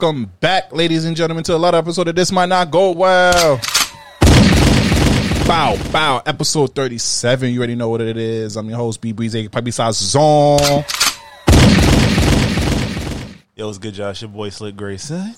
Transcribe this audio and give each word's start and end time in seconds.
welcome 0.00 0.32
back, 0.40 0.72
ladies 0.72 1.04
and 1.04 1.14
gentlemen, 1.14 1.44
to 1.44 1.54
another 1.54 1.76
episode 1.76 2.08
of 2.08 2.14
This 2.14 2.32
Might 2.32 2.48
Not 2.48 2.70
Go 2.70 2.92
Well. 2.92 3.60
Bow, 5.46 5.76
bow, 5.92 6.22
episode 6.24 6.74
37. 6.74 7.52
You 7.52 7.58
already 7.58 7.74
know 7.74 7.90
what 7.90 8.00
it 8.00 8.16
is. 8.16 8.56
I'm 8.56 8.66
your 8.70 8.78
host, 8.78 9.02
B 9.02 9.12
Breeze, 9.12 9.48
Pipe 9.50 9.70
Size 9.70 9.98
Zone. 9.98 10.84
Yo, 13.54 13.68
it's 13.68 13.76
good, 13.76 13.92
Josh. 13.92 14.22
Your 14.22 14.30
boy 14.30 14.48
Slick 14.48 14.74
Grayson. 14.74 15.34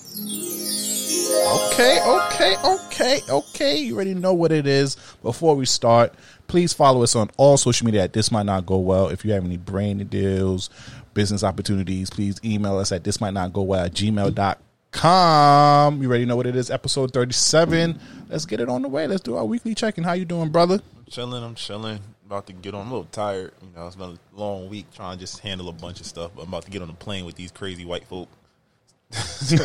Okay, 1.73 1.99
okay, 2.07 2.55
okay, 2.63 3.19
okay. 3.29 3.77
You 3.79 3.95
already 3.95 4.13
know 4.13 4.33
what 4.33 4.53
it 4.53 4.65
is. 4.65 4.95
Before 5.23 5.55
we 5.55 5.65
start, 5.65 6.13
please 6.47 6.71
follow 6.71 7.03
us 7.03 7.17
on 7.17 7.29
all 7.35 7.57
social 7.57 7.85
media 7.85 8.03
at 8.03 8.13
This 8.13 8.31
Might 8.31 8.45
Not 8.45 8.65
Go 8.65 8.77
Well. 8.77 9.09
If 9.09 9.25
you 9.25 9.33
have 9.33 9.43
any 9.43 9.57
brain 9.57 9.97
deals, 10.07 10.69
business 11.13 11.43
opportunities, 11.43 12.09
please 12.09 12.39
email 12.43 12.77
us 12.77 12.91
at 12.91 13.03
This 13.03 13.21
Might 13.21 13.33
Not 13.33 13.53
Go 13.53 13.63
Well 13.63 13.85
at 13.85 13.93
gmail.com. 13.93 16.01
You 16.01 16.07
already 16.07 16.25
know 16.25 16.35
what 16.35 16.47
it 16.47 16.55
is. 16.55 16.69
Episode 16.69 17.13
37. 17.13 17.99
Let's 18.29 18.45
get 18.45 18.59
it 18.59 18.69
on 18.69 18.81
the 18.81 18.87
way. 18.87 19.07
Let's 19.07 19.21
do 19.21 19.35
our 19.35 19.45
weekly 19.45 19.75
check-in. 19.75 20.03
How 20.03 20.13
you 20.13 20.25
doing, 20.25 20.49
brother? 20.49 20.75
I'm 20.75 21.05
chilling. 21.09 21.43
I'm 21.43 21.55
chilling. 21.55 21.99
About 22.25 22.47
to 22.47 22.53
get 22.53 22.73
on. 22.73 22.81
I'm 22.81 22.87
a 22.87 22.91
little 22.91 23.09
tired. 23.11 23.51
You 23.61 23.69
know, 23.75 23.87
it's 23.87 23.95
been 23.95 24.11
a 24.11 24.39
long 24.39 24.69
week 24.69 24.87
trying 24.93 25.17
to 25.17 25.19
just 25.19 25.39
handle 25.39 25.69
a 25.69 25.73
bunch 25.73 25.99
of 25.99 26.05
stuff. 26.05 26.31
But 26.35 26.43
I'm 26.43 26.49
about 26.49 26.65
to 26.65 26.71
get 26.71 26.81
on 26.81 26.87
the 26.87 26.93
plane 26.93 27.25
with 27.25 27.35
these 27.35 27.51
crazy 27.51 27.85
white 27.85 28.05
folk. 28.05 28.27
so, 29.11 29.57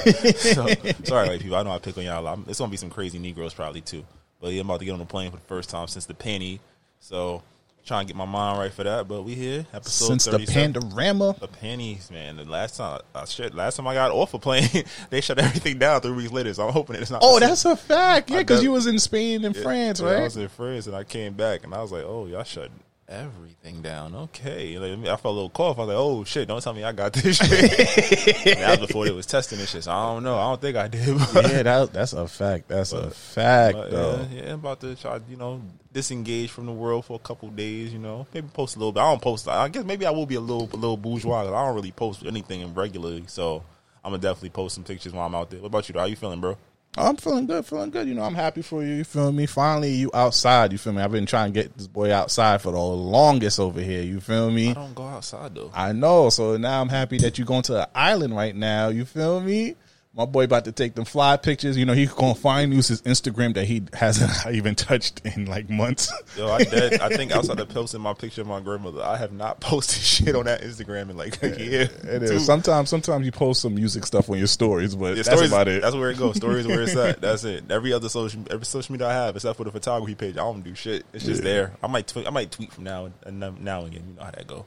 sorry, 1.05 1.29
white 1.29 1.41
people. 1.41 1.57
I 1.57 1.63
know 1.63 1.71
I 1.71 1.79
pick 1.79 1.97
on 1.97 2.05
y'all 2.05 2.21
a 2.21 2.23
lot. 2.23 2.39
It's 2.49 2.59
gonna 2.59 2.71
be 2.71 2.77
some 2.77 2.91
crazy 2.91 3.19
Negroes 3.19 3.55
probably 3.55 3.81
too. 3.81 4.05
But 4.41 4.53
yeah, 4.53 4.61
I'm 4.61 4.69
about 4.69 4.81
to 4.81 4.85
get 4.85 4.93
on 4.93 4.99
the 4.99 5.07
plane 5.07 5.31
for 5.31 5.39
the 5.39 5.45
first 5.45 5.71
time 5.71 5.89
since 5.89 6.05
the 6.05 6.15
penny. 6.15 6.61
So 7.01 7.43
trying 7.89 8.07
to 8.07 8.13
get 8.13 8.17
my 8.17 8.25
mind 8.25 8.59
right 8.59 8.73
for 8.73 8.85
that. 8.85 9.09
But 9.09 9.23
we 9.23 9.35
here 9.35 9.67
episode 9.73 10.07
Since 10.07 10.25
the 10.27 10.33
37. 10.33 10.75
Pandorama. 10.75 11.39
The 11.39 11.49
panties, 11.49 12.11
man. 12.11 12.37
The 12.37 12.45
last 12.45 12.77
time 12.77 13.01
I 13.15 13.25
shit, 13.25 13.55
last 13.55 13.77
time 13.77 13.89
I 13.89 13.95
got 13.95 14.13
off 14.13 14.35
a 14.35 14.39
plane, 14.39 14.69
they 15.11 15.21
shut 15.21 15.39
everything 15.39 15.79
down 15.79 16.01
three 16.03 16.13
weeks 16.13 16.33
later. 16.33 16.55
So 16.55 16.67
I'm 16.67 16.73
hoping 16.73 16.97
it's 16.97 17.11
not. 17.11 17.21
Oh, 17.25 17.39
same. 17.39 17.49
that's 17.49 17.65
a 17.65 17.77
fact. 17.77 18.31
Yeah, 18.31 18.39
because 18.39 18.63
you 18.63 18.71
was 18.71 18.87
in 18.87 18.99
Spain 18.99 19.45
and 19.45 19.57
France, 19.57 20.01
Yeah, 20.01 20.09
I 20.09 20.23
was 20.23 20.37
in 20.37 20.49
France 20.49 20.87
and 20.87 20.95
I 20.95 21.05
came 21.05 21.33
back 21.33 21.65
and 21.65 21.75
I 21.75 21.83
was 21.83 21.91
like, 21.91 22.05
oh, 22.05 22.27
y'all 22.27 22.45
shut 22.45 22.71
everything 23.09 23.83
down. 23.83 24.15
Okay. 24.15 24.79
Like, 24.79 25.09
I 25.09 25.17
felt 25.17 25.25
a 25.25 25.31
little 25.31 25.51
cough. 25.51 25.79
I 25.79 25.81
was 25.81 25.89
like, 25.89 25.97
oh 25.97 26.25
shit, 26.25 26.49
don't 26.49 26.63
tell 26.63 26.75
me 26.75 26.85
I 26.85 26.93
got 26.93 27.13
this 27.13 27.37
shit. 27.37 28.59
That 28.59 28.79
was 28.79 28.87
before 28.89 29.05
they 29.05 29.11
was 29.11 29.27
testing 29.27 29.59
this 29.59 29.71
shit. 29.71 29.85
So 29.85 29.93
I 29.93 30.15
don't 30.15 30.25
know. 30.25 30.37
I 30.37 30.51
don't 30.51 30.61
think 30.61 30.77
I 30.77 30.89
did. 30.89 31.19
But, 31.35 31.51
yeah, 31.51 31.63
that, 31.63 31.93
that's 31.93 32.13
a 32.13 32.27
fact. 32.29 32.69
That's 32.69 32.93
a 32.93 33.11
fact, 33.11 33.77
but, 33.77 33.91
though. 33.91 34.27
yeah, 34.31 34.43
yeah, 34.43 34.53
I'm 34.53 34.61
about 34.61 34.81
to 34.81 34.95
try, 34.95 35.21
you 35.29 35.37
know, 35.37 35.63
disengage 35.93 36.51
from 36.51 36.67
the 36.67 36.73
world 36.73 37.05
for 37.05 37.17
a 37.17 37.19
couple 37.19 37.49
days. 37.51 37.93
You 37.93 37.99
know, 37.99 38.27
maybe 38.33 38.49
post 38.53 38.77
a 38.77 38.79
little 38.79 38.93
bit. 38.93 39.01
I 39.01 39.11
don't 39.11 39.23
post. 39.23 39.49
I 39.49 39.69
guess 39.69 39.85
maybe 39.85 40.07
I 40.07 40.11
will 40.11 40.27
be 40.27 40.37
a 40.37 40.41
little, 40.41 40.69
a 40.73 40.77
little 40.77 40.97
bourgeois. 40.97 41.43
I 41.43 41.45
don't 41.45 41.75
really 41.75 41.93
post 41.93 42.25
anything 42.27 42.75
regularly. 42.75 43.25
So 43.27 43.63
I'm 44.05 44.13
gonna 44.13 44.23
definitely 44.23 44.51
post 44.51 44.75
some 44.75 44.85
pictures 44.85 45.13
while 45.13 45.27
I'm 45.27 45.35
out 45.35 45.51
there. 45.51 45.61
What 45.61 45.67
about 45.67 45.89
you? 45.89 45.93
Though? 45.93 46.01
How 46.01 46.07
you 46.07 46.17
feeling, 46.17 46.41
bro? 46.41 46.57
I'm 46.97 47.17
feeling 47.17 47.47
good, 47.47 47.65
feeling 47.65 47.91
good. 47.91 48.09
You 48.09 48.15
know, 48.15 48.23
I'm 48.23 48.35
happy 48.35 48.63
for 48.63 48.83
you. 48.83 48.95
You 48.95 49.05
feel 49.05 49.31
me? 49.31 49.47
Finally, 49.47 49.93
you 49.93 50.11
outside. 50.15 50.73
You 50.73 50.79
feel 50.79 50.93
me? 50.93 51.03
I've 51.03 51.13
been 51.13 51.27
trying 51.27 51.53
to 51.53 51.61
get 51.63 51.77
this 51.77 51.87
boy 51.87 52.13
outside 52.13 52.61
for 52.61 52.73
the 52.73 52.79
longest 52.81 53.61
over 53.61 53.81
here. 53.81 54.03
You 54.03 54.21
feel 54.21 54.51
me? 54.51 54.71
I 54.71 54.75
don't 54.75 54.95
go 54.95 55.05
outside 55.05 55.55
though. 55.55 55.71
I 55.75 55.93
know. 55.93 56.31
So 56.31 56.57
now 56.57 56.81
I'm 56.81 56.89
happy 56.89 57.19
that 57.19 57.39
you're 57.39 57.47
going 57.47 57.63
to 57.65 57.83
an 57.83 57.89
island 57.95 58.35
right 58.35 58.57
now. 58.57 58.89
You 58.89 59.05
feel 59.05 59.41
me? 59.41 59.77
My 60.19 60.25
boy 60.25 60.43
about 60.45 60.65
to 60.65 60.73
take 60.73 60.97
them 60.97 61.05
fly 61.05 61.37
pictures. 61.37 61.77
You 61.77 61.87
know, 61.87 61.93
he's 61.93 62.13
going 62.13 62.35
to 62.35 62.41
find 62.41 62.75
use 62.75 62.89
his 62.89 63.03
Instagram 63.03 63.55
that 63.55 63.67
he 63.67 63.85
hasn't 63.93 64.53
even 64.53 64.75
touched 64.75 65.25
in 65.25 65.47
like 65.47 65.71
months. 65.71 66.13
Yo, 66.37 66.51
I 66.51 66.65
did. 66.65 67.01
I 67.01 67.09
think 67.09 67.31
outside 67.31 67.61
of 67.61 67.69
posting 67.69 68.01
my 68.01 68.15
picture 68.15 68.41
of 68.41 68.49
my 68.49 68.59
grandmother, 68.59 69.01
I 69.01 69.17
have 69.17 69.31
not 69.31 69.61
posted 69.61 70.03
shit 70.03 70.35
on 70.35 70.47
that 70.47 70.63
Instagram 70.63 71.11
in 71.11 71.17
like 71.17 71.41
a 71.41 71.51
year. 71.51 71.83
It 72.03 72.25
is. 72.25 72.45
Sometimes, 72.45 72.89
sometimes 72.89 73.25
you 73.27 73.31
post 73.31 73.63
some 73.63 73.77
music 73.77 74.05
stuff 74.07 74.29
on 74.29 74.39
your 74.39 74.49
stories, 74.49 74.97
but 74.97 75.11
Yeah, 75.17 75.23
that's 75.23 75.29
stories, 75.29 75.53
about 75.53 75.69
it. 75.69 75.83
That's 75.83 75.95
where 75.95 76.11
it 76.11 76.19
goes. 76.19 76.35
Stories 76.35 76.67
where 76.67 76.83
it's 76.83 76.97
at. 76.97 77.21
That's 77.21 77.45
it. 77.45 77.71
Every 77.71 77.93
other 77.93 78.09
social, 78.09 78.43
every 78.51 78.67
social 78.67 78.91
media 78.93 79.07
I 79.07 79.13
have, 79.13 79.37
except 79.37 79.57
for 79.57 79.63
the 79.63 79.71
photography 79.71 80.17
page, 80.17 80.35
I 80.35 80.41
don't 80.41 80.63
do 80.63 80.75
shit. 80.75 81.07
It's 81.13 81.25
just 81.25 81.45
Yeah. 81.45 81.49
there. 81.53 81.73
I 81.81 81.87
might, 81.87 82.09
tweet, 82.09 82.27
I 82.27 82.31
might 82.31 82.51
tweet 82.51 82.73
from 82.73 82.83
now 82.83 83.13
and 83.25 83.39
now 83.39 83.55
now 83.57 83.85
again. 83.85 84.03
You 84.09 84.17
know 84.17 84.25
how 84.25 84.33
that 84.33 84.49
go. 84.49 84.65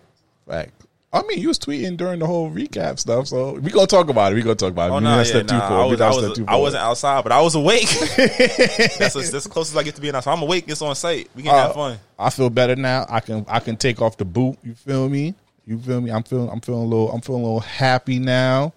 Fact. 0.47 0.72
I 1.13 1.23
mean, 1.23 1.39
you 1.39 1.49
was 1.49 1.59
tweeting 1.59 1.97
during 1.97 2.19
the 2.19 2.25
whole 2.25 2.49
recap 2.49 2.97
stuff, 2.97 3.27
so 3.27 3.53
we 3.55 3.69
gonna 3.69 3.85
talk 3.85 4.07
about 4.07 4.31
it. 4.31 4.35
We 4.35 4.41
gonna 4.44 4.55
talk 4.55 4.72
about 4.72 4.91
it. 4.91 4.94
Oh 4.94 4.99
no, 4.99 5.17
yeah, 5.17 5.23
step 5.23 5.47
nah. 5.47 5.81
I, 5.81 5.85
was, 5.85 5.99
I, 5.99 6.09
was, 6.09 6.39
I 6.47 6.55
wasn't 6.55 6.83
outside, 6.83 7.23
but 7.23 7.33
I 7.33 7.41
was 7.41 7.55
awake. 7.55 7.88
that's, 8.17 9.13
that's 9.13 9.33
as 9.33 9.47
close 9.47 9.69
as 9.72 9.75
I 9.75 9.83
get 9.83 9.95
to 9.95 10.01
being 10.01 10.16
outside. 10.16 10.31
I'm 10.31 10.41
awake. 10.41 10.66
It's 10.67 10.81
on 10.81 10.95
site. 10.95 11.29
We 11.35 11.44
can 11.44 11.53
Uh, 11.53 11.63
have 11.67 11.73
fun. 11.73 11.99
I 12.17 12.29
feel 12.29 12.49
better 12.49 12.77
now. 12.77 13.05
I 13.09 13.19
can 13.19 13.45
I 13.49 13.59
can 13.59 13.75
take 13.75 14.01
off 14.01 14.16
the 14.16 14.25
boot. 14.25 14.57
You 14.63 14.73
feel 14.73 15.09
me? 15.09 15.35
You 15.66 15.79
feel 15.79 15.99
me? 15.99 16.11
I'm 16.11 16.23
feeling 16.23 16.49
I'm 16.49 16.61
feeling 16.61 16.83
a 16.83 16.85
little 16.85 17.11
I'm 17.11 17.19
feeling 17.19 17.41
a 17.41 17.45
little 17.45 17.59
happy 17.59 18.17
now. 18.17 18.73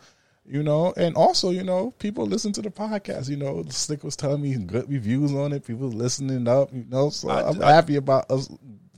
You 0.47 0.63
know, 0.63 0.93
and 0.99 1.17
also, 1.17 1.49
you 1.51 1.63
know, 1.63 1.93
people 1.99 2.27
listen 2.27 2.53
to 2.53 2.61
the 2.61 2.69
podcast. 2.69 3.31
You 3.31 3.37
know, 3.37 3.65
Slick 3.71 4.05
was 4.05 4.15
telling 4.15 4.43
me 4.43 4.55
good 4.57 4.91
reviews 4.91 5.33
on 5.33 5.55
it. 5.55 5.65
People 5.67 5.89
listening 5.89 6.47
up. 6.49 6.71
You 6.75 6.85
know, 6.91 7.09
so 7.09 7.31
I- 7.31 7.49
am 7.49 7.61
happy 7.63 7.97
about 7.97 8.31
us 8.31 8.51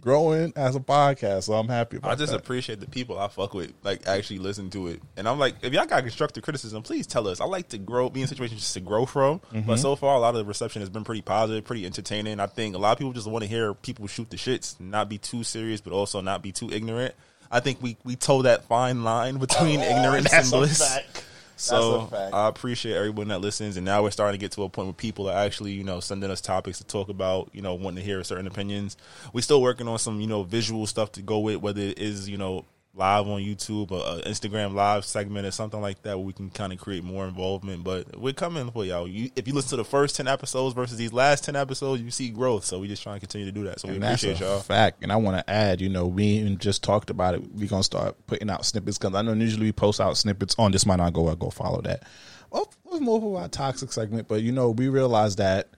growing 0.07 0.53
as 0.55 0.77
a 0.77 0.81
podcast. 0.81 1.43
So 1.45 1.55
I'm 1.55 1.67
happy 1.67 1.97
about. 1.97 2.13
I 2.13 2.15
just 2.15 2.31
that. 2.31 2.39
appreciate 2.39 2.79
the 2.79 2.87
people 2.87 3.19
I 3.19 3.27
fuck 3.27 3.55
with, 3.55 3.73
like 3.83 4.07
actually 4.07 4.39
listen 4.39 4.71
to 4.71 4.87
it. 4.87 5.03
And 5.17 5.29
I'm 5.29 5.39
like, 5.41 5.57
if 5.63 5.73
y'all 5.73 5.85
got 5.85 6.03
constructive 6.03 6.45
criticism, 6.45 6.85
please 6.85 7.09
tell 7.09 7.27
us. 7.27 7.41
I 7.41 7.45
like 7.45 7.69
to 7.71 7.79
grow, 7.79 8.09
be 8.09 8.23
in 8.23 8.29
situations 8.29 8.61
just 8.61 8.75
to 8.75 8.81
grow 8.81 9.05
from. 9.05 9.41
Mm-hmm. 9.53 9.67
But 9.67 9.81
so 9.81 9.97
far, 9.97 10.15
a 10.15 10.21
lot 10.21 10.31
of 10.31 10.37
the 10.37 10.45
reception 10.45 10.81
has 10.81 10.89
been 10.89 11.03
pretty 11.03 11.23
positive, 11.23 11.65
pretty 11.65 11.85
entertaining. 11.85 12.39
I 12.39 12.47
think 12.47 12.77
a 12.77 12.79
lot 12.79 12.93
of 12.93 12.99
people 12.99 13.13
just 13.15 13.27
want 13.27 13.43
to 13.43 13.49
hear 13.49 13.75
people 13.75 14.07
shoot 14.07 14.31
the 14.31 14.37
shits, 14.37 14.79
not 14.79 15.09
be 15.09 15.19
too 15.19 15.43
serious, 15.43 15.81
but 15.81 15.93
also 15.93 16.21
not 16.21 16.41
be 16.41 16.53
too 16.53 16.71
ignorant. 16.71 17.13
I 17.51 17.59
think 17.59 17.83
we 17.83 17.97
we 18.05 18.15
toe 18.15 18.43
that 18.43 18.65
fine 18.65 19.03
line 19.03 19.37
between 19.39 19.81
ignorance 19.81 20.33
and 20.33 20.47
a 20.47 20.51
bliss. 20.51 20.99
So 21.57 21.99
That's 21.99 22.13
a 22.13 22.17
fact. 22.17 22.35
I 22.35 22.49
appreciate 22.49 22.95
everyone 22.97 23.29
that 23.29 23.41
listens, 23.41 23.77
and 23.77 23.85
now 23.85 24.03
we're 24.03 24.11
starting 24.11 24.39
to 24.39 24.45
get 24.45 24.53
to 24.53 24.63
a 24.63 24.69
point 24.69 24.87
where 24.89 24.93
people 24.93 25.29
are 25.29 25.37
actually, 25.37 25.73
you 25.73 25.85
know, 25.85 26.01
sending 26.01 26.31
us 26.31 26.43
topics 26.43 26.79
to 26.79 26.85
talk 26.85 27.09
about, 27.09 27.49
you 27.53 27.63
know, 27.63 27.75
wanting 27.75 27.97
to 27.97 28.03
hear 28.03 28.23
certain 28.25 28.47
opinions. 28.47 28.97
We're 29.33 29.41
still 29.41 29.63
working 29.63 29.89
on 29.89 29.99
some, 29.99 30.21
you 30.21 30.27
know, 30.27 30.43
visual 30.43 30.87
stuff 30.87 31.13
to 31.13 31.23
go 31.23 31.39
with, 31.39 31.57
whether 31.57 31.81
it 31.81 31.99
is, 31.99 32.29
you 32.29 32.37
know, 32.37 32.67
live 32.97 33.29
on 33.29 33.43
YouTube 33.43 33.91
or 33.93 33.99
a 33.99 34.23
Instagram 34.29 34.75
live 34.75 35.05
segment 35.05 35.47
or 35.47 35.51
something 35.51 35.81
like 35.81 36.03
that, 36.03 36.17
where 36.17 36.27
we 36.27 36.33
can 36.33 36.49
kind 36.51 36.73
of 36.73 36.79
create 36.81 37.05
more 37.05 37.27
involvement. 37.27 37.85
But 37.85 38.19
we're 38.19 38.33
coming 38.33 38.71
for 38.71 38.85
y'all. 38.85 39.07
You, 39.07 39.31
if 39.37 39.47
you 39.47 39.53
listen 39.55 39.71
to 39.71 39.77
the 39.77 39.85
first 39.85 40.17
ten 40.17 40.27
episodes 40.27 40.75
versus 40.75 40.97
these 40.97 41.13
last 41.13 41.45
ten 41.45 41.55
episodes, 41.57 42.01
you 42.03 42.11
see 42.11 42.31
growth. 42.31 42.65
So 42.65 42.79
we 42.79 42.89
just 42.89 43.03
trying 43.03 43.17
to 43.17 43.21
continue 43.21 43.47
to 43.47 43.53
do 43.53 43.65
that. 43.65 43.81
So 43.81 43.89
we 43.89 43.95
And 43.95 44.03
that's 44.03 44.23
appreciate 44.23 44.47
y'all. 44.47 44.61
fact. 44.61 45.03
And 45.03 45.13
I 45.13 45.17
want 45.17 45.37
to 45.37 45.49
add, 45.51 45.81
you 45.81 45.89
know, 45.91 46.07
we 46.07 46.25
even 46.25 46.59
just 46.59 46.83
talked 46.83 47.11
about 47.11 47.35
it. 47.35 47.43
We're 47.53 47.69
gonna 47.69 47.83
start 47.83 48.17
putting 48.27 48.49
out 48.51 48.65
snippets 48.65 48.97
because 48.99 49.15
I 49.15 49.23
know 49.23 49.35
usually 49.35 49.67
we 49.67 49.73
post 49.73 50.01
out 50.01 50.17
snippets 50.17 50.55
on 50.59 50.73
this 50.73 50.87
might 50.87 50.97
not 50.97 51.13
go. 51.13 51.29
I 51.29 51.35
go 51.35 51.51
follow 51.51 51.83
that. 51.83 52.05
Well, 52.51 52.73
let's 52.87 53.01
move 53.05 53.23
of 53.25 53.35
our 53.35 53.49
toxic 53.49 53.93
segment, 53.93 54.29
but 54.29 54.43
you 54.43 54.53
know, 54.53 54.71
we 54.71 54.89
realize 54.89 55.37
that 55.37 55.69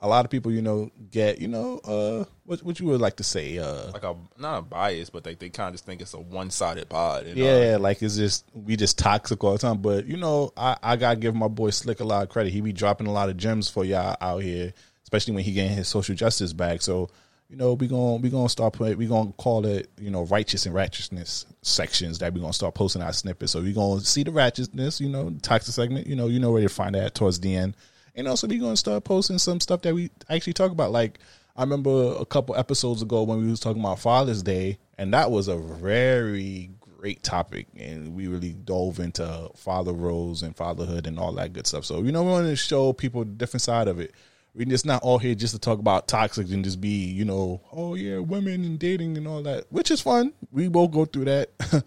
a 0.00 0.06
lot 0.08 0.24
of 0.24 0.30
people, 0.30 0.52
you 0.52 0.62
know, 0.62 0.90
get, 1.10 1.40
you 1.40 1.48
know, 1.48 1.78
uh, 1.78 2.24
what 2.48 2.62
what 2.62 2.80
you 2.80 2.86
would 2.86 3.00
like 3.00 3.16
to 3.16 3.22
say, 3.22 3.58
uh, 3.58 3.90
Like 3.92 4.04
a 4.04 4.16
not 4.38 4.58
a 4.58 4.62
bias, 4.62 5.10
but 5.10 5.26
like 5.26 5.38
they 5.38 5.50
kind 5.50 5.68
of 5.68 5.74
just 5.74 5.84
think 5.84 6.00
it's 6.00 6.14
a 6.14 6.18
one 6.18 6.50
sided 6.50 6.88
pod. 6.88 7.26
You 7.26 7.34
know? 7.34 7.44
yeah, 7.44 7.76
like 7.76 8.02
it's 8.02 8.16
just 8.16 8.46
we 8.54 8.74
just 8.74 8.98
toxic 8.98 9.44
all 9.44 9.52
the 9.52 9.58
time. 9.58 9.82
But 9.82 10.06
you 10.06 10.16
know, 10.16 10.52
I 10.56 10.76
I 10.82 10.96
gotta 10.96 11.16
give 11.16 11.34
my 11.34 11.48
boy 11.48 11.70
Slick 11.70 12.00
a 12.00 12.04
lot 12.04 12.22
of 12.22 12.30
credit. 12.30 12.50
He 12.50 12.62
be 12.62 12.72
dropping 12.72 13.06
a 13.06 13.12
lot 13.12 13.28
of 13.28 13.36
gems 13.36 13.68
for 13.68 13.84
y'all 13.84 14.16
out 14.22 14.42
here, 14.42 14.72
especially 15.02 15.34
when 15.34 15.44
he 15.44 15.52
getting 15.52 15.76
his 15.76 15.88
social 15.88 16.14
justice 16.14 16.54
back. 16.54 16.80
So 16.80 17.10
you 17.50 17.56
know, 17.56 17.74
we 17.74 17.86
gonna 17.86 18.16
we 18.16 18.30
gonna 18.30 18.48
start 18.48 18.72
putting 18.72 18.96
we 18.96 19.06
gonna 19.06 19.32
call 19.32 19.66
it 19.66 19.90
you 20.00 20.10
know 20.10 20.24
righteous 20.24 20.64
and 20.64 20.74
righteousness 20.74 21.44
sections 21.60 22.18
that 22.20 22.32
we 22.32 22.40
gonna 22.40 22.54
start 22.54 22.74
posting 22.74 23.02
our 23.02 23.12
snippets. 23.12 23.52
So 23.52 23.60
we 23.60 23.74
gonna 23.74 24.00
see 24.00 24.22
the 24.22 24.32
righteousness, 24.32 25.02
you 25.02 25.10
know, 25.10 25.36
toxic 25.42 25.74
segment. 25.74 26.06
You 26.06 26.16
know, 26.16 26.28
you 26.28 26.40
know 26.40 26.50
where 26.50 26.62
to 26.62 26.68
find 26.70 26.94
that 26.94 27.14
towards 27.14 27.40
the 27.40 27.54
end. 27.54 27.76
And 28.14 28.26
also, 28.26 28.46
we 28.46 28.56
gonna 28.56 28.76
start 28.78 29.04
posting 29.04 29.36
some 29.36 29.60
stuff 29.60 29.82
that 29.82 29.94
we 29.94 30.10
actually 30.30 30.54
talk 30.54 30.72
about. 30.72 30.92
Like 30.92 31.18
I 31.58 31.62
remember 31.62 32.14
a 32.16 32.24
couple 32.24 32.54
episodes 32.54 33.02
ago 33.02 33.24
when 33.24 33.40
we 33.40 33.50
was 33.50 33.58
talking 33.58 33.82
about 33.82 33.98
Father's 33.98 34.44
Day, 34.44 34.78
and 34.96 35.12
that 35.12 35.32
was 35.32 35.48
a 35.48 35.56
very 35.56 36.70
great 36.78 37.24
topic, 37.24 37.66
and 37.76 38.14
we 38.14 38.28
really 38.28 38.52
dove 38.52 39.00
into 39.00 39.50
father 39.56 39.92
roles 39.92 40.44
and 40.44 40.56
fatherhood 40.56 41.08
and 41.08 41.18
all 41.18 41.32
that 41.32 41.52
good 41.52 41.66
stuff. 41.66 41.84
So 41.84 42.04
you 42.04 42.12
know, 42.12 42.22
we 42.22 42.30
want 42.30 42.46
to 42.46 42.54
show 42.54 42.92
people 42.92 43.24
different 43.24 43.62
side 43.62 43.88
of 43.88 43.98
it. 43.98 44.14
We're 44.54 44.66
just 44.66 44.86
not 44.86 45.02
all 45.02 45.18
here 45.18 45.34
just 45.34 45.52
to 45.52 45.58
talk 45.58 45.80
about 45.80 46.06
toxic 46.06 46.48
and 46.52 46.62
just 46.62 46.80
be, 46.80 47.06
you 47.06 47.24
know, 47.24 47.60
oh 47.72 47.96
yeah, 47.96 48.18
women 48.18 48.64
and 48.64 48.78
dating 48.78 49.16
and 49.16 49.26
all 49.26 49.42
that, 49.42 49.64
which 49.70 49.90
is 49.90 50.00
fun. 50.00 50.34
We 50.52 50.68
will 50.68 50.86
go 50.86 51.06
through 51.06 51.24
that, 51.24 51.50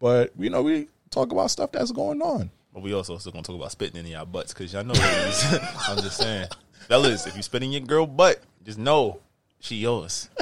but 0.00 0.32
you 0.38 0.50
know, 0.50 0.60
we 0.60 0.88
talk 1.08 1.32
about 1.32 1.50
stuff 1.50 1.72
that's 1.72 1.92
going 1.92 2.20
on. 2.20 2.50
But 2.74 2.82
we 2.82 2.92
also 2.92 3.16
still 3.16 3.32
gonna 3.32 3.42
talk 3.42 3.56
about 3.56 3.72
spitting 3.72 4.04
in 4.04 4.06
y'all 4.06 4.26
butts 4.26 4.52
because 4.52 4.70
y'all 4.74 4.84
know. 4.84 4.92
I'm 5.88 5.96
just 5.96 6.18
saying, 6.18 6.48
fellas, 6.88 7.26
if 7.26 7.34
you 7.36 7.42
spit 7.42 7.62
in 7.62 7.72
your 7.72 7.80
girl 7.80 8.06
butt, 8.06 8.42
just 8.64 8.78
know 8.78 9.20
she 9.60 9.76
yours. 9.76 10.28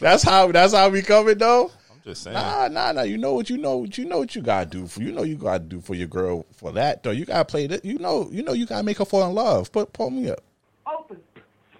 that's 0.00 0.22
how 0.22 0.50
that's 0.52 0.72
how 0.74 0.88
we 0.88 1.02
coming 1.02 1.38
though. 1.38 1.70
I'm 1.90 2.00
just 2.04 2.22
saying. 2.22 2.34
Nah, 2.34 2.68
nah, 2.68 2.92
nah. 2.92 3.02
You 3.02 3.18
know 3.18 3.34
what 3.34 3.50
you 3.50 3.56
know. 3.58 3.84
You 3.92 4.04
know 4.04 4.18
what 4.18 4.34
you 4.34 4.42
gotta 4.42 4.66
do 4.66 4.86
for. 4.86 5.02
You 5.02 5.12
know 5.12 5.22
you 5.22 5.36
gotta 5.36 5.60
do 5.60 5.80
for 5.80 5.94
your 5.94 6.08
girl 6.08 6.46
for 6.52 6.72
that 6.72 7.02
though. 7.02 7.10
You 7.10 7.24
gotta 7.24 7.44
play 7.44 7.66
that. 7.68 7.84
You 7.84 7.98
know. 7.98 8.28
You 8.30 8.42
know 8.42 8.52
you 8.52 8.66
gotta 8.66 8.82
make 8.82 8.98
her 8.98 9.04
fall 9.04 9.28
in 9.28 9.34
love. 9.34 9.70
Put 9.72 9.92
pull 9.92 10.10
me 10.10 10.30
up. 10.30 10.40
open. 10.86 11.18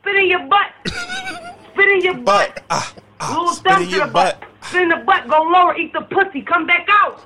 Spit 0.00 0.16
in 0.16 0.26
your 0.28 0.46
butt. 0.46 0.70
Spit 1.72 1.88
in 1.88 2.00
your 2.02 2.14
butt. 2.14 2.24
Butt. 2.54 2.64
Ah, 2.70 2.94
ah, 3.20 3.36
Little 3.38 3.54
spit 3.54 3.72
in 3.72 3.78
to 3.78 3.96
your 3.96 4.06
the 4.06 4.12
butt. 4.12 4.40
butt. 4.40 4.48
Spit 4.66 4.82
in 4.82 4.88
the 4.88 4.96
butt. 4.96 5.28
Go 5.28 5.42
lower. 5.42 5.76
Eat 5.76 5.92
the 5.92 6.00
pussy. 6.02 6.42
Come 6.42 6.66
back 6.66 6.86
out. 6.90 7.20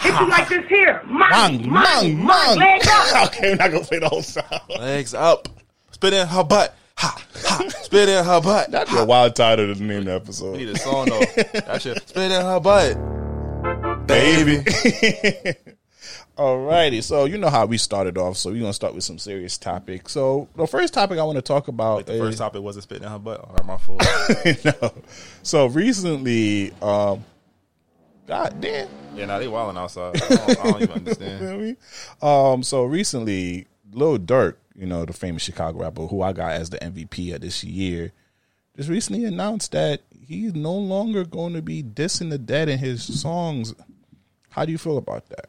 Hit 0.00 0.18
you 0.18 0.28
like 0.28 0.48
this 0.48 0.66
here. 0.68 1.00
Mung, 1.06 1.30
Mung, 1.30 1.68
mung, 1.70 2.24
mung. 2.24 2.58
Leg 2.58 2.80
up. 2.88 3.26
okay, 3.28 3.50
we're 3.50 3.56
not 3.56 3.70
gonna 3.70 3.84
play 3.84 3.98
the 4.00 4.08
whole 4.08 4.22
song. 4.22 4.42
Legs 4.80 5.14
up. 5.14 5.48
Spit 6.02 6.14
in 6.14 6.26
her 6.26 6.42
butt. 6.42 6.74
Ha, 6.96 7.24
ha. 7.46 7.68
Spit 7.82 8.08
in 8.08 8.24
her 8.24 8.40
butt. 8.40 8.72
That'd 8.72 8.92
be 8.92 8.98
a 8.98 9.04
wild 9.04 9.36
title 9.36 9.72
to 9.72 9.80
name 9.80 10.02
the 10.02 10.10
We 10.50 10.58
need 10.58 10.68
episode. 10.68 10.68
a 10.68 10.76
song 10.76 11.06
though. 11.06 11.20
That 11.20 11.80
shit. 11.80 12.08
Spit 12.08 12.32
in 12.32 12.42
her 12.42 12.58
butt. 12.58 14.08
Baby. 14.08 14.64
Alrighty, 16.36 17.04
so 17.04 17.26
you 17.26 17.38
know 17.38 17.50
how 17.50 17.66
we 17.66 17.78
started 17.78 18.18
off, 18.18 18.36
so 18.36 18.50
we're 18.50 18.58
gonna 18.58 18.72
start 18.72 18.96
with 18.96 19.04
some 19.04 19.16
serious 19.16 19.56
topics. 19.58 20.10
So 20.10 20.48
the 20.56 20.66
first 20.66 20.92
topic 20.92 21.20
I 21.20 21.22
want 21.22 21.36
to 21.36 21.42
talk 21.42 21.68
about 21.68 22.06
The 22.06 22.14
is 22.14 22.20
first 22.20 22.38
topic 22.38 22.62
wasn't 22.62 22.82
spitting 22.82 23.04
in 23.04 23.10
her 23.12 23.20
butt. 23.20 23.38
All 23.38 23.54
right, 23.54 23.64
my 23.64 23.76
fault. 23.76 24.04
no. 24.82 24.92
So 25.44 25.66
recently, 25.66 26.72
um, 26.82 27.24
God 28.26 28.60
damn, 28.60 28.88
yeah, 29.14 29.26
nah, 29.26 29.38
they 29.38 29.46
wilding 29.46 29.80
outside. 29.80 30.20
I 30.20 30.26
don't, 30.26 30.50
I 30.50 30.54
don't 30.64 30.82
even 30.82 30.90
understand. 30.96 31.40
You 31.42 31.46
know 31.46 31.52
what 31.52 31.60
I 31.60 32.42
mean? 32.48 32.54
Um, 32.56 32.62
so 32.64 32.82
recently, 32.86 33.68
Lil 33.92 34.18
Durk, 34.18 34.56
you 34.74 34.86
know, 34.86 35.04
the 35.04 35.12
famous 35.12 35.42
Chicago 35.42 35.80
rapper 35.80 36.06
who 36.06 36.22
I 36.22 36.32
got 36.32 36.52
as 36.52 36.70
the 36.70 36.78
MVP 36.78 37.34
of 37.34 37.40
this 37.40 37.62
year, 37.64 38.12
just 38.76 38.88
recently 38.88 39.24
announced 39.24 39.72
that 39.72 40.00
he's 40.26 40.54
no 40.54 40.74
longer 40.74 41.24
going 41.24 41.52
to 41.54 41.62
be 41.62 41.82
dissing 41.82 42.30
the 42.30 42.38
dead 42.38 42.68
in 42.68 42.78
his 42.78 43.20
songs. 43.20 43.74
How 44.50 44.64
do 44.64 44.72
you 44.72 44.78
feel 44.78 44.98
about 44.98 45.28
that? 45.30 45.46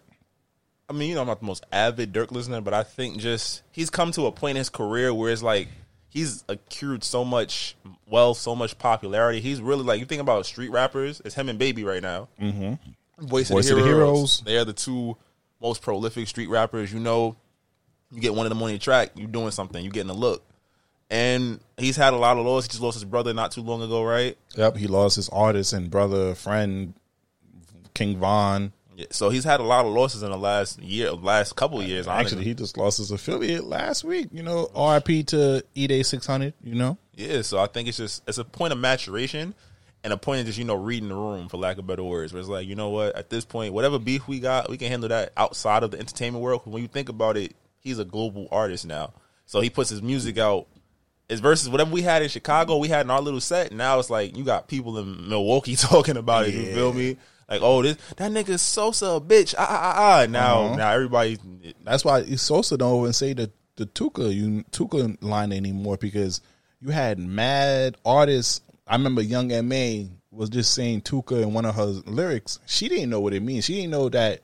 I 0.89 0.93
mean, 0.93 1.09
you 1.09 1.15
know, 1.15 1.21
I'm 1.21 1.27
not 1.27 1.39
the 1.39 1.45
most 1.45 1.65
avid 1.71 2.13
Durk 2.13 2.31
listener, 2.31 2.61
but 2.61 2.73
I 2.73 2.83
think 2.83 3.17
just 3.17 3.63
he's 3.71 3.89
come 3.89 4.11
to 4.11 4.25
a 4.25 4.31
point 4.31 4.51
in 4.51 4.57
his 4.57 4.69
career 4.69 5.13
where 5.13 5.31
it's 5.31 5.41
like 5.41 5.69
he's 6.09 6.43
accrued 6.47 7.03
so 7.03 7.23
much 7.23 7.75
wealth, 8.07 8.37
so 8.37 8.55
much 8.55 8.77
popularity. 8.77 9.39
He's 9.39 9.61
really 9.61 9.83
like 9.83 9.99
you 9.99 10.05
think 10.05 10.21
about 10.21 10.45
street 10.45 10.69
rappers, 10.69 11.21
it's 11.23 11.35
him 11.35 11.49
and 11.49 11.57
Baby 11.57 11.83
right 11.83 12.01
now. 12.01 12.27
Mm-hmm. 12.39 13.25
Voice, 13.25 13.49
Voice 13.49 13.69
of, 13.69 13.77
of 13.77 13.83
the 13.83 13.89
the 13.89 13.95
Heroes. 13.95 14.15
Heroes. 14.15 14.41
They 14.45 14.57
are 14.57 14.65
the 14.65 14.73
two 14.73 15.17
most 15.61 15.81
prolific 15.81 16.27
street 16.27 16.49
rappers. 16.49 16.91
You 16.93 16.99
know, 16.99 17.37
you 18.13 18.21
get 18.21 18.35
one 18.35 18.45
of 18.45 18.49
them 18.49 18.61
on 18.61 18.69
your 18.69 18.79
track, 18.79 19.11
you're 19.15 19.27
doing 19.27 19.51
something, 19.51 19.83
you're 19.83 19.91
getting 19.91 20.09
a 20.09 20.15
look. 20.15 20.43
And 21.09 21.59
he's 21.77 21.95
had 21.95 22.13
a 22.13 22.17
lot 22.17 22.37
of 22.37 22.45
losses. 22.45 22.65
He 22.65 22.69
just 22.71 22.81
lost 22.81 22.95
his 22.95 23.05
brother 23.05 23.33
not 23.33 23.51
too 23.51 23.61
long 23.61 23.81
ago, 23.81 24.03
right? 24.03 24.37
Yep, 24.55 24.77
he 24.77 24.87
lost 24.87 25.15
his 25.15 25.29
artist 25.29 25.73
and 25.73 25.91
brother, 25.91 26.33
friend, 26.33 26.93
King 27.93 28.17
Von. 28.17 28.73
Yeah, 28.95 29.07
so 29.09 29.29
he's 29.29 29.43
had 29.43 29.59
a 29.59 29.63
lot 29.63 29.85
of 29.85 29.91
losses 29.91 30.23
in 30.23 30.31
the 30.31 30.37
last 30.37 30.79
year, 30.79 31.11
last 31.11 31.55
couple 31.55 31.81
of 31.81 31.87
years. 31.87 32.07
honestly. 32.07 32.37
Actually, 32.37 32.45
he 32.45 32.53
just 32.53 32.77
lost 32.77 32.99
his 32.99 33.11
affiliate 33.11 33.65
last 33.65 34.03
week. 34.03 34.29
You 34.31 34.43
know, 34.43 34.69
RIP 34.75 35.27
to 35.27 35.63
E 35.75 35.87
Day 35.87 36.03
600, 36.03 36.53
you 36.63 36.75
know? 36.75 36.97
Yeah, 37.15 37.41
so 37.41 37.59
I 37.59 37.67
think 37.67 37.87
it's 37.87 37.97
just 37.97 38.23
it's 38.27 38.37
a 38.37 38.43
point 38.45 38.73
of 38.73 38.79
maturation 38.79 39.53
and 40.03 40.13
a 40.13 40.17
point 40.17 40.41
of 40.41 40.45
just 40.47 40.57
you 40.57 40.65
know 40.65 40.75
reading 40.75 41.09
the 41.09 41.15
room 41.15 41.47
for 41.47 41.57
lack 41.57 41.77
of 41.77 41.87
better 41.87 42.03
words. 42.03 42.33
Where 42.33 42.39
it's 42.39 42.49
like 42.49 42.67
you 42.67 42.75
know 42.75 42.89
what, 42.89 43.15
at 43.15 43.29
this 43.29 43.45
point, 43.45 43.73
whatever 43.73 43.99
beef 43.99 44.27
we 44.27 44.39
got, 44.39 44.69
we 44.69 44.77
can 44.77 44.89
handle 44.89 45.09
that 45.09 45.31
outside 45.37 45.83
of 45.83 45.91
the 45.91 45.99
entertainment 45.99 46.43
world. 46.43 46.61
When 46.65 46.81
you 46.81 46.87
think 46.87 47.09
about 47.09 47.37
it, 47.37 47.55
he's 47.83 47.99
a 47.99 48.05
global 48.05 48.47
artist 48.51 48.85
now, 48.85 49.13
so 49.45 49.61
he 49.61 49.69
puts 49.69 49.89
his 49.89 50.01
music 50.01 50.37
out. 50.37 50.67
His 51.29 51.39
versus 51.39 51.69
whatever 51.69 51.89
we 51.91 52.01
had 52.01 52.21
in 52.21 52.29
Chicago, 52.29 52.77
we 52.77 52.89
had 52.89 53.05
in 53.05 53.09
our 53.09 53.21
little 53.21 53.39
set. 53.39 53.71
Now 53.71 53.97
it's 53.97 54.09
like 54.09 54.35
you 54.37 54.43
got 54.43 54.67
people 54.67 54.97
in 54.97 55.29
Milwaukee 55.29 55.75
talking 55.77 56.17
about 56.17 56.47
it. 56.47 56.53
You 56.53 56.73
feel 56.73 56.93
me? 56.93 57.17
Like, 57.49 57.61
oh, 57.61 57.81
this 57.81 57.97
that 58.17 58.31
nigga 58.31 58.59
Sosa 58.59 59.05
a 59.07 59.21
bitch. 59.21 59.55
Ah 59.57 59.65
ah 59.69 59.93
ah. 59.95 60.21
ah. 60.21 60.25
Now 60.29 60.63
Uh-huh. 60.63 60.75
now 60.75 60.91
everybody. 60.91 61.37
That's 61.83 62.03
why 62.05 62.23
Sosa 62.35 62.77
don't 62.77 62.99
even 63.01 63.13
say 63.13 63.33
the 63.33 63.51
the 63.77 63.85
Tooka 63.85 64.33
you 64.33 64.63
Tooka 64.71 65.17
line 65.23 65.51
anymore 65.53 65.97
because 65.97 66.41
you 66.81 66.89
had 66.89 67.19
mad 67.19 67.95
artists. 68.05 68.61
I 68.85 68.95
remember 68.95 69.21
Young 69.21 69.47
Ma 69.67 70.09
was 70.29 70.49
just 70.49 70.73
saying 70.73 71.01
Tooka 71.01 71.41
in 71.41 71.53
one 71.53 71.65
of 71.65 71.75
her 71.75 71.85
lyrics. 72.05 72.59
She 72.65 72.89
didn't 72.89 73.09
know 73.09 73.21
what 73.21 73.33
it 73.33 73.41
means. 73.41 73.65
She 73.65 73.75
didn't 73.75 73.91
know 73.91 74.09
that 74.09 74.41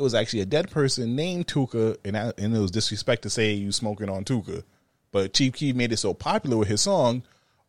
it 0.00 0.02
was 0.02 0.14
actually 0.14 0.40
a 0.40 0.46
dead 0.46 0.70
person 0.70 1.14
named 1.14 1.46
Tooka, 1.46 1.96
and 2.04 2.14
that, 2.14 2.40
and 2.40 2.56
it 2.56 2.58
was 2.58 2.70
disrespect 2.70 3.22
to 3.22 3.30
say 3.30 3.52
you 3.52 3.70
smoking 3.70 4.08
on 4.08 4.24
Tooka. 4.24 4.64
But 5.12 5.34
Chief 5.34 5.52
Keef 5.52 5.76
made 5.76 5.92
it 5.92 5.98
so 5.98 6.14
popular 6.14 6.56
with 6.56 6.68
his 6.68 6.80
song. 6.80 7.22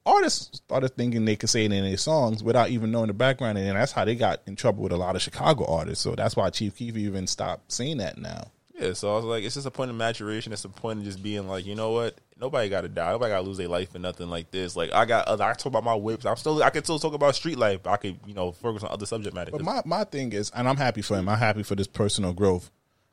Artists 0.05 0.57
started 0.57 0.95
thinking 0.95 1.25
they 1.25 1.35
could 1.35 1.49
say 1.49 1.65
it 1.65 1.73
in 1.73 1.83
their 1.83 1.97
songs 1.97 2.41
without 2.41 2.69
even 2.69 2.89
knowing 2.89 3.07
the 3.07 3.13
background, 3.13 3.57
and 3.57 3.75
that's 3.75 3.91
how 3.91 4.05
they 4.05 4.15
got 4.15 4.41
in 4.47 4.55
trouble 4.55 4.81
with 4.81 4.93
a 4.93 4.97
lot 4.97 5.17
of 5.17 5.21
Chicago 5.21 5.65
artists. 5.65 6.03
So 6.03 6.15
that's 6.15 6.35
why 6.35 6.49
Chief 6.51 6.75
Keef 6.75 6.95
even 6.95 7.27
stopped 7.27 7.71
saying 7.71 7.97
that 7.97 8.17
now. 8.17 8.47
Yeah, 8.79 8.93
so 8.93 9.11
I 9.11 9.17
was 9.17 9.25
like, 9.25 9.43
it's 9.43 9.55
just 9.55 9.67
a 9.67 9.71
point 9.71 9.91
of 9.91 9.97
maturation. 9.97 10.53
It's 10.53 10.63
a 10.63 10.69
point 10.69 10.99
of 10.99 11.05
just 11.05 11.21
being 11.21 11.49
like, 11.49 11.65
you 11.65 11.75
know 11.75 11.91
what? 11.91 12.15
Nobody 12.41 12.69
got 12.69 12.81
to 12.81 12.89
die. 12.89 13.11
Nobody 13.11 13.31
got 13.31 13.41
to 13.41 13.47
lose 13.47 13.57
their 13.57 13.67
life 13.67 13.91
for 13.91 13.99
nothing 13.99 14.27
like 14.27 14.49
this. 14.49 14.75
Like 14.75 14.91
I 14.91 15.05
got, 15.05 15.27
other, 15.27 15.43
I 15.43 15.53
talk 15.53 15.67
about 15.67 15.83
my 15.83 15.93
whips. 15.93 16.25
I'm 16.25 16.35
still, 16.35 16.63
I 16.63 16.71
can 16.71 16.83
still 16.83 16.97
talk 16.97 17.13
about 17.13 17.35
street 17.35 17.57
life. 17.57 17.85
I 17.85 17.97
could, 17.97 18.19
you 18.25 18.33
know, 18.33 18.51
focus 18.51 18.83
on 18.83 18.91
other 18.91 19.05
subject 19.05 19.35
matter. 19.35 19.51
But 19.51 19.61
my, 19.61 19.83
my 19.85 20.03
thing 20.05 20.33
is, 20.33 20.51
and 20.55 20.67
I'm 20.67 20.77
happy 20.77 21.03
for 21.03 21.15
him. 21.15 21.29
I'm 21.29 21.37
happy 21.37 21.61
for 21.61 21.75
this 21.75 21.85
personal 21.85 22.33
growth. 22.33 22.71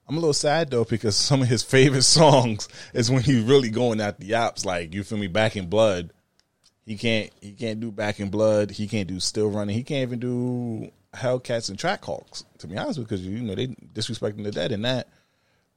I'm 0.09 0.17
a 0.17 0.21
little 0.21 0.33
sad 0.33 0.71
though 0.71 0.85
because 0.85 1.15
some 1.17 1.43
of 1.43 1.49
his 1.49 1.63
favorite 1.63 2.03
songs 2.03 2.69
is 2.95 3.11
when 3.11 3.23
he's 3.23 3.43
really 3.43 3.69
going 3.69 4.01
at 4.01 4.19
the 4.19 4.35
ops. 4.35 4.65
Like 4.65 4.95
you 4.95 5.05
feel 5.05 5.19
me, 5.19 5.27
Back 5.27 5.57
in 5.57 5.69
Blood. 5.69 6.13
He 6.87 6.97
can't 6.97 7.31
he 7.43 7.53
can't 7.53 7.81
do 7.81 7.93
Back 7.93 8.19
in 8.19 8.31
Blood. 8.31 8.71
He 8.71 8.89
can't 8.89 9.09
do 9.09 9.21
Still 9.21 9.51
Running. 9.51 9.77
He 9.77 9.83
can't 9.83 10.09
even 10.09 10.21
do 10.21 10.91
Hellcats 11.15 11.69
and 11.69 11.79
Trackhawks. 11.79 12.45
To 12.61 12.67
be 12.67 12.79
honest, 12.79 12.99
because 12.99 13.21
you 13.21 13.43
know 13.43 13.55
they 13.55 13.67
disrespecting 13.67 14.45
the 14.45 14.51
dead 14.51 14.73
in 14.73 14.83
that. 14.83 15.09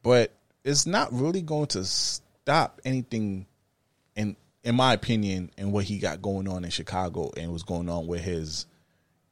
But 0.04 0.32
it's 0.64 0.86
not 0.86 1.12
really 1.12 1.42
going 1.42 1.68
to 1.68 1.84
stop 2.52 2.82
anything 2.84 3.46
in 4.18 4.36
in 4.66 4.76
my 4.76 4.92
opinion 4.92 5.50
and 5.58 5.72
what 5.72 5.86
he 5.86 6.00
got 6.00 6.22
going 6.22 6.50
on 6.50 6.66
in 6.66 6.70
Chicago 6.70 7.32
and 7.38 7.50
what's 7.50 7.64
going 7.64 7.88
on 7.88 8.08
with 8.08 8.20
his 8.20 8.66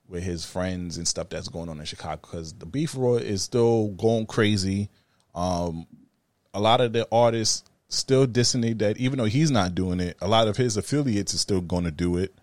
with 0.08 0.24
his 0.24 0.46
friends 0.46 0.96
and 0.96 1.06
stuff 1.06 1.28
that's 1.28 1.50
going 1.50 1.68
on 1.68 1.80
in 1.80 1.86
Chicago 1.86 2.18
because 2.22 2.54
the 2.54 2.66
beef 2.66 2.96
roar 2.96 3.20
is 3.20 3.44
still 3.44 3.90
going 3.90 4.26
crazy. 4.26 4.90
Um, 5.36 5.86
a 6.54 6.62
lot 6.62 6.80
of 6.80 6.94
the 6.94 7.06
artists 7.12 7.70
still 7.90 8.26
dissing 8.26 8.80
that 8.80 8.96
even 8.96 9.20
though 9.20 9.26
he's 9.26 9.52
not 9.52 9.76
doing 9.76 10.00
it, 10.00 10.16
a 10.22 10.28
lot 10.30 10.48
of 10.48 10.56
his 10.56 10.78
affiliates 10.78 11.34
is 11.34 11.42
still 11.42 11.60
going 11.60 11.84
to 11.84 11.92
do 11.92 12.16
it 12.16 12.34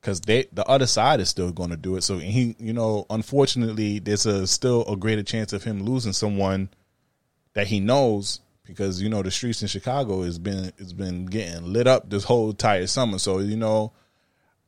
because 0.00 0.20
they 0.22 0.46
the 0.52 0.66
other 0.66 0.88
side 0.88 1.20
is 1.20 1.28
still 1.28 1.52
going 1.52 1.70
to 1.70 1.76
do 1.76 1.94
it. 1.94 2.02
So 2.02 2.18
he, 2.18 2.56
you 2.58 2.72
know, 2.72 3.06
unfortunately, 3.10 4.00
there's 4.00 4.26
a 4.26 4.44
still 4.48 4.84
a 4.92 4.96
greater 4.96 5.22
chance 5.22 5.52
of 5.52 5.62
him 5.62 5.84
losing 5.84 6.12
someone 6.12 6.70
that 7.54 7.68
he 7.68 7.78
knows 7.78 8.40
because 8.66 9.00
you 9.00 9.08
know 9.08 9.22
the 9.22 9.30
streets 9.30 9.62
in 9.62 9.68
Chicago 9.68 10.22
has 10.22 10.38
been 10.38 10.72
has 10.78 10.92
been 10.92 11.26
getting 11.26 11.72
lit 11.72 11.86
up 11.86 12.10
this 12.10 12.24
whole 12.24 12.50
entire 12.50 12.86
summer. 12.86 13.18
So 13.18 13.38
you 13.38 13.56
know. 13.56 13.92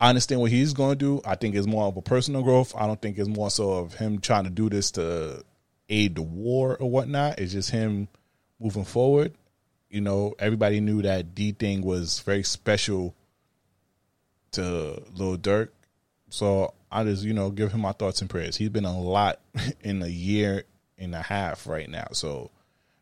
I 0.01 0.11
understand 0.11 0.41
what 0.41 0.53
he's 0.53 0.75
going 0.75 0.97
to 0.97 1.05
do. 1.05 1.21
I 1.25 1.35
think 1.35 1.57
it's 1.57 1.67
more 1.67 1.87
of 1.87 1.97
a 1.97 2.03
personal 2.03 2.45
growth. 2.45 2.73
I 2.77 2.87
don't 2.87 3.03
think 3.03 3.19
it's 3.19 3.29
more 3.29 3.51
so 3.51 3.73
of 3.73 3.95
him 3.95 4.21
trying 4.21 4.45
to 4.45 4.51
do 4.51 4.71
this 4.71 4.93
to 4.93 5.43
aid 5.89 6.15
the 6.15 6.23
war 6.23 6.77
or 6.77 6.89
whatnot. 6.89 7.41
It's 7.41 7.53
just 7.53 7.71
him 7.71 8.07
moving 8.61 8.85
forward. 8.85 9.35
You 9.91 10.01
know, 10.01 10.35
everybody 10.39 10.81
knew 10.81 11.03
that 11.03 11.35
D 11.35 11.53
thing 11.53 11.83
was 11.83 12.21
very 12.21 12.43
special 12.43 13.15
to 14.53 15.03
Lil 15.15 15.39
Durk. 15.39 15.71
So 16.31 16.75
I 16.91 17.05
just, 17.05 17.25
you 17.25 17.33
know, 17.33 17.51
give 17.51 17.73
him 17.73 17.81
my 17.81 17.93
thoughts 17.93 18.21
and 18.21 18.29
prayers. 18.29 18.57
He's 18.57 18.69
been 18.69 18.85
a 18.85 18.99
lot 18.99 19.41
in 19.81 20.03
a 20.03 20.09
year 20.09 20.65
and 20.99 21.15
a 21.15 21.23
half 21.23 21.67
right 21.67 21.89
now. 21.89 22.09
So, 22.13 22.51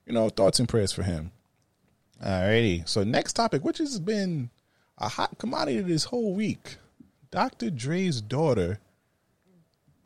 you 0.07 0.13
know, 0.13 0.29
thoughts 0.29 0.59
and 0.59 0.69
prayers 0.69 0.93
for 0.93 1.03
him. 1.03 1.33
Alrighty. 2.25 2.89
So 2.89 3.05
next 3.05 3.35
topic, 3.35 3.65
which 3.65 3.79
has 3.79 3.99
been 3.99 4.51
a 4.99 5.09
hot 5.09 5.39
commodity 5.39 5.81
this 5.81 6.05
whole 6.05 6.35
week. 6.35 6.77
Dr. 7.31 7.71
Dre's 7.71 8.21
daughter 8.21 8.79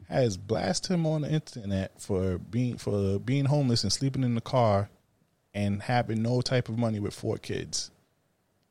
has 0.09 0.37
blasted 0.37 0.93
him 0.93 1.07
on 1.07 1.23
the 1.23 1.31
internet 1.31 1.93
for 2.01 2.39
being 2.39 2.77
for 2.77 3.21
being 3.21 3.45
homeless 3.45 3.85
and 3.85 3.93
sleeping 3.93 4.25
in 4.25 4.35
the 4.35 4.41
car 4.41 4.91
and 5.55 5.83
having 5.83 6.23
no 6.23 6.41
type 6.41 6.69
of 6.69 6.79
money 6.79 6.99
with 6.99 7.15
four 7.15 7.37
kids. 7.37 7.91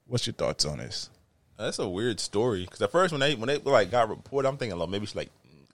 What's 0.06 0.28
your 0.28 0.34
thoughts 0.34 0.66
on 0.66 0.80
this? 0.80 1.10
That's 1.58 1.80
a 1.80 1.88
weird 1.88 2.20
story 2.20 2.66
because 2.66 2.82
at 2.82 2.92
first 2.92 3.12
when 3.12 3.22
they 3.22 3.36
when 3.36 3.48
they 3.48 3.58
like 3.58 3.92
got 3.92 4.10
reported, 4.10 4.48
I'm 4.50 4.58
thinking 4.58 4.78
like 4.78 4.90
maybe 4.90 5.06
she's 5.06 5.16
like 5.16 5.30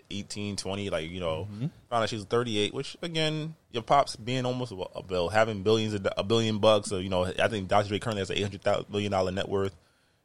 18, 0.10 0.56
20, 0.56 0.90
like 0.90 1.10
you 1.10 1.20
know, 1.20 1.48
mm-hmm. 1.52 1.68
found 1.90 2.04
out 2.04 2.10
she 2.10 2.16
was 2.16 2.26
38. 2.26 2.74
Which 2.74 2.98
again, 3.02 3.56
your 3.72 3.84
pops 3.84 4.16
being 4.16 4.46
almost 4.46 4.72
a, 4.72 4.76
a 4.96 5.04
bill, 5.04 5.30
having 5.30 5.64
billions 5.64 5.94
of 5.94 6.08
a 6.18 6.24
billion 6.24 6.60
bucks. 6.60 6.90
So 6.90 6.98
you 6.98 7.10
know, 7.10 7.26
I 7.26 7.48
think 7.48 7.68
Dr. 7.68 7.90
Dre 7.90 8.00
currently 8.00 8.22
has 8.22 8.30
an 8.30 8.38
800 8.38 8.90
million 8.90 9.12
dollar 9.12 9.32
net 9.32 9.50
worth. 9.50 9.76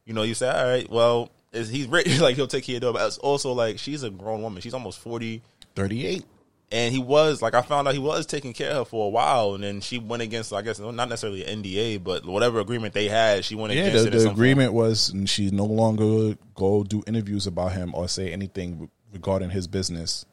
You 0.07 0.15
know, 0.15 0.23
you 0.23 0.35
say, 0.35 0.49
all 0.49 0.65
right, 0.65 0.89
well, 0.91 1.31
is 1.53 1.69
he's 1.69 1.87
rich, 1.87 2.21
like 2.21 2.37
he'll 2.37 2.47
take 2.47 2.65
care 2.65 2.77
of 2.77 2.83
it. 2.83 2.93
But 2.93 3.07
it's 3.07 3.19
also 3.19 3.53
like 3.53 3.79
she's 3.79 4.03
a 4.03 4.11
grown 4.11 4.43
woman. 4.43 4.63
She's 4.63 4.75
almost 4.75 4.99
40. 5.01 5.43
38. 5.75 6.25
And 6.73 6.95
he 6.95 7.01
was 7.01 7.43
like 7.43 7.55
I 7.55 7.63
found 7.63 7.89
out 7.89 7.95
he 7.95 8.01
was 8.01 8.27
taking 8.27 8.53
care 8.53 8.71
of 8.71 8.77
her 8.77 8.85
for 8.85 9.07
a 9.07 9.09
while, 9.09 9.55
and 9.55 9.65
then 9.65 9.81
she 9.81 9.99
went 9.99 10.23
against 10.23 10.53
I 10.53 10.63
guess 10.63 10.79
not 10.79 11.09
necessarily 11.09 11.45
an 11.45 11.63
NDA, 11.65 12.03
but 12.05 12.25
whatever 12.25 12.61
agreement 12.61 12.95
they 12.95 13.09
had, 13.09 13.45
she 13.45 13.57
went 13.57 13.75
Yeah, 13.75 13.87
against 13.87 14.05
the, 14.13 14.19
the 14.19 14.31
agreement 14.31 14.73
was 14.73 15.11
and 15.11 15.29
she 15.29 15.51
no 15.51 15.65
longer 15.65 16.37
go 16.55 16.85
do 16.85 17.03
interviews 17.09 17.49
about 17.49 17.73
him 17.73 17.93
or 17.93 18.07
say 18.07 18.33
anything 18.33 18.89
regarding 19.13 19.51
his 19.51 19.67
business. 19.67 20.25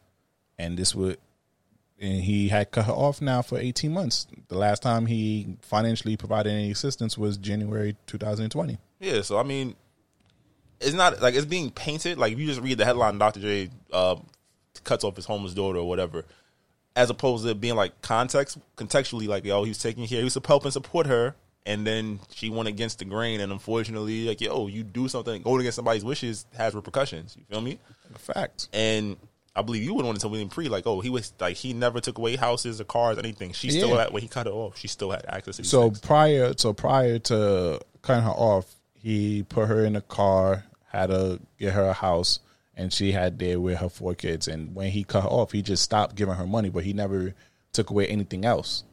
And 0.57 0.77
this 0.77 0.95
would 0.95 1.17
and 1.99 2.21
he 2.23 2.49
had 2.49 2.69
cut 2.71 2.85
her 2.85 2.93
off 2.93 3.21
now 3.21 3.41
for 3.41 3.57
18 3.57 3.91
months. 3.91 4.27
The 4.49 4.57
last 4.57 4.83
time 4.83 5.07
he 5.07 5.57
financially 5.61 6.15
provided 6.15 6.51
any 6.51 6.69
assistance 6.71 7.17
was 7.17 7.37
January 7.37 7.95
2020. 8.05 8.77
Yeah, 8.99 9.21
so 9.21 9.37
I 9.39 9.43
mean, 9.43 9.75
it's 10.79 10.93
not 10.93 11.21
like 11.21 11.33
it's 11.33 11.45
being 11.45 11.71
painted. 11.71 12.17
Like 12.17 12.33
if 12.33 12.39
you 12.39 12.45
just 12.45 12.61
read 12.61 12.77
the 12.77 12.85
headline, 12.85 13.17
Dr. 13.17 13.39
J 13.39 13.69
uh, 13.91 14.17
cuts 14.83 15.03
off 15.03 15.15
his 15.15 15.25
homeless 15.25 15.53
daughter 15.53 15.79
or 15.79 15.87
whatever. 15.87 16.23
as 16.95 17.09
opposed 17.09 17.45
to 17.45 17.53
being 17.53 17.75
like 17.75 17.99
context 18.01 18.57
contextually 18.75 19.27
like 19.27 19.45
yo 19.45 19.63
he 19.63 19.69
was 19.69 19.77
taking 19.77 20.07
care 20.07 20.17
he 20.17 20.23
was 20.23 20.33
to 20.33 20.41
help 20.45 20.63
and 20.63 20.73
support 20.73 21.05
her 21.05 21.35
and 21.67 21.85
then 21.85 22.19
she 22.33 22.49
went 22.49 22.67
against 22.67 22.97
the 22.99 23.05
grain 23.05 23.39
and 23.41 23.51
unfortunately 23.51 24.27
like 24.27 24.41
yo 24.41 24.65
you 24.65 24.81
do 24.83 25.07
something 25.07 25.41
going 25.43 25.59
against 25.59 25.75
somebody's 25.75 26.03
wishes 26.03 26.45
has 26.57 26.73
repercussions 26.73 27.35
you 27.37 27.43
feel 27.49 27.61
me 27.61 27.77
Facts. 28.17 28.69
and 28.73 29.17
I 29.55 29.61
believe 29.61 29.83
you 29.83 29.93
would 29.93 30.05
want 30.05 30.17
to 30.17 30.21
tell 30.21 30.29
William 30.29 30.49
Pre 30.49 30.69
like 30.69 30.87
oh 30.87 31.01
he 31.01 31.09
was 31.09 31.33
like 31.39 31.57
he 31.57 31.73
never 31.73 31.99
took 31.99 32.17
away 32.17 32.35
houses 32.35 32.79
or 32.81 32.85
cars 32.85 33.17
anything 33.19 33.51
she 33.51 33.69
still 33.69 33.95
had 33.97 34.11
when 34.11 34.21
he 34.23 34.27
cut 34.27 34.47
her 34.47 34.53
off 34.53 34.77
she 34.77 34.87
still 34.87 35.11
had 35.11 35.25
access 35.27 35.57
to 35.57 35.63
So 35.63 35.89
things. 35.89 35.99
prior, 35.99 36.53
so 36.57 36.73
prior 36.73 37.19
to 37.19 37.79
cutting 38.01 38.23
her 38.23 38.29
off, 38.29 38.73
he 38.93 39.43
put 39.43 39.67
her 39.67 39.83
in 39.83 39.95
a 39.95 40.01
car, 40.01 40.63
had 40.89 41.07
to 41.07 41.39
get 41.59 41.73
her 41.73 41.85
a 41.85 41.93
house, 41.93 42.39
and 42.75 42.91
she 42.93 43.11
had 43.11 43.39
there 43.39 43.59
with 43.59 43.77
her 43.79 43.89
four 43.89 44.15
kids. 44.15 44.47
And 44.47 44.73
when 44.73 44.91
he 44.91 45.03
cut 45.03 45.23
her 45.23 45.29
off, 45.29 45.51
he 45.51 45.61
just 45.61 45.83
stopped 45.83 46.15
giving 46.15 46.35
her 46.35 46.47
money, 46.47 46.69
but 46.69 46.83
he 46.83 46.93
never 46.93 47.33
took 47.73 47.89
away 47.89 48.07
anything 48.07 48.45
else. 48.45 48.83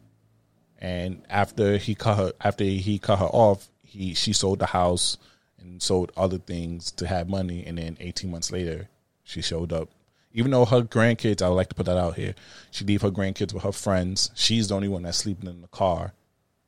And 0.85 1.23
after 1.31 1.79
he 1.79 1.95
cut 1.95 2.19
her, 2.19 2.33
after 2.43 2.63
he 2.63 2.99
cut 2.99 3.19
her 3.19 3.25
off, 3.25 3.71
he 3.83 4.13
she 4.13 4.35
sold 4.35 4.59
the 4.59 4.67
house 4.67 5.17
and 5.59 5.83
sold 5.83 6.13
other 6.15 6.37
things 6.37 6.91
to 6.93 7.07
have 7.07 7.27
money. 7.27 7.65
And 7.65 7.79
then 7.79 7.97
eighteen 8.01 8.31
months 8.31 8.53
later, 8.53 8.91
she 9.23 9.41
showed 9.41 9.73
up. 9.73 9.89
Even 10.35 10.51
though 10.51 10.67
her 10.67 10.83
grandkids, 10.83 11.41
I 11.41 11.49
would 11.49 11.55
like 11.55 11.71
to 11.71 11.75
put 11.75 11.87
that 11.87 11.97
out 11.97 12.17
here, 12.17 12.35
she 12.71 12.85
leave 12.85 13.01
her 13.01 13.11
grandkids 13.11 13.55
with 13.55 13.63
her 13.63 13.73
friends. 13.73 14.31
She's 14.35 14.69
the 14.69 14.75
only 14.75 14.89
one 14.89 15.05
that's 15.05 15.17
sleeping 15.17 15.49
in 15.49 15.63
the 15.63 15.69
car. 15.69 16.13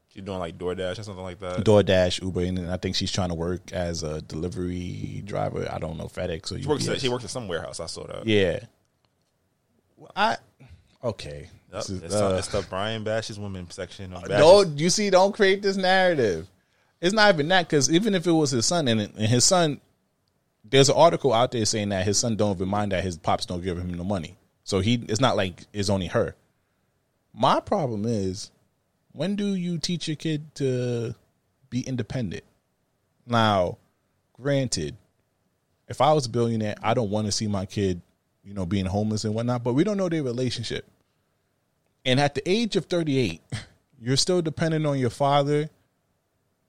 she's 0.09 0.23
doing 0.23 0.39
like 0.39 0.57
DoorDash 0.57 0.99
or 0.99 1.03
something 1.03 1.23
like 1.23 1.41
that 1.41 1.63
DoorDash, 1.63 2.23
Uber, 2.23 2.41
and 2.41 2.57
then 2.57 2.71
I 2.71 2.79
think 2.79 2.97
she's 2.97 3.13
trying 3.13 3.29
to 3.29 3.35
work 3.35 3.71
as 3.73 4.03
a 4.03 4.23
delivery 4.23 5.21
driver. 5.27 5.69
I 5.71 5.79
don't 5.79 5.99
know 5.99 6.07
FedEx 6.07 6.53
or 6.53 6.63
she 6.63 6.67
works 6.67 6.89
at, 6.89 7.03
she 7.03 7.11
works 7.11 7.25
at 7.25 7.31
some 7.31 7.49
warehouse 7.49 7.81
I 7.81 7.87
saw 7.87 8.07
that 8.07 8.27
Yeah. 8.27 8.61
Well, 9.99 10.13
I 10.17 10.39
okay. 11.05 11.51
Yep, 11.73 11.81
is, 11.81 11.91
it's, 11.91 12.15
uh, 12.15 12.29
the, 12.31 12.39
it's 12.39 12.49
the 12.49 12.67
Brian 12.69 13.05
Bash's 13.05 13.39
women 13.39 13.69
section 13.71 14.13
on 14.13 14.23
Bash's. 14.23 14.39
don't 14.39 14.79
you 14.79 14.91
see? 14.91 15.11
Don't 15.11 15.35
create 15.35 15.63
this 15.63 15.77
narrative. 15.77 16.49
It's 17.01 17.13
not 17.13 17.35
even 17.35 17.49
that 17.49 17.69
because 17.69 17.91
even 17.91 18.15
if 18.15 18.27
it 18.27 18.33
was 18.33 18.51
his 18.51 18.67
son 18.67 18.89
and, 18.89 19.01
and 19.01 19.13
his 19.13 19.45
son, 19.45 19.81
there's 20.65 20.89
an 20.89 20.97
article 20.97 21.33
out 21.33 21.53
there 21.53 21.65
saying 21.65 21.91
that 21.91 22.05
his 22.05 22.19
son 22.19 22.37
don't 22.37 22.57
even 22.57 22.69
mind 22.69 22.93
that 22.93 23.05
his 23.05 23.17
pops 23.17 23.47
don't 23.47 23.63
give 23.63 23.79
him 23.79 23.97
the 23.97 24.05
money. 24.05 24.37
So 24.65 24.81
he, 24.81 24.95
it's 25.09 25.21
not 25.21 25.37
like 25.37 25.65
it's 25.73 25.91
only 25.91 26.07
her. 26.09 26.35
My 27.33 27.61
problem 27.61 28.05
is, 28.07 28.51
when 29.13 29.37
do 29.37 29.55
you 29.55 29.79
teach 29.79 30.09
your 30.09 30.17
kid 30.17 30.55
to 30.57 31.15
be 31.71 31.83
independent? 31.83 32.45
Now, 33.27 33.79
granted, 34.33 34.97
if 35.89 36.01
I 36.01 36.13
was 36.13 36.27
a 36.27 36.31
billionaire, 36.31 36.75
I 36.83 36.95
don't 36.95 37.11
want 37.11 37.27
to 37.27 37.33
see 37.33 37.47
my 37.47 37.67
kid, 37.67 38.01
you 38.43 38.55
know, 38.55 38.67
being 38.67 38.87
homeless 38.87 39.25
and 39.25 39.35
whatnot. 39.35 39.63
But 39.63 39.75
we 39.75 39.85
don't 39.85 39.97
know 39.97 40.09
their 40.09 40.23
relationship. 40.23 40.87
And 42.07 42.21
at 42.21 42.35
the 42.35 42.49
age 42.49 42.77
of 42.77 42.87
38, 42.87 43.43
you're 44.01 44.17
still 44.17 44.41
dependent 44.41 44.87
on 44.87 44.99
your 44.99 45.11
father 45.11 45.69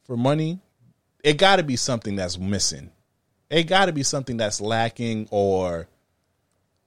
for 0.03 0.17
money. 0.17 0.59
It 1.23 1.37
got 1.37 1.57
to 1.57 1.63
be 1.63 1.75
something 1.75 2.15
that's 2.15 2.37
missing. 2.39 2.89
It 3.49 3.63
got 3.63 3.85
to 3.85 3.93
be 3.93 4.03
something 4.03 4.35
that's 4.37 4.59
lacking 4.59 5.27
or 5.29 5.87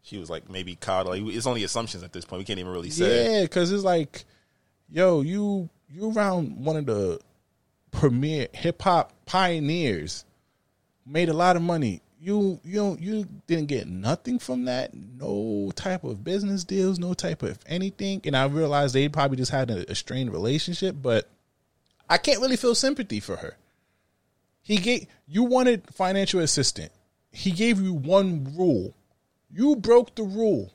She 0.03 0.19
was 0.19 0.29
like 0.29 0.51
maybe 0.51 0.75
coddling. 0.75 1.31
It's 1.31 1.47
only 1.47 1.65
assumptions 1.65 2.03
at 2.03 2.13
this 2.13 2.25
point. 2.25 2.41
We 2.41 2.45
can't 2.45 2.59
even 2.59 2.73
really 2.73 2.91
say. 2.91 3.41
yeah, 3.41 3.47
cuz 3.47 3.71
it's 3.71 3.85
like 3.85 4.25
yo, 4.91 5.21
you 5.21 5.71
you 5.89 6.13
around 6.13 6.65
one 6.65 6.77
of 6.77 6.87
the 6.87 7.21
premier 7.93 8.49
hip 8.53 8.83
hop 8.83 9.13
pioneers 9.27 10.25
made 11.07 11.29
a 11.29 11.35
lot 11.35 11.57
of 11.57 11.63
money. 11.63 12.03
You 12.23 12.61
you 12.63 12.99
you 13.01 13.27
didn't 13.47 13.69
get 13.69 13.89
nothing 13.89 14.39
from 14.39 14.67
that. 14.67 14.93
No 14.93 15.73
type 15.75 16.05
of 16.05 16.23
business 16.23 16.65
deals, 16.65 16.99
no 16.99 17.15
type 17.15 17.43
of 17.43 17.59
anything. 17.67 18.21
And 18.25 18.37
I 18.37 18.45
realized 18.45 18.95
they 18.95 19.09
probably 19.09 19.39
just 19.39 19.51
had 19.51 19.71
a, 19.71 19.91
a 19.91 19.95
strained 19.95 20.31
relationship, 20.31 20.97
but 21.01 21.31
I 22.11 22.19
can't 22.19 22.41
really 22.41 22.57
feel 22.57 22.75
sympathy 22.75 23.21
for 23.21 23.37
her. 23.37 23.57
He 24.61 24.77
gave 24.77 25.07
you 25.27 25.45
wanted 25.45 25.85
financial 25.95 26.41
assistant. 26.41 26.93
He 27.33 27.53
gave 27.53 27.81
you 27.81 27.95
one 27.95 28.53
rule. 28.55 28.95
You 29.51 29.77
broke 29.77 30.15
the 30.15 30.23
rule. 30.25 30.75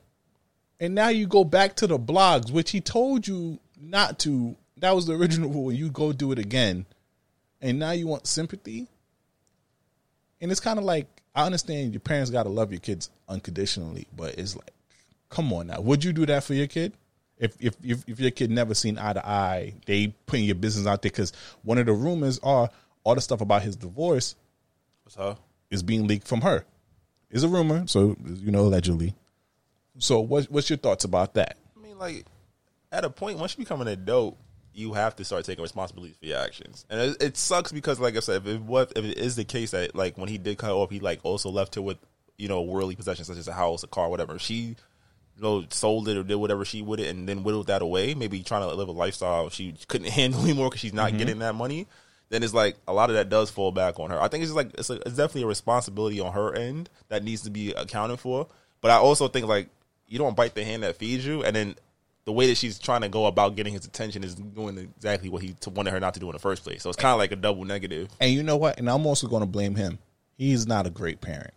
And 0.80 0.94
now 0.94 1.08
you 1.08 1.26
go 1.26 1.44
back 1.44 1.76
to 1.76 1.86
the 1.86 1.98
blogs, 1.98 2.50
which 2.50 2.70
he 2.70 2.80
told 2.80 3.26
you 3.26 3.58
not 3.80 4.18
to. 4.20 4.56
That 4.78 4.94
was 4.94 5.06
the 5.06 5.14
original 5.14 5.48
rule. 5.48 5.72
You 5.72 5.90
go 5.90 6.12
do 6.12 6.32
it 6.32 6.38
again. 6.38 6.86
And 7.62 7.78
now 7.78 7.92
you 7.92 8.06
want 8.06 8.26
sympathy? 8.26 8.88
And 10.40 10.50
it's 10.50 10.60
kind 10.60 10.78
of 10.78 10.84
like 10.84 11.15
I 11.36 11.44
understand 11.44 11.92
your 11.92 12.00
parents 12.00 12.30
got 12.30 12.44
to 12.44 12.48
love 12.48 12.72
your 12.72 12.80
kids 12.80 13.10
unconditionally, 13.28 14.06
but 14.16 14.38
it's 14.38 14.56
like, 14.56 14.72
come 15.28 15.52
on 15.52 15.66
now. 15.66 15.80
Would 15.82 16.02
you 16.02 16.14
do 16.14 16.24
that 16.26 16.42
for 16.42 16.54
your 16.54 16.66
kid? 16.66 16.94
If 17.38 17.54
if 17.60 17.76
if, 17.84 18.08
if 18.08 18.18
your 18.18 18.30
kid 18.30 18.50
never 18.50 18.74
seen 18.74 18.98
eye 18.98 19.12
to 19.12 19.28
eye, 19.28 19.74
they 19.84 20.08
putting 20.24 20.46
your 20.46 20.54
business 20.54 20.86
out 20.86 21.02
there 21.02 21.10
because 21.10 21.34
one 21.62 21.76
of 21.76 21.84
the 21.84 21.92
rumors 21.92 22.40
are 22.42 22.70
all 23.04 23.14
the 23.14 23.20
stuff 23.20 23.42
about 23.42 23.60
his 23.60 23.76
divorce 23.76 24.34
What's 25.04 25.16
her? 25.16 25.36
is 25.70 25.82
being 25.82 26.06
leaked 26.06 26.26
from 26.26 26.40
her. 26.40 26.64
Is 27.30 27.44
a 27.44 27.48
rumor, 27.48 27.86
so 27.86 28.16
you 28.24 28.50
know 28.50 28.62
allegedly. 28.62 29.14
So 29.98 30.20
what 30.20 30.46
what's 30.46 30.70
your 30.70 30.78
thoughts 30.78 31.04
about 31.04 31.34
that? 31.34 31.58
I 31.76 31.82
mean, 31.82 31.98
like 31.98 32.24
at 32.90 33.04
a 33.04 33.10
point 33.10 33.38
once 33.38 33.58
you 33.58 33.64
become 33.64 33.82
an 33.82 33.88
adult, 33.88 34.38
you 34.76 34.92
have 34.92 35.16
to 35.16 35.24
start 35.24 35.44
taking 35.46 35.62
responsibility 35.62 36.14
for 36.18 36.26
your 36.26 36.38
actions, 36.38 36.84
and 36.90 37.00
it, 37.00 37.22
it 37.22 37.36
sucks 37.36 37.72
because, 37.72 37.98
like 37.98 38.14
I 38.14 38.20
said, 38.20 38.42
if 38.42 38.46
it 38.46 38.60
was 38.60 38.92
if 38.94 39.04
it 39.04 39.16
is 39.16 39.34
the 39.34 39.44
case 39.44 39.70
that 39.70 39.94
like 39.94 40.18
when 40.18 40.28
he 40.28 40.36
did 40.36 40.58
cut 40.58 40.70
off, 40.70 40.90
he 40.90 41.00
like 41.00 41.20
also 41.22 41.50
left 41.50 41.74
her 41.76 41.82
with 41.82 41.96
you 42.36 42.48
know 42.48 42.60
worldly 42.60 42.94
possessions 42.94 43.26
such 43.28 43.38
as 43.38 43.48
a 43.48 43.54
house, 43.54 43.82
a 43.82 43.86
car, 43.86 44.10
whatever. 44.10 44.38
She 44.38 44.76
you 45.36 45.42
know 45.42 45.64
sold 45.70 46.08
it 46.08 46.16
or 46.18 46.22
did 46.22 46.36
whatever 46.36 46.66
she 46.66 46.82
would 46.82 47.00
it, 47.00 47.08
and 47.08 47.26
then 47.26 47.42
whittled 47.42 47.68
that 47.68 47.80
away. 47.80 48.14
Maybe 48.14 48.42
trying 48.42 48.68
to 48.68 48.74
live 48.74 48.88
a 48.88 48.92
lifestyle 48.92 49.48
she 49.48 49.74
couldn't 49.88 50.10
handle 50.10 50.42
anymore 50.42 50.68
because 50.68 50.80
she's 50.80 50.92
not 50.92 51.08
mm-hmm. 51.08 51.18
getting 51.18 51.38
that 51.38 51.54
money. 51.54 51.86
Then 52.28 52.42
it's 52.42 52.54
like 52.54 52.76
a 52.86 52.92
lot 52.92 53.08
of 53.08 53.16
that 53.16 53.30
does 53.30 53.50
fall 53.50 53.72
back 53.72 53.98
on 53.98 54.10
her. 54.10 54.20
I 54.20 54.28
think 54.28 54.42
it's 54.42 54.52
just 54.52 54.56
like 54.56 54.74
it's, 54.76 54.90
a, 54.90 54.94
it's 54.94 55.16
definitely 55.16 55.44
a 55.44 55.46
responsibility 55.46 56.20
on 56.20 56.32
her 56.32 56.54
end 56.54 56.90
that 57.08 57.24
needs 57.24 57.42
to 57.42 57.50
be 57.50 57.72
accounted 57.72 58.20
for. 58.20 58.46
But 58.82 58.90
I 58.90 58.96
also 58.96 59.28
think 59.28 59.46
like 59.46 59.68
you 60.06 60.18
don't 60.18 60.36
bite 60.36 60.54
the 60.54 60.64
hand 60.64 60.82
that 60.82 60.96
feeds 60.96 61.24
you, 61.24 61.44
and 61.44 61.56
then 61.56 61.76
the 62.26 62.32
way 62.32 62.48
that 62.48 62.56
she's 62.56 62.78
trying 62.78 63.00
to 63.02 63.08
go 63.08 63.26
about 63.26 63.54
getting 63.54 63.72
his 63.72 63.86
attention 63.86 64.24
is 64.24 64.34
doing 64.34 64.76
exactly 64.76 65.28
what 65.28 65.42
he 65.42 65.52
t- 65.54 65.70
wanted 65.70 65.92
her 65.92 66.00
not 66.00 66.12
to 66.14 66.20
do 66.20 66.26
in 66.26 66.32
the 66.32 66.40
first 66.40 66.64
place. 66.64 66.82
So 66.82 66.90
it's 66.90 66.98
kind 66.98 67.12
of 67.12 67.18
like 67.18 67.30
a 67.30 67.36
double 67.36 67.64
negative. 67.64 68.08
And 68.20 68.32
you 68.32 68.42
know 68.42 68.56
what? 68.56 68.78
And 68.78 68.90
I'm 68.90 69.06
also 69.06 69.28
going 69.28 69.42
to 69.42 69.46
blame 69.46 69.76
him. 69.76 70.00
He's 70.36 70.66
not 70.66 70.86
a 70.86 70.90
great 70.90 71.20
parent 71.20 71.54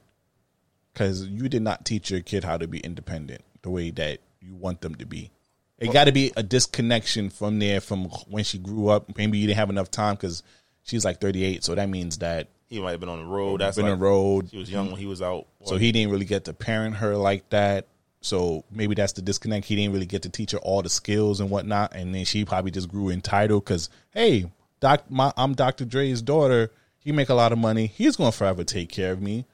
because 0.93 1.25
you 1.25 1.49
did 1.49 1.63
not 1.63 1.85
teach 1.85 2.11
your 2.11 2.21
kid 2.21 2.43
how 2.43 2.57
to 2.57 2.67
be 2.67 2.79
independent 2.79 3.41
the 3.63 3.71
way 3.71 3.89
that 3.91 4.19
you 4.41 4.55
want 4.55 4.81
them 4.81 4.95
to 4.95 5.05
be. 5.05 5.31
It 5.79 5.91
got 5.91 6.05
to 6.05 6.11
be 6.11 6.31
a 6.35 6.43
disconnection 6.43 7.29
from 7.29 7.57
there 7.59 7.81
from 7.81 8.05
when 8.27 8.43
she 8.43 8.57
grew 8.57 8.89
up. 8.89 9.17
Maybe 9.17 9.37
you 9.37 9.47
didn't 9.47 9.57
have 9.57 9.69
enough 9.69 9.89
time 9.89 10.15
because 10.15 10.43
she's 10.83 11.03
like 11.03 11.19
38, 11.19 11.63
so 11.63 11.73
that 11.73 11.89
means 11.89 12.17
that 12.17 12.49
He 12.67 12.79
might 12.79 12.91
have 12.91 12.99
been 12.99 13.09
on 13.09 13.19
the 13.19 13.25
road. 13.25 13.61
That's 13.61 13.77
been 13.77 13.85
like, 13.85 13.93
on 13.93 13.99
the 13.99 14.05
road. 14.05 14.49
He 14.51 14.57
was 14.57 14.69
young 14.69 14.87
when 14.91 14.99
he 14.99 15.05
was 15.05 15.21
out. 15.21 15.47
So 15.63 15.77
he 15.77 15.91
didn't 15.93 16.11
really 16.11 16.25
get 16.25 16.45
to 16.45 16.53
parent 16.53 16.97
her 16.97 17.15
like 17.15 17.49
that. 17.49 17.87
So 18.21 18.65
maybe 18.69 18.95
that's 18.95 19.13
the 19.13 19.21
disconnect. 19.21 19.65
He 19.65 19.75
didn't 19.75 19.93
really 19.93 20.05
get 20.05 20.23
to 20.23 20.29
teach 20.29 20.51
her 20.51 20.57
all 20.57 20.81
the 20.81 20.89
skills 20.89 21.39
and 21.39 21.49
whatnot, 21.49 21.95
and 21.95 22.13
then 22.13 22.25
she 22.25 22.43
probably 22.45 22.71
just 22.71 22.89
grew 22.89 23.09
entitled 23.09 23.63
because 23.63 23.89
hey, 24.11 24.51
doc, 24.79 25.09
my, 25.09 25.31
I'm 25.37 25.53
Dr. 25.53 25.85
Dre's 25.85 26.21
daughter. 26.21 26.71
He 26.97 27.11
make 27.11 27.29
a 27.29 27.33
lot 27.33 27.53
of 27.53 27.57
money. 27.57 27.87
He's 27.87 28.17
going 28.17 28.31
to 28.31 28.37
forever 28.37 28.63
take 28.63 28.89
care 28.89 29.13
of 29.13 29.21
me. 29.21 29.45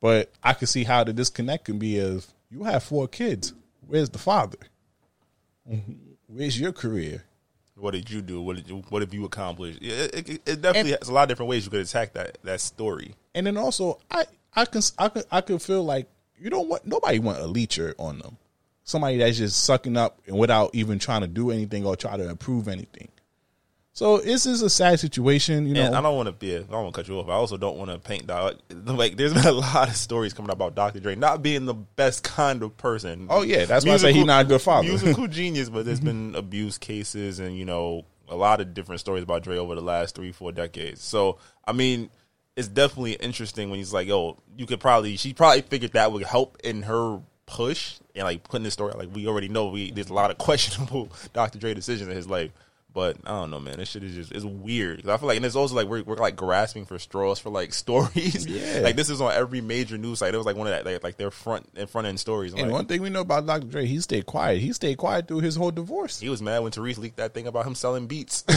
But 0.00 0.30
I 0.42 0.52
can 0.52 0.66
see 0.66 0.84
how 0.84 1.02
the 1.04 1.14
disconnect 1.14 1.64
can 1.64 1.78
be 1.78 1.96
if 1.96 2.26
you 2.50 2.64
have 2.64 2.82
four 2.82 3.08
kids. 3.08 3.54
Where's 3.86 4.10
the 4.10 4.18
father? 4.18 4.58
Where's 6.26 6.60
your 6.60 6.72
career? 6.72 7.24
What 7.76 7.92
did 7.92 8.10
you 8.10 8.22
do? 8.22 8.40
What 8.40 8.56
did 8.56 8.68
you, 8.68 8.82
what 8.88 9.02
have 9.02 9.12
you 9.12 9.24
accomplished? 9.24 9.80
Yeah, 9.82 9.94
It, 9.94 10.28
it, 10.28 10.42
it 10.46 10.62
definitely 10.62 10.92
has 10.92 11.08
a 11.08 11.12
lot 11.12 11.24
of 11.24 11.28
different 11.28 11.50
ways 11.50 11.64
you 11.64 11.70
could 11.70 11.80
attack 11.80 12.14
that 12.14 12.38
that 12.42 12.60
story. 12.60 13.14
And 13.34 13.46
then 13.46 13.56
also, 13.56 13.98
I 14.10 14.24
I 14.54 14.64
can 14.64 14.82
I 14.98 15.08
can 15.08 15.22
I 15.30 15.40
can 15.42 15.58
feel 15.58 15.84
like 15.84 16.08
you 16.38 16.50
don't 16.50 16.68
want 16.68 16.86
nobody 16.86 17.18
want 17.18 17.38
a 17.38 17.46
leecher 17.46 17.94
on 17.98 18.18
them. 18.18 18.36
Somebody 18.84 19.18
that's 19.18 19.38
just 19.38 19.64
sucking 19.64 19.96
up 19.96 20.20
and 20.26 20.38
without 20.38 20.70
even 20.72 20.98
trying 20.98 21.22
to 21.22 21.26
do 21.26 21.50
anything 21.50 21.84
or 21.84 21.96
try 21.96 22.16
to 22.16 22.28
improve 22.28 22.68
anything. 22.68 23.08
So 23.96 24.18
this 24.18 24.44
is 24.44 24.60
a 24.60 24.68
sad 24.68 25.00
situation, 25.00 25.66
you 25.66 25.72
know. 25.72 25.86
And 25.86 25.96
I 25.96 26.02
don't 26.02 26.16
want 26.16 26.26
to 26.26 26.32
be. 26.32 26.54
I 26.54 26.58
don't 26.58 26.70
want 26.70 26.94
to 26.94 27.00
cut 27.00 27.08
you 27.08 27.18
off. 27.18 27.30
I 27.30 27.32
also 27.32 27.56
don't 27.56 27.78
want 27.78 27.90
to 27.90 27.98
paint 27.98 28.26
dog. 28.26 28.58
Like, 28.84 29.16
there's 29.16 29.32
been 29.32 29.46
a 29.46 29.52
lot 29.52 29.88
of 29.88 29.96
stories 29.96 30.34
coming 30.34 30.50
out 30.50 30.56
about 30.56 30.74
Dr. 30.74 31.00
Dre 31.00 31.14
not 31.14 31.42
being 31.42 31.64
the 31.64 31.72
best 31.72 32.22
kind 32.22 32.62
of 32.62 32.76
person. 32.76 33.26
Oh, 33.30 33.40
yeah, 33.40 33.64
that's 33.64 33.86
why 33.86 33.94
I 33.94 33.96
say 33.96 34.12
he's 34.12 34.26
not 34.26 34.44
a 34.44 34.48
good 34.48 34.60
father. 34.60 34.86
Musical 34.86 35.26
genius, 35.28 35.70
but 35.70 35.86
there's 35.86 36.00
been 36.00 36.34
abuse 36.36 36.76
cases 36.76 37.38
and 37.40 37.56
you 37.56 37.64
know 37.64 38.04
a 38.28 38.36
lot 38.36 38.60
of 38.60 38.74
different 38.74 39.00
stories 39.00 39.22
about 39.22 39.44
Dre 39.44 39.56
over 39.56 39.74
the 39.74 39.80
last 39.80 40.14
three, 40.14 40.30
four 40.30 40.52
decades. 40.52 41.02
So 41.02 41.38
I 41.66 41.72
mean, 41.72 42.10
it's 42.56 42.68
definitely 42.68 43.12
interesting 43.12 43.70
when 43.70 43.78
he's 43.78 43.92
like, 43.92 44.08
"Yo, 44.08 44.38
you 44.56 44.66
could 44.66 44.80
probably." 44.80 45.16
She 45.16 45.34
probably 45.34 45.62
figured 45.62 45.92
that 45.92 46.10
would 46.12 46.24
help 46.24 46.56
in 46.64 46.82
her 46.82 47.20
push 47.46 47.96
and 48.14 48.24
like 48.24 48.42
putting 48.44 48.64
this 48.64 48.74
story. 48.74 48.92
Like 48.96 49.14
we 49.14 49.26
already 49.26 49.48
know, 49.48 49.68
we 49.68 49.90
there's 49.90 50.10
a 50.10 50.14
lot 50.14 50.30
of 50.30 50.38
questionable 50.46 51.08
Dr. 51.32 51.58
Dre 51.58 51.74
decisions 51.74 52.08
in 52.08 52.16
his 52.16 52.28
life. 52.28 52.50
But 52.96 53.18
I 53.26 53.32
don't 53.32 53.50
know, 53.50 53.60
man. 53.60 53.76
This 53.76 53.90
shit 53.90 54.02
is 54.04 54.14
just 54.14 54.32
it's 54.32 54.42
weird. 54.42 55.02
'Cause 55.02 55.10
I 55.10 55.18
feel 55.18 55.26
like, 55.28 55.36
and 55.36 55.44
it's 55.44 55.54
also 55.54 55.74
like 55.74 55.86
we're, 55.86 56.02
we're 56.02 56.16
like 56.16 56.34
grasping 56.34 56.86
for 56.86 56.98
straws 56.98 57.38
for 57.38 57.50
like 57.50 57.74
stories. 57.84 58.46
Yeah. 58.46 58.80
like 58.80 58.96
this 58.96 59.10
is 59.10 59.20
on 59.20 59.32
every 59.34 59.60
major 59.60 59.98
news 59.98 60.20
site. 60.20 60.32
It 60.32 60.38
was 60.38 60.46
like 60.46 60.56
one 60.56 60.66
of 60.66 60.72
that 60.72 60.86
like, 60.90 61.04
like 61.04 61.16
their 61.18 61.30
front 61.30 61.68
and 61.76 61.90
front 61.90 62.06
end 62.06 62.18
stories. 62.18 62.54
I'm 62.54 62.60
And 62.60 62.68
like, 62.68 62.74
one 62.78 62.86
thing 62.86 63.02
we 63.02 63.10
know 63.10 63.20
about 63.20 63.44
Dr. 63.44 63.66
Dre, 63.66 63.84
he 63.84 64.00
stayed 64.00 64.24
quiet. 64.24 64.60
He 64.62 64.72
stayed 64.72 64.96
quiet 64.96 65.28
through 65.28 65.40
his 65.40 65.56
whole 65.56 65.70
divorce. 65.70 66.18
he 66.20 66.30
was 66.30 66.40
mad 66.40 66.60
when 66.60 66.72
Therese 66.72 66.96
leaked 66.96 67.18
that 67.18 67.34
thing 67.34 67.46
about 67.46 67.66
him 67.66 67.74
selling 67.74 68.06
beats. 68.06 68.44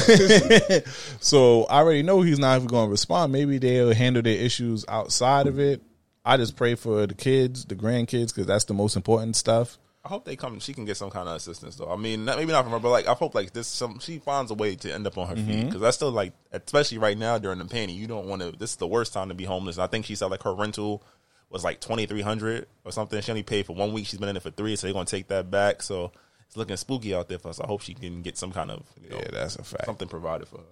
So 1.19 1.65
I 1.65 1.79
already 1.79 2.03
know 2.03 2.22
he's 2.22 2.39
not 2.39 2.55
even 2.55 2.67
going 2.69 2.88
to 2.88 2.91
respond. 2.91 3.31
Maybe 3.34 3.58
they'll 3.58 3.93
handle 3.93 4.22
their 4.22 4.38
issues 4.38 4.86
outside 4.88 5.48
of 5.48 5.60
it. 5.60 5.81
I 6.24 6.38
just 6.38 6.55
pray 6.55 6.75
for 6.75 7.05
the 7.08 7.13
kids, 7.13 7.65
the 7.65 7.75
grandkids, 7.75 8.27
because 8.27 8.46
that's 8.46 8.65
the 8.65 8.74
most 8.74 8.96
important 8.96 9.36
stuff. 9.36 9.77
I 10.09 10.11
hope 10.11 10.25
they 10.25 10.35
come. 10.35 10.59
She 10.59 10.73
can 10.73 10.85
get 10.85 10.97
some 10.97 11.11
kind 11.11 11.29
of 11.29 11.35
assistance, 11.35 11.75
though. 11.75 11.91
I 11.91 11.95
mean, 11.95 12.25
not, 12.25 12.37
maybe 12.39 12.51
not 12.51 12.63
from 12.63 12.71
her, 12.71 12.79
but 12.79 12.89
like 12.89 13.07
I 13.07 13.13
hope 13.13 13.35
like 13.35 13.53
this. 13.53 13.67
Some 13.67 13.99
she 13.99 14.17
finds 14.17 14.49
a 14.49 14.55
way 14.55 14.75
to 14.77 14.91
end 14.91 15.05
up 15.05 15.19
on 15.19 15.27
her 15.27 15.35
feet 15.35 15.45
Mm-hmm. 15.45 15.65
because 15.67 15.81
that's 15.81 15.97
still 15.97 16.09
like, 16.11 16.33
especially 16.51 16.97
right 16.97 17.15
now 17.15 17.37
during 17.37 17.59
the 17.59 17.65
pandemic, 17.65 17.95
you 17.95 18.07
don't 18.07 18.25
want 18.25 18.41
to. 18.41 18.51
This 18.51 18.71
is 18.71 18.75
the 18.77 18.87
worst 18.87 19.13
time 19.13 19.29
to 19.29 19.35
be 19.35 19.43
homeless. 19.43 19.77
I 19.77 19.85
think 19.85 20.05
she 20.07 20.15
said 20.15 20.25
like 20.31 20.41
her 20.41 20.55
rental 20.55 21.03
was 21.51 21.63
like 21.63 21.79
twenty 21.79 22.07
three 22.07 22.21
hundred 22.23 22.65
or 22.83 22.91
something. 22.91 23.21
She 23.21 23.31
only 23.31 23.43
paid 23.43 23.67
for 23.67 23.75
one 23.75 23.93
week. 23.93 24.07
She's 24.07 24.17
been 24.19 24.29
in 24.29 24.35
it 24.37 24.41
for 24.41 24.49
three, 24.49 24.75
so 24.75 24.87
they're 24.87 24.93
gonna 24.95 25.05
take 25.05 25.27
that 25.27 25.51
back. 25.51 25.83
So 25.83 26.11
it's 26.47 26.57
looking 26.57 26.75
spooky 26.77 27.13
out 27.13 27.27
there 27.29 27.37
for 27.37 27.49
us. 27.49 27.59
I 27.59 27.67
hope 27.67 27.81
she 27.81 27.93
can 27.93 28.23
get 28.23 28.35
some 28.35 28.51
kind 28.51 28.71
of 28.71 28.83
you 29.03 29.11
know, 29.11 29.17
Yeah, 29.17 29.27
that's 29.31 29.57
a 29.57 29.63
fact. 29.63 29.85
something 29.85 30.07
provided 30.07 30.47
for 30.47 30.57
her. 30.57 30.63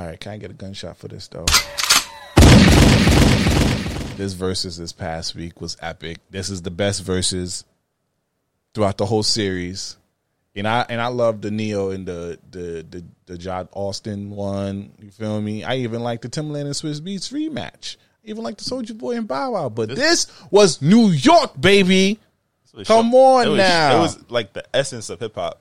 All 0.00 0.06
right, 0.06 0.18
can 0.18 0.32
I 0.32 0.38
get 0.38 0.50
a 0.50 0.54
gunshot 0.54 0.96
for 0.96 1.06
this 1.06 1.28
though? 1.28 1.46
This 4.16 4.32
versus 4.34 4.76
this 4.76 4.92
past 4.92 5.34
week 5.36 5.60
was 5.60 5.76
epic. 5.80 6.18
This 6.30 6.50
is 6.50 6.62
the 6.62 6.70
best 6.70 7.02
verses 7.04 7.64
throughout 8.74 8.96
the 8.98 9.06
whole 9.06 9.22
series. 9.22 9.96
And 10.54 10.66
I 10.66 10.84
and 10.88 11.00
I 11.00 11.06
love 11.06 11.40
the 11.42 11.50
Ne-Yo 11.50 11.90
and 11.90 12.06
the 12.06 12.38
the 12.50 12.84
the 12.88 13.04
the 13.26 13.34
Johntá 13.38 13.68
Austin 13.72 14.30
one. 14.30 14.92
You 14.98 15.10
feel 15.10 15.40
me? 15.40 15.62
I 15.62 15.76
even 15.76 16.02
like 16.02 16.22
the 16.22 16.28
Timbaland 16.28 16.62
and 16.62 16.74
Swizz 16.74 17.00
Beatz 17.00 17.32
rematch. 17.32 17.96
even 18.24 18.42
like 18.42 18.56
the 18.58 18.64
Soulja 18.64 18.96
Boy 18.98 19.16
and 19.16 19.28
Bow 19.28 19.52
Wow. 19.52 19.68
But 19.68 19.90
this 19.94 20.26
was 20.50 20.82
New 20.82 21.08
York, 21.10 21.58
baby. 21.60 22.18
Come 22.84 22.84
showed- 23.10 23.16
on 23.16 23.46
it 23.46 23.50
was, 23.50 23.58
now. 23.58 23.96
It 23.96 24.00
was 24.00 24.30
like 24.30 24.52
the 24.52 24.64
essence 24.74 25.08
of 25.08 25.20
hip 25.20 25.36
hop. 25.36 25.60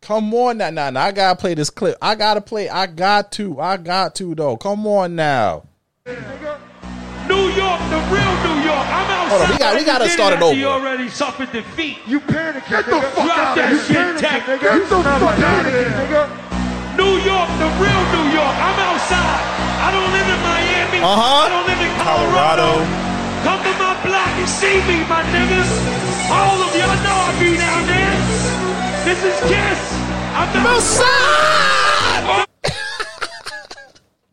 Come 0.00 0.32
on 0.34 0.58
now, 0.58 0.70
now, 0.70 0.90
now. 0.90 1.02
I 1.04 1.12
gotta 1.12 1.38
play 1.38 1.54
this 1.54 1.68
clip. 1.70 1.96
I 2.00 2.14
gotta 2.14 2.40
play. 2.40 2.68
I 2.70 2.86
got 2.86 3.32
to. 3.32 3.60
I 3.60 3.76
got 3.76 4.14
to 4.16 4.34
though. 4.34 4.56
Come 4.56 4.86
on 4.86 5.14
now. 5.14 5.64
New 6.06 6.14
York, 6.14 7.80
the 7.90 8.00
real 8.08 8.32
New 8.46 8.62
York. 8.64 8.86
I'm 8.86 9.10
outside. 9.10 9.15
Hold 9.28 9.42
on, 9.42 9.50
we 9.50 9.58
got- 9.58 9.74
we 9.76 9.84
gotta 9.84 10.08
start 10.08 10.32
it 10.32 10.36
after 10.36 10.46
over. 10.46 10.54
You 10.56 10.68
already 10.68 11.08
suffered 11.08 11.50
defeat. 11.52 11.98
You 12.06 12.20
panicking, 12.20 12.70
Get 12.70 12.86
the 12.86 13.00
fuck 13.00 13.24
Drop 13.26 13.38
out 13.38 13.56
that 13.56 13.72
of 13.72 13.80
shit, 13.86 13.96
here. 13.96 14.14
Tech. 14.18 14.46
Get 14.46 14.60
the 14.60 14.86
fuck 14.86 15.06
out 15.06 15.22
of 15.22 15.72
here, 15.72 15.90
nigga. 15.98 16.22
New 16.96 17.14
York, 17.26 17.48
the 17.60 17.68
real 17.82 18.02
New 18.14 18.26
York. 18.32 18.54
I'm 18.56 18.78
outside. 18.86 19.42
I 19.82 19.88
don't 19.92 20.10
live 20.14 20.28
in 20.30 20.40
Miami. 20.46 20.98
Uh-huh. 21.02 21.44
I 21.44 21.48
don't 21.52 21.66
live 21.68 21.80
in 21.82 21.92
Colorado. 22.00 22.70
Colorado. 22.80 23.04
Come 23.44 23.60
to 23.66 23.72
my 23.78 23.94
block 24.06 24.32
and 24.40 24.48
see 24.48 24.78
me, 24.88 25.04
my 25.10 25.22
niggas. 25.34 25.70
All 26.30 26.56
of 26.62 26.70
y'all 26.74 26.96
know 27.04 27.18
I 27.26 27.30
be 27.38 27.56
down 27.58 27.82
there. 27.86 28.14
This 29.04 29.20
is 29.22 29.36
Kiss. 29.50 29.80
I'm 30.34 30.66
outside. 30.66 32.46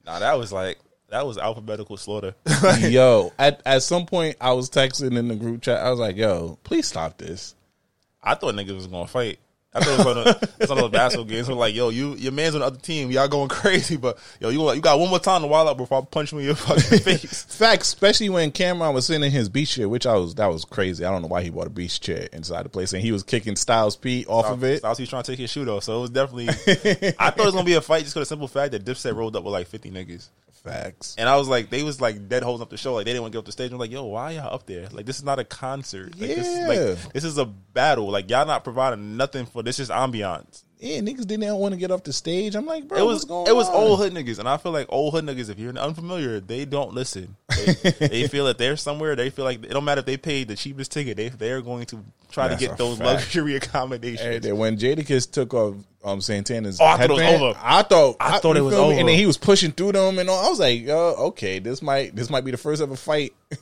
Nah, 0.05 0.19
that 0.19 0.38
was 0.38 0.51
like 0.51 0.77
that 1.13 1.27
was 1.27 1.38
alphabetical 1.38 1.96
slaughter. 1.96 2.34
yo, 2.79 3.32
at 3.38 3.62
at 3.65 3.84
some 3.84 4.08
point, 4.08 4.36
I 4.41 4.54
was 4.54 4.69
texting 4.69 5.15
in 5.15 5.28
the 5.28 5.36
group 5.36 5.62
chat. 5.62 5.80
I 5.80 5.91
was 5.91 5.99
like, 5.99 6.17
"Yo, 6.17 6.58
please 6.63 6.88
stop 6.88 7.19
this." 7.19 7.54
I 8.21 8.34
thought 8.34 8.56
niggas 8.56 8.76
was 8.76 8.88
gonna 8.88 9.08
fight. 9.08 9.38
I 9.76 9.80
thought 9.80 9.93
it 9.93 9.97
was 9.97 10.06
one 10.06 10.17
of, 10.17 10.43
it's 10.60 10.69
one 10.69 10.78
of 10.78 10.84
those 10.84 10.91
basketball 10.91 11.26
games 11.26 11.47
where 11.47 11.58
like, 11.58 11.73
yo, 11.73 11.89
you 11.89 12.15
your 12.15 12.32
man's 12.32 12.56
on 12.56 12.62
the 12.62 12.67
other 12.67 12.80
team, 12.80 13.12
y'all 13.12 13.28
going 13.28 13.49
crazy, 13.49 13.97
but 13.97 14.17
yo, 14.39 14.49
you 14.49 14.71
you 14.73 14.82
got 14.82 14.99
one 14.99 15.10
more 15.10 15.19
time 15.19 15.41
to 15.41 15.47
wild 15.47 15.67
out 15.67 15.78
before 15.78 16.02
I 16.02 16.06
punch 16.06 16.32
you 16.32 16.39
in 16.39 16.45
your 16.45 16.56
fucking 16.56 16.99
face. 16.99 17.43
Facts, 17.43 17.88
especially 17.88 18.30
when 18.30 18.52
Cam'ron 18.52 18.93
was 18.93 19.06
sitting 19.08 19.23
in 19.23 19.32
his 19.32 19.49
beach 19.49 19.76
chair, 19.76 19.89
which 19.89 20.06
I 20.06 20.15
was 20.15 20.36
that 20.36 20.47
was 20.47 20.65
crazy. 20.65 21.06
I 21.06 21.12
don't 21.12 21.21
know 21.21 21.28
why 21.28 21.43
he 21.43 21.49
bought 21.49 21.67
a 21.67 21.71
beach 21.71 22.02
chair 22.02 22.28
inside 22.34 22.65
the 22.65 22.69
place, 22.69 22.93
and 22.93 23.04
he 23.04 23.12
was 23.12 23.21
kicking 23.21 23.56
Styles 23.56 23.95
P 23.95 24.26
off 24.28 24.45
of 24.45 24.63
it. 24.63 24.80
Styles, 24.80 24.97
he 24.97 25.04
was 25.04 25.10
trying 25.10 25.23
to 25.23 25.32
take 25.32 25.39
his 25.39 25.49
shoe 25.49 25.65
though, 25.65 25.80
so 25.80 25.97
it 25.97 26.02
was 26.02 26.10
definitely. 26.12 26.49
I 27.19 27.30
thought 27.30 27.39
it 27.39 27.45
was 27.45 27.54
gonna 27.54 27.65
be 27.65 27.73
a 27.73 27.82
fight 27.82 28.02
just 28.02 28.13
for 28.13 28.19
the 28.19 28.26
simple 28.26 28.47
fact 28.47 28.71
that 28.71 28.84
Dipset 28.84 29.15
rolled 29.15 29.36
up 29.36 29.43
with 29.43 29.54
like 29.54 29.67
fifty 29.67 29.91
niggas, 29.91 30.30
Facts. 30.63 31.15
and 31.17 31.28
I 31.28 31.36
was 31.36 31.47
like, 31.49 31.69
they 31.69 31.84
was 31.84 31.99
like 31.99 32.30
dead 32.30 32.41
holding 32.41 32.62
up 32.62 32.69
the 32.69 32.78
show, 32.78 32.93
like 32.93 33.06
they 33.06 33.12
didn't 33.12 33.23
want 33.23 33.34
to 33.34 33.36
get 33.38 33.39
up 33.39 33.45
the 33.45 33.52
stage. 33.52 33.71
I'm 33.71 33.78
like, 33.78 33.91
yo, 33.91 34.06
why 34.06 34.32
y'all 34.32 34.54
up 34.54 34.65
there? 34.65 34.88
Like 34.91 35.06
this 35.06 35.17
is 35.17 35.23
not 35.23 35.38
a 35.39 35.43
concert. 35.43 36.17
Like, 36.17 36.30
this 36.36 36.47
is 36.47 36.58
Yeah. 36.60 36.67
like 36.67 37.13
this 37.13 37.23
is 37.26 37.38
a 37.38 37.45
battle. 37.45 38.10
Like 38.10 38.30
y'all 38.30 38.45
not 38.45 38.63
providing 38.63 39.17
nothing 39.17 39.45
for 39.45 39.62
this. 39.62 39.80
Is 39.80 39.89
ambiance. 39.89 40.63
Yeah, 40.80 40.99
niggas 40.99 41.26
didn't 41.26 41.56
want 41.56 41.73
to 41.73 41.80
get 41.80 41.91
off 41.91 42.04
the 42.04 42.12
stage. 42.12 42.56
I'm 42.56 42.65
like, 42.65 42.88
bro, 42.89 42.97
It 42.97 43.06
was 43.06 43.23
it 43.23 43.56
was 43.56 43.69
on? 43.69 43.76
old 43.76 43.99
hood 43.99 44.13
niggas, 44.13 44.39
and 44.39 44.49
I 44.49 44.58
feel 44.58 44.73
like 44.73 44.88
old 44.89 45.13
hood 45.13 45.26
niggas. 45.26 45.49
If 45.49 45.58
you're 45.58 45.73
unfamiliar, 45.78 46.39
they 46.41 46.65
don't 46.65 46.93
listen. 46.93 47.38
They, 47.55 47.91
they 48.07 48.27
feel 48.27 48.45
that 48.45 48.57
they're 48.57 48.77
somewhere. 48.77 49.15
They 49.15 49.29
feel 49.29 49.45
like 49.45 49.63
it 49.63 49.69
don't 49.71 49.85
matter 49.85 49.99
if 49.99 50.05
they 50.05 50.17
paid 50.17 50.47
the 50.47 50.55
cheapest 50.55 50.91
ticket. 50.91 51.17
They 51.17 51.29
they're 51.29 51.61
going 51.61 51.85
to 51.87 52.03
try 52.31 52.47
That's 52.47 52.61
to 52.61 52.67
get 52.67 52.77
those 52.77 52.97
fact. 52.97 53.05
luxury 53.21 53.55
accommodations. 53.57 54.41
then 54.43 54.57
when 54.57 54.77
Jadakiss 54.77 55.31
took 55.31 55.53
off 55.53 55.75
um, 56.03 56.19
Santana's 56.19 56.79
Oh, 56.81 56.85
I 56.85 56.97
thought 56.97 57.11
it 57.11 57.13
was 57.13 57.41
over. 57.41 57.59
I 57.61 57.81
thought 57.83 58.15
I 58.19 58.39
thought 58.39 58.57
it 58.57 58.61
was 58.61 58.73
feel 58.73 58.83
me? 58.83 58.89
over. 58.91 58.99
and 58.99 59.09
then 59.09 59.15
he 59.17 59.25
was 59.25 59.37
pushing 59.37 59.71
through 59.71 59.93
them 59.93 60.19
and 60.19 60.29
all. 60.29 60.45
I 60.45 60.49
was 60.49 60.59
like, 60.59 60.81
yo, 60.81 61.15
okay, 61.27 61.59
this 61.59 61.81
might 61.81 62.15
this 62.15 62.29
might 62.29 62.43
be 62.45 62.51
the 62.51 62.57
first 62.57 62.81
ever 62.81 62.95
fight. 62.95 63.33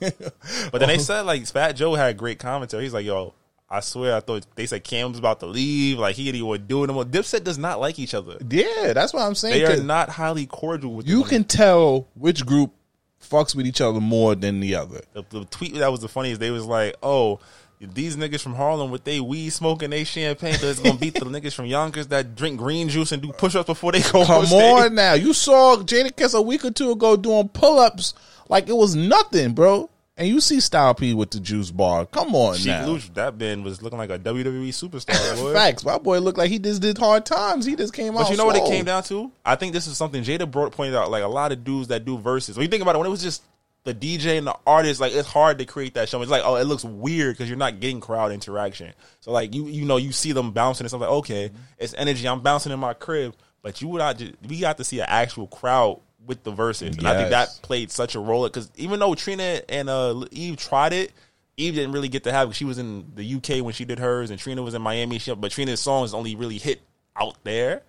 But 0.70 0.78
then 0.78 0.88
they 0.88 0.98
said 0.98 1.22
like 1.22 1.46
Fat 1.46 1.72
Joe 1.72 1.94
had 1.94 2.16
great 2.16 2.38
commentary. 2.38 2.82
He's 2.84 2.94
like, 2.94 3.06
yo. 3.06 3.34
I 3.70 3.80
swear, 3.80 4.14
I 4.16 4.20
thought 4.20 4.46
they 4.54 4.66
said 4.66 4.84
Cam's 4.84 5.18
about 5.18 5.40
to 5.40 5.46
leave. 5.46 5.98
Like 5.98 6.14
he 6.14 6.30
didn't 6.30 6.44
want 6.46 6.60
to 6.60 6.66
do 6.66 6.82
it 6.82 6.88
anymore. 6.88 7.04
Dipset 7.06 7.42
does 7.42 7.56
not 7.56 7.80
like 7.80 7.98
each 7.98 8.12
other. 8.12 8.36
yeah, 8.50 8.92
that's 8.92 9.14
what 9.14 9.22
I'm 9.22 9.34
saying. 9.34 9.64
They 9.64 9.64
are 9.64 9.82
not 9.82 10.10
highly 10.10 10.44
cordial 10.44 10.92
with 10.92 11.08
you 11.08 11.24
can 11.24 11.42
tell 11.44 12.06
which 12.14 12.44
group 12.44 12.74
fucks 13.22 13.54
with 13.54 13.66
each 13.66 13.80
other 13.80 14.00
more 14.00 14.34
than 14.34 14.60
the 14.60 14.74
other. 14.74 15.00
the, 15.12 15.24
the 15.30 15.44
tweet 15.46 15.74
that 15.74 15.90
was 15.90 16.00
the 16.00 16.08
funniest. 16.08 16.40
They 16.40 16.50
was 16.50 16.66
like, 16.66 16.94
"Oh, 17.02 17.40
these 17.80 18.16
niggas 18.16 18.40
from 18.40 18.54
Harlem 18.54 18.90
with 18.90 19.04
they 19.04 19.20
weed 19.20 19.50
smoking, 19.50 19.90
they 19.90 20.04
champagne, 20.04 20.54
so 20.54 20.66
it's 20.66 20.80
gonna 20.80 20.98
beat 20.98 21.14
the 21.14 21.20
niggas 21.24 21.54
from 21.54 21.66
Yonkers 21.66 22.08
that 22.08 22.34
drink 22.34 22.58
green 22.58 22.88
juice 22.88 23.12
and 23.12 23.22
do 23.22 23.32
push 23.32 23.54
ups 23.54 23.66
before 23.66 23.92
they 23.92 24.00
go 24.02 24.24
Come 24.24 24.30
on 24.42 24.46
stage." 24.46 24.62
on 24.82 24.94
now. 24.94 25.14
You 25.14 25.32
saw 25.32 25.76
Jadakiss 25.76 26.34
a 26.34 26.42
week 26.42 26.64
or 26.64 26.70
two 26.70 26.90
ago 26.92 27.16
doing 27.16 27.48
pull 27.48 27.78
ups 27.78 28.14
like 28.48 28.68
it 28.68 28.76
was 28.76 28.94
nothing, 28.94 29.54
bro. 29.54 29.88
And 30.16 30.28
you 30.28 30.42
see 30.42 30.60
Style 30.60 30.94
P 30.94 31.14
with 31.14 31.30
the 31.30 31.40
juice 31.40 31.70
bar. 31.70 32.04
Come 32.04 32.34
on 32.34 32.56
Sheek 32.56 32.66
now. 32.66 32.86
Louch, 32.86 33.12
that 33.14 33.38
man 33.38 33.62
was 33.62 33.82
looking 33.82 33.98
like 33.98 34.10
a 34.10 34.18
WWE 34.18 34.68
superstar. 34.68 35.36
Boy. 35.42 35.54
Facts. 35.54 35.84
My 35.84 35.96
boy 35.96 36.18
looked 36.18 36.36
like 36.36 36.50
he 36.50 36.58
just 36.58 36.82
did 36.82 36.98
hard 36.98 37.24
times. 37.24 37.64
He 37.64 37.76
just 37.76 37.94
came 37.94 38.14
out. 38.16 38.24
But 38.24 38.30
you 38.30 38.36
know 38.36 38.44
what 38.44 38.56
it 38.56 38.66
came 38.66 38.84
down 38.84 39.04
to? 39.04 39.32
I 39.44 39.56
think 39.56 39.72
this 39.72 39.86
is 39.86 39.96
something 39.96 40.22
Jada 40.22 40.50
brought 40.50 40.72
pointed 40.72 40.94
out. 40.94 41.10
Like 41.10 41.22
a 41.22 41.28
lot 41.28 41.50
of 41.50 41.64
dudes 41.64 41.88
that 41.88 42.04
do 42.04 42.18
verses. 42.18 42.56
When 42.56 42.64
you 42.64 42.70
think 42.70 42.82
about 42.82 42.94
it, 42.94 42.98
when 42.98 43.06
it 43.06 43.10
was 43.10 43.22
just 43.22 43.42
the 43.84 43.94
DJ 43.94 44.36
and 44.36 44.46
the 44.46 44.56
artist, 44.66 45.00
like 45.00 45.14
it's 45.14 45.28
hard 45.28 45.58
to 45.58 45.64
create 45.64 45.94
that 45.94 46.10
show. 46.10 46.20
It's 46.20 46.30
like, 46.30 46.42
oh, 46.44 46.56
it 46.56 46.64
looks 46.64 46.84
weird 46.84 47.34
because 47.34 47.48
you're 47.48 47.58
not 47.58 47.80
getting 47.80 48.00
crowd 48.00 48.32
interaction. 48.32 48.92
So 49.20 49.32
like 49.32 49.54
you, 49.54 49.66
you 49.66 49.86
know, 49.86 49.96
you 49.96 50.12
see 50.12 50.32
them 50.32 50.50
bouncing 50.50 50.84
and 50.84 50.90
stuff. 50.90 51.00
Like 51.00 51.10
okay, 51.10 51.50
it's 51.78 51.94
energy. 51.94 52.28
I'm 52.28 52.40
bouncing 52.40 52.70
in 52.70 52.78
my 52.78 52.92
crib, 52.92 53.34
but 53.62 53.80
you 53.80 53.88
would 53.88 54.00
not. 54.00 54.22
We 54.46 54.60
got 54.60 54.76
to 54.76 54.84
see 54.84 55.00
an 55.00 55.06
actual 55.08 55.46
crowd 55.46 56.00
with 56.26 56.42
the 56.44 56.52
verses, 56.52 56.96
and 56.96 57.06
I 57.06 57.16
think 57.16 57.30
that 57.30 57.58
played 57.62 57.90
such 57.90 58.14
a 58.14 58.20
role 58.20 58.44
because 58.44 58.70
even 58.76 59.00
though 59.00 59.14
Trina 59.14 59.62
and 59.68 59.88
uh, 59.88 60.24
Eve 60.30 60.56
tried 60.56 60.92
it. 60.92 61.12
Eve 61.58 61.74
didn't 61.74 61.92
really 61.92 62.08
get 62.08 62.24
to 62.24 62.32
have. 62.32 62.48
It. 62.48 62.54
She 62.54 62.64
was 62.64 62.78
in 62.78 63.12
the 63.14 63.34
UK 63.34 63.62
when 63.62 63.74
she 63.74 63.84
did 63.84 63.98
hers, 63.98 64.30
and 64.30 64.40
Trina 64.40 64.62
was 64.62 64.72
in 64.72 64.80
Miami. 64.80 65.18
She, 65.18 65.34
but 65.34 65.52
Trina's 65.52 65.80
songs 65.80 66.14
only 66.14 66.34
really 66.34 66.56
hit 66.56 66.80
out 67.14 67.36
there. 67.44 67.82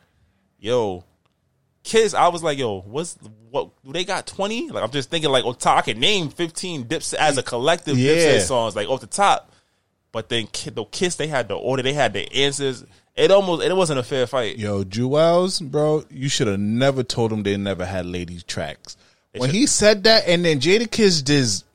Yo, 0.60 1.06
Kiss, 1.84 2.14
I 2.14 2.30
was 2.30 2.44
like, 2.44 2.58
yo, 2.58 2.82
what's 2.82 3.18
what? 3.50 3.70
Do 3.84 3.92
they 3.94 4.06
got 4.06 4.26
twenty? 4.26 4.70
Like, 4.70 4.84
I'm 4.84 4.92
just 4.92 5.10
thinking, 5.10 5.32
like, 5.32 5.44
oh, 5.46 5.56
I 5.66 5.82
can 5.82 6.00
name 6.00 6.30
fifteen 6.30 6.84
Dips 6.84 7.14
as 7.14 7.38
a 7.38 7.44
collective 7.44 7.98
Yeah. 7.98 8.14
Dipset 8.14 8.42
songs, 8.42 8.76
like 8.76 8.88
off 8.90 9.02
the 9.02 9.08
top. 9.08 9.52
But 10.12 10.30
then, 10.30 10.48
the 10.66 10.86
Kiss, 10.86 11.16
they 11.16 11.28
had 11.28 11.48
the 11.48 11.56
order, 11.56 11.84
they 11.84 11.94
had 11.94 12.14
the 12.14 12.32
answers. 12.34 12.86
It 13.16 13.30
almost, 13.32 13.64
it 13.64 13.76
wasn't 13.76 14.00
a 14.00 14.04
fair 14.04 14.26
fight. 14.26 14.58
Yo, 14.58 14.84
Juelz, 14.84 15.62
bro, 15.62 16.04
you 16.10 16.30
should 16.30 16.48
have 16.48 16.60
never 16.60 17.04
told 17.04 17.32
him 17.32 17.44
they 17.44 17.56
never 17.58 17.86
had 17.86 18.06
ladies 18.06 18.44
tracks. 18.44 18.98
When 19.38 19.50
should- 19.50 19.56
he 19.56 19.68
said 19.68 20.04
that, 20.06 20.28
and 20.28 20.44
then 20.44 20.60
Jadakiss 20.60 21.24
just 21.24 21.66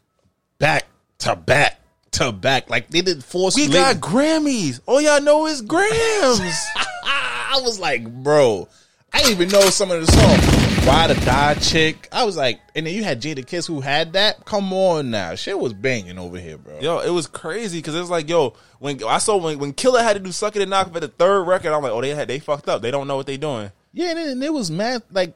back 0.58 0.86
to 1.18 1.36
back 1.36 1.80
to 2.12 2.32
back, 2.32 2.70
like 2.70 2.88
they 2.90 3.02
did 3.02 3.24
force. 3.24 3.54
We 3.56 3.68
got 3.68 3.96
Grammys. 3.96 4.80
All 4.86 5.00
y'all 5.00 5.20
know 5.20 5.46
is 5.46 5.62
Grams. 5.62 5.90
I 7.04 7.60
was 7.62 7.78
like, 7.78 8.06
bro, 8.22 8.68
I 9.12 9.18
didn't 9.18 9.32
even 9.32 9.48
know 9.48 9.68
some 9.70 9.90
of 9.90 10.04
the 10.04 10.12
songs. 10.12 10.86
Why 10.86 11.06
the 11.06 11.14
Die 11.14 11.54
Chick. 11.54 12.08
I 12.12 12.24
was 12.24 12.36
like, 12.36 12.60
and 12.74 12.86
then 12.86 12.94
you 12.94 13.04
had 13.04 13.20
Jada 13.20 13.46
Kiss 13.46 13.66
who 13.66 13.80
had 13.80 14.12
that. 14.14 14.44
Come 14.44 14.72
on 14.72 15.10
now, 15.10 15.34
shit 15.34 15.58
was 15.58 15.74
banging 15.74 16.18
over 16.18 16.38
here, 16.38 16.58
bro. 16.58 16.78
yo, 16.80 17.00
it 17.00 17.10
was 17.10 17.26
crazy 17.26 17.78
because 17.78 17.94
it 17.94 18.00
was 18.00 18.10
like, 18.10 18.28
yo, 18.28 18.54
when 18.78 19.02
I 19.04 19.18
saw 19.18 19.36
when 19.36 19.58
when 19.58 19.72
Killer 19.72 20.02
had 20.02 20.14
to 20.14 20.20
do 20.20 20.32
"Suck 20.32 20.56
It 20.56 20.62
and 20.62 20.70
Knock" 20.70 20.92
for 20.92 21.00
the 21.00 21.08
third 21.08 21.42
record, 21.42 21.72
I'm 21.72 21.82
like, 21.82 21.92
oh, 21.92 22.00
they 22.00 22.14
had 22.14 22.28
they 22.28 22.38
fucked 22.38 22.68
up. 22.68 22.82
They 22.82 22.90
don't 22.90 23.06
know 23.06 23.16
what 23.16 23.26
they're 23.26 23.36
doing. 23.38 23.70
Yeah, 23.92 24.10
and, 24.10 24.18
and 24.18 24.44
it 24.44 24.52
was 24.52 24.70
mad 24.70 25.02
like 25.10 25.34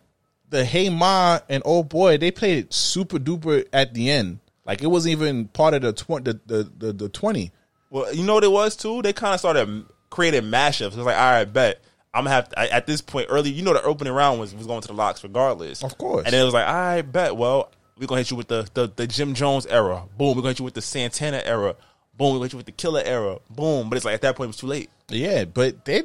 the 0.49 0.65
Hey 0.65 0.89
Ma 0.91 1.41
and 1.49 1.63
Oh 1.67 1.83
Boy. 1.83 2.19
They 2.19 2.31
played 2.31 2.59
it 2.59 2.73
super 2.73 3.19
duper 3.19 3.67
at 3.73 3.95
the 3.95 4.11
end. 4.11 4.41
Like 4.65 4.83
it 4.83 4.87
wasn't 4.87 5.13
even 5.13 5.49
part 5.49 5.75
of 5.75 5.83
the 5.83 5.93
twenty. 5.93 6.33
The, 6.33 6.41
the, 6.47 6.73
the, 6.79 6.93
the 6.93 7.09
twenty. 7.09 7.53
Well, 7.91 8.15
you 8.15 8.25
know 8.25 8.35
what 8.35 8.45
it 8.45 8.51
was 8.51 8.77
too? 8.77 9.03
They 9.03 9.13
kind 9.13 9.35
of 9.35 9.41
started 9.41 9.87
creating 10.09 10.45
mashups. 10.45 10.93
It 10.93 10.97
was 10.97 11.07
like, 11.07 11.17
all 11.17 11.33
right, 11.33 11.45
bet. 11.45 11.83
I'm 12.15 12.25
gonna 12.25 12.35
have 12.37 12.49
to, 12.51 12.59
I- 12.59 12.67
at 12.69 12.87
this 12.87 13.01
point 13.01 13.29
early. 13.31 13.51
You 13.51 13.63
know, 13.63 13.73
the 13.73 13.83
opening 13.83 14.13
round 14.13 14.39
was 14.41 14.55
was 14.55 14.67
going 14.67 14.83
to 14.83 14.89
the 14.89 14.95
LOX 14.95 15.23
regardless, 15.23 15.83
Of 15.83 15.97
course. 15.99 16.27
And 16.27 16.35
it 16.35 16.43
was 16.45 16.55
like, 16.55 16.67
I 16.67 17.03
bet. 17.03 17.37
Well, 17.37 17.71
we're 17.99 18.07
gonna 18.07 18.21
hit 18.21 18.31
you 18.31 18.37
with 18.37 18.49
the, 18.49 18.69
the 18.75 18.91
the 18.95 19.07
Jim 19.07 19.35
Jones 19.35 19.67
era. 19.67 20.05
Boom. 20.17 20.29
We're 20.37 20.43
gonna 20.43 20.49
hit 20.49 20.59
you 20.59 20.65
with 20.65 20.75
the 20.75 20.83
Santana 20.83 21.43
era. 21.45 21.75
Boom. 22.17 22.29
We're 22.33 22.35
gonna 22.35 22.45
hit 22.45 22.53
you 22.53 22.57
with 22.59 22.67
the 22.67 22.73
Killer 22.73 23.03
era. 23.05 23.39
Boom. 23.51 23.89
But 23.89 23.97
it's 23.97 24.05
like 24.05 24.15
at 24.15 24.23
that 24.23 24.37
point 24.37 24.47
it 24.47 24.49
was 24.49 24.57
too 24.59 24.67
late. 24.67 24.91
Yeah, 25.09 25.45
but 25.45 25.85
they 25.85 26.03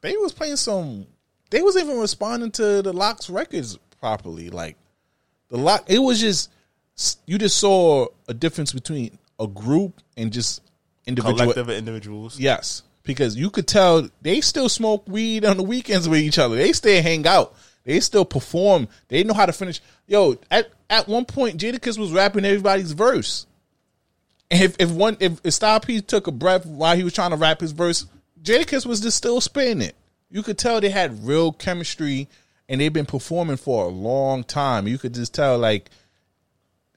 they 0.00 0.16
was 0.16 0.32
playing 0.32 0.56
some. 0.56 1.06
They 1.50 1.62
was 1.62 1.76
even 1.76 1.98
responding 1.98 2.50
to 2.52 2.82
the 2.82 2.92
LOX 2.92 3.30
records 3.30 3.78
properly. 4.00 4.50
Like 4.50 4.76
the 5.50 5.56
lock, 5.58 5.84
it 5.88 5.98
was 6.00 6.20
just 6.20 6.50
you 7.26 7.38
just 7.38 7.58
saw 7.58 8.06
a 8.26 8.34
difference 8.34 8.72
between 8.72 9.18
a 9.38 9.46
group 9.46 10.00
and 10.16 10.32
just 10.32 10.62
individual. 11.06 11.38
Collective 11.38 11.70
individuals. 11.70 12.38
Yes, 12.40 12.82
because 13.08 13.36
you 13.36 13.48
could 13.48 13.66
tell 13.66 14.06
they 14.20 14.42
still 14.42 14.68
smoke 14.68 15.08
weed 15.08 15.42
on 15.42 15.56
the 15.56 15.62
weekends 15.62 16.06
with 16.06 16.20
each 16.20 16.38
other. 16.38 16.56
They 16.56 16.74
still 16.74 17.02
hang 17.02 17.26
out. 17.26 17.56
They 17.84 18.00
still 18.00 18.26
perform. 18.26 18.86
They 19.08 19.24
know 19.24 19.32
how 19.32 19.46
to 19.46 19.52
finish. 19.52 19.80
Yo, 20.06 20.36
at 20.50 20.70
at 20.90 21.08
one 21.08 21.24
point, 21.24 21.58
Jadakiss 21.58 21.98
was 21.98 22.12
rapping 22.12 22.44
everybody's 22.44 22.92
verse. 22.92 23.46
And 24.50 24.62
if 24.62 24.76
if 24.78 24.90
one 24.90 25.16
if, 25.20 25.40
if 25.42 25.54
Style 25.54 25.80
P 25.80 26.02
took 26.02 26.26
a 26.26 26.30
breath 26.30 26.66
while 26.66 26.94
he 26.94 27.02
was 27.02 27.14
trying 27.14 27.30
to 27.30 27.36
rap 27.36 27.62
his 27.62 27.72
verse, 27.72 28.04
Jadakiss 28.42 28.84
was 28.84 29.00
just 29.00 29.16
still 29.16 29.40
spitting 29.40 29.80
it. 29.80 29.96
You 30.30 30.42
could 30.42 30.58
tell 30.58 30.78
they 30.78 30.90
had 30.90 31.26
real 31.26 31.52
chemistry, 31.52 32.28
and 32.68 32.78
they've 32.78 32.92
been 32.92 33.06
performing 33.06 33.56
for 33.56 33.86
a 33.86 33.88
long 33.88 34.44
time. 34.44 34.86
You 34.86 34.98
could 34.98 35.14
just 35.14 35.32
tell 35.32 35.56
like 35.56 35.88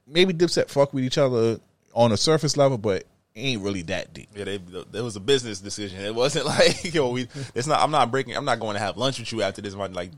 maybe 0.06 0.34
Dipset 0.34 0.68
fuck 0.68 0.92
with 0.92 1.04
each 1.04 1.16
other 1.16 1.58
on 1.94 2.12
a 2.12 2.18
surface 2.18 2.58
level, 2.58 2.76
but 2.76 3.04
ain't 3.34 3.62
really 3.62 3.82
that 3.82 4.12
deep. 4.12 4.28
Yeah, 4.34 4.44
they, 4.44 4.60
there 4.90 5.04
was 5.04 5.16
a 5.16 5.20
business 5.20 5.60
decision. 5.60 6.00
It 6.00 6.14
wasn't 6.14 6.46
like 6.46 6.92
yo, 6.94 7.10
we. 7.10 7.28
It's 7.54 7.66
not. 7.66 7.80
I'm 7.80 7.90
not 7.90 8.10
breaking. 8.10 8.36
I'm 8.36 8.44
not 8.44 8.60
going 8.60 8.74
to 8.74 8.80
have 8.80 8.96
lunch 8.96 9.18
with 9.18 9.32
you 9.32 9.42
after 9.42 9.62
this. 9.62 9.74
One 9.74 9.92
like 9.92 10.10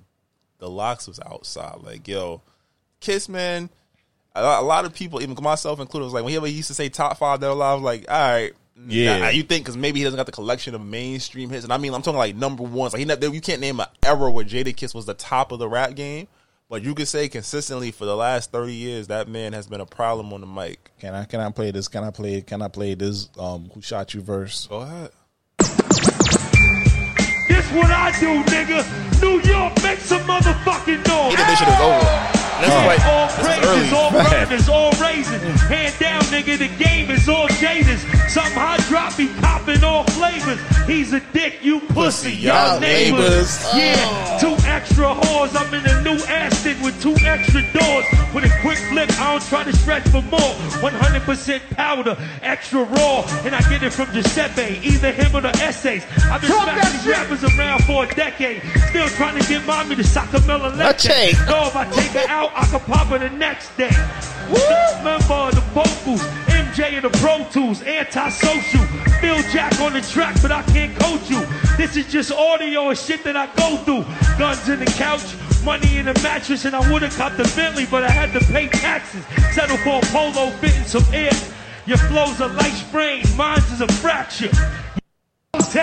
the 0.58 0.68
LOX 0.68 1.06
was 1.06 1.20
outside. 1.20 1.78
Like 1.82 2.06
yo, 2.08 2.42
Kiss 3.00 3.28
man. 3.28 3.70
A 4.36 4.42
lot, 4.42 4.62
a 4.62 4.66
lot 4.66 4.84
of 4.84 4.92
people, 4.92 5.22
even 5.22 5.36
myself 5.40 5.78
included, 5.78 6.06
was 6.06 6.14
like 6.14 6.24
whenever 6.24 6.46
he 6.46 6.54
used 6.54 6.66
to 6.66 6.74
say 6.74 6.88
top 6.88 7.18
five 7.18 7.40
that 7.40 7.50
alive, 7.50 7.80
like 7.80 8.04
all 8.10 8.32
right. 8.32 8.52
Yeah. 8.88 9.18
nah, 9.18 9.28
you 9.28 9.44
think 9.44 9.64
because 9.64 9.76
maybe 9.76 10.00
he 10.00 10.04
doesn't 10.04 10.16
got 10.16 10.26
the 10.26 10.32
collection 10.32 10.74
of 10.74 10.84
mainstream 10.84 11.48
hits, 11.48 11.62
and 11.62 11.72
I 11.72 11.78
mean 11.78 11.94
I'm 11.94 12.02
talking 12.02 12.18
like 12.18 12.34
number 12.34 12.64
ones. 12.64 12.92
Like 12.92 13.06
he, 13.06 13.32
you 13.32 13.40
can't 13.40 13.60
name 13.60 13.78
an 13.78 13.86
era 14.02 14.28
where 14.28 14.44
Jada 14.44 14.74
Kiss 14.74 14.92
was 14.94 15.06
the 15.06 15.14
top 15.14 15.52
of 15.52 15.60
the 15.60 15.68
rap 15.68 15.94
game, 15.94 16.26
but 16.68 16.82
you 16.82 16.94
could 16.94 17.08
say 17.08 17.28
consistently 17.28 17.90
for 17.90 18.04
the 18.04 18.16
last 18.16 18.50
thirty 18.50 18.74
years 18.74 19.08
that 19.08 19.28
man 19.28 19.52
has 19.52 19.66
been 19.66 19.80
a 19.80 19.86
problem 19.86 20.32
on 20.32 20.40
the 20.40 20.46
mic. 20.46 20.90
Can 20.98 21.14
I 21.14 21.24
can 21.24 21.40
I 21.40 21.50
play 21.50 21.70
this? 21.70 21.88
Can 21.88 22.04
I 22.04 22.10
play 22.10 22.40
can 22.40 22.62
I 22.62 22.68
play 22.68 22.94
this 22.94 23.28
um 23.38 23.70
who 23.74 23.80
shot 23.80 24.14
you 24.14 24.20
verse? 24.20 24.66
Go 24.66 24.80
ahead. 24.80 25.10
This 27.48 27.70
what 27.72 27.90
I 27.90 28.14
do, 28.18 28.42
nigga. 28.44 29.22
New 29.22 29.40
York, 29.48 29.82
make 29.82 29.98
some 29.98 30.22
motherfucking 30.22 31.06
noise. 31.06 31.30
He 31.30 31.36
did 31.36 31.46
this 31.48 31.58
shit 31.58 31.68
is 31.68 31.80
over. 31.80 32.43
This 32.60 32.68
is 32.68 32.84
like 32.86 33.04
all 33.06 33.26
this 33.26 33.38
praises, 33.38 33.64
early. 33.64 33.98
all 33.98 34.10
burners, 34.10 34.68
all 34.68 34.92
raisins. 34.92 35.60
Hand 35.62 35.94
down, 35.98 36.22
nigga, 36.24 36.58
the 36.58 36.68
game 36.82 37.10
is 37.10 37.28
all 37.28 37.48
jaders. 37.48 38.00
Something 38.28 38.54
hot 38.54 38.80
drop, 38.88 39.12
he 39.14 39.28
copping 39.40 39.84
all 39.84 40.04
flavors. 40.04 40.60
He's 40.86 41.12
a 41.12 41.20
dick, 41.32 41.62
you 41.62 41.80
pussy, 41.80 42.32
y'all 42.32 42.54
y'all 42.54 42.80
neighbors. 42.80 43.20
neighbors. 43.20 43.64
Yeah, 43.74 43.94
oh. 43.98 44.38
two 44.40 44.68
extra 44.68 45.06
whores. 45.14 45.54
I'm 45.56 45.72
in 45.74 45.84
a 45.86 46.02
new 46.02 46.22
Aston 46.24 46.80
with 46.82 47.00
two 47.02 47.16
extra 47.26 47.62
doors. 47.72 48.04
With 48.34 48.44
a 48.44 48.58
quick 48.62 48.78
flip, 48.90 49.10
I 49.20 49.32
don't 49.32 49.44
try 49.46 49.64
to 49.64 49.72
stretch 49.76 50.02
for 50.08 50.22
more. 50.22 50.54
100% 50.82 51.70
powder, 51.70 52.16
extra 52.42 52.82
raw. 52.82 53.22
And 53.44 53.54
I 53.54 53.60
get 53.68 53.82
it 53.82 53.92
from 53.92 54.12
Giuseppe, 54.12 54.80
either 54.82 55.12
him 55.12 55.34
or 55.34 55.40
the 55.40 55.54
essays. 55.62 56.04
I've 56.24 56.40
been 56.40 56.50
smashing 56.50 56.98
these 56.98 57.06
rappers 57.06 57.44
around 57.44 57.84
for 57.84 58.04
a 58.04 58.14
decade. 58.14 58.62
Still 58.88 59.08
trying 59.10 59.40
to 59.40 59.48
get 59.48 59.64
mommy 59.64 59.96
to 59.96 60.02
Sacamella 60.02 60.76
Leche. 60.76 61.08
Leche. 61.08 61.46
No, 61.46 61.66
if 61.68 61.76
I 61.76 61.88
take 61.90 62.10
her 62.10 62.28
out, 62.28 62.43
I 62.54 62.66
can 62.66 62.80
pop 62.80 63.06
her 63.08 63.18
the 63.18 63.30
next 63.30 63.76
day. 63.76 63.90
Member 65.02 65.34
of 65.34 65.54
the 65.54 65.60
vocals, 65.72 66.22
MJ 66.48 66.94
and 66.94 67.04
the 67.04 67.10
Pro 67.18 67.44
Tools, 67.50 67.82
antisocial. 67.82 68.80
Phil 69.20 69.42
Jack 69.52 69.78
on 69.80 69.92
the 69.92 70.00
track, 70.02 70.36
but 70.42 70.50
I 70.52 70.62
can't 70.64 70.94
coach 70.98 71.30
you. 71.30 71.40
This 71.76 71.96
is 71.96 72.10
just 72.10 72.32
audio 72.32 72.88
and 72.90 72.98
shit 72.98 73.24
that 73.24 73.36
I 73.36 73.46
go 73.56 73.76
through. 73.84 74.04
Guns 74.38 74.68
in 74.68 74.80
the 74.80 74.86
couch, 74.86 75.22
money 75.64 75.98
in 75.98 76.06
the 76.06 76.14
mattress, 76.22 76.64
and 76.64 76.74
I 76.76 76.90
would've 76.92 77.14
caught 77.16 77.36
the 77.36 77.50
Bentley, 77.56 77.86
but 77.90 78.04
I 78.04 78.10
had 78.10 78.32
to 78.38 78.40
pay 78.52 78.68
taxes. 78.68 79.24
Settle 79.54 79.76
for 79.78 79.98
a 79.98 80.06
polo 80.12 80.50
fitting 80.58 80.84
some 80.84 81.04
air. 81.14 81.32
Your 81.86 81.98
flow's 81.98 82.40
a 82.40 82.48
light 82.48 82.72
sprain, 82.72 83.24
mine's 83.36 83.70
is 83.70 83.80
a 83.80 83.88
fracture. 83.88 84.50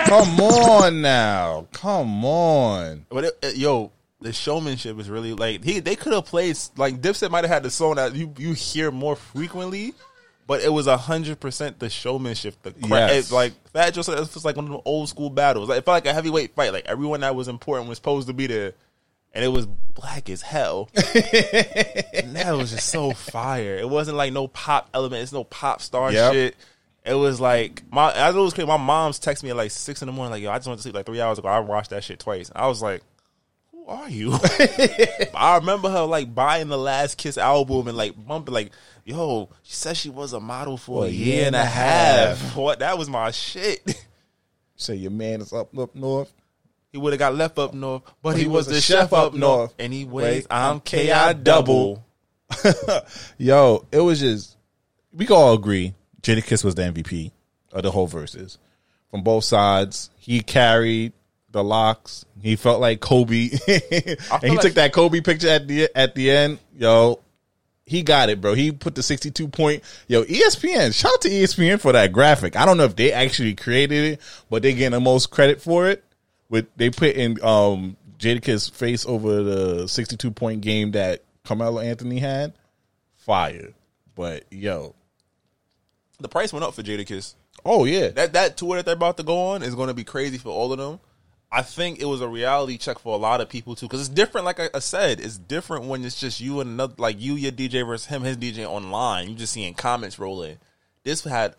Come 0.06 0.40
on 0.40 1.00
now. 1.02 1.66
Come 1.72 2.24
on. 2.24 3.06
But 3.08 3.24
it, 3.24 3.38
it- 3.42 3.56
yo, 3.56 3.90
the 4.22 4.32
showmanship 4.32 4.98
is 4.98 5.08
really 5.10 5.32
like 5.34 5.62
he. 5.64 5.80
They 5.80 5.96
could 5.96 6.12
have 6.12 6.26
played 6.26 6.56
like 6.76 7.00
Dipset 7.00 7.30
might 7.30 7.44
have 7.44 7.50
had 7.50 7.62
the 7.62 7.70
song 7.70 7.96
that 7.96 8.14
you 8.14 8.32
you 8.38 8.52
hear 8.54 8.90
more 8.90 9.16
frequently, 9.16 9.94
but 10.46 10.62
it 10.62 10.68
was 10.72 10.86
hundred 10.86 11.40
percent 11.40 11.78
the 11.78 11.90
showmanship. 11.90 12.54
The 12.62 12.72
cra- 12.72 12.88
Yes. 13.08 13.30
it, 13.30 13.34
like 13.34 13.52
Fat 13.72 13.94
Joe 13.94 14.02
said, 14.02 14.18
it 14.18 14.20
was 14.20 14.44
like 14.44 14.56
one 14.56 14.66
of 14.66 14.72
the 14.72 14.80
old 14.84 15.08
school 15.08 15.30
battles. 15.30 15.68
Like, 15.68 15.78
it 15.78 15.84
felt 15.84 15.94
like 15.96 16.06
a 16.06 16.14
heavyweight 16.14 16.54
fight. 16.54 16.72
Like 16.72 16.86
everyone 16.86 17.20
that 17.20 17.34
was 17.34 17.48
important 17.48 17.88
was 17.88 17.98
supposed 17.98 18.28
to 18.28 18.34
be 18.34 18.46
there, 18.46 18.72
and 19.32 19.44
it 19.44 19.48
was 19.48 19.66
black 19.66 20.28
as 20.30 20.42
hell. 20.42 20.88
and 20.94 22.36
that 22.36 22.54
was 22.56 22.70
just 22.72 22.88
so 22.88 23.12
fire. 23.12 23.76
It 23.76 23.88
wasn't 23.88 24.16
like 24.16 24.32
no 24.32 24.48
pop 24.48 24.88
element. 24.94 25.22
It's 25.22 25.32
no 25.32 25.44
pop 25.44 25.80
star 25.82 26.12
Yep. 26.12 26.32
shit. 26.32 26.56
It 27.04 27.14
was 27.14 27.40
like 27.40 27.82
my. 27.90 28.12
I 28.12 28.30
was 28.30 28.54
crazy. 28.54 28.66
My 28.68 28.76
mom's 28.76 29.18
texted 29.18 29.42
me 29.42 29.50
at 29.50 29.56
like 29.56 29.72
six 29.72 30.02
in 30.02 30.06
the 30.06 30.12
morning. 30.12 30.30
Like, 30.30 30.42
yo, 30.42 30.52
I 30.52 30.58
just 30.58 30.68
went 30.68 30.78
to 30.78 30.82
sleep 30.82 30.94
like 30.94 31.06
three 31.06 31.20
hours 31.20 31.38
ago. 31.38 31.48
I 31.48 31.58
watched 31.58 31.90
that 31.90 32.04
shit 32.04 32.20
twice. 32.20 32.50
I 32.54 32.68
was 32.68 32.80
like, 32.80 33.02
who 33.84 33.90
are 33.92 34.08
you? 34.08 34.32
I 35.34 35.56
remember 35.58 35.90
her 35.90 36.02
like 36.02 36.34
buying 36.34 36.68
the 36.68 36.78
Last 36.78 37.18
Kiss 37.18 37.38
album 37.38 37.88
and 37.88 37.96
like 37.96 38.14
bumping 38.26 38.54
like, 38.54 38.72
yo, 39.04 39.48
she 39.62 39.74
said 39.74 39.96
she 39.96 40.10
was 40.10 40.32
a 40.32 40.40
model 40.40 40.76
for 40.76 41.06
a 41.06 41.08
year 41.08 41.46
and 41.46 41.56
a 41.56 41.64
half. 41.64 42.56
What? 42.56 42.80
That 42.80 42.98
was 42.98 43.08
my 43.08 43.30
shit. 43.30 44.06
Say 44.76 44.96
your 44.96 45.10
man 45.10 45.40
is 45.40 45.52
up 45.52 45.76
up 45.76 45.94
north. 45.94 46.32
He 46.92 46.98
would 46.98 47.12
have 47.12 47.20
got 47.20 47.34
left 47.34 47.58
up 47.58 47.72
north, 47.72 48.02
but 48.22 48.36
he 48.36 48.42
he 48.42 48.48
was 48.48 48.66
was 48.66 48.74
the 48.74 48.80
chef 48.80 49.10
chef 49.10 49.12
up 49.12 49.32
north. 49.32 49.40
north. 49.40 49.74
Anyways, 49.78 50.44
Wait, 50.44 50.46
I'm 50.50 50.80
Ki 50.80 51.12
double. 51.42 52.04
Yo, 53.38 53.86
it 53.90 54.00
was 54.00 54.20
just 54.20 54.56
we 55.12 55.24
can 55.24 55.36
all 55.36 55.54
agree 55.54 55.94
Jada 56.22 56.44
Kiss 56.44 56.62
was 56.62 56.74
the 56.74 56.82
MVP 56.82 57.32
of 57.72 57.82
the 57.82 57.90
whole 57.90 58.06
verses. 58.06 58.58
From 59.10 59.22
both 59.22 59.44
sides. 59.44 60.10
He 60.16 60.40
carried 60.40 61.12
the 61.52 61.62
LOX. 61.62 62.24
He 62.40 62.56
felt 62.56 62.80
like 62.80 63.00
Kobe. 63.00 63.50
and 63.68 64.42
he 64.42 64.50
like- 64.50 64.60
took 64.60 64.74
that 64.74 64.92
Kobe 64.92 65.20
picture 65.20 65.48
at 65.48 65.68
the 65.68 65.88
at 65.94 66.14
the 66.14 66.30
end. 66.30 66.58
Yo, 66.76 67.20
he 67.86 68.02
got 68.02 68.28
it, 68.30 68.40
bro. 68.40 68.54
He 68.54 68.72
put 68.72 68.94
the 68.94 69.02
62 69.02 69.48
point. 69.48 69.82
Yo, 70.08 70.24
ESPN, 70.24 70.94
shout 70.94 71.12
out 71.12 71.20
to 71.22 71.28
ESPN 71.28 71.80
for 71.80 71.92
that 71.92 72.12
graphic. 72.12 72.56
I 72.56 72.64
don't 72.64 72.76
know 72.78 72.84
if 72.84 72.96
they 72.96 73.12
actually 73.12 73.54
created 73.54 74.14
it, 74.14 74.20
but 74.50 74.62
they 74.62 74.72
getting 74.72 74.92
the 74.92 75.00
most 75.00 75.30
credit 75.30 75.60
for 75.60 75.88
it. 75.88 76.02
With 76.48 76.66
they 76.76 76.90
put 76.90 77.14
in 77.16 77.42
um 77.44 77.96
Jadakiss 78.18 78.70
face 78.72 79.04
over 79.06 79.42
the 79.42 79.86
62 79.88 80.30
point 80.30 80.60
game 80.62 80.92
that 80.92 81.22
Carmelo 81.44 81.80
Anthony 81.80 82.18
had. 82.18 82.52
Fire. 83.16 83.72
But 84.14 84.44
yo, 84.50 84.94
The 86.20 86.28
price 86.28 86.52
went 86.52 86.64
up 86.64 86.74
for 86.74 86.82
Jadakiss. 86.82 87.34
oh 87.64 87.84
yeah. 87.84 88.08
That 88.08 88.32
that 88.34 88.56
tour 88.56 88.76
that 88.76 88.84
they're 88.84 88.94
about 88.94 89.16
to 89.18 89.22
go 89.22 89.50
on 89.50 89.62
is 89.62 89.74
going 89.74 89.88
to 89.88 89.94
be 89.94 90.04
crazy 90.04 90.38
for 90.38 90.50
all 90.50 90.72
of 90.72 90.78
them. 90.78 91.00
I 91.54 91.60
think 91.60 92.00
it 92.00 92.06
was 92.06 92.22
a 92.22 92.28
reality 92.28 92.78
check 92.78 92.98
for 92.98 93.14
a 93.14 93.18
lot 93.18 93.42
of 93.42 93.48
people 93.50 93.76
too, 93.76 93.86
because 93.86 94.00
it's 94.00 94.08
different. 94.08 94.46
Like 94.46 94.58
I, 94.58 94.70
I 94.74 94.78
said, 94.78 95.20
it's 95.20 95.36
different 95.36 95.84
when 95.84 96.02
it's 96.02 96.18
just 96.18 96.40
you 96.40 96.60
and 96.60 96.70
another, 96.70 96.94
like 96.96 97.20
you, 97.20 97.34
your 97.34 97.52
DJ 97.52 97.86
versus 97.86 98.06
him, 98.06 98.22
his 98.22 98.38
DJ 98.38 98.64
online. 98.64 99.28
You 99.28 99.34
just 99.34 99.52
seeing 99.52 99.74
comments 99.74 100.18
rolling. 100.18 100.56
This 101.04 101.22
had 101.22 101.54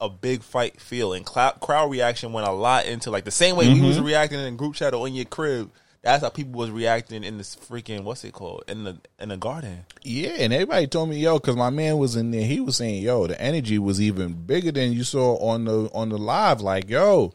a 0.00 0.08
big 0.08 0.42
fight 0.42 0.80
feel, 0.80 1.12
and 1.12 1.24
cloud, 1.24 1.60
crowd 1.60 1.92
reaction 1.92 2.32
went 2.32 2.48
a 2.48 2.52
lot 2.52 2.86
into 2.86 3.12
like 3.12 3.24
the 3.24 3.30
same 3.30 3.54
way 3.54 3.72
we 3.72 3.80
was 3.80 3.96
mm-hmm. 3.96 4.06
reacting 4.06 4.40
in 4.40 4.56
group 4.56 4.74
chat 4.74 4.94
or 4.94 5.06
in 5.06 5.14
your 5.14 5.24
crib. 5.24 5.70
That's 6.02 6.22
how 6.22 6.28
people 6.28 6.58
was 6.58 6.70
reacting 6.70 7.22
in 7.22 7.38
this 7.38 7.54
freaking 7.54 8.02
what's 8.02 8.24
it 8.24 8.32
called 8.32 8.64
in 8.66 8.82
the 8.82 8.98
in 9.20 9.28
the 9.28 9.36
garden. 9.36 9.86
Yeah, 10.02 10.36
and 10.38 10.52
everybody 10.52 10.88
told 10.88 11.08
me, 11.08 11.18
yo, 11.18 11.38
because 11.38 11.56
my 11.56 11.70
man 11.70 11.98
was 11.98 12.16
in 12.16 12.32
there. 12.32 12.44
He 12.44 12.58
was 12.58 12.76
saying, 12.76 13.02
yo, 13.02 13.28
the 13.28 13.40
energy 13.40 13.78
was 13.78 14.00
even 14.00 14.32
bigger 14.32 14.72
than 14.72 14.92
you 14.92 15.04
saw 15.04 15.36
on 15.36 15.64
the 15.66 15.88
on 15.94 16.08
the 16.08 16.18
live. 16.18 16.60
Like, 16.60 16.90
yo, 16.90 17.32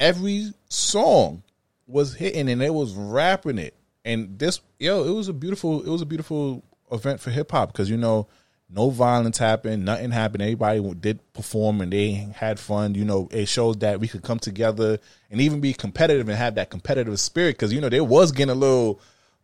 every 0.00 0.52
song 0.68 1.42
was 1.86 2.14
hitting 2.14 2.48
and 2.48 2.60
they 2.60 2.70
was 2.70 2.94
rapping 2.94 3.58
it. 3.58 3.74
And 4.04 4.38
this, 4.38 4.60
yo, 4.78 5.04
it 5.04 5.10
was 5.10 5.28
a 5.28 5.32
beautiful, 5.32 5.82
it 5.82 5.88
was 5.88 6.02
a 6.02 6.06
beautiful 6.06 6.62
event 6.92 7.20
for 7.20 7.30
hip 7.30 7.50
hop 7.50 7.72
because 7.72 7.88
you 7.88 7.96
know, 7.96 8.28
no 8.70 8.90
violence 8.90 9.38
happened, 9.38 9.84
nothing 9.84 10.10
happened. 10.10 10.42
Everybody 10.42 10.94
did 10.94 11.32
perform 11.32 11.80
and 11.80 11.92
they 11.92 12.28
had 12.34 12.58
fun. 12.58 12.94
You 12.94 13.04
know, 13.04 13.28
it 13.30 13.46
shows 13.46 13.76
that 13.78 14.00
we 14.00 14.08
could 14.08 14.22
come 14.22 14.38
together 14.38 14.98
and 15.30 15.40
even 15.40 15.60
be 15.60 15.72
competitive 15.72 16.28
and 16.28 16.36
have 16.36 16.56
that 16.56 16.70
competitive 16.70 17.18
spirit 17.20 17.56
because 17.56 17.72
you 17.72 17.80
know 17.80 17.88
they 17.88 18.00
was 18.00 18.32
getting 18.32 18.50
a 18.50 18.54
little 18.54 19.00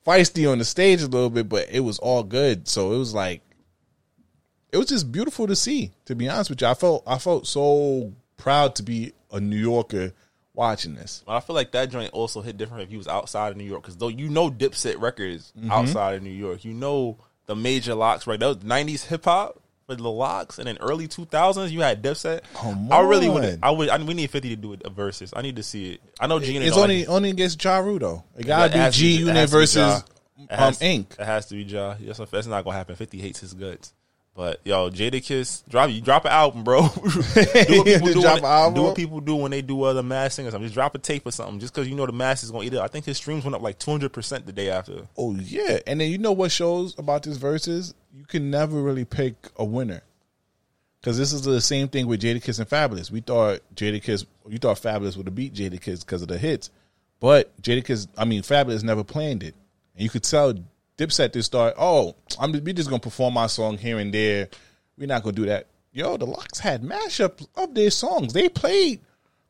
feisty 0.07 0.51
on 0.51 0.59
the 0.59 0.65
stage 0.65 1.03
a 1.03 1.07
little 1.07 1.31
bit, 1.31 1.49
but 1.49 1.69
it 1.71 1.81
was 1.81 1.99
all 1.99 2.23
good. 2.23 2.67
So 2.67 2.93
it 2.93 2.99
was 2.99 3.15
like 3.15 3.43
it 4.73 4.79
was 4.79 4.89
just 4.89 5.13
beautiful 5.13 5.47
to 5.47 5.57
see. 5.57 5.93
To 6.07 6.15
be 6.15 6.29
honest 6.29 6.51
with 6.51 6.63
you, 6.63 6.67
I 6.67 6.75
felt 6.75 7.03
I 7.07 7.19
felt 7.19 7.47
so 7.47 8.13
proud 8.37 8.75
to 8.77 8.83
be 8.83 9.13
a 9.33 9.39
New 9.39 9.57
Yorker 9.57 10.13
watching 10.61 10.95
this. 10.95 11.25
I 11.27 11.41
feel 11.41 11.57
like 11.57 11.73
that 11.73 11.91
joint 11.91 12.13
also 12.13 12.43
hit 12.43 12.57
different 12.59 12.83
if 12.85 12.91
he 12.91 12.97
was 12.99 13.09
outside 13.09 13.51
of 13.51 13.57
New 13.57 13.65
York 13.65 13.83
because 13.83 13.97
though 13.97 14.09
you 14.09 14.29
know 14.29 14.51
Dipset 14.51 15.01
records 15.01 15.53
Mm-hmm. 15.59 15.71
outside 15.73 16.15
of 16.17 16.23
New 16.23 16.31
York, 16.31 16.65
you 16.65 16.73
know 16.75 17.17
the 17.47 17.57
major 17.57 17.95
LOX 17.95 18.27
right. 18.27 18.39
That 18.39 18.47
was 18.47 18.63
nineties 18.63 19.03
hip 19.05 19.25
hop 19.25 19.61
for 19.87 19.97
the 19.97 20.09
LOX, 20.09 20.59
and 20.59 20.69
then 20.69 20.77
early 20.81 21.09
two 21.09 21.25
thousands 21.25 21.73
you 21.73 21.81
had 21.81 22.03
Dipset. 22.03 22.43
Come 22.55 22.93
I 22.93 23.01
really 23.01 23.29
on. 23.29 23.35
would. 23.35 23.59
I 23.63 23.71
would. 23.71 23.89
I, 23.89 23.97
we 24.03 24.15
need 24.15 24.31
Fifty 24.31 24.51
to 24.51 24.57
do 24.57 24.77
a 24.85 24.91
versus. 24.91 25.33
I 25.35 25.43
need 25.43 25.57
to 25.57 25.63
see 25.63 25.93
it. 25.95 26.01
I 26.21 26.27
know 26.29 26.39
Gina. 26.39 26.65
It's 26.65 26.77
only 26.77 27.07
only 27.07 27.31
against 27.31 27.63
Ja 27.65 27.79
Rule 27.79 27.99
though. 27.99 28.25
It 28.39 28.47
gotta 28.47 28.67
It 28.79 28.85
be 28.87 28.91
G 28.93 29.15
it 29.17 29.21
Unit 29.21 29.37
has 29.37 29.51
to 29.51 29.57
be 29.57 29.61
versus 29.61 29.77
Ja. 29.77 30.01
It 30.39 30.53
um 30.53 30.59
has- 30.59 30.83
Ink. 30.83 31.17
It 31.19 31.25
has 31.27 31.47
to 31.47 31.55
be 31.55 31.63
Ja. 31.63 31.95
That's, 32.01 32.19
that's 32.31 32.47
not 32.47 32.65
gonna 32.65 32.77
happen. 32.77 32.95
Fifty 32.97 33.19
hates 33.19 33.41
his 33.41 33.53
guts. 33.55 33.93
But 34.35 34.61
yo, 34.65 34.91
Jadakiss, 34.91 35.69
drop 35.69 35.91
you 35.91 36.01
drop 36.01 36.25
an 36.25 36.31
album, 36.31 36.63
bro. 36.65 36.83
do 36.89 36.89
what 36.89 37.87
people 37.87 38.07
do. 38.13 38.23
Drop 38.23 38.41
when- 38.43 38.75
Do 38.75 38.83
what 38.83 38.97
people 38.97 39.21
do 39.21 39.35
when 39.37 39.51
they 39.51 39.61
do 39.61 39.83
other 39.83 40.03
mass 40.03 40.35
singers. 40.35 40.55
I'm 40.55 40.63
just 40.63 40.75
drop 40.75 40.95
a 40.95 40.99
tape 40.99 41.27
or 41.27 41.33
something, 41.33 41.59
just 41.59 41.75
because 41.75 41.89
you 41.89 41.95
know 41.97 42.07
the 42.07 42.13
mass 42.13 42.43
is 42.45 42.51
gonna 42.51 42.65
eat 42.65 42.73
it. 42.75 42.79
I 42.81 42.87
think 42.89 43.05
his 43.05 43.17
streams 43.17 43.45
went 43.45 43.55
up 43.57 43.61
like 43.63 43.79
200 43.79 44.13
percent 44.13 44.47
the 44.47 44.53
day 44.53 44.71
after. 44.71 45.09
Oh 45.19 45.35
yeah, 45.35 45.81
and 45.87 46.01
then 46.01 46.11
you 46.11 46.19
know 46.19 46.33
what 46.33 46.53
shows 46.53 46.97
about 46.99 47.25
this 47.25 47.37
versus? 47.37 47.93
You 48.17 48.25
can 48.25 48.51
never 48.51 48.81
really 48.81 49.05
pick 49.05 49.35
a 49.57 49.65
winner 49.65 50.03
because 51.01 51.19
this 51.19 51.33
is 51.33 51.43
the 51.43 51.61
same 51.61 51.89
thing 51.89 52.07
with 52.07 52.23
Jadakiss 52.23 52.61
and 52.61 52.69
Fabolous. 52.69 53.11
We 53.11 53.21
thought 53.21 53.61
Jadakiss, 53.75 54.27
you 54.49 54.59
thought 54.59 54.77
Fabolous 54.79 55.17
would 55.17 55.27
have 55.27 55.35
beat 55.35 55.55
Jadakiss 55.55 56.01
because 56.01 56.23
of 56.23 56.29
the 56.29 56.39
hits, 56.39 56.71
but 57.19 57.61
Jadakiss, 57.63 58.07
I 58.17 58.25
mean 58.25 58.43
Fabolous 58.43 58.85
never 58.85 59.03
planned 59.05 59.43
it, 59.43 59.55
and 59.95 60.03
you 60.05 60.09
could 60.09 60.23
tell 60.25 60.55
Dipset 61.01 61.33
just 61.33 61.51
thought, 61.51 61.75
oh, 61.79 62.15
I'm 62.39 62.53
we 62.53 62.73
just 62.75 62.91
gonna 62.91 63.01
perform 63.01 63.35
my 63.35 63.47
song 63.47 63.79
here 63.79 63.99
and 63.99 64.13
there. 64.13 64.49
We're 64.99 65.07
not 65.07 65.23
gonna 65.23 65.35
do 65.35 65.47
that. 65.47 65.67
Yo, 65.93 66.17
the 66.19 66.27
LOX 66.27 66.59
had 66.59 66.83
mashups 66.83 67.47
of 67.57 67.75
their 67.75 67.91
songs. 67.91 68.35
They 68.35 68.51
played 68.51 69.01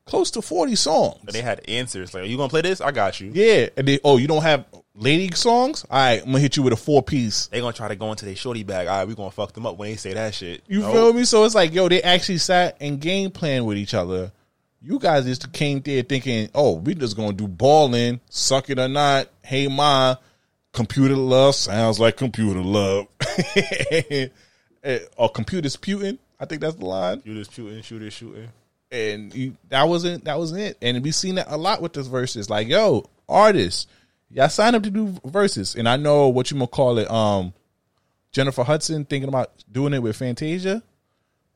close 0.06 0.30
to 0.32 0.42
forty 0.42 0.76
songs. 0.76 1.18
But 1.24 1.34
they 1.34 1.42
had 1.42 1.68
answers 1.68 2.14
like, 2.14 2.22
"Are 2.22 2.26
you 2.26 2.36
gonna 2.36 2.48
play 2.48 2.62
this? 2.62 2.80
I 2.80 2.92
got 2.92 3.20
you." 3.20 3.32
Yeah, 3.34 3.68
and 3.76 3.88
they 3.88 3.98
oh, 4.04 4.16
you 4.16 4.28
don't 4.28 4.42
have 4.42 4.64
lady 4.94 5.34
songs? 5.34 5.84
All 5.90 5.98
right, 5.98 6.20
I'm 6.20 6.26
gonna 6.26 6.38
hit 6.38 6.56
you 6.56 6.62
with 6.62 6.72
a 6.72 6.76
four 6.76 7.02
piece. 7.02 7.48
They 7.48 7.60
gonna 7.60 7.72
try 7.72 7.88
to 7.88 7.96
go 7.96 8.10
into 8.10 8.26
their 8.26 8.36
shorty 8.36 8.62
bag. 8.62 8.86
All 8.86 8.98
right, 8.98 9.08
we 9.08 9.16
gonna 9.16 9.32
fuck 9.32 9.52
them 9.52 9.66
up 9.66 9.76
when 9.76 9.90
they 9.90 9.96
say 9.96 10.14
that 10.14 10.34
shit. 10.34 10.62
You 10.68 10.82
feel 10.82 11.12
me? 11.12 11.24
So 11.24 11.44
it's 11.44 11.56
like, 11.56 11.74
yo, 11.74 11.88
they 11.88 12.00
actually 12.00 12.38
sat 12.38 12.76
and 12.80 13.00
game 13.00 13.32
plan 13.32 13.64
with 13.64 13.76
each 13.76 13.94
other. 13.94 14.30
You 14.80 14.98
guys 14.98 15.24
just 15.26 15.52
came 15.52 15.80
there 15.80 16.02
thinking, 16.02 16.48
oh, 16.54 16.76
we 16.76 16.94
just 16.94 17.16
gonna 17.16 17.32
do 17.32 17.48
balling, 17.48 18.20
suck 18.30 18.70
it 18.70 18.78
or 18.78 18.88
not. 18.88 19.28
Hey 19.42 19.66
ma, 19.68 20.14
computer 20.72 21.16
love 21.16 21.54
sounds 21.54 21.98
like 22.00 22.16
computer 22.16 22.61
love. 22.61 23.06
Eh, 24.83 25.00
or 25.18 25.28
computers 25.28 25.76
putin. 25.76 26.16
I 26.38 26.46
think 26.46 26.62
that's 26.62 26.76
the 26.76 26.87
line. 26.87 27.22
Shooters 27.22 27.50
shooting, 27.52 27.83
shooters 27.83 28.14
shooting. 28.14 28.48
and 28.90 29.35
you, 29.35 29.56
that 29.68 29.87
wasn't 29.88 30.24
that 30.24 30.38
wasn't 30.38 30.62
it. 30.62 30.78
And 30.80 31.04
we 31.04 31.11
seen 31.11 31.35
that 31.35 31.48
a 31.50 31.59
lot 31.59 31.83
with 31.83 31.92
this 31.92 32.06
verses. 32.06 32.48
Like, 32.48 32.66
yo, 32.66 33.04
artists, 33.28 33.87
y'all 34.30 34.48
sign 34.48 34.74
up 34.74 34.83
to 34.85 34.90
do 34.90 35.14
verses, 35.22 35.74
and 35.74 35.87
I 35.87 35.96
know 35.98 36.28
what 36.28 36.50
you 36.50 36.56
gonna 36.56 36.66
call 36.66 36.96
it. 36.96 37.11
Um, 37.11 37.52
Jennifer 38.33 38.64
Hudson 38.64 39.04
thinking 39.04 39.28
about 39.28 39.52
doing 39.70 39.92
it 39.92 40.02
with 40.02 40.16
Fantasia. 40.16 40.83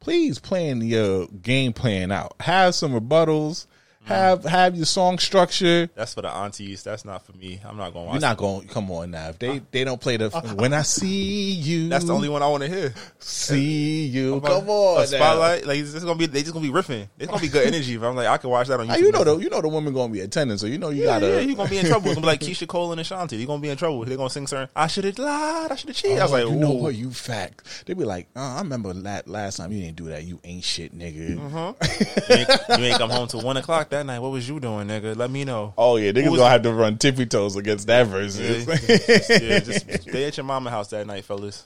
Please 0.00 0.38
plan 0.38 0.82
your 0.82 1.26
game 1.28 1.72
plan 1.72 2.12
out. 2.12 2.34
Have 2.40 2.74
some 2.74 2.92
rebuttals. 2.92 3.66
Mm. 4.04 4.08
Have 4.08 4.44
have 4.44 4.76
your 4.76 4.84
song 4.86 5.18
structure. 5.18 5.88
That's 5.94 6.14
for 6.14 6.22
the 6.22 6.28
aunties. 6.28 6.82
That's 6.82 7.04
not 7.04 7.24
for 7.24 7.32
me. 7.32 7.60
I'm 7.64 7.76
not 7.76 7.92
gonna. 7.94 8.12
You're 8.12 8.20
not 8.20 8.36
going. 8.36 8.68
Come 8.68 8.90
on 8.90 9.10
now. 9.12 9.30
If 9.30 9.38
they 9.38 9.48
uh-huh. 9.48 9.60
they 9.70 9.84
don't 9.84 10.00
play 10.00 10.16
the 10.16 10.26
uh-huh. 10.26 10.54
when 10.56 10.72
I 10.74 10.82
see 10.82 11.52
you. 11.52 11.88
That's 11.88 12.04
the 12.04 12.14
only 12.14 12.28
one 12.28 12.42
I 12.42 12.48
want 12.48 12.64
to 12.64 12.68
hear. 12.68 12.94
see 13.18 14.04
you. 14.06 14.40
Come 14.40 14.68
on, 14.68 15.02
a 15.02 15.06
spotlight. 15.06 15.66
Like 15.66 15.78
it's 15.78 15.92
just 15.92 16.04
gonna 16.04 16.18
be. 16.18 16.26
They 16.26 16.40
just 16.42 16.52
gonna 16.52 16.66
be 16.66 16.72
riffing. 16.72 17.08
It's 17.18 17.28
gonna 17.30 17.40
be 17.40 17.48
good 17.48 17.66
energy. 17.66 17.96
But 17.96 18.08
I'm 18.08 18.16
like, 18.16 18.28
I 18.28 18.36
can 18.36 18.50
watch 18.50 18.68
that 18.68 18.78
on 18.80 18.90
ah, 18.90 18.94
YouTube. 18.94 19.00
Now, 19.00 19.06
you 19.06 19.12
know 19.12 19.24
the 19.24 19.36
you 19.38 19.50
know 19.50 19.60
the 19.62 19.68
woman 19.68 19.94
gonna 19.94 20.12
be 20.12 20.20
attending, 20.20 20.58
so 20.58 20.66
you 20.66 20.78
know 20.78 20.90
you 20.90 21.02
Yeah, 21.02 21.20
gotta. 21.20 21.28
yeah, 21.28 21.40
you 21.40 21.56
gonna 21.56 21.70
be 21.70 21.78
in 21.78 21.86
trouble. 21.86 22.06
It's 22.08 22.14
gonna 22.16 22.26
be 22.26 22.30
like 22.30 22.40
Keyshia 22.42 22.68
Cole 22.68 22.92
and 22.92 23.00
Ashanti. 23.00 23.36
You 23.36 23.46
gonna 23.46 23.62
be 23.62 23.70
in 23.70 23.76
trouble. 23.76 24.04
They're 24.04 24.16
gonna 24.18 24.28
sing 24.30 24.46
certain. 24.46 24.68
I 24.76 24.86
should 24.86 25.04
have 25.04 25.18
lied. 25.18 25.72
I 25.72 25.76
should 25.76 25.88
have 25.88 25.96
cheated. 25.96 26.18
Oh, 26.18 26.20
I 26.20 26.24
was 26.24 26.32
Oh, 26.32 26.34
like, 26.36 26.48
you 26.52 26.56
know 26.56 26.72
ooh. 26.72 26.82
what? 26.82 26.94
You 26.94 27.10
fact. 27.10 27.84
They 27.86 27.94
be 27.94 28.04
like, 28.04 28.28
oh, 28.36 28.42
I 28.42 28.58
remember 28.58 28.92
last, 28.92 29.28
last 29.28 29.56
time 29.56 29.72
you 29.72 29.80
didn't 29.82 29.96
do 29.96 30.06
that. 30.06 30.24
You 30.24 30.40
ain't 30.44 30.64
shit, 30.64 30.96
nigga. 30.96 31.36
Mm-hmm. 31.38 32.32
you, 32.32 32.36
ain't, 32.38 32.80
you 32.80 32.84
ain't 32.86 32.98
come 32.98 33.10
home 33.10 33.28
till 33.28 33.40
one 33.42 33.56
o'clock 33.56 33.90
that 33.94 34.06
night. 34.06 34.18
What 34.18 34.32
was 34.32 34.48
you 34.48 34.60
doing, 34.60 34.88
nigga? 34.88 35.16
Let 35.16 35.30
me 35.30 35.44
know. 35.44 35.72
Oh 35.78 35.96
yeah, 35.96 36.12
niggas 36.12 36.36
gonna 36.36 36.48
have 36.50 36.62
to 36.62 36.72
run 36.72 36.98
tippy 36.98 37.26
toes 37.26 37.56
against 37.56 37.86
that 37.86 38.06
versus. 38.06 38.66
Yeah, 38.66 39.38
yeah, 39.48 39.58
just 39.60 40.02
stay 40.02 40.24
at 40.24 40.36
your 40.36 40.44
mama 40.44 40.70
house 40.70 40.88
that 40.88 41.06
night, 41.06 41.24
fellas. 41.24 41.64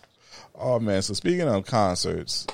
oh 0.54 0.78
man, 0.78 1.02
so 1.02 1.14
speaking 1.14 1.48
of 1.48 1.66
concerts, 1.66 2.46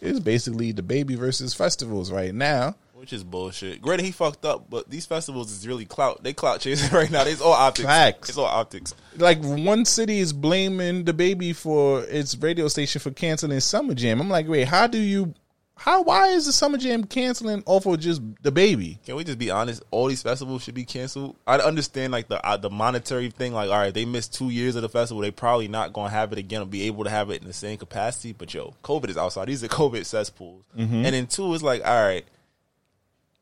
it's 0.00 0.20
basically 0.20 0.72
DaBaby 0.72 1.16
versus 1.16 1.54
festivals 1.54 2.10
right 2.10 2.34
now. 2.34 2.74
Which 2.94 3.12
is 3.12 3.22
bullshit. 3.22 3.80
Granted, 3.80 4.06
he 4.06 4.10
fucked 4.10 4.44
up, 4.44 4.68
but 4.68 4.90
these 4.90 5.06
festivals 5.06 5.52
is 5.52 5.68
really 5.68 5.84
clout. 5.84 6.22
They 6.24 6.32
clout 6.32 6.60
chasing 6.60 6.90
right 6.96 7.10
now. 7.10 7.22
It's 7.22 7.40
all 7.40 7.52
optics. 7.52 7.86
Facts. 7.86 8.28
It's 8.30 8.38
all 8.38 8.44
optics. 8.46 8.92
Like 9.16 9.38
one 9.40 9.84
city 9.84 10.18
is 10.18 10.32
blaming 10.32 11.04
DaBaby 11.04 11.54
for 11.54 12.02
its 12.04 12.36
radio 12.36 12.66
station 12.66 13.00
for 13.00 13.12
canceling 13.12 13.60
Summer 13.60 13.94
Jam. 13.94 14.20
I'm 14.20 14.28
like, 14.28 14.48
wait, 14.48 14.66
how 14.66 14.88
do 14.88 14.98
you? 14.98 15.32
How? 15.78 16.02
Why 16.02 16.28
is 16.28 16.46
the 16.46 16.52
Summer 16.52 16.76
Jam 16.76 17.04
canceling 17.04 17.62
off 17.64 17.86
of 17.86 18.00
just 18.00 18.20
DaBaby? 18.42 19.02
Can 19.04 19.14
we 19.16 19.24
just 19.24 19.38
be 19.38 19.50
honest? 19.50 19.82
All 19.90 20.08
these 20.08 20.22
festivals 20.22 20.62
should 20.64 20.74
be 20.74 20.84
canceled. 20.84 21.36
I 21.46 21.58
understand 21.58 22.12
like 22.12 22.28
the 22.28 22.44
uh, 22.44 22.56
the 22.56 22.68
monetary 22.70 23.30
thing. 23.30 23.52
Like, 23.52 23.70
all 23.70 23.78
right, 23.78 23.94
they 23.94 24.04
missed 24.04 24.34
two 24.34 24.50
years 24.50 24.76
of 24.76 24.82
the 24.82 24.88
festival. 24.88 25.22
They 25.22 25.30
probably 25.30 25.68
not 25.68 25.92
gonna 25.92 26.10
have 26.10 26.32
it 26.32 26.38
again 26.38 26.62
or 26.62 26.66
be 26.66 26.82
able 26.82 27.04
to 27.04 27.10
have 27.10 27.30
it 27.30 27.40
in 27.40 27.46
the 27.46 27.54
same 27.54 27.78
capacity. 27.78 28.32
But 28.32 28.52
yo, 28.52 28.74
COVID 28.82 29.08
is 29.08 29.16
outside. 29.16 29.46
These 29.48 29.62
are 29.64 29.68
COVID 29.68 30.04
cesspools. 30.04 30.64
And 31.04 31.14
then 31.14 31.26
two 31.26 31.54
is 31.54 31.62
like, 31.62 31.86
all 31.86 32.02
right. 32.04 32.24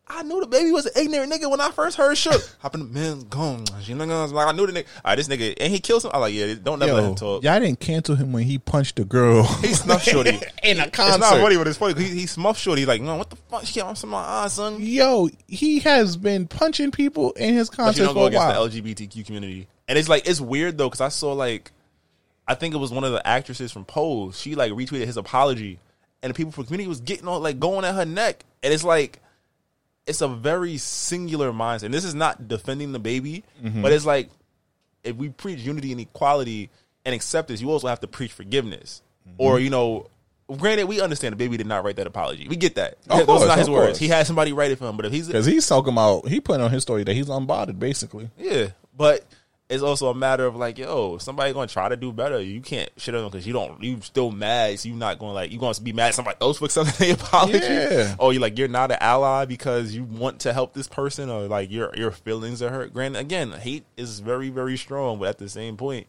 I 0.09 0.23
knew 0.23 0.41
DaBaby 0.41 0.73
was 0.73 0.87
an 0.87 0.93
ignorant 1.03 1.33
nigga 1.33 1.51
when 1.51 1.61
I 1.61 1.73
first 1.73 1.97
heard 1.97 2.17
shook. 2.17 2.41
Hopping 2.61 2.81
the 2.81 2.87
man 2.87 3.23
gone. 3.29 3.65
You 3.83 3.97
know, 3.97 4.05
I 4.05 4.23
was 4.23 4.33
like, 4.33 4.47
I 4.47 4.53
knew 4.53 4.65
the 4.67 4.73
nigga. 4.73 4.87
All 5.05 5.11
right, 5.11 5.17
this 5.17 5.27
nigga, 5.27 5.55
and 5.61 5.73
he 5.73 5.81
killed 5.81 6.05
him. 6.05 6.13
I 6.15 6.19
like, 6.19 6.33
yeah, 6.33 6.55
don't 6.63 6.79
never 6.79 6.93
let 6.93 7.03
Yo, 7.03 7.09
him 7.09 7.15
talk. 7.17 7.43
y'all 7.43 7.59
didn't 7.59 7.81
cancel 7.81 8.15
him 8.15 8.33
when 8.33 8.45
he 8.45 8.59
punched 8.59 9.01
a 9.01 9.05
girl 9.05 9.43
He 9.63 9.75
snuffed 9.75 10.05
shorty. 10.05 10.39
in 10.63 10.79
a 10.79 10.89
concert. 10.91 11.17
It's 11.17 11.19
not 11.19 11.41
funny, 11.41 11.57
but 11.57 11.67
it's 11.67 11.77
funny. 11.79 12.01
He, 12.01 12.21
he 12.21 12.27
smuffed 12.27 12.61
shorty. 12.61 12.83
He's 12.83 12.89
like, 12.89 13.03
no, 13.03 13.17
what 13.17 13.31
the 13.31 13.37
fuck? 13.37 13.65
She 13.65 13.75
can't 13.75 13.89
answer 13.89 14.07
my 14.07 14.19
eyes, 14.19 14.53
son. 14.53 14.77
Yo, 14.79 15.29
he 15.49 15.81
has 15.81 16.17
been 16.17 16.47
punching 16.47 16.93
people 16.93 17.33
in 17.33 17.55
his 17.55 17.69
concert 17.69 17.87
But 17.89 17.97
you 17.99 18.05
don't 18.05 18.15
go 18.15 18.27
against 18.27 18.47
while. 18.47 18.69
the 18.69 18.81
LGBTQ 18.83 19.27
community. 19.27 19.67
And 19.89 19.99
it's 19.99 20.09
like 20.09 20.29
it's 20.29 20.41
weird 20.41 20.79
though 20.79 20.89
because 20.89 21.01
I 21.01 21.09
saw 21.09 21.33
like 21.33 21.73
I 22.47 22.55
think 22.55 22.75
it 22.75 22.79
was 22.79 22.93
one 22.93 23.03
of 23.03 23.11
the 23.13 23.27
actresses 23.27 23.73
from 23.73 23.85
Pose. 23.85 24.39
She 24.39 24.55
like 24.55 24.71
retweeted 24.73 25.07
his 25.07 25.17
apology, 25.17 25.81
and 26.23 26.31
the 26.31 26.35
people 26.35 26.53
from 26.53 26.63
the 26.63 26.67
community 26.69 26.89
was 26.89 27.01
getting 27.01 27.27
on 27.27 27.43
like 27.43 27.59
going 27.59 27.85
at 27.85 27.95
her 27.97 28.05
neck, 28.05 28.45
and 28.63 28.73
it's 28.73 28.85
like 28.85 29.21
it's 30.07 30.21
a 30.21 30.29
very 30.29 30.77
singular 30.77 31.53
mindset. 31.53 31.85
And 31.85 31.95
this 31.95 32.05
is 32.05 32.15
not 32.15 32.49
defending 32.49 32.93
DaBaby, 32.93 33.43
Mm-hmm. 33.65 33.83
but 33.83 33.93
it's 33.93 34.05
like 34.07 34.31
if 35.05 35.17
we 35.17 35.29
preach 35.29 35.61
unity 35.61 35.93
and 35.93 36.01
equality 36.01 36.71
and 37.05 37.15
acceptance, 37.15 37.61
you 37.61 37.71
also 37.71 37.89
have 37.89 38.01
to 38.01 38.07
preach 38.07 38.33
forgiveness, 38.33 39.03
Mm-hmm. 39.29 39.35
or 39.43 39.59
you 39.61 39.71
know. 39.71 40.09
Granted, 40.59 40.85
we 40.85 41.01
understand 41.01 41.37
DaBaby 41.37 41.59
did 41.59 41.67
not 41.67 41.83
write 41.83 41.97
that 41.97 42.07
apology. 42.07 42.47
We 42.47 42.55
get 42.55 42.77
that. 42.77 42.99
Of 43.11 43.19
Those 43.19 43.27
course, 43.27 43.43
are 43.43 43.47
not 43.49 43.59
his 43.59 43.69
words. 43.69 43.87
course. 43.89 43.99
He 43.99 44.07
had 44.07 44.29
somebody 44.29 44.53
write 44.53 44.71
it 44.71 44.79
for 44.79 44.89
him. 44.89 44.97
But 44.97 45.07
if 45.07 45.13
he's 45.13 45.27
Because 45.27 45.45
he's 45.45 45.67
talking 45.67 45.93
about, 45.93 46.29
he 46.29 46.39
put 46.41 46.61
on 46.61 46.71
his 46.71 46.83
story 46.85 47.03
that 47.03 47.15
he's 47.15 47.27
unbothered, 47.27 47.81
basically. 47.81 48.31
Yeah, 48.39 48.69
but 48.97 49.25
it's 49.69 49.83
also 49.83 50.09
a 50.09 50.15
matter 50.15 50.47
of 50.47 50.55
like, 50.55 50.79
yo, 50.79 51.19
somebody 51.19 51.53
gonna 51.53 51.67
try 51.67 51.89
to 51.89 51.97
do 51.97 52.13
better. 52.13 52.41
You 52.41 52.61
can't 52.61 52.89
shit 52.97 53.15
on 53.15 53.23
them 53.23 53.31
because 53.31 53.47
you 53.47 53.53
don't. 53.53 53.83
You 53.83 54.01
still 54.01 54.31
mad. 54.31 54.79
So 54.79 54.89
you 54.89 54.95
not 54.95 55.19
going 55.19 55.31
to 55.31 55.35
like 55.35 55.51
you 55.51 55.59
going 55.59 55.75
to 55.75 55.83
be 55.83 55.93
mad 55.93 56.09
at 56.09 56.15
somebody 56.15 56.37
else 56.41 56.59
for 56.59 56.67
accepting 56.67 57.09
the 57.09 57.15
apology. 57.15 57.59
Yeah. 57.59 58.15
Or 58.19 58.33
you 58.33 58.39
like 58.39 58.59
you're 58.59 58.69
not 58.69 58.93
an 58.93 58.99
ally 59.01 59.45
because 59.45 59.95
you 59.95 60.05
want 60.05 60.41
to 60.41 60.53
help 60.53 60.73
this 60.73 60.87
person 60.87 61.31
or 61.31 61.49
like 61.49 61.71
your 61.71 61.93
your 61.97 62.13
feelings 62.13 62.63
are 62.63 62.71
hurt. 62.71 62.93
Granted, 62.93 63.19
again, 63.19 63.53
hate 63.53 63.85
is 63.97 64.21
very 64.21 64.51
very 64.51 64.77
strong, 64.77 65.19
but 65.19 65.29
at 65.31 65.39
the 65.39 65.49
same 65.49 65.77
point, 65.77 66.07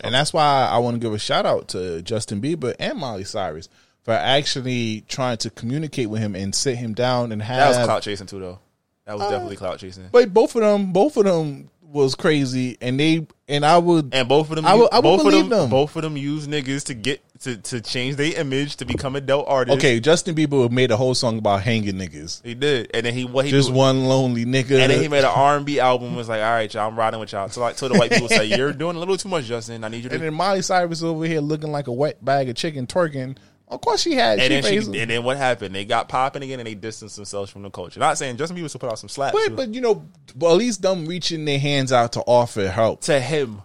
And 0.00 0.14
that's 0.14 0.32
why 0.32 0.66
I 0.70 0.78
want 0.78 0.94
to 0.94 1.00
give 1.00 1.12
a 1.12 1.18
shout 1.18 1.44
out 1.44 1.68
to 1.68 2.00
Justin 2.00 2.40
Bieber 2.40 2.74
and 2.78 2.98
Miley 2.98 3.24
Cyrus 3.24 3.68
for 4.04 4.12
actually 4.12 5.02
trying 5.08 5.36
to 5.38 5.50
communicate 5.50 6.08
with 6.08 6.22
him 6.22 6.34
and 6.34 6.54
sit 6.54 6.76
him 6.76 6.94
down 6.94 7.32
and 7.32 7.42
that 7.42 7.68
was 7.68 7.76
have. 7.76 7.86
clout 7.86 8.02
chasing 8.02 8.26
too, 8.26 8.38
though. 8.38 8.58
That 9.04 9.14
was 9.14 9.22
uh, 9.22 9.30
definitely 9.30 9.56
clout 9.56 9.78
chasing. 9.78 10.08
But 10.10 10.32
both 10.32 10.54
of 10.56 10.62
them, 10.62 10.92
both 10.92 11.16
of 11.16 11.24
them 11.24 11.70
was 11.88 12.14
crazy, 12.14 12.76
and 12.80 12.98
they 12.98 13.26
and 13.48 13.64
I 13.64 13.78
would 13.78 14.08
And 14.12 14.28
both 14.28 14.50
of 14.50 14.56
them, 14.56 14.66
I 14.66 14.74
would- 14.74 14.88
I 14.92 14.96
would 14.96 15.02
both 15.02 15.24
of 15.26 15.32
them, 15.32 15.48
them. 15.48 15.70
both 15.70 15.94
of 15.94 16.02
them 16.02 16.16
use 16.16 16.46
niggas 16.48 16.84
to 16.86 16.94
get 16.94 17.22
to 17.40 17.56
to 17.56 17.80
change 17.80 18.16
their 18.16 18.32
image 18.40 18.76
to 18.76 18.84
become 18.84 19.14
adult 19.14 19.44
artists. 19.48 19.78
okay. 19.78 20.00
Justin 20.00 20.34
Bieber 20.34 20.70
made 20.70 20.90
a 20.90 20.96
whole 20.96 21.14
song 21.14 21.38
about 21.38 21.62
hanging 21.62 21.94
niggas, 21.94 22.42
he 22.42 22.54
did, 22.54 22.90
and 22.94 23.06
then 23.06 23.14
he 23.14 23.24
what 23.24 23.44
he 23.44 23.50
just 23.50 23.70
one 23.70 24.06
lonely 24.06 24.44
nigga. 24.44 24.80
And 24.80 24.90
then 24.90 25.00
he 25.00 25.08
made 25.08 25.20
an 25.24 25.30
R 25.34 25.56
and 25.56 25.64
B 25.66 25.78
album. 25.78 26.16
Was 26.16 26.28
like, 26.28 26.40
all 26.42 26.50
right, 26.50 26.72
y'all, 26.72 26.88
I'm 26.88 26.98
riding 26.98 27.20
with 27.20 27.30
y'all. 27.32 27.48
So 27.48 27.60
like, 27.60 27.78
so 27.78 27.88
the 27.88 27.98
white 27.98 28.10
people 28.10 28.28
say, 28.28 28.46
you're 28.46 28.72
doing 28.72 28.96
a 28.96 28.98
little 28.98 29.16
too 29.16 29.28
much, 29.28 29.44
Justin. 29.44 29.84
I 29.84 29.88
need 29.88 30.02
you 30.02 30.08
to. 30.08 30.14
and 30.16 30.24
then 30.24 30.34
Miley 30.34 30.62
Cyrus 30.62 31.02
over 31.02 31.24
here 31.24 31.40
looking 31.40 31.70
like 31.72 31.86
a 31.86 31.92
wet 31.92 32.24
bag 32.24 32.48
of 32.48 32.56
chicken 32.56 32.86
twerking. 32.86 33.36
Of 33.68 33.80
course, 33.80 34.00
she 34.02 34.14
had. 34.14 34.38
and 34.38 34.64
she 34.64 34.78
then 34.78 34.92
she, 34.92 35.00
and 35.00 35.10
then 35.10 35.24
what 35.24 35.36
happened? 35.36 35.74
They 35.74 35.84
got 35.84 36.08
popping 36.08 36.42
again, 36.44 36.60
and 36.60 36.66
they 36.66 36.74
distanced 36.74 37.16
themselves 37.16 37.50
from 37.50 37.62
the 37.62 37.70
culture. 37.70 37.98
Not 37.98 38.16
saying 38.16 38.36
Justin 38.36 38.56
Bieber 38.56 38.70
should 38.70 38.80
put 38.80 38.90
out 38.90 38.98
some 38.98 39.08
slaps 39.08 39.32
but 39.36 39.56
but 39.56 39.74
you 39.74 39.80
know, 39.80 40.06
but 40.36 40.50
at 40.52 40.56
least 40.56 40.82
them 40.82 41.06
reaching 41.06 41.44
their 41.44 41.58
hands 41.58 41.92
out 41.92 42.12
to 42.12 42.20
offer 42.20 42.68
help. 42.68 43.00
to 43.02 43.18
him, 43.20 43.62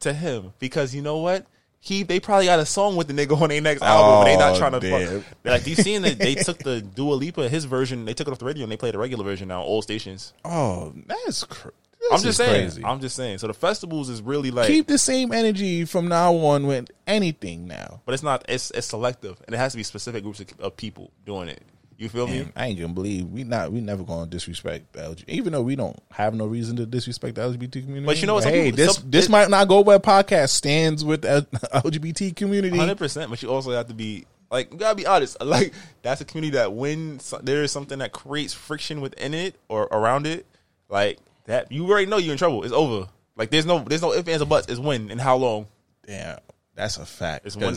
to 0.00 0.12
him, 0.12 0.52
because 0.58 0.94
you 0.94 1.02
know 1.02 1.18
what? 1.18 1.46
he 1.80 2.02
they 2.02 2.18
probably 2.18 2.44
got 2.46 2.58
a 2.58 2.66
song 2.66 2.96
with 2.96 3.06
the 3.06 3.14
nigga 3.14 3.40
on 3.40 3.50
their 3.50 3.60
next 3.60 3.82
album, 3.82 4.20
but 4.20 4.24
they 4.24 4.36
not 4.36 4.56
Oh, 4.56 4.58
trying 4.58 4.80
to. 4.80 5.20
Fuck. 5.20 5.24
Like 5.44 5.66
you 5.66 5.76
seen 5.76 6.02
that 6.02 6.18
they 6.18 6.34
took 6.46 6.58
the 6.58 6.80
Dua 6.82 7.14
Lipa 7.14 7.48
his 7.48 7.66
version, 7.66 8.04
they 8.04 8.14
took 8.14 8.26
it 8.26 8.32
off 8.32 8.38
the 8.40 8.44
radio 8.46 8.64
and 8.64 8.72
they 8.72 8.76
played 8.76 8.94
the 8.94 8.98
regular 8.98 9.22
version 9.24 9.46
now 9.48 9.62
all 9.62 9.80
stations. 9.80 10.32
Oh, 10.44 10.92
that's 11.06 11.44
cr- 11.44 11.68
I'm 12.12 12.20
just 12.22 12.36
saying. 12.38 12.62
Crazy. 12.70 12.84
I'm 12.84 13.00
just 13.00 13.16
saying. 13.16 13.38
So 13.38 13.46
the 13.46 13.54
festivals 13.54 14.08
is 14.08 14.20
really 14.22 14.50
like, 14.50 14.66
Keep 14.66 14.86
the 14.86 14.98
same 14.98 15.32
energy 15.32 15.84
from 15.84 16.08
now 16.08 16.34
on 16.34 16.66
with 16.66 16.90
anything 17.06 17.66
now. 17.66 18.00
but 18.04 18.14
it's 18.14 18.22
not. 18.22 18.44
It's 18.48 18.70
it's 18.72 18.86
selective, 18.86 19.40
and 19.46 19.54
it 19.54 19.58
has 19.58 19.72
to 19.72 19.76
be 19.76 19.82
specific 19.82 20.22
groups 20.22 20.40
of, 20.40 20.46
of 20.60 20.76
people 20.76 21.10
doing 21.26 21.48
it. 21.48 21.62
You 21.96 22.08
feel 22.08 22.28
me? 22.28 22.46
I 22.54 22.66
ain't 22.66 22.78
gonna 22.78 22.92
believe 22.92 23.26
we 23.26 23.42
not 23.42 23.72
we 23.72 23.80
never 23.80 24.04
gonna 24.04 24.26
disrespect 24.30 24.92
the 24.92 25.00
LGBT, 25.00 25.24
even 25.28 25.52
though 25.52 25.62
we 25.62 25.74
don't 25.74 25.98
have 26.12 26.32
no 26.32 26.46
reason 26.46 26.76
to 26.76 26.86
disrespect 26.86 27.34
the 27.34 27.40
LGBT 27.40 27.72
community. 27.82 28.06
But 28.06 28.20
you 28.20 28.28
know 28.28 28.34
what, 28.34 28.44
Hey, 28.44 28.66
people- 28.66 28.76
this 28.76 28.94
some- 28.94 29.10
this 29.10 29.26
it- 29.26 29.30
might 29.32 29.50
not 29.50 29.66
go 29.66 29.80
where 29.80 29.98
podcast 29.98 30.50
stands 30.50 31.04
with 31.04 31.22
the 31.22 31.44
LGBT 31.74 32.36
community. 32.36 32.76
Hundred 32.78 32.98
percent, 32.98 33.30
but 33.30 33.42
you 33.42 33.50
also 33.50 33.72
have 33.72 33.88
to 33.88 33.94
be 33.94 34.26
like 34.48 34.70
you 34.72 34.78
gotta 34.78 34.94
be 34.94 35.06
honest. 35.06 35.38
Like 35.44 35.72
that's 36.02 36.20
a 36.20 36.24
community 36.24 36.52
that 36.56 36.72
when 36.72 37.18
there 37.42 37.64
is 37.64 37.72
something 37.72 37.98
that 37.98 38.12
creates 38.12 38.54
friction 38.54 39.00
within 39.00 39.34
it 39.34 39.56
or 39.68 39.88
around 39.90 40.28
it, 40.28 40.46
like 40.88 41.18
that, 41.48 41.72
you 41.72 41.88
already 41.88 42.06
know 42.06 42.18
you're 42.18 42.32
in 42.32 42.38
trouble. 42.38 42.62
It's 42.62 42.72
over. 42.74 43.08
Like 43.36 43.50
there's 43.50 43.66
no 43.66 43.80
there's 43.80 44.02
no 44.02 44.12
ifs 44.12 44.28
ands 44.28 44.42
or 44.42 44.46
buts. 44.46 44.68
It's 44.68 44.78
when 44.78 45.10
and 45.10 45.20
how 45.20 45.36
long. 45.36 45.66
Damn, 46.06 46.38
that's 46.74 46.98
a 46.98 47.06
fact. 47.06 47.46
It's 47.46 47.56
one- 47.56 47.76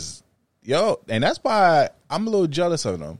yo, 0.61 0.99
and 1.07 1.23
that's 1.23 1.39
why 1.41 1.89
I'm 2.09 2.27
a 2.27 2.29
little 2.29 2.47
jealous 2.47 2.85
of 2.85 2.99
them 2.99 3.19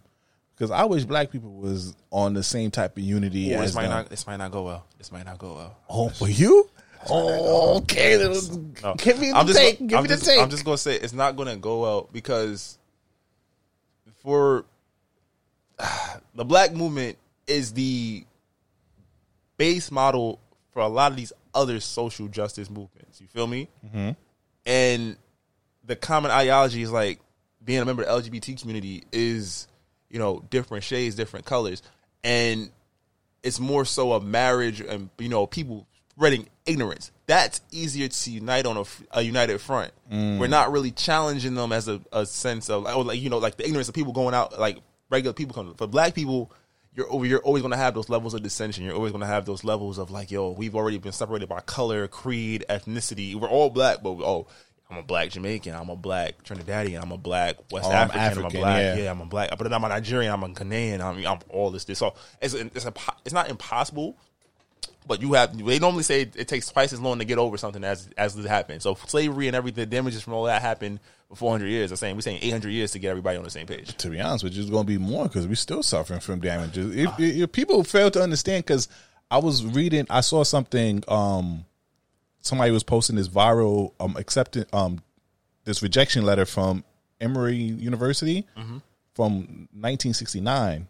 because 0.55 0.69
I 0.69 0.83
wish 0.85 1.05
black 1.05 1.31
people 1.31 1.51
was 1.51 1.95
on 2.11 2.33
the 2.33 2.43
same 2.43 2.69
type 2.69 2.97
of 2.97 3.03
unity 3.03 3.53
Ooh, 3.53 3.55
as 3.55 3.61
this 3.61 3.75
might 3.75 3.83
them. 3.83 3.91
not 3.91 4.09
this 4.09 4.27
might 4.27 4.37
not 4.37 4.51
go 4.51 4.63
well. 4.63 4.85
This 4.97 5.11
might 5.11 5.25
not 5.25 5.37
go 5.37 5.55
well. 5.55 5.77
Oh, 5.89 6.09
for 6.09 6.27
you? 6.27 6.69
Oh, 7.09 7.77
okay. 7.77 8.17
No. 8.83 8.93
Give 8.95 9.19
me 9.19 9.31
the 9.31 9.37
I'm 9.37 9.47
just, 9.47 9.57
take. 9.57 9.79
Give 9.79 9.97
I'm 9.97 10.03
me 10.03 10.09
just, 10.09 10.25
the 10.25 10.31
take. 10.31 10.41
I'm 10.41 10.49
just 10.49 10.65
gonna 10.65 10.77
say 10.77 10.95
it's 10.95 11.13
not 11.13 11.35
gonna 11.35 11.57
go 11.57 11.81
well 11.81 12.09
because 12.11 12.77
for 14.21 14.65
the 16.35 16.45
black 16.45 16.73
movement 16.73 17.17
is 17.47 17.73
the 17.73 18.25
base 19.62 19.91
model 19.91 20.39
for 20.71 20.82
a 20.82 20.88
lot 20.88 21.12
of 21.12 21.17
these 21.17 21.32
other 21.54 21.80
social 21.80 22.28
justice 22.28 22.67
movements. 22.67 23.21
You 23.21 23.28
feel 23.28 23.45
me? 23.45 23.67
Mm-hmm. 23.86 24.12
And 24.65 25.17
the 25.86 25.95
common 25.95 26.32
ideology 26.32 26.82
is 26.82 26.91
like 26.91 27.19
being 27.63 27.80
a 27.80 27.86
member 27.86 28.02
of 28.02 28.24
the 28.24 28.32
LGBT 28.32 28.60
community 28.60 29.04
is, 29.12 29.67
you 30.10 30.17
know, 30.17 30.43
different 30.50 30.84
shades, 30.84 31.13
different 31.13 31.45
colors, 31.45 31.84
and 32.24 32.71
it's 33.43 33.60
more 33.60 33.86
so 33.86 34.13
a 34.13 34.19
marriage 34.19 34.82
and 34.82 35.12
you 35.19 35.30
know 35.30 35.45
people 35.45 35.86
spreading 36.10 36.47
ignorance. 36.65 37.12
That's 37.28 37.62
easier 37.69 38.08
to 38.08 38.32
unite 38.32 38.65
on 38.65 38.78
a, 38.78 38.84
a 39.12 39.21
united 39.21 39.62
front. 39.62 39.91
We're 40.39 40.47
not 40.47 40.71
really 40.71 40.89
challenging 40.89 41.54
them 41.54 41.71
as 41.71 41.88
a, 41.88 42.02
a 42.12 42.26
sense 42.26 42.67
of 42.71 42.82
like, 42.82 42.95
oh, 42.95 43.02
like 43.02 43.21
you 43.21 43.30
know 43.30 43.38
like 43.38 43.58
the 43.58 43.65
ignorance 43.65 43.89
of 43.89 43.93
people 43.93 44.13
going 44.13 44.34
out 44.34 44.60
like 44.60 44.80
regular 45.12 45.34
people 45.34 45.54
coming. 45.54 45.76
For 45.76 45.86
black 45.86 46.15
people, 46.15 46.52
you're 46.95 47.25
you're 47.25 47.39
always 47.39 47.62
going 47.62 47.71
to 47.71 47.77
have 47.77 47.93
those 47.93 48.10
levels 48.10 48.34
of 48.34 48.43
dissension. 48.43 48.84
You're 48.84 48.95
always 48.95 49.12
going 49.12 49.21
to 49.21 49.27
have 49.27 49.45
those 49.45 49.63
levels 49.63 49.97
of 49.97 50.12
like 50.12 50.32
yo, 50.32 50.51
we've 50.51 50.75
already 50.75 50.97
been 50.97 51.12
separated 51.12 51.47
by 51.47 51.62
color, 51.62 52.08
creed, 52.08 52.65
ethnicity. 52.69 53.36
We're 53.36 53.49
all 53.49 53.69
black, 53.69 54.04
but 54.04 54.12
oh. 54.12 54.47
I'm 54.89 54.97
a 54.97 55.04
black 55.04 55.30
Jamaican. 55.30 55.73
I'm 55.73 55.88
a 55.88 55.95
black 55.95 56.43
Trinidadian. 56.43 57.01
I'm 57.01 57.13
a 57.13 57.17
black 57.17 57.56
West 57.71 57.88
Oh, 57.88 57.91
I'm 57.93 58.12
African. 58.12 58.39
I'm, 58.39 58.45
a 58.45 58.60
black. 58.60 58.82
yeah. 58.82 58.95
Yeah. 59.04 59.12
I'm 59.12 59.21
a 59.21 59.25
black. 59.25 59.49
But 59.51 59.63
then 59.63 59.71
I'm 59.71 59.86
a 59.86 59.88
Nigerian. 59.88 60.34
I'm 60.34 60.43
a 60.43 60.49
Ghanaian. 60.49 60.99
I'm, 60.99 61.25
I'm 61.25 61.39
all 61.47 61.71
this. 61.71 61.86
This. 61.86 61.97
So 61.97 62.13
it's 62.41 62.54
it's 62.54 62.86
a, 62.86 62.93
it's 63.23 63.34
not 63.34 63.49
impossible, 63.49 64.17
but 65.08 65.21
you 65.21 65.32
have 65.32 65.58
they 65.58 65.80
normally 65.80 66.04
say 66.04 66.23
it 66.23 66.49
takes 66.49 66.67
twice 66.69 66.91
as 66.91 66.99
long 66.99 67.19
to 67.19 67.25
get 67.25 67.38
over 67.38 67.56
something 67.56 67.86
as 67.86 68.10
as 68.17 68.38
it 68.38 68.45
happened. 68.45 68.82
So 68.82 68.95
slavery 68.95 69.47
and 69.47 69.56
everything, 69.56 69.84
the 69.84 69.86
damages 69.86 70.23
from 70.23 70.34
all 70.34 70.43
that 70.43 70.62
happened 70.62 70.99
400 71.36 71.67
years. 71.67 71.91
I'm 71.91 71.98
saying 71.98 72.15
we're 72.15 72.22
saying 72.22 72.39
800 72.41 72.70
years 72.70 72.91
to 72.91 73.00
get 73.00 73.10
everybody 73.10 73.38
on 73.38 73.44
the 73.44 73.50
same 73.50 73.67
page. 73.67 73.96
to 73.98 74.10
be 74.10 74.20
honest 74.20 74.44
with 74.44 74.54
you, 74.54 74.62
it's 74.62 74.70
going 74.72 74.86
to 74.86 74.88
be 74.88 74.98
more 74.98 75.24
because 75.26 75.48
we're 75.48 75.56
still 75.56 75.84
suffering 75.84 76.20
from 76.20 76.39
damages. 76.39 76.96
If, 76.96 77.20
if 77.20 77.52
people 77.52 77.84
fail 77.84 78.12
to 78.12 78.22
understand, 78.22 78.65
because 78.65 78.88
I 79.30 79.38
was 79.38 79.65
reading, 79.65 80.06
I 80.10 80.22
saw 80.22 80.44
something. 80.44 81.04
Um, 81.08 81.65
somebody 82.41 82.72
was 82.72 82.84
posting 82.84 83.15
this 83.15 83.30
viral 83.30 83.94
um 84.00 84.15
accepting 84.17 84.65
um 84.74 85.00
this 85.63 85.84
rejection 85.84 86.26
letter 86.26 86.46
from 86.46 86.84
Emory 87.22 87.56
University 87.56 88.48
from 89.13 89.67
1969. 89.74 90.88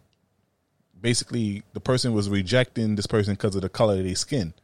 Basically, 1.00 1.62
the 1.72 1.80
person 1.80 2.12
was 2.14 2.28
rejecting 2.28 2.94
this 2.94 3.06
person 3.06 3.34
because 3.34 3.54
of 3.54 3.62
the 3.62 3.68
color 3.68 3.98
of 3.98 4.04
their 4.04 4.14
skin. 4.14 4.54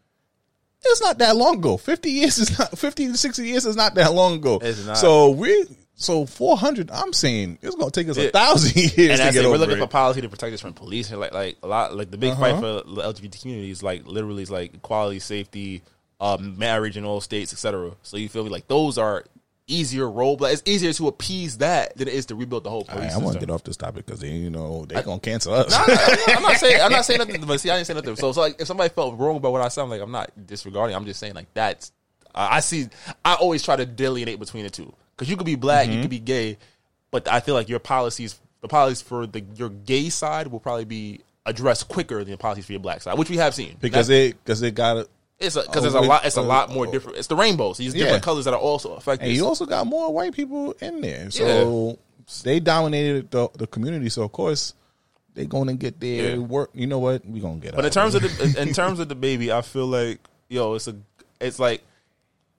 It's 0.85 1.01
not 1.01 1.19
that 1.19 1.37
long 1.37 1.59
ago. 1.59 1.77
50 1.77 2.11
years 2.11 2.39
is 2.39 2.59
not 2.59 2.79
50 2.79 3.09
to 3.09 3.17
60 3.17 3.47
years 3.47 3.67
is 3.67 3.77
not 3.77 3.95
that 3.97 4.13
long 4.15 4.35
ago. 4.37 4.61
So 4.95 5.31
we 5.31 5.67
so 6.01 6.27
400 6.27 6.91
I'm 6.93 7.13
saying 7.13 7.59
it's 7.61 7.75
going 7.75 7.91
to 7.91 8.01
take 8.01 8.09
us 8.09 8.17
a 8.17 8.31
thousand 8.31 8.77
years 8.97 9.19
And 9.21 9.35
get 9.35 9.45
it. 9.45 9.49
We're 9.49 9.57
looking 9.57 9.77
it. 9.77 9.81
for 9.81 9.89
policy 9.89 10.21
to 10.21 10.29
protect 10.29 10.55
us 10.55 10.61
from 10.61 10.73
police. 10.75 11.11
Like 11.11 11.33
like 11.33 11.59
a 11.63 11.67
lot 11.67 11.97
like 11.97 12.11
the 12.11 12.19
big 12.19 12.33
Uh-huh. 12.33 12.41
fight 12.41 12.55
for 12.61 12.89
the 12.89 13.03
LGBT 13.03 13.41
community 13.43 13.71
is 13.71 13.83
like 13.83 14.07
literally 14.07 14.43
is 14.45 14.51
like 14.51 14.75
equality, 14.75 15.19
safety, 15.19 15.83
um, 16.21 16.57
marriage 16.59 16.97
in 16.97 17.05
all 17.05 17.21
states, 17.21 17.53
etc. 17.53 17.93
So 18.03 18.17
you 18.17 18.29
feel 18.29 18.45
me? 18.45 18.51
Like 18.51 18.69
those 18.69 18.97
are 18.99 19.25
easier 19.69 20.05
roadblocks. 20.07 20.55
It's 20.55 20.63
easier 20.67 20.93
to 20.95 21.09
appease 21.09 21.59
that 21.59 21.97
than 21.97 22.09
it 22.09 22.15
is 22.15 22.27
to 22.27 22.35
rebuild 22.35 22.65
the 22.65 22.71
whole 22.71 22.85
police 22.85 23.13
right, 23.13 23.13
I 23.13 23.19
want 23.19 23.35
to 23.35 23.41
get 23.41 23.51
off 23.51 23.63
this 23.63 23.77
topic 23.77 24.07
because 24.07 24.21
they, 24.21 24.31
you 24.31 24.51
know, 24.51 24.85
they're 24.89 25.03
gonna 25.03 25.21
cancel 25.21 25.55
us. 25.55 25.73
I'm 25.73 25.87
not, 25.87 26.37
I'm 26.37 26.43
not 26.43 26.57
saying 26.57 26.81
I'm 26.81 26.91
not 26.93 27.05
saying 27.05 27.19
nothing, 27.25 27.45
but 27.47 27.61
see, 27.61 27.71
I 27.71 27.77
didn't 27.77 27.87
say 27.87 27.95
nothing. 27.95 28.17
So, 28.17 28.33
so 28.33 28.41
like, 28.41 28.61
if 28.61 28.67
somebody 28.67 28.89
felt 28.93 29.17
wrong 29.19 29.37
about 29.37 29.53
what 29.53 29.61
I 29.63 29.69
said, 29.69 29.83
I'm 29.83 29.91
like, 29.91 30.01
I'm 30.01 30.11
not 30.11 30.31
disregarding. 30.47 30.97
I'm 30.97 31.05
just 31.05 31.21
saying 31.21 31.35
like 31.35 31.53
that's. 31.55 31.93
I 32.35 32.57
I 32.57 32.61
see. 32.61 32.89
I 33.25 33.35
always 33.35 33.63
try 33.63 33.77
to 33.77 33.87
delineate 33.87 34.39
between 34.41 34.65
the 34.65 34.71
two 34.71 34.93
because 35.17 35.31
you 35.31 35.37
could 35.37 35.47
be 35.47 35.55
black, 35.55 35.87
Mm-hmm. 35.87 35.97
you 35.97 36.01
could 36.03 36.11
be 36.11 36.19
gay, 36.19 36.59
but 37.11 37.29
I 37.29 37.41
feel 37.41 37.55
like 37.55 37.69
your 37.69 37.79
policies, 37.79 38.39
the 38.63 38.69
policies 38.69 39.03
for 39.03 39.27
the 39.27 39.43
your 39.55 39.69
gay 39.71 40.09
side, 40.09 40.47
will 40.49 40.61
probably 40.61 40.85
be 40.87 41.21
addressed 41.47 41.89
quicker 41.89 42.19
than 42.25 42.31
the 42.33 42.37
policies 42.39 42.67
for 42.67 42.73
your 42.73 42.81
black 42.81 43.01
side, 43.03 43.17
which 43.19 43.31
we 43.31 43.37
have 43.39 43.55
seen. 43.55 43.77
because 43.81 44.09
That's- 44.09 44.31
it 44.33 44.45
because 44.45 44.63
it 44.63 44.75
got 44.75 45.07
it's 45.41 45.55
because 45.55 45.77
oh, 45.77 45.81
there's 45.81 45.95
a 45.95 46.01
lot. 46.01 46.25
It's 46.25 46.37
a 46.37 46.41
uh, 46.41 46.45
lot 46.45 46.71
more 46.71 46.87
oh. 46.87 46.91
different. 46.91 47.19
It's 47.19 47.29
the 47.29 47.37
rainbow. 47.37 47.73
So 47.73 47.83
these 47.83 47.95
Yeah. 47.95 48.05
different 48.05 48.25
colors 48.25 48.45
that 48.47 48.55
are 48.55 48.61
also 48.61 48.95
affected. 48.95 49.27
and 49.29 49.37
you 49.37 49.47
also 49.47 49.67
got 49.67 49.87
more 49.87 50.13
white 50.13 50.35
people 50.35 50.73
in 50.81 51.01
there, 51.01 51.31
so 51.31 51.99
they 52.43 52.61
dominated 52.61 53.31
the, 53.31 53.49
the 53.55 53.67
community. 53.67 54.09
So 54.09 54.23
of 54.23 54.33
course 54.33 54.75
they 55.35 55.47
gonna 55.47 55.75
get 55.75 56.01
their 56.01 56.37
Yeah. 56.37 56.39
work. 56.39 56.71
You 56.75 56.89
know 56.89 56.99
what? 56.99 57.25
We 57.25 57.41
gonna 57.41 57.57
get. 57.61 57.75
It. 57.75 57.77
But 57.77 57.85
in 57.85 57.91
terms 57.93 58.15
of 58.15 58.23
the 58.23 58.61
in 58.61 58.73
terms 58.73 58.99
of 58.99 59.09
the 59.09 59.15
baby, 59.15 59.53
I 59.53 59.63
feel 59.63 59.87
like 59.87 60.19
yo, 60.49 60.75
it's 60.75 60.89
a 60.89 60.97
it's 61.41 61.61
like 61.61 61.83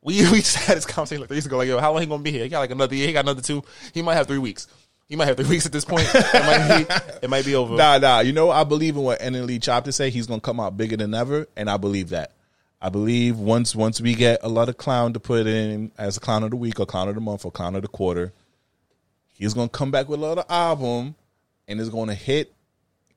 we 0.02 0.22
we 0.32 0.38
just 0.38 0.56
had 0.56 0.78
this 0.78 0.86
conversation 0.86 1.22
like 1.22 1.28
three 1.28 1.36
years 1.38 1.46
ago. 1.46 1.58
Like 1.58 1.68
yo, 1.68 1.80
how 1.80 1.92
long 1.92 2.02
he 2.02 2.08
gonna 2.08 2.24
be 2.24 2.32
here? 2.32 2.44
He 2.44 2.50
got 2.50 2.60
like 2.60 2.72
another 2.72 2.96
year. 2.96 3.08
He 3.08 3.14
got 3.14 3.26
another 3.26 3.42
two. 3.42 3.62
He 3.94 4.02
might 4.02 4.16
have 4.16 4.28
three 4.28 4.38
weeks. 4.38 4.68
He 5.10 5.18
might 5.18 5.26
have 5.26 5.36
three 5.36 5.48
weeks 5.50 5.66
at 5.66 5.74
this 5.74 5.84
point. 5.84 6.10
It 6.14 6.46
might 6.46 6.78
be 6.78 6.94
it 7.24 7.30
might 7.30 7.44
be 7.44 7.56
over. 7.56 7.76
Nah, 7.76 7.98
nah. 7.98 8.20
You 8.22 8.32
know, 8.32 8.50
I 8.50 8.64
believe 8.64 8.96
in 8.96 9.04
what 9.04 9.20
NLE 9.20 9.60
Choppa 9.60 9.94
say. 9.94 10.10
He's 10.10 10.28
gonna 10.28 10.40
come 10.40 10.62
out 10.62 10.78
bigger 10.78 10.96
than 10.96 11.14
ever, 11.14 11.48
and 11.58 11.70
I 11.70 11.76
believe 11.76 12.10
that. 12.10 12.32
I 12.82 12.90
believe 12.90 13.38
once 13.38 13.76
once 13.76 14.00
we 14.00 14.16
get 14.16 14.40
a 14.42 14.48
lot 14.48 14.70
of 14.70 14.78
clown 14.78 15.14
to 15.14 15.20
put 15.20 15.48
in 15.48 15.92
as 15.98 16.16
a 16.18 16.20
clown 16.20 16.44
of 16.44 16.52
the 16.52 16.56
week 16.56 16.80
or 16.80 16.86
clown 16.86 17.10
of 17.10 17.16
the 17.16 17.22
month 17.22 17.44
or 17.44 17.52
clown 17.52 17.76
of 17.76 17.82
the 17.82 17.90
quarter, 17.90 18.32
he's 19.34 19.54
gonna 19.54 19.70
come 19.70 19.92
back 19.92 20.08
with 20.08 20.20
another 20.20 20.46
album, 20.50 21.16
and 21.68 21.80
it's 21.80 21.90
gonna 21.90 22.16
hit 22.16 22.54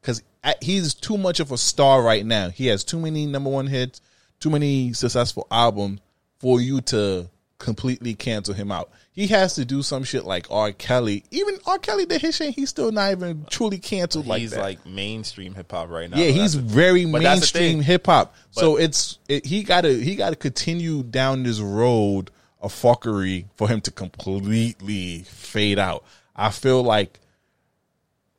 because 0.00 0.22
he's 0.60 0.94
too 0.94 1.16
much 1.16 1.38
of 1.38 1.52
a 1.52 1.58
star 1.58 2.02
right 2.02 2.26
now. 2.26 2.48
He 2.48 2.66
has 2.66 2.82
too 2.82 2.98
many 2.98 3.24
number 3.26 3.50
one 3.50 3.68
hits, 3.68 4.00
too 4.40 4.50
many 4.50 4.92
successful 4.92 5.46
albums 5.50 6.00
for 6.38 6.60
you 6.60 6.80
to 6.80 7.30
completely 7.62 8.12
cancel 8.14 8.54
him 8.54 8.72
out. 8.72 8.90
He 9.12 9.28
has 9.28 9.54
to 9.54 9.64
do 9.64 9.82
some 9.82 10.02
shit 10.02 10.24
like 10.24 10.48
R. 10.50 10.72
Kelly. 10.72 11.24
Even 11.30 11.58
R. 11.64 11.78
Kelly 11.78 12.06
did 12.06 12.20
his 12.20 12.34
shit. 12.34 12.54
He's 12.54 12.70
still 12.70 12.90
not 12.90 13.12
even 13.12 13.46
truly 13.48 13.78
canceled 13.78 14.26
like 14.26 14.40
he's 14.40 14.50
that. 14.50 14.60
like 14.60 14.84
mainstream 14.84 15.54
hip 15.54 15.70
hop 15.70 15.88
right 15.88 16.10
now. 16.10 16.16
yeah, 16.16 16.30
he's 16.30 16.56
very 16.56 17.04
but 17.04 17.22
mainstream 17.22 17.80
hip 17.80 18.06
hop. 18.06 18.34
So 18.50 18.76
it's 18.76 19.18
it, 19.28 19.46
he 19.46 19.62
got 19.62 19.82
to 19.82 20.02
he 20.02 20.16
got 20.16 20.30
to 20.30 20.36
continue 20.36 21.04
down 21.04 21.44
this 21.44 21.60
road 21.60 22.30
of 22.60 22.72
fuckery 22.72 23.46
for 23.56 23.68
him 23.68 23.80
to 23.82 23.92
completely 23.92 25.20
fade 25.20 25.78
out. 25.78 26.04
I 26.34 26.50
feel 26.50 26.82
like 26.82 27.20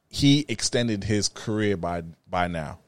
he 0.09 0.45
extended 0.49 1.05
his 1.05 1.29
career 1.29 1.77
by 1.77 2.03
by 2.29 2.47
now. 2.49 2.79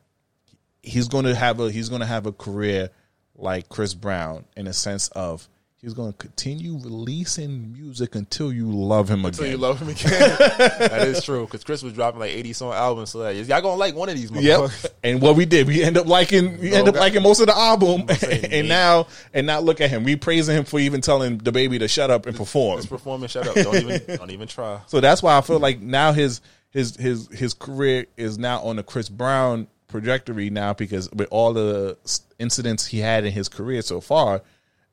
He's 0.84 1.08
to 1.08 1.34
have 1.34 1.62
a 1.62 1.72
he's 1.72 1.88
going 1.88 2.02
to 2.02 2.08
have 2.08 2.26
a 2.26 2.34
career 2.34 2.90
like 3.38 3.70
Chris 3.70 3.94
Brown 3.94 4.44
in 4.58 4.68
a 4.68 4.74
sense 4.74 5.08
of 5.10 5.48
he's 5.86 5.94
going 5.94 6.12
to 6.12 6.18
continue 6.18 6.74
releasing 6.80 7.72
music 7.72 8.16
until 8.16 8.52
you 8.52 8.72
love 8.72 9.08
him 9.08 9.22
So 9.22 9.28
again. 9.28 9.28
Until 9.28 9.48
you 9.52 9.58
love 9.58 9.80
him 9.80 9.90
again. 9.90 10.36
that 10.80 11.08
is 11.08 11.24
true 11.24 11.46
because 11.46 11.64
Chris 11.64 11.84
was 11.84 11.94
dropping 11.94 12.20
like 12.20 12.32
80 12.32 12.54
song 12.54 12.74
albums. 12.74 13.12
So 13.12 13.20
that, 13.20 13.36
y'all 13.36 13.62
gonna 13.62 13.76
like 13.76 13.94
one 13.94 14.10
of 14.10 14.16
these. 14.16 14.32
Yep. 14.32 14.72
And 15.04 15.22
what 15.22 15.36
we 15.36 15.46
did, 15.46 15.68
we 15.68 15.84
end 15.84 15.96
up 15.98 16.08
liking, 16.08 16.60
we 16.60 16.74
end 16.74 16.88
up 16.88 16.96
Okay. 16.96 17.00
liking 17.00 17.22
most 17.22 17.40
of 17.40 17.46
the 17.46 17.56
album, 17.56 18.02
and 18.10 18.52
yeah. 18.52 18.62
now, 18.64 19.08
and 19.32 19.46
now 19.46 19.60
look 19.60 19.80
at 19.80 19.92
him. 19.92 20.04
We 20.04 20.16
praising 20.16 20.58
him 20.58 20.66
for 20.66 20.80
even 20.80 21.02
telling 21.02 21.38
the 21.38 21.52
baby 21.52 21.78
to 21.78 21.88
shut 21.88 22.10
up 22.10 22.26
and 22.26 22.36
perform. 22.36 22.78
Just 22.80 22.90
perform 22.90 23.22
and 23.22 23.30
shut 23.32 23.48
up. 23.48 23.54
Don't 23.54 23.76
even 23.76 24.02
don't 24.18 24.32
even 24.32 24.48
try. 24.48 24.82
So 24.88 25.00
that's 25.00 25.22
why 25.22 25.38
I 25.38 25.42
feel 25.42 25.60
like 25.60 25.80
now 25.82 26.14
his 26.14 26.42
his 26.72 26.96
his 26.96 27.28
his 27.32 27.54
career 27.54 28.08
is 28.18 28.40
now 28.40 28.60
on 28.64 28.78
the 28.78 28.84
Chris 28.84 29.08
Brown 29.08 29.68
trajectory 29.88 30.50
now 30.50 30.74
because 30.74 31.12
with 31.12 31.28
all 31.30 31.54
the 31.54 31.96
incidents 32.40 32.88
he 32.88 32.98
had 32.98 33.24
in 33.24 33.32
his 33.32 33.48
career 33.48 33.84
so 33.84 34.02
far, 34.02 34.42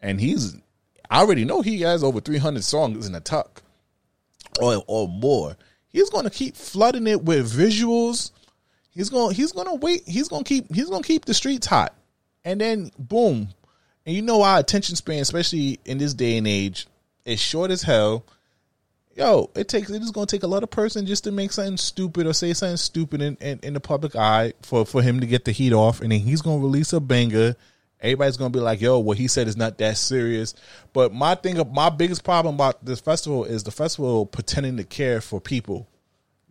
and 0.03 0.21
he's 0.21 0.55
I 1.13 1.19
already 1.19 1.45
know 1.45 1.61
he 1.61 1.83
has 1.83 2.03
over 2.03 2.21
300 2.21 2.65
songs 2.65 3.07
in 3.07 3.13
the 3.13 3.21
tuck 3.21 3.63
or 4.59 4.83
or 4.87 5.07
more. 5.07 5.59
He's 5.89 6.09
going 6.09 6.25
to 6.25 6.31
keep 6.31 6.57
flooding 6.57 7.07
it 7.07 7.23
with 7.23 7.53
visuals. 7.53 8.31
He's 8.89 9.11
going 9.11 9.35
he's 9.35 9.53
going 9.53 9.67
to 9.67 9.75
wait. 9.75 10.05
He's 10.07 10.29
going 10.29 10.43
to 10.43 10.49
keep 10.49 10.75
he's 10.75 10.89
going 10.89 11.03
to 11.03 11.07
keep 11.07 11.27
the 11.27 11.35
streets 11.35 11.67
hot. 11.67 11.95
And 12.47 12.63
then 12.63 12.93
boom. 12.99 13.49
And 14.07 14.17
you 14.17 14.23
know 14.23 14.41
our 14.41 14.59
attention 14.59 14.97
span 14.97 15.21
especially 15.21 15.79
in 15.85 15.99
this 15.99 16.15
day 16.15 16.39
and 16.39 16.49
age 16.49 16.87
is 17.27 17.39
short 17.39 17.71
as 17.71 17.83
hell. 17.83 18.25
Yo, 19.15 19.51
it 19.55 19.69
takes 19.69 19.91
it 19.91 20.01
is 20.01 20.13
going 20.13 20.27
to 20.27 20.35
take 20.35 20.45
a 20.45 20.49
lot 20.49 20.63
of 20.63 20.71
person 20.71 21.05
just 21.05 21.25
to 21.25 21.31
make 21.31 21.53
something 21.53 21.77
stupid 21.77 22.27
or 22.27 22.33
say 22.33 22.55
something 22.55 22.79
stupid 22.79 23.21
in, 23.21 23.37
in, 23.43 23.61
in 23.63 23.75
the 23.75 23.81
public 23.81 24.17
eye 24.17 24.55
for 24.63 24.87
for 24.87 25.03
him 25.03 25.21
to 25.21 25.27
get 25.27 25.45
the 25.45 25.53
heat 25.53 25.75
off 25.75 26.01
and 26.01 26.11
then 26.11 26.21
he's 26.21 26.41
going 26.41 26.59
to 26.59 26.65
release 26.65 26.95
a 26.95 27.01
banger 27.01 27.55
Everybody's 28.03 28.37
gonna 28.37 28.51
be 28.51 28.61
like, 28.61 28.81
"Yo, 28.81 28.99
what 28.99 29.17
he 29.17 29.29
said 29.29 29.49
is 29.49 29.57
not 29.57 29.79
that 29.79 29.97
serious." 29.97 30.55
But 30.93 31.15
my 31.15 31.35
thing, 31.37 31.61
my 31.73 31.89
biggest 31.89 32.25
problem 32.25 32.57
about 32.57 32.85
this 32.85 33.01
festival 33.01 33.45
is 33.45 33.63
the 33.63 33.71
festival 33.71 34.27
pretending 34.27 34.77
to 34.77 34.85
care 34.85 35.21
for 35.21 35.41
people. 35.41 35.87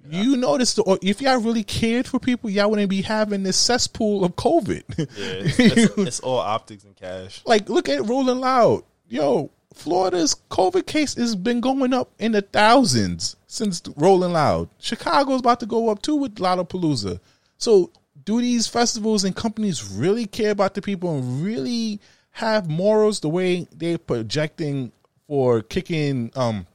You 0.09 0.35
notice, 0.35 0.73
the, 0.73 0.97
if 1.03 1.21
y'all 1.21 1.39
really 1.39 1.63
cared 1.63 2.07
for 2.07 2.19
people, 2.19 2.49
y'all 2.49 2.69
wouldn't 2.69 2.89
be 2.89 3.03
having 3.03 3.43
this 3.43 3.57
cesspool 3.57 4.25
of 4.25 4.35
COVID. 4.35 4.83
Yeah, 4.97 5.05
it's, 5.17 5.59
it's, 5.59 5.97
it's 5.97 6.19
all 6.21 6.39
optics 6.39 6.83
and 6.83 6.95
cash. 6.95 7.43
like, 7.45 7.69
look 7.69 7.87
at 7.87 8.07
Rolling 8.07 8.39
Loud. 8.39 8.83
Yo, 9.07 9.51
Florida's 9.73 10.35
COVID 10.49 10.85
case 10.85 11.15
has 11.15 11.35
been 11.35 11.61
going 11.61 11.93
up 11.93 12.11
in 12.19 12.31
the 12.31 12.41
thousands 12.41 13.35
since 13.47 13.81
Rolling 13.95 14.33
Loud. 14.33 14.69
Chicago's 14.79 15.41
about 15.41 15.59
to 15.59 15.65
go 15.65 15.89
up 15.89 16.01
too 16.01 16.15
with 16.15 16.35
Lollapalooza. 16.35 17.19
So, 17.57 17.91
do 18.25 18.41
these 18.41 18.67
festivals 18.67 19.23
and 19.23 19.35
companies 19.35 19.89
really 19.91 20.25
care 20.25 20.51
about 20.51 20.73
the 20.73 20.81
people 20.81 21.15
and 21.15 21.43
really 21.43 21.99
have 22.31 22.69
morals 22.69 23.19
the 23.19 23.29
way 23.29 23.67
they're 23.73 23.97
projecting 23.97 24.91
for 25.27 25.61
kicking 25.61 26.31
um 26.35 26.65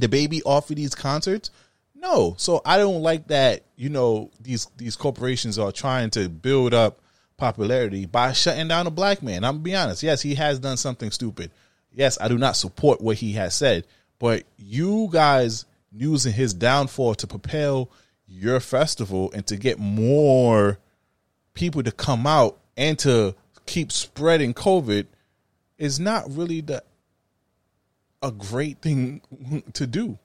the 0.00 0.08
baby 0.08 0.42
off 0.42 0.70
of 0.70 0.76
these 0.76 0.94
concerts? 0.94 1.50
No. 1.94 2.34
So 2.38 2.62
I 2.64 2.78
don't 2.78 3.02
like 3.02 3.28
that, 3.28 3.62
you 3.76 3.88
know, 3.88 4.30
these 4.40 4.66
these 4.76 4.96
corporations 4.96 5.58
are 5.58 5.72
trying 5.72 6.10
to 6.10 6.28
build 6.28 6.74
up 6.74 7.00
popularity 7.36 8.06
by 8.06 8.32
shutting 8.32 8.68
down 8.68 8.86
a 8.86 8.90
black 8.90 9.22
man. 9.22 9.44
I'm 9.44 9.54
gonna 9.54 9.62
be 9.62 9.74
honest. 9.74 10.02
Yes, 10.02 10.22
he 10.22 10.34
has 10.36 10.58
done 10.58 10.76
something 10.76 11.10
stupid. 11.10 11.50
Yes, 11.92 12.18
I 12.20 12.28
do 12.28 12.38
not 12.38 12.56
support 12.56 13.00
what 13.00 13.16
he 13.16 13.32
has 13.32 13.54
said, 13.54 13.84
but 14.18 14.44
you 14.56 15.08
guys 15.10 15.64
using 15.92 16.32
his 16.32 16.54
downfall 16.54 17.16
to 17.16 17.26
propel 17.26 17.90
your 18.28 18.60
festival 18.60 19.32
and 19.32 19.44
to 19.48 19.56
get 19.56 19.78
more 19.78 20.78
people 21.60 21.82
to 21.82 21.92
come 21.92 22.26
out 22.26 22.58
and 22.78 22.98
to 22.98 23.34
keep 23.66 23.92
spreading 23.92 24.54
COVID 24.54 25.06
is 25.76 26.00
not 26.00 26.24
really 26.34 26.62
the 26.62 26.82
a 28.22 28.32
great 28.32 28.80
thing 28.80 29.20
to 29.74 29.86
do. 29.86 30.18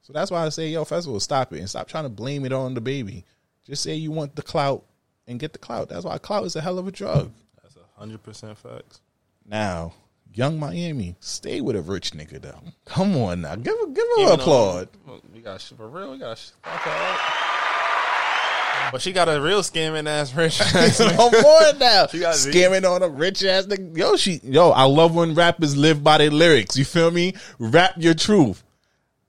So 0.00 0.12
that's 0.12 0.30
why 0.30 0.44
I 0.44 0.48
say, 0.48 0.68
yo, 0.68 0.84
festival, 0.84 1.20
stop 1.20 1.52
it 1.52 1.58
and 1.58 1.68
stop 1.68 1.86
trying 1.86 2.04
to 2.04 2.10
blame 2.10 2.46
it 2.46 2.52
on 2.52 2.72
the 2.74 2.80
baby. 2.80 3.24
Just 3.66 3.82
say 3.82 3.94
you 3.94 4.10
want 4.10 4.36
the 4.36 4.42
clout 4.42 4.84
and 5.26 5.38
get 5.38 5.52
the 5.52 5.58
clout. 5.58 5.90
That's 5.90 6.04
why 6.04 6.16
clout 6.18 6.44
is 6.44 6.56
a 6.56 6.62
hell 6.62 6.78
of 6.78 6.88
a 6.88 6.92
drug. 6.92 7.30
That's 7.62 7.76
a 7.76 8.00
hundred 8.00 8.22
percent 8.22 8.56
facts. 8.56 9.02
Now, 9.46 9.92
Yung 10.32 10.58
Miami, 10.58 11.14
stay 11.20 11.60
with 11.60 11.76
a 11.76 11.82
rich 11.82 12.10
nigga 12.10 12.40
though. 12.40 12.60
Come 12.86 13.16
on 13.16 13.42
now, 13.42 13.54
give 13.54 13.78
her, 13.78 13.86
give 13.86 14.04
Even 14.18 14.32
an 14.32 14.40
applaud. 14.40 14.88
We 15.32 15.40
got 15.40 15.62
for 15.62 15.88
real. 15.88 16.12
We 16.12 16.18
got 16.18 16.52
okay. 16.66 17.53
But 18.94 19.02
she 19.02 19.10
got 19.10 19.28
a 19.28 19.40
real 19.40 19.62
scamming 19.62 20.06
ass 20.06 20.32
rich. 20.32 20.60
Come 21.16 21.34
on 21.34 21.78
now, 21.80 22.06
She 22.06 22.20
got- 22.20 22.36
scamming 22.36 22.88
on 22.88 23.02
a 23.02 23.08
rich 23.08 23.42
ass 23.42 23.66
nigga. 23.66 23.96
Yo, 23.98 24.14
she, 24.14 24.38
yo, 24.44 24.70
I 24.70 24.84
love 24.84 25.16
when 25.16 25.34
rappers 25.34 25.76
live 25.76 26.04
by 26.04 26.18
their 26.18 26.30
lyrics. 26.30 26.76
You 26.76 26.84
feel 26.84 27.10
me? 27.10 27.34
Rap 27.58 27.94
your 27.96 28.14
truth. 28.14 28.62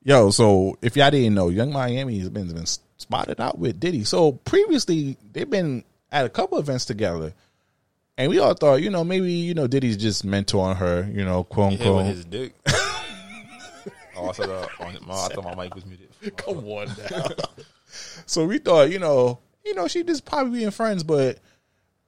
Yo, 0.04 0.30
so 0.30 0.78
if 0.82 0.96
y'all 0.96 1.10
didn't 1.10 1.34
know, 1.34 1.48
Yung 1.48 1.72
Miami 1.72 2.20
has 2.20 2.28
been, 2.28 2.46
been 2.46 2.64
spotted 2.64 3.40
out 3.40 3.58
with 3.58 3.80
Diddy. 3.80 4.04
So 4.04 4.30
previously, 4.30 5.16
they've 5.32 5.50
been 5.50 5.82
at 6.12 6.24
a 6.24 6.28
couple 6.28 6.58
events 6.58 6.84
together. 6.84 7.34
And 8.16 8.30
we 8.30 8.38
all 8.38 8.54
thought, 8.54 8.82
you 8.82 8.90
know, 8.90 9.02
maybe, 9.02 9.32
you 9.32 9.54
know, 9.54 9.66
Diddy's 9.66 9.96
just 9.96 10.24
mentoring 10.24 10.76
her, 10.76 11.10
you 11.12 11.24
know, 11.24 11.42
quote 11.42 11.72
hit 11.72 11.80
with 11.80 11.88
unquote. 11.88 12.06
his 12.14 12.24
dick. 12.24 12.54
oh, 14.16 14.28
I 14.28 14.32
said 14.32 14.48
uh, 14.48 14.68
on 14.78 14.96
my, 15.04 15.14
I 15.14 15.28
thought 15.30 15.56
my 15.56 15.64
mic 15.64 15.74
was 15.74 15.84
muted. 15.84 16.08
Come 16.36 16.58
on 16.58 16.86
now. 17.10 17.26
so 18.26 18.46
we 18.46 18.58
thought, 18.58 18.92
you 18.92 19.00
know, 19.00 19.40
you 19.66 19.74
know, 19.74 19.88
she 19.88 20.02
just 20.04 20.24
probably 20.24 20.60
being 20.60 20.70
friends, 20.70 21.02
but 21.02 21.38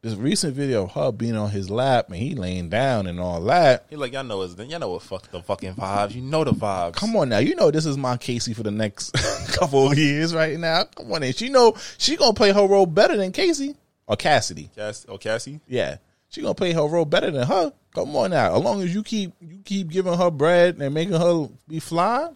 this 0.02 0.14
recent 0.14 0.54
video 0.54 0.84
of 0.84 0.92
her 0.92 1.10
being 1.10 1.36
on 1.36 1.50
his 1.50 1.68
lap 1.68 2.06
and 2.06 2.16
he 2.16 2.34
laying 2.36 2.68
down 2.68 3.08
and 3.08 3.18
all 3.18 3.40
that. 3.42 3.86
He 3.90 3.96
like 3.96 4.12
y'all 4.12 4.22
know 4.22 4.42
it's 4.42 4.56
y'all 4.56 4.78
know 4.78 4.90
what 4.90 5.02
fuck 5.02 5.28
the 5.30 5.42
fucking 5.42 5.74
vibes. 5.74 6.14
You 6.14 6.22
know 6.22 6.44
the 6.44 6.52
vibes. 6.52 6.94
Come 6.94 7.16
on 7.16 7.28
now, 7.28 7.38
you 7.38 7.56
know 7.56 7.70
this 7.70 7.84
is 7.84 7.98
my 7.98 8.16
Casey 8.16 8.54
for 8.54 8.62
the 8.62 8.70
next 8.70 9.12
couple 9.52 9.90
of 9.90 9.98
years 9.98 10.34
right 10.34 10.58
now. 10.58 10.84
Come 10.84 11.12
on, 11.12 11.24
and 11.24 11.34
she 11.34 11.48
know 11.48 11.74
she 11.98 12.16
gonna 12.16 12.32
play 12.32 12.52
her 12.52 12.66
role 12.66 12.86
better 12.86 13.16
than 13.16 13.32
Casey 13.32 13.74
or 14.06 14.16
Cassidy. 14.16 14.70
Cass, 14.76 15.04
oh 15.08 15.18
Cassie. 15.18 15.60
Yeah, 15.66 15.96
she 16.28 16.42
gonna 16.42 16.54
play 16.54 16.72
her 16.72 16.86
role 16.86 17.04
better 17.04 17.32
than 17.32 17.46
her. 17.46 17.72
Come 17.92 18.14
on 18.14 18.30
now, 18.30 18.54
as 18.54 18.62
long 18.62 18.80
as 18.82 18.94
you 18.94 19.02
keep 19.02 19.32
you 19.40 19.58
keep 19.64 19.88
giving 19.88 20.16
her 20.16 20.30
bread 20.30 20.78
and 20.78 20.94
making 20.94 21.14
her 21.14 21.48
be 21.66 21.80
fly. 21.80 22.30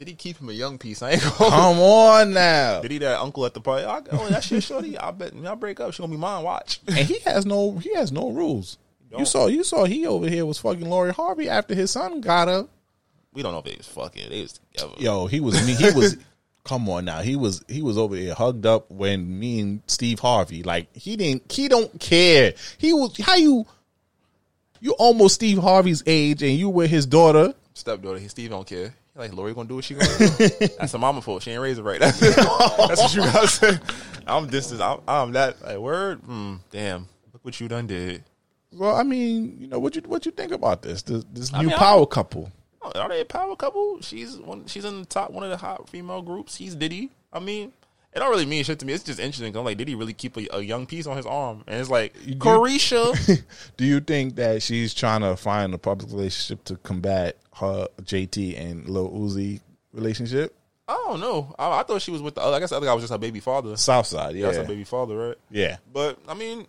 Did 0.00 0.08
he 0.08 0.14
keep 0.14 0.38
him 0.38 0.48
a 0.48 0.52
young 0.52 0.78
piece? 0.78 1.02
I 1.02 1.10
ain't 1.10 1.22
going. 1.22 1.50
Come 1.50 1.78
on 1.78 2.32
now, 2.32 2.80
Did 2.80 2.90
he 2.90 2.98
that 2.98 3.20
uncle 3.20 3.44
at 3.44 3.52
the 3.52 3.60
party? 3.60 3.84
I, 3.84 4.00
oh, 4.12 4.28
that 4.30 4.42
shit, 4.42 4.62
shorty. 4.62 4.96
I 4.96 5.10
bet 5.10 5.34
y'all 5.34 5.56
break 5.56 5.78
up. 5.78 5.92
She 5.92 6.02
gonna 6.02 6.10
be 6.10 6.16
mine. 6.16 6.42
Watch. 6.42 6.80
and 6.88 7.06
he 7.06 7.18
has 7.20 7.44
no 7.44 7.76
he 7.76 7.94
has 7.94 8.10
no 8.10 8.30
rules. 8.30 8.78
You 9.16 9.26
saw 9.26 9.48
you 9.48 9.62
saw 9.62 9.84
he 9.84 10.06
over 10.06 10.26
here 10.26 10.46
was 10.46 10.56
fucking 10.58 10.88
Lori 10.88 11.12
Harvey 11.12 11.50
after 11.50 11.74
his 11.74 11.90
son 11.90 12.22
got 12.22 12.48
her. 12.48 12.66
We 13.34 13.42
don't 13.42 13.52
know 13.52 13.58
if 13.58 13.64
they 13.66 13.76
was 13.76 13.88
fucking. 13.88 14.30
They 14.30 14.40
was 14.40 14.58
together. 14.72 14.94
Yo, 14.98 15.26
he 15.26 15.40
was 15.40 15.58
he 15.58 15.90
was 15.90 16.16
come 16.64 16.88
on 16.88 17.04
now. 17.04 17.20
He 17.20 17.36
was 17.36 17.62
he 17.68 17.82
was 17.82 17.98
over 17.98 18.16
here 18.16 18.32
hugged 18.32 18.64
up 18.64 18.90
when 18.90 19.38
me 19.38 19.60
and 19.60 19.82
Steve 19.86 20.20
Harvey 20.20 20.62
like 20.62 20.96
he 20.96 21.16
didn't 21.16 21.52
he 21.52 21.68
don't 21.68 22.00
care. 22.00 22.54
He 22.78 22.94
was 22.94 23.18
how 23.18 23.34
you 23.34 23.66
you 24.80 24.92
almost 24.92 25.34
Steve 25.34 25.58
Harvey's 25.58 26.02
age 26.06 26.42
and 26.42 26.52
you 26.52 26.70
were 26.70 26.86
his 26.86 27.04
daughter. 27.04 27.52
Stepdaughter. 27.74 28.18
He 28.18 28.28
Steve 28.28 28.48
don't 28.48 28.66
care. 28.66 28.94
Like 29.20 29.34
Lori 29.34 29.52
gonna 29.52 29.68
do 29.68 29.74
what 29.74 29.84
she 29.84 29.94
gonna 29.94 30.08
do. 30.16 30.48
That's 30.78 30.94
a 30.94 30.98
mama 30.98 31.20
fault. 31.20 31.42
She 31.42 31.50
ain't 31.50 31.60
raised 31.60 31.78
her 31.78 31.84
right. 31.84 32.00
That's, 32.00 32.18
that's 32.20 33.02
what 33.02 33.14
you 33.14 33.20
gotta 33.20 33.46
say. 33.46 33.78
I'm 34.26 34.46
distant. 34.46 34.80
I'm, 34.80 35.00
I'm 35.06 35.32
that 35.32 35.60
like 35.60 35.76
word. 35.76 36.22
Mm, 36.22 36.60
damn. 36.70 37.06
Look 37.34 37.44
what 37.44 37.60
you 37.60 37.68
done 37.68 37.86
did. 37.86 38.24
Well, 38.72 38.96
I 38.96 39.02
mean, 39.02 39.58
you 39.60 39.66
know 39.66 39.78
what 39.78 39.94
you 39.94 40.00
what 40.06 40.24
you 40.24 40.32
think 40.32 40.52
about 40.52 40.80
this 40.80 41.02
this, 41.02 41.22
this 41.30 41.52
I 41.52 41.60
new 41.60 41.68
mean, 41.68 41.76
power 41.76 42.06
couple. 42.06 42.50
Oh, 42.80 42.98
Are 42.98 43.10
they 43.10 43.20
a 43.20 43.26
power 43.26 43.54
couple? 43.56 44.00
She's 44.00 44.38
one. 44.38 44.66
She's 44.66 44.86
in 44.86 45.00
the 45.00 45.06
top 45.06 45.32
one 45.32 45.44
of 45.44 45.50
the 45.50 45.58
hot 45.58 45.90
female 45.90 46.22
groups. 46.22 46.56
He's 46.56 46.74
Diddy. 46.74 47.10
I 47.30 47.40
mean, 47.40 47.72
it 48.12 48.18
don't 48.18 48.30
really 48.30 48.46
mean 48.46 48.64
shit 48.64 48.78
to 48.80 48.86
me. 48.86 48.92
It's 48.92 49.04
just 49.04 49.20
interesting. 49.20 49.56
I'm 49.56 49.64
like, 49.64 49.78
did 49.78 49.88
he 49.88 49.94
really 49.94 50.12
keep 50.12 50.36
a, 50.36 50.46
a 50.56 50.60
young 50.60 50.86
piece 50.86 51.06
on 51.06 51.16
his 51.16 51.26
arm? 51.26 51.62
And 51.66 51.80
it's 51.80 51.90
like, 51.90 52.14
do- 52.24 52.34
Caresha. 52.36 53.42
Do 53.76 53.84
you 53.84 54.00
think 54.00 54.36
that 54.36 54.62
she's 54.62 54.94
trying 54.94 55.20
to 55.20 55.36
find 55.36 55.72
a 55.74 55.78
public 55.78 56.10
relationship 56.10 56.64
to 56.64 56.76
combat 56.78 57.36
her 57.56 57.86
JT 58.02 58.58
and 58.60 58.88
Lil 58.88 59.10
Uzi 59.10 59.60
relationship? 59.92 60.54
I 60.88 60.94
don't 61.06 61.20
know. 61.20 61.54
I, 61.58 61.80
I 61.80 61.82
thought 61.84 62.02
she 62.02 62.10
was 62.10 62.20
with 62.20 62.34
the. 62.34 62.40
other 62.40 62.56
I 62.56 62.58
guess 62.58 62.70
the 62.70 62.76
other 62.76 62.86
guy 62.86 62.94
was 62.94 63.02
just 63.04 63.12
her 63.12 63.18
baby 63.18 63.38
father. 63.38 63.76
Southside, 63.76 64.34
yeah, 64.34 64.46
That's 64.46 64.56
her 64.58 64.64
baby 64.64 64.82
father, 64.84 65.16
right? 65.16 65.36
yeah. 65.50 65.76
But 65.92 66.18
I 66.26 66.34
mean, 66.34 66.66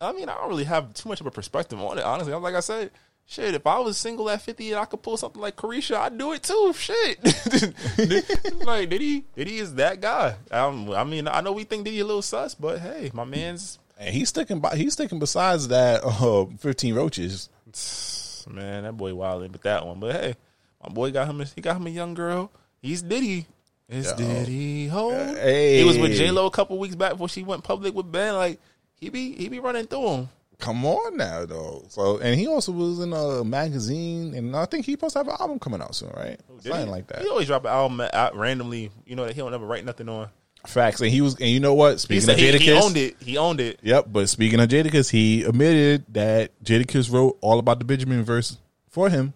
I 0.00 0.12
mean, 0.12 0.28
I 0.28 0.34
don't 0.34 0.48
really 0.48 0.64
have 0.64 0.94
too 0.94 1.08
much 1.08 1.20
of 1.20 1.26
a 1.26 1.30
perspective 1.32 1.80
on 1.80 1.98
it. 1.98 2.04
Honestly, 2.04 2.32
like 2.34 2.54
I 2.54 2.60
said, 2.60 2.92
shit. 3.26 3.54
If 3.54 3.66
I 3.66 3.78
was 3.80 3.98
single 3.98 4.30
at 4.30 4.42
fifty 4.42 4.70
and 4.70 4.80
I 4.80 4.84
could 4.84 5.02
pull 5.02 5.16
something 5.16 5.40
like 5.40 5.56
Caresha, 5.56 5.96
I'd 5.96 6.16
do 6.16 6.32
it 6.32 6.42
too. 6.42 6.72
Shit. 6.76 7.22
like 8.66 8.88
Diddy, 8.88 9.24
Diddy 9.34 9.58
is 9.58 9.74
that 9.74 10.00
guy. 10.00 10.36
Um, 10.50 10.90
I 10.90 11.04
mean, 11.04 11.28
I 11.28 11.40
know 11.40 11.52
we 11.52 11.64
think 11.64 11.84
Diddy 11.84 12.00
a 12.00 12.04
little 12.04 12.22
sus, 12.22 12.54
but 12.54 12.80
hey, 12.80 13.10
my 13.12 13.24
man's 13.24 13.78
And 13.98 14.14
he's 14.14 14.30
sticking 14.30 14.60
by. 14.60 14.76
He's 14.76 14.94
sticking 14.94 15.18
besides 15.18 15.68
that 15.68 16.02
uh, 16.04 16.46
fifteen 16.58 16.94
roaches. 16.94 17.48
man. 18.50 18.84
That 18.84 18.96
boy 18.96 19.14
wilding 19.14 19.52
with 19.52 19.62
that 19.62 19.86
one. 19.86 20.00
But 20.00 20.14
hey, 20.16 20.34
my 20.82 20.92
boy 20.92 21.10
got 21.10 21.28
him. 21.28 21.40
A, 21.40 21.44
he 21.44 21.60
got 21.60 21.76
him 21.76 21.86
a 21.86 21.90
young 21.90 22.14
girl. 22.14 22.50
He's 22.80 23.02
Diddy. 23.02 23.46
It's 23.88 24.10
Yo. 24.10 24.16
Diddy. 24.16 24.88
Ho. 24.88 25.10
Hey. 25.34 25.78
He 25.78 25.84
was 25.84 25.98
with 25.98 26.12
J 26.12 26.30
Lo 26.30 26.46
a 26.46 26.50
couple 26.50 26.78
weeks 26.78 26.94
back 26.94 27.12
before 27.12 27.28
she 27.28 27.42
went 27.42 27.64
public 27.64 27.94
with 27.94 28.10
Ben. 28.10 28.34
Like 28.34 28.60
he 28.94 29.10
be 29.10 29.32
he 29.36 29.48
be 29.48 29.60
running 29.60 29.86
through 29.86 30.08
him. 30.08 30.28
Come 30.58 30.86
on 30.86 31.16
now, 31.18 31.44
though. 31.44 31.84
So, 31.88 32.18
and 32.18 32.38
he 32.38 32.46
also 32.46 32.72
was 32.72 33.00
in 33.00 33.12
a 33.12 33.44
magazine, 33.44 34.34
and 34.34 34.56
I 34.56 34.64
think 34.64 34.86
he 34.86 34.92
supposed 34.92 35.12
to 35.12 35.18
have 35.18 35.28
an 35.28 35.36
album 35.38 35.58
coming 35.58 35.82
out 35.82 35.94
soon, 35.94 36.10
right? 36.16 36.40
Oh, 36.50 36.54
did 36.54 36.64
Something 36.70 36.86
he? 36.86 36.92
like 36.92 37.06
that. 37.08 37.22
He 37.22 37.28
always 37.28 37.46
drop 37.46 37.64
an 37.64 37.70
album 37.70 38.00
out 38.12 38.34
randomly. 38.36 38.90
You 39.04 39.16
know 39.16 39.26
that 39.26 39.34
he 39.34 39.40
don't 39.40 39.52
ever 39.52 39.66
write 39.66 39.84
nothing 39.84 40.08
on. 40.08 40.28
Facts, 40.66 41.00
and 41.00 41.10
he 41.10 41.20
was, 41.20 41.34
and 41.36 41.50
you 41.50 41.60
know 41.60 41.74
what? 41.74 42.00
Speaking 42.00 42.28
of 42.30 42.36
he, 42.36 42.50
he 42.58 42.72
owned 42.72 42.96
it. 42.96 43.16
He 43.20 43.36
owned 43.36 43.60
it. 43.60 43.78
Yep, 43.82 44.06
but 44.10 44.28
speaking 44.28 44.58
of 44.58 44.68
Jadakiss, 44.68 45.10
he 45.10 45.44
admitted 45.44 46.04
that 46.14 46.50
Jadakiss 46.64 47.12
wrote 47.12 47.38
all 47.40 47.58
about 47.58 47.78
the 47.78 47.84
Benjamin 47.84 48.24
verse 48.24 48.56
for 48.88 49.08
him. 49.08 49.34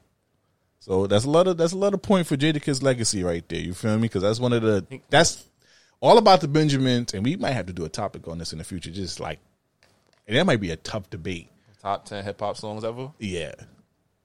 So 0.80 1.06
that's 1.06 1.24
a 1.26 1.30
lot 1.30 1.46
of 1.46 1.58
that's 1.58 1.72
a 1.72 1.78
lot 1.78 1.92
of 1.94 2.00
point 2.02 2.26
for 2.26 2.36
Jadakiss 2.36 2.82
legacy 2.82 3.22
right 3.22 3.46
there. 3.48 3.60
You 3.60 3.74
feel 3.74 3.94
me? 3.96 4.02
Because 4.02 4.22
that's 4.22 4.40
one 4.40 4.52
of 4.54 4.62
the 4.62 4.84
that's 5.10 5.44
all 6.00 6.16
about 6.18 6.40
the 6.40 6.48
Benjamins, 6.48 7.12
and 7.14 7.22
we 7.22 7.36
might 7.36 7.52
have 7.52 7.66
to 7.66 7.72
do 7.74 7.84
a 7.84 7.88
topic 7.90 8.26
on 8.26 8.38
this 8.38 8.52
in 8.52 8.58
the 8.58 8.64
future. 8.64 8.90
Just 8.90 9.20
like, 9.20 9.38
and 10.30 10.38
that 10.38 10.46
might 10.46 10.60
be 10.60 10.70
a 10.70 10.76
tough 10.76 11.10
debate. 11.10 11.50
Top 11.82 12.04
ten 12.04 12.22
hip 12.24 12.38
hop 12.40 12.56
songs 12.56 12.84
ever. 12.84 13.10
Yeah, 13.18 13.52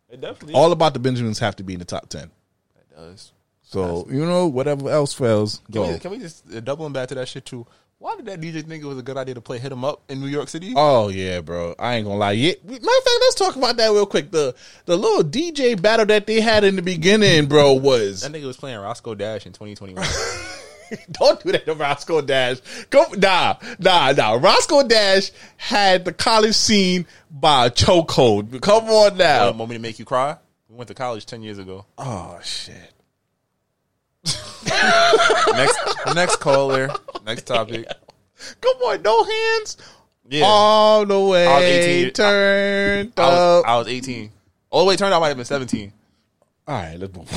It 0.09 0.21
definitely 0.21 0.53
All 0.53 0.71
about 0.71 0.93
the 0.93 0.99
Benjamins 0.99 1.39
have 1.39 1.55
to 1.55 1.63
be 1.63 1.73
in 1.73 1.79
the 1.79 1.85
top 1.85 2.09
ten. 2.09 2.29
It 2.75 2.95
does. 2.95 3.31
So 3.63 4.07
you 4.09 4.25
know, 4.25 4.45
whatever 4.47 4.89
else 4.89 5.13
fails, 5.13 5.61
Can 5.71 5.73
go. 5.73 5.91
we, 5.91 5.99
can 5.99 6.11
we 6.11 6.19
just 6.19 6.45
uh, 6.53 6.59
doubling 6.59 6.93
back 6.93 7.07
to 7.09 7.15
that 7.15 7.27
shit 7.27 7.45
too? 7.45 7.65
Why 7.97 8.15
did 8.17 8.25
that 8.25 8.41
DJ 8.41 8.67
think 8.67 8.83
it 8.83 8.87
was 8.87 8.99
a 8.99 9.01
good 9.01 9.17
idea 9.17 9.33
to 9.35 9.41
play 9.41 9.57
"Hit 9.57 9.71
'Em 9.71 9.83
Up" 9.85 10.03
in 10.09 10.19
New 10.21 10.27
York 10.27 10.49
City? 10.49 10.73
Oh 10.75 11.07
yeah, 11.07 11.41
bro. 11.41 11.73
I 11.79 11.95
ain't 11.95 12.05
gonna 12.05 12.19
lie. 12.19 12.33
Yeah, 12.33 12.53
matter 12.63 12.75
of 12.75 12.83
fact, 12.83 13.17
let's 13.21 13.35
talk 13.35 13.55
about 13.55 13.77
that 13.77 13.87
real 13.89 14.05
quick. 14.05 14.29
The 14.31 14.53
the 14.85 14.97
little 14.97 15.23
DJ 15.23 15.81
battle 15.81 16.05
that 16.07 16.27
they 16.27 16.41
had 16.41 16.63
in 16.65 16.75
the 16.75 16.81
beginning, 16.83 17.47
bro, 17.47 17.73
was 17.73 18.21
that 18.21 18.31
nigga 18.33 18.45
was 18.45 18.57
playing 18.57 18.77
Roscoe 18.79 19.15
Dash 19.15 19.45
in 19.45 19.53
2021. 19.53 20.05
don't 21.11 21.41
do 21.43 21.51
that 21.51 21.65
to 21.65 21.73
Roscoe 21.73 22.21
Dash. 22.21 22.57
Go 22.89 23.05
nah, 23.17 23.55
nah, 23.79 24.11
nah. 24.11 24.33
Roscoe 24.33 24.87
Dash 24.87 25.31
had 25.57 26.05
the 26.05 26.13
college 26.13 26.55
scene 26.55 27.05
by 27.31 27.67
a 27.67 27.69
chokehold. 27.69 28.61
Come 28.61 28.85
on 28.85 29.17
now. 29.17 29.51
want 29.51 29.69
me 29.69 29.75
to 29.75 29.81
make 29.81 29.99
you 29.99 30.05
cry? 30.05 30.37
We 30.69 30.75
went 30.75 30.87
to 30.89 30.93
college 30.93 31.25
10 31.25 31.41
years 31.43 31.57
ago. 31.57 31.85
oh 31.97 32.39
shit. 32.43 32.91
Next, 34.65 35.77
next 36.15 36.37
caller. 36.37 36.89
Next 37.25 37.43
topic. 37.43 37.85
Come 38.61 38.77
on, 38.77 39.01
no 39.03 39.23
hands. 39.23 39.77
Yeah, 40.27 40.43
All 40.45 41.05
the 41.05 41.19
way 41.19 41.45
I 41.45 41.55
was 41.55 41.63
18. 41.63 42.11
turned 42.13 43.13
I 43.17 43.21
was, 43.21 43.63
up. 43.63 43.67
I 43.69 43.77
was 43.77 43.87
18. 43.87 44.31
All 44.71 44.83
the 44.83 44.89
way 44.89 44.95
turned 44.95 45.13
out, 45.13 45.17
I 45.17 45.19
might 45.19 45.27
have 45.27 45.37
been 45.37 45.45
17. 45.45 45.93
All 46.67 46.75
right, 46.75 46.99
let's 46.99 47.13
move 47.15 47.31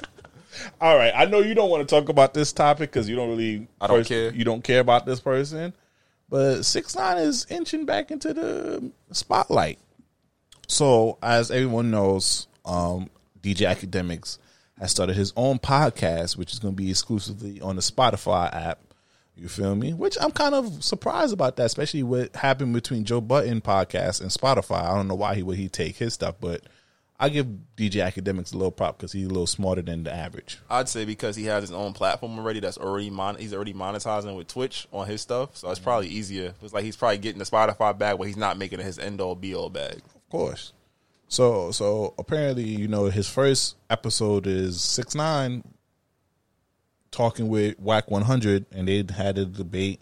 on. 0.00 0.08
All 0.82 0.96
right, 0.96 1.12
I 1.14 1.26
know 1.26 1.38
you 1.38 1.54
don't 1.54 1.70
want 1.70 1.88
to 1.88 1.94
talk 1.94 2.08
about 2.08 2.34
this 2.34 2.52
topic 2.52 2.90
because 2.90 3.08
you 3.08 3.14
don't 3.14 3.28
really. 3.28 3.68
I 3.80 3.86
don't 3.86 4.04
care. 4.04 4.34
You 4.34 4.42
don't 4.42 4.64
care 4.64 4.80
about 4.80 5.06
this 5.06 5.20
person, 5.20 5.74
but 6.28 6.64
six 6.64 6.96
nine 6.96 7.18
is 7.18 7.46
inching 7.48 7.86
back 7.86 8.10
into 8.10 8.34
the 8.34 8.90
spotlight. 9.12 9.78
So, 10.66 11.18
as 11.22 11.52
everyone 11.52 11.92
knows, 11.92 12.48
um, 12.64 13.10
DJ 13.40 13.72
Akademiks 13.72 14.38
has 14.80 14.90
started 14.90 15.14
his 15.14 15.32
own 15.36 15.60
podcast, 15.60 16.36
which 16.36 16.52
is 16.52 16.58
going 16.58 16.74
to 16.74 16.82
be 16.82 16.90
exclusively 16.90 17.60
on 17.60 17.76
the 17.76 17.82
Spotify 17.82 18.52
app. 18.52 18.80
You 19.36 19.46
feel 19.46 19.76
me? 19.76 19.92
Which 19.92 20.18
I'm 20.20 20.32
kind 20.32 20.56
of 20.56 20.82
surprised 20.82 21.32
about 21.32 21.54
that, 21.58 21.66
especially 21.66 22.02
what 22.02 22.34
happened 22.34 22.74
between 22.74 23.04
Joe 23.04 23.20
Budden 23.20 23.60
podcast 23.60 24.20
and 24.20 24.30
Spotify. 24.30 24.82
I 24.82 24.96
don't 24.96 25.06
know 25.06 25.14
why 25.14 25.36
he 25.36 25.44
would 25.44 25.58
he 25.58 25.68
take 25.68 25.94
his 25.94 26.14
stuff, 26.14 26.34
but 26.40 26.62
I 27.22 27.28
give 27.28 27.46
DJ 27.76 28.04
Akademiks 28.04 28.52
a 28.52 28.56
little 28.56 28.72
prop 28.72 28.96
because 28.96 29.12
he's 29.12 29.26
a 29.26 29.28
little 29.28 29.46
smarter 29.46 29.80
than 29.80 30.02
the 30.02 30.12
average. 30.12 30.58
I'd 30.68 30.88
say 30.88 31.04
because 31.04 31.36
he 31.36 31.44
has 31.44 31.62
his 31.62 31.70
own 31.70 31.92
platform 31.92 32.36
already 32.36 32.58
that's 32.58 32.78
already 32.78 33.10
mon- 33.10 33.36
he's 33.36 33.54
already 33.54 33.72
monetizing 33.72 34.36
with 34.36 34.48
Twitch 34.48 34.88
on 34.92 35.06
his 35.06 35.20
stuff. 35.20 35.56
So 35.56 35.70
it's 35.70 35.78
mm-hmm. 35.78 35.84
probably 35.84 36.08
easier. 36.08 36.52
It's 36.60 36.72
like 36.72 36.82
he's 36.82 36.96
probably 36.96 37.18
getting 37.18 37.38
the 37.38 37.44
Spotify 37.44 37.96
bag 37.96 38.18
where 38.18 38.26
he's 38.26 38.36
not 38.36 38.58
making 38.58 38.80
it 38.80 38.82
his 38.82 38.98
end 38.98 39.20
all 39.20 39.36
be 39.36 39.54
all 39.54 39.70
bag. 39.70 39.98
Of 39.98 40.28
course. 40.30 40.72
So 41.28 41.70
so 41.70 42.12
apparently, 42.18 42.64
you 42.64 42.88
know, 42.88 43.04
his 43.04 43.28
first 43.28 43.76
episode 43.88 44.48
is 44.48 44.80
six 44.80 45.14
nine 45.14 45.62
talking 47.12 47.46
with 47.46 47.78
Wack 47.78 48.10
one 48.10 48.22
hundred 48.22 48.66
and 48.72 48.88
they 48.88 49.04
had 49.14 49.38
a 49.38 49.46
debate 49.46 50.00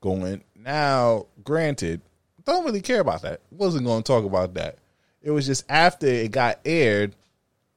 going. 0.00 0.42
Now, 0.56 1.26
granted, 1.44 2.00
don't 2.44 2.64
really 2.64 2.82
care 2.82 2.98
about 2.98 3.22
that. 3.22 3.40
Wasn't 3.52 3.86
going 3.86 4.02
to 4.02 4.12
talk 4.12 4.24
about 4.24 4.54
that. 4.54 4.78
It 5.26 5.32
was 5.32 5.44
just 5.44 5.64
after 5.68 6.06
it 6.06 6.30
got 6.30 6.60
aired, 6.64 7.16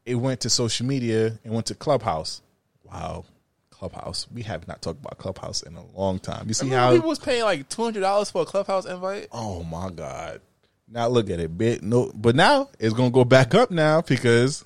it 0.06 0.14
went 0.14 0.42
to 0.42 0.52
social 0.52 0.86
media 0.86 1.40
and 1.44 1.52
went 1.52 1.66
to 1.66 1.74
Clubhouse. 1.74 2.44
Wow. 2.84 3.26
Clubhouse. 3.72 4.28
We 4.32 4.44
have 4.44 4.68
not 4.68 4.84
talked 4.84 5.00
about 5.00 5.18
Clubhouse 5.18 5.64
in 5.64 5.76
a 5.76 5.84
long 5.98 6.20
time. 6.20 6.48
You 6.48 6.54
see 6.54 6.66
Remember 6.66 6.86
how 6.86 6.94
people 6.94 7.10
was 7.10 7.18
paying 7.18 7.42
like 7.42 7.68
two 7.68 7.84
hundred 7.84 8.02
dollars 8.02 8.30
for 8.30 8.44
a 8.44 8.46
clubhouse 8.46 8.86
invite? 8.86 9.30
Oh 9.32 9.64
my 9.64 9.90
god! 9.90 10.42
Now 10.88 11.08
look 11.08 11.32
at 11.32 11.40
it, 11.40 11.58
bit 11.58 11.82
no, 11.82 12.12
but 12.14 12.36
now 12.36 12.70
it's 12.78 12.94
gonna 12.94 13.10
go 13.10 13.26
back 13.26 13.56
up 13.56 13.72
now 13.72 14.02
because 14.02 14.64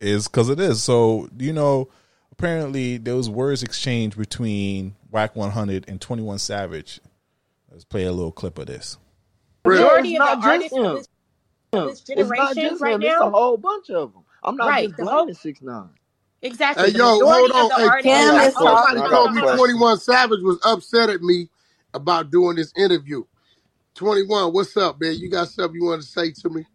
it's 0.00 0.26
because 0.26 0.48
it 0.48 0.58
is. 0.58 0.82
So 0.82 1.28
you 1.36 1.52
know, 1.52 1.90
apparently 2.32 2.96
there 2.96 3.14
was 3.14 3.28
words 3.28 3.62
exchanged 3.62 4.16
between 4.16 4.94
Wack 5.10 5.36
100 5.36 5.84
and 5.86 6.00
21 6.00 6.38
Savage. 6.38 7.00
Let's 7.70 7.84
play 7.84 8.04
a 8.04 8.12
little 8.12 8.32
clip 8.32 8.58
of 8.58 8.68
this. 8.68 8.96
majority 9.66 10.16
of 10.16 10.40
the 10.40 10.46
artists 10.48 10.70
just 10.72 10.84
of 10.84 10.96
him. 10.98 11.04
This, 11.72 12.00
of 12.00 12.04
It's 12.14 12.32
not 12.34 12.58
generation 12.58 12.60
just 12.60 12.80
right 12.80 12.98
him. 13.00 13.04
It's 13.04 13.20
a 13.20 13.24
now, 13.24 13.30
whole 13.30 13.56
bunch 13.58 13.90
of 13.90 14.12
them. 14.14 14.24
I'm 14.44 14.56
not 14.56 14.68
Right, 14.68 14.76
just 14.76 14.96
the 14.96 15.06
whole- 15.06 15.28
blaming 15.28 15.34
six 15.34 15.62
nine. 15.62 15.90
exactly. 16.42 16.86
Hey, 16.86 16.92
the 16.92 16.98
yo, 16.98 17.00
majority 17.00 17.48
hold 17.48 17.52
of 17.54 17.68
the 17.68 17.74
on. 17.74 17.82
Hey, 17.82 17.90
artists 17.90 18.02
Kim 18.02 18.28
that 18.28 18.40
is 18.40 18.48
are 18.48 18.52
talking. 18.52 18.96
Somebody 18.96 19.02
I 19.02 19.08
told 19.08 19.32
got 19.32 19.34
me 19.34 19.42
a 19.42 19.44
question. 19.44 19.58
21 19.58 19.98
Savage 20.00 20.42
was 20.42 20.58
upset 20.64 21.10
at 21.10 21.22
me 21.22 21.50
about 21.94 22.30
doing 22.30 22.56
this 22.56 22.72
interview. 22.76 23.24
21, 23.96 24.52
what's 24.52 24.76
up, 24.76 25.00
man? 25.00 25.14
You 25.18 25.30
got 25.30 25.48
something 25.48 25.80
you 25.80 25.86
want 25.86 26.02
to 26.02 26.08
say 26.08 26.32
to 26.32 26.50
me? 26.50 26.66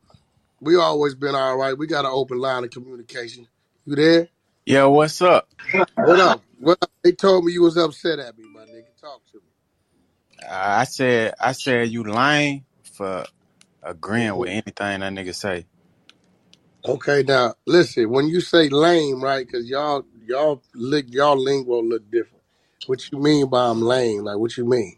We 0.61 0.77
always 0.77 1.15
been 1.15 1.35
all 1.35 1.57
right. 1.57 1.77
We 1.77 1.87
got 1.87 2.05
an 2.05 2.11
open 2.13 2.39
line 2.39 2.63
of 2.65 2.71
communication. 2.71 3.47
You 3.85 3.95
there? 3.95 4.29
Yo, 4.65 4.89
what's 4.91 5.21
up? 5.21 5.49
What 6.01 6.19
up? 6.19 6.43
What 6.59 6.77
up? 6.81 6.91
They 7.03 7.13
told 7.13 7.45
me 7.45 7.53
you 7.53 7.63
was 7.63 7.77
upset 7.77 8.19
at 8.19 8.37
me, 8.37 8.45
my 8.53 8.61
nigga. 8.61 8.85
Talk 9.01 9.21
to 9.31 9.37
me. 9.37 9.43
Uh, 10.43 10.49
I 10.53 10.83
said, 10.85 11.35
I 11.39 11.53
said 11.53 11.89
you 11.89 12.03
lying 12.03 12.65
for 12.93 13.25
agreeing 13.85 14.37
with 14.37 14.49
anything 14.49 15.01
that 15.01 15.13
nigga 15.13 15.35
say. 15.35 15.67
Okay, 16.85 17.23
now 17.23 17.55
listen. 17.67 18.09
When 18.11 18.27
you 18.27 18.41
say 18.41 18.69
lame, 18.69 19.23
right? 19.23 19.45
Because 19.47 19.69
y'all, 19.69 20.05
y'all, 20.25 20.63
li- 20.75 21.05
y'all 21.09 21.37
lingo 21.37 21.81
look 21.81 22.09
different. 22.11 22.43
What 22.87 23.11
you 23.11 23.19
mean 23.19 23.49
by 23.49 23.67
I'm 23.69 23.81
lame? 23.81 24.25
Like, 24.25 24.37
what 24.37 24.57
you 24.57 24.65
mean? 24.65 24.97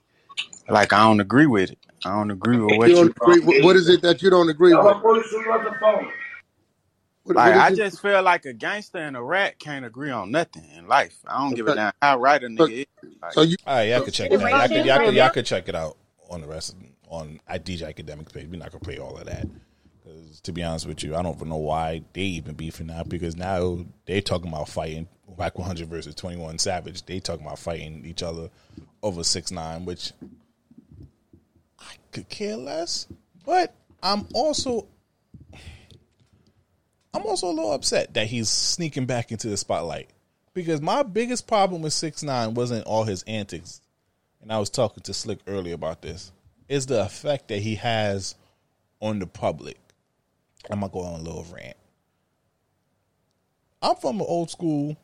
Like 0.70 0.94
I 0.94 1.04
don't 1.06 1.20
agree 1.22 1.48
with 1.48 1.72
it. 1.72 1.80
I 2.06 2.12
don't 2.16 2.32
agree 2.32 2.58
with 2.58 2.76
what 2.76 2.92
You 2.92 2.96
don't 2.96 3.10
you. 3.10 3.14
agree? 3.26 3.42
What, 3.42 3.62
what 3.62 3.76
is 3.78 3.90
it 3.90 4.02
that 4.04 4.22
you 4.24 4.30
don't 4.32 4.50
agree 4.50 4.76
with? 4.76 4.98
What, 7.24 7.38
Like 7.38 7.44
what 7.44 7.56
I 7.56 7.58
is 7.58 7.72
it? 7.72 7.84
just 7.84 8.02
feel 8.02 8.24
like 8.24 8.46
a 8.46 8.54
gangster 8.54 9.00
and 9.00 9.18
a 9.18 9.24
rat 9.24 9.60
can't 9.60 9.86
agree 9.86 10.12
on 10.12 10.32
nothing 10.32 10.66
in 10.78 10.88
life. 10.88 11.18
I 11.28 11.40
don't 11.44 11.56
give 11.56 11.68
a 11.68 11.72
Okay. 11.72 11.74
damn 11.74 11.94
how 12.02 12.20
right 12.20 12.44
a 12.44 12.48
So, 12.60 12.68
nigga 12.68 12.82
is. 12.82 12.88
Like, 13.22 13.36
so 13.36 13.42
you 13.44 13.58
All 13.66 13.76
right, 13.78 13.84
y'all 13.90 14.02
this 14.02 14.04
could 14.04 14.14
check 14.16 14.34
it 14.34 14.42
out. 14.42 14.54
Y'all 14.56 14.70
could, 14.70 14.84
generation 14.84 14.86
y'all 14.86 15.00
right 15.00 15.00
could, 15.00 15.16
y'all 15.16 15.30
now. 15.30 15.32
could 15.32 15.46
check 15.48 15.70
it 15.70 15.76
out 15.76 15.98
on 16.30 16.42
the 16.42 16.48
rest 16.48 16.74
of, 16.74 16.80
on 17.08 17.40
at 17.48 17.66
DJ 17.66 17.94
Akademiks 17.94 18.34
page. 18.34 18.48
We're 18.48 18.60
not 18.60 18.72
gonna 18.72 18.84
play 18.84 18.98
all 18.98 19.18
of 19.18 19.26
that 19.26 19.48
because, 20.04 20.40
to 20.42 20.52
be 20.52 20.64
honest 20.64 20.88
with 20.88 21.04
you, 21.04 21.16
I 21.16 21.22
don't 21.22 21.36
even 21.36 21.50
know 21.50 21.58
why 21.58 22.04
they 22.14 22.22
even 22.22 22.56
beefing 22.56 22.88
now 22.88 23.04
because 23.04 23.36
now 23.36 23.86
they 24.06 24.22
talking 24.22 24.50
about 24.50 24.70
fighting 24.70 25.08
Whack 25.26 25.58
100 25.58 25.88
versus 25.88 26.16
21 26.16 26.58
Savage. 26.60 27.06
They 27.06 27.20
talking 27.20 27.46
about 27.46 27.60
fighting 27.60 28.06
each 28.06 28.24
other 28.24 28.50
over 29.04 29.24
six 29.24 29.52
nine, 29.52 29.86
which 29.86 30.14
I 31.80 31.94
could 32.12 32.30
care 32.30 32.58
less. 32.58 33.08
But 33.46 33.74
I'm 34.02 34.28
also 34.34 34.88
I'm 37.14 37.26
also 37.26 37.48
a 37.48 37.52
little 37.52 37.72
upset 37.72 38.14
that 38.14 38.28
he's 38.28 38.50
sneaking 38.50 39.06
back 39.06 39.32
into 39.32 39.50
the 39.50 39.58
spotlight 39.58 40.10
because 40.54 40.82
my 40.82 41.04
biggest 41.04 41.48
problem 41.48 41.82
with 41.82 41.94
six 41.94 42.24
nine 42.24 42.54
wasn't 42.54 42.86
all 42.86 43.04
his 43.04 43.24
antics, 43.24 43.82
and 44.42 44.52
I 44.52 44.60
was 44.60 44.70
talking 44.70 45.04
to 45.04 45.14
Slick 45.14 45.40
earlier 45.48 45.76
about 45.76 46.02
this. 46.02 46.32
Is 46.68 46.86
the 46.86 47.02
effect 47.04 47.48
that 47.48 47.60
he 47.60 47.76
has 47.76 48.36
on 49.00 49.20
the 49.20 49.28
public. 49.28 49.78
I'm 50.70 50.82
gonna 50.82 50.92
go 50.92 51.00
on 51.00 51.20
a 51.20 51.24
little 51.24 51.46
rant. 51.54 51.78
I'm 53.82 53.96
from 53.96 54.20
an 54.20 54.26
old 54.28 54.50
school 54.50 54.98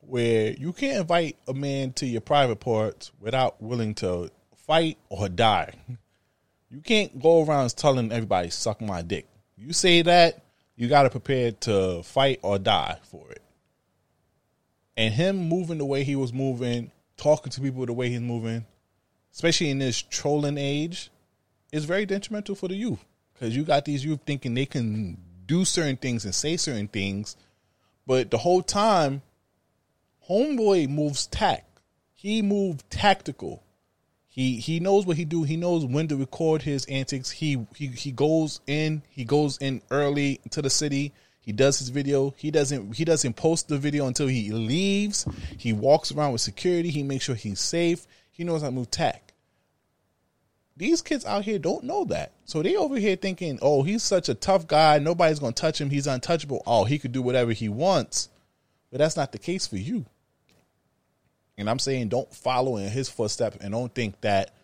where 0.00 0.52
you 0.52 0.72
can't 0.72 1.00
invite 1.00 1.36
a 1.48 1.54
man 1.54 1.92
to 1.94 2.06
your 2.06 2.20
private 2.20 2.60
parts 2.60 3.12
without 3.20 3.62
willing 3.62 3.94
to 3.94 4.30
fight 4.54 4.98
or 5.08 5.28
die. 5.28 5.72
You 6.70 6.80
can't 6.80 7.20
go 7.20 7.44
around 7.44 7.74
telling 7.76 8.12
everybody 8.12 8.50
suck 8.50 8.80
my 8.80 9.02
dick. 9.02 9.26
You 9.56 9.72
say 9.72 10.02
that, 10.02 10.44
you 10.74 10.88
got 10.88 11.04
to 11.04 11.10
prepare 11.10 11.52
to 11.52 12.02
fight 12.02 12.40
or 12.42 12.58
die 12.58 12.98
for 13.04 13.30
it. 13.30 13.42
And 14.96 15.14
him 15.14 15.48
moving 15.48 15.78
the 15.78 15.84
way 15.84 16.04
he 16.04 16.16
was 16.16 16.32
moving, 16.32 16.90
talking 17.16 17.50
to 17.52 17.60
people 17.60 17.86
the 17.86 17.92
way 17.92 18.10
he's 18.10 18.20
moving, 18.20 18.66
especially 19.36 19.68
in 19.68 19.78
this 19.78 20.00
trolling 20.00 20.56
age, 20.56 21.10
is 21.70 21.84
very 21.84 22.06
detrimental 22.06 22.54
for 22.54 22.68
the 22.68 22.74
youth. 22.74 23.04
Because 23.34 23.54
you 23.54 23.64
got 23.64 23.84
these 23.84 24.02
youth 24.02 24.20
thinking 24.24 24.54
they 24.54 24.64
can 24.64 25.18
do 25.44 25.62
certain 25.66 25.98
things 25.98 26.24
and 26.24 26.34
say 26.34 26.56
certain 26.56 26.88
things, 26.88 27.36
but 28.06 28.30
the 28.30 28.38
whole 28.38 28.62
time, 28.62 29.20
Homeboy 30.26 30.88
moves 30.88 31.26
tact. 31.26 31.66
He 32.14 32.40
moved 32.40 32.88
tactical. 32.88 33.62
He 34.26 34.56
he 34.56 34.80
knows 34.80 35.04
what 35.04 35.18
he 35.18 35.26
do. 35.26 35.42
He 35.42 35.58
knows 35.58 35.84
when 35.84 36.08
to 36.08 36.16
record 36.16 36.62
his 36.62 36.86
antics. 36.86 37.30
He 37.30 37.66
he 37.74 37.88
he 37.88 38.12
goes 38.12 38.60
in. 38.66 39.02
He 39.10 39.24
goes 39.24 39.58
in 39.58 39.82
early 39.90 40.40
to 40.50 40.62
the 40.62 40.70
city. 40.70 41.12
He 41.40 41.52
does 41.52 41.78
his 41.78 41.90
video. 41.90 42.32
He 42.38 42.50
doesn't 42.50 42.96
he 42.96 43.04
doesn't 43.04 43.34
post 43.34 43.68
the 43.68 43.76
video 43.76 44.06
until 44.06 44.28
he 44.28 44.50
leaves. 44.50 45.26
He 45.58 45.74
walks 45.74 46.10
around 46.10 46.32
with 46.32 46.40
security. 46.40 46.88
He 46.88 47.02
makes 47.02 47.24
sure 47.24 47.34
he's 47.34 47.60
safe. 47.60 48.06
He 48.30 48.44
knows 48.44 48.62
how 48.62 48.68
to 48.68 48.74
move 48.74 48.90
tack. 48.90 49.25
These 50.76 51.00
kids 51.02 51.24
out 51.24 51.44
here 51.44 51.58
don't 51.58 51.84
know 51.84 52.04
that. 52.06 52.32
So 52.44 52.62
they 52.62 52.76
over 52.76 52.98
here 52.98 53.16
thinking, 53.16 53.58
"Oh, 53.62 53.82
he's 53.82 54.02
such 54.02 54.28
a 54.28 54.34
tough 54.34 54.66
guy. 54.66 54.98
Nobody's 54.98 55.38
going 55.38 55.54
to 55.54 55.60
touch 55.60 55.80
him. 55.80 55.90
He's 55.90 56.06
untouchable. 56.06 56.62
Oh, 56.66 56.84
he 56.84 56.98
could 56.98 57.12
do 57.12 57.22
whatever 57.22 57.52
he 57.52 57.68
wants." 57.68 58.28
But 58.90 58.98
that's 58.98 59.16
not 59.16 59.32
the 59.32 59.38
case 59.38 59.66
for 59.66 59.76
you. 59.76 60.04
And 61.58 61.70
I'm 61.70 61.78
saying 61.78 62.08
don't 62.08 62.32
follow 62.32 62.76
in 62.76 62.90
his 62.90 63.08
footsteps 63.08 63.56
and 63.60 63.72
don't 63.72 63.94
think 63.94 64.20
that, 64.20 64.54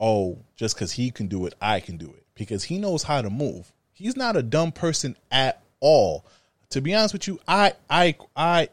oh, 0.00 0.38
just 0.56 0.74
because 0.74 0.92
he 0.92 1.10
can 1.10 1.28
do 1.28 1.46
it, 1.46 1.54
I 1.60 1.80
can 1.80 1.96
do 1.96 2.06
it. 2.06 2.24
Because 2.34 2.64
he 2.64 2.78
knows 2.78 3.04
how 3.04 3.22
to 3.22 3.30
move. 3.30 3.72
He's 3.92 4.16
not 4.16 4.36
a 4.36 4.42
dumb 4.42 4.72
person 4.72 5.16
at 5.30 5.62
all. 5.78 6.24
To 6.70 6.80
be 6.80 6.94
honest 6.94 7.14
with 7.14 7.28
you, 7.28 7.38
I 7.46 7.74
I 7.88 8.16
I 8.34 8.68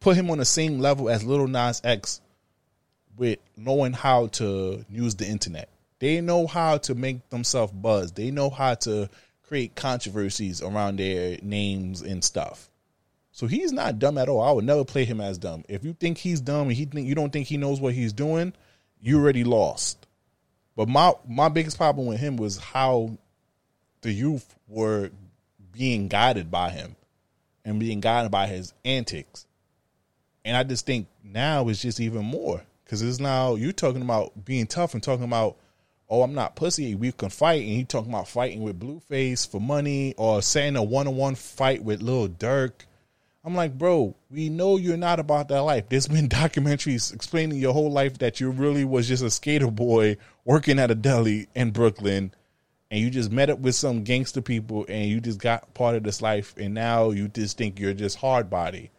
put 0.00 0.16
him 0.16 0.30
on 0.30 0.38
the 0.38 0.44
same 0.44 0.78
level 0.78 1.08
as 1.08 1.24
Lil 1.24 1.48
Nas 1.48 1.80
X 1.82 2.20
with 3.16 3.38
knowing 3.56 3.92
how 3.92 4.28
to 4.28 4.84
use 4.88 5.16
the 5.16 5.26
internet. 5.26 5.68
They 5.98 6.20
know 6.20 6.46
how 6.46 6.78
to 6.78 6.94
make 6.94 7.28
themselves 7.30 7.72
buzz. 7.72 8.12
They 8.12 8.30
know 8.30 8.50
how 8.50 8.74
to 8.74 9.08
create 9.42 9.74
controversies 9.74 10.62
around 10.62 10.98
their 10.98 11.38
names 11.42 12.02
and 12.02 12.22
stuff. 12.22 12.70
So 13.32 13.46
he's 13.46 13.72
not 13.72 13.98
dumb 13.98 14.18
at 14.18 14.28
all. 14.28 14.40
I 14.40 14.50
would 14.50 14.64
never 14.64 14.84
play 14.84 15.04
him 15.04 15.20
as 15.20 15.38
dumb. 15.38 15.64
If 15.68 15.84
you 15.84 15.94
think 15.94 16.18
he's 16.18 16.40
dumb 16.40 16.68
and 16.68 16.72
he 16.72 16.84
think 16.84 17.06
you 17.06 17.14
don't 17.14 17.32
think 17.32 17.46
he 17.46 17.56
knows 17.56 17.80
what 17.80 17.94
he's 17.94 18.12
doing, 18.12 18.52
you 19.00 19.18
already 19.18 19.44
lost. 19.44 20.06
But 20.76 20.88
my 20.88 21.12
my 21.26 21.48
biggest 21.48 21.76
problem 21.76 22.06
with 22.06 22.20
him 22.20 22.36
was 22.36 22.58
how 22.58 23.16
the 24.02 24.12
youth 24.12 24.54
were 24.68 25.10
being 25.72 26.08
guided 26.08 26.50
by 26.50 26.70
him 26.70 26.96
and 27.64 27.80
being 27.80 28.00
guided 28.00 28.30
by 28.30 28.46
his 28.46 28.72
antics. 28.84 29.46
And 30.44 30.56
I 30.56 30.62
just 30.62 30.86
think 30.86 31.08
now 31.22 31.68
it's 31.68 31.82
just 31.82 32.00
even 32.00 32.24
more 32.24 32.62
because 32.84 33.02
it's 33.02 33.20
now 33.20 33.54
you're 33.54 33.72
talking 33.72 34.02
about 34.02 34.44
being 34.44 34.66
tough 34.66 34.94
and 34.94 35.02
talking 35.02 35.24
about, 35.24 35.56
oh, 36.10 36.22
I'm 36.22 36.34
not 36.34 36.56
pussy. 36.56 36.94
We 36.94 37.12
can 37.12 37.30
fight, 37.30 37.62
and 37.62 37.70
he 37.70 37.84
talking 37.84 38.10
about 38.10 38.28
fighting 38.28 38.62
with 38.62 38.80
Blueface 38.80 39.48
for 39.48 39.60
money 39.60 40.14
or 40.16 40.42
saying 40.42 40.76
a 40.76 40.82
one 40.82 41.06
on 41.06 41.16
one 41.16 41.34
fight 41.34 41.82
with 41.82 42.02
Lil 42.02 42.28
Durk. 42.28 42.72
I'm 43.44 43.54
like, 43.54 43.78
bro, 43.78 44.14
we 44.30 44.48
know 44.48 44.76
you're 44.76 44.96
not 44.96 45.20
about 45.20 45.48
that 45.48 45.60
life. 45.60 45.88
There's 45.88 46.08
been 46.08 46.28
documentaries 46.28 47.14
explaining 47.14 47.58
your 47.58 47.72
whole 47.72 47.90
life 47.90 48.18
that 48.18 48.40
you 48.40 48.50
really 48.50 48.84
was 48.84 49.08
just 49.08 49.22
a 49.22 49.30
skater 49.30 49.70
boy 49.70 50.16
working 50.44 50.78
at 50.78 50.90
a 50.90 50.94
deli 50.94 51.48
in 51.54 51.70
Brooklyn, 51.70 52.32
and 52.90 53.00
you 53.00 53.10
just 53.10 53.30
met 53.30 53.50
up 53.50 53.58
with 53.58 53.74
some 53.74 54.02
gangster 54.02 54.40
people, 54.40 54.86
and 54.88 55.08
you 55.08 55.20
just 55.20 55.40
got 55.40 55.72
part 55.74 55.96
of 55.96 56.02
this 56.02 56.22
life, 56.22 56.54
and 56.56 56.74
now 56.74 57.10
you 57.10 57.28
just 57.28 57.58
think 57.58 57.78
you're 57.78 57.94
just 57.94 58.18
hard 58.18 58.50
body. 58.50 58.90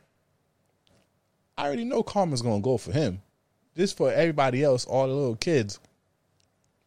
I 1.58 1.66
already 1.66 1.84
know 1.84 2.04
karma's 2.04 2.42
gonna 2.42 2.62
go 2.62 2.78
for 2.78 2.92
him. 2.92 3.22
Just 3.76 3.98
for 3.98 4.12
everybody 4.12 4.64
else, 4.64 4.86
all 4.86 5.08
the 5.08 5.14
little 5.14 5.36
kids. 5.36 5.80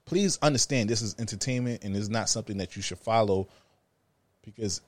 Please 0.05 0.39
understand 0.43 0.91
this 0.91 1.03
is 1.03 1.15
entertainment 1.19 1.85
and 1.85 1.97
it's 1.97 2.09
not 2.09 2.29
something 2.29 2.57
that 2.59 2.77
you 2.77 2.83
should 2.83 2.99
follow 2.99 3.49
because 4.45 4.81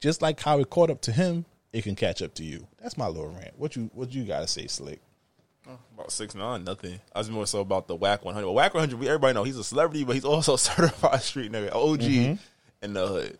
just 0.00 0.22
like 0.22 0.40
how 0.40 0.58
it 0.60 0.70
caught 0.70 0.90
up 0.90 1.00
to 1.02 1.12
him, 1.12 1.44
it 1.72 1.82
can 1.84 1.94
catch 1.94 2.22
up 2.22 2.34
to 2.34 2.44
you. 2.44 2.66
That's 2.82 2.96
my 2.96 3.06
little 3.08 3.30
rant. 3.30 3.52
What 3.58 3.76
you 3.76 3.90
what 3.94 4.12
you 4.12 4.24
gotta 4.24 4.46
say, 4.48 4.66
Slick? 4.66 5.00
About 5.94 6.10
six 6.10 6.34
nine, 6.34 6.64
nothing. 6.64 6.98
I 7.14 7.18
was 7.18 7.28
more 7.30 7.46
so 7.46 7.60
about 7.60 7.88
the 7.88 7.94
Wack 7.94 8.24
100. 8.24 8.46
Well, 8.46 8.54
Wack 8.54 8.72
100, 8.72 8.98
we, 8.98 9.06
everybody 9.06 9.34
know 9.34 9.42
he's 9.44 9.58
a 9.58 9.64
celebrity, 9.64 10.02
but 10.04 10.14
he's 10.14 10.24
also 10.24 10.54
a 10.54 10.58
certified 10.58 11.20
street 11.20 11.52
nigga, 11.52 11.74
OG 11.74 12.00
Mm-hmm. 12.00 12.34
in 12.84 12.92
the 12.94 13.06
hood. 13.06 13.38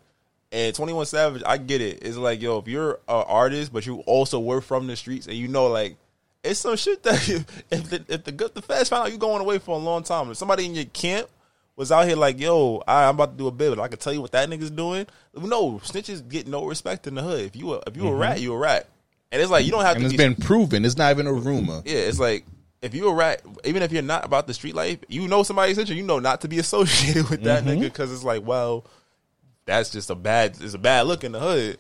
And 0.53 0.75
21 0.75 1.07
Savage, 1.07 1.43
I 1.47 1.57
get 1.57 1.81
it. 1.81 2.03
It's 2.03 2.17
like, 2.19 2.43
yo, 2.43 2.59
if 2.59 2.69
you're 2.69 2.93
an 3.09 3.25
artist, 3.27 3.73
but 3.73 3.87
you 3.87 4.01
also 4.01 4.41
were 4.41 4.61
from 4.61 4.87
the 4.87 4.97
streets, 4.97 5.27
and 5.27 5.37
you 5.37 5.49
know, 5.49 5.69
like, 5.69 5.97
it's 6.51 6.61
some 6.61 6.77
shit 6.77 7.03
that 7.03 7.29
if, 7.29 7.63
if 7.71 7.91
the 7.91 8.05
if 8.09 8.25
the 8.25 8.33
good 8.33 8.55
the 8.55 8.63
feds 8.63 8.89
found 8.89 9.07
out 9.07 9.13
you 9.13 9.19
going 9.19 9.41
away 9.41 9.59
for 9.59 9.75
a 9.77 9.79
long 9.79 10.03
time, 10.03 10.31
if 10.31 10.37
somebody 10.37 10.67
in 10.67 10.75
your 10.75 10.85
camp 10.87 11.29
was 11.77 11.93
out 11.93 12.07
here 12.07 12.17
like, 12.17 12.41
yo, 12.41 12.83
I, 12.89 13.05
I'm 13.05 13.15
about 13.15 13.33
to 13.33 13.39
do 13.39 13.47
a 13.47 13.53
bit, 13.53 13.77
but 13.77 13.83
I 13.83 13.89
can 13.89 13.99
tell 13.99 14.13
you 14.13 14.21
what 14.21 14.33
that 14.33 14.49
nigga's 14.49 14.71
doing. 14.71 15.07
No, 15.35 15.75
snitches 15.85 16.29
get 16.29 16.49
no 16.49 16.65
respect 16.65 17.07
in 17.07 17.15
the 17.15 17.23
hood. 17.23 17.43
If 17.43 17.57
you 17.57 17.75
a, 17.75 17.83
if 17.87 17.97
you 17.97 18.09
a 18.09 18.15
rat, 18.15 18.41
you 18.41 18.53
a 18.53 18.59
rat. 18.59 18.89
And 19.31 19.41
it's 19.41 19.51
like 19.51 19.65
you 19.65 19.71
don't 19.71 19.85
have 19.85 19.97
Mm-hmm. 19.97 20.07
And 20.07 20.11
to 20.11 20.15
it's 20.15 20.23
be 20.23 20.35
been 20.35 20.47
proven. 20.47 20.85
It's 20.85 20.97
not 20.97 21.11
even 21.13 21.27
a 21.27 21.33
rumor. 21.33 21.83
yeah, 21.85 21.99
it's 21.99 22.19
like 22.19 22.45
if 22.83 22.95
you're 22.95 23.13
a 23.13 23.15
rat, 23.15 23.43
even 23.65 23.83
if 23.83 23.93
you're 23.93 24.03
not 24.03 24.25
about 24.25 24.47
the 24.47 24.55
street 24.55 24.75
life, 24.75 24.99
you 25.09 25.29
know 25.29 25.43
somebody 25.43 25.75
snitching, 25.75 25.97
you 25.97 26.03
know 26.03 26.19
not 26.19 26.41
to 26.43 26.49
be 26.49 26.59
associated 26.59 27.29
with 27.31 27.43
that 27.43 27.65
nigga 27.65 27.83
because 27.83 28.13
it's 28.13 28.25
like, 28.25 28.47
well, 28.47 28.85
that's 29.67 29.91
just 29.91 30.11
a 30.11 30.15
bad, 30.15 30.57
it's 30.61 30.75
a 30.75 30.79
bad 30.79 31.07
look 31.07 31.25
in 31.25 31.33
the 31.33 31.41
hood. 31.41 31.79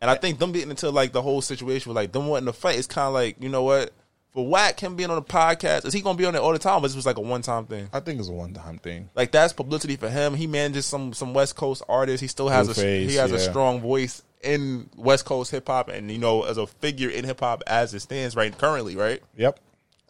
And 0.00 0.10
I 0.10 0.14
think 0.14 0.38
them 0.38 0.52
getting 0.52 0.70
into 0.70 0.90
like 0.90 1.12
the 1.12 1.22
whole 1.22 1.40
situation 1.40 1.90
with 1.90 1.96
like 1.96 2.12
them 2.12 2.26
wanting 2.26 2.46
to 2.46 2.52
fight, 2.52 2.78
it's 2.78 2.86
kind 2.86 3.08
of 3.08 3.14
like, 3.14 3.36
you 3.40 3.48
know 3.48 3.62
what? 3.62 3.92
For 4.36 4.46
Wack 4.46 4.78
him 4.78 4.96
being 4.96 5.08
on 5.08 5.16
the 5.16 5.22
podcast, 5.22 5.86
is 5.86 5.94
he 5.94 6.02
gonna 6.02 6.18
be 6.18 6.26
on 6.26 6.34
it 6.34 6.42
all 6.42 6.52
the 6.52 6.58
time? 6.58 6.82
But 6.82 6.88
this 6.88 6.94
was 6.94 7.06
like 7.06 7.16
a 7.16 7.22
one 7.22 7.40
time 7.40 7.64
thing. 7.64 7.88
I 7.90 8.00
think 8.00 8.20
it's 8.20 8.28
a 8.28 8.32
one 8.32 8.52
time 8.52 8.76
thing. 8.76 9.08
Like 9.14 9.32
that's 9.32 9.54
publicity 9.54 9.96
for 9.96 10.10
him. 10.10 10.34
He 10.34 10.46
manages 10.46 10.84
some 10.84 11.14
some 11.14 11.32
West 11.32 11.56
Coast 11.56 11.82
artists. 11.88 12.20
He 12.20 12.26
still 12.26 12.50
has 12.50 12.68
a 12.68 12.98
he 13.06 13.14
has 13.14 13.32
a 13.32 13.38
strong 13.38 13.80
voice 13.80 14.22
in 14.42 14.90
West 14.94 15.24
Coast 15.24 15.52
hip 15.52 15.66
hop, 15.66 15.88
and 15.88 16.10
you 16.10 16.18
know 16.18 16.42
as 16.42 16.58
a 16.58 16.66
figure 16.66 17.08
in 17.08 17.24
hip 17.24 17.40
hop 17.40 17.62
as 17.66 17.94
it 17.94 18.00
stands 18.00 18.36
right 18.36 18.56
currently, 18.58 18.94
right? 18.94 19.22
Yep. 19.38 19.58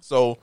So 0.01 0.39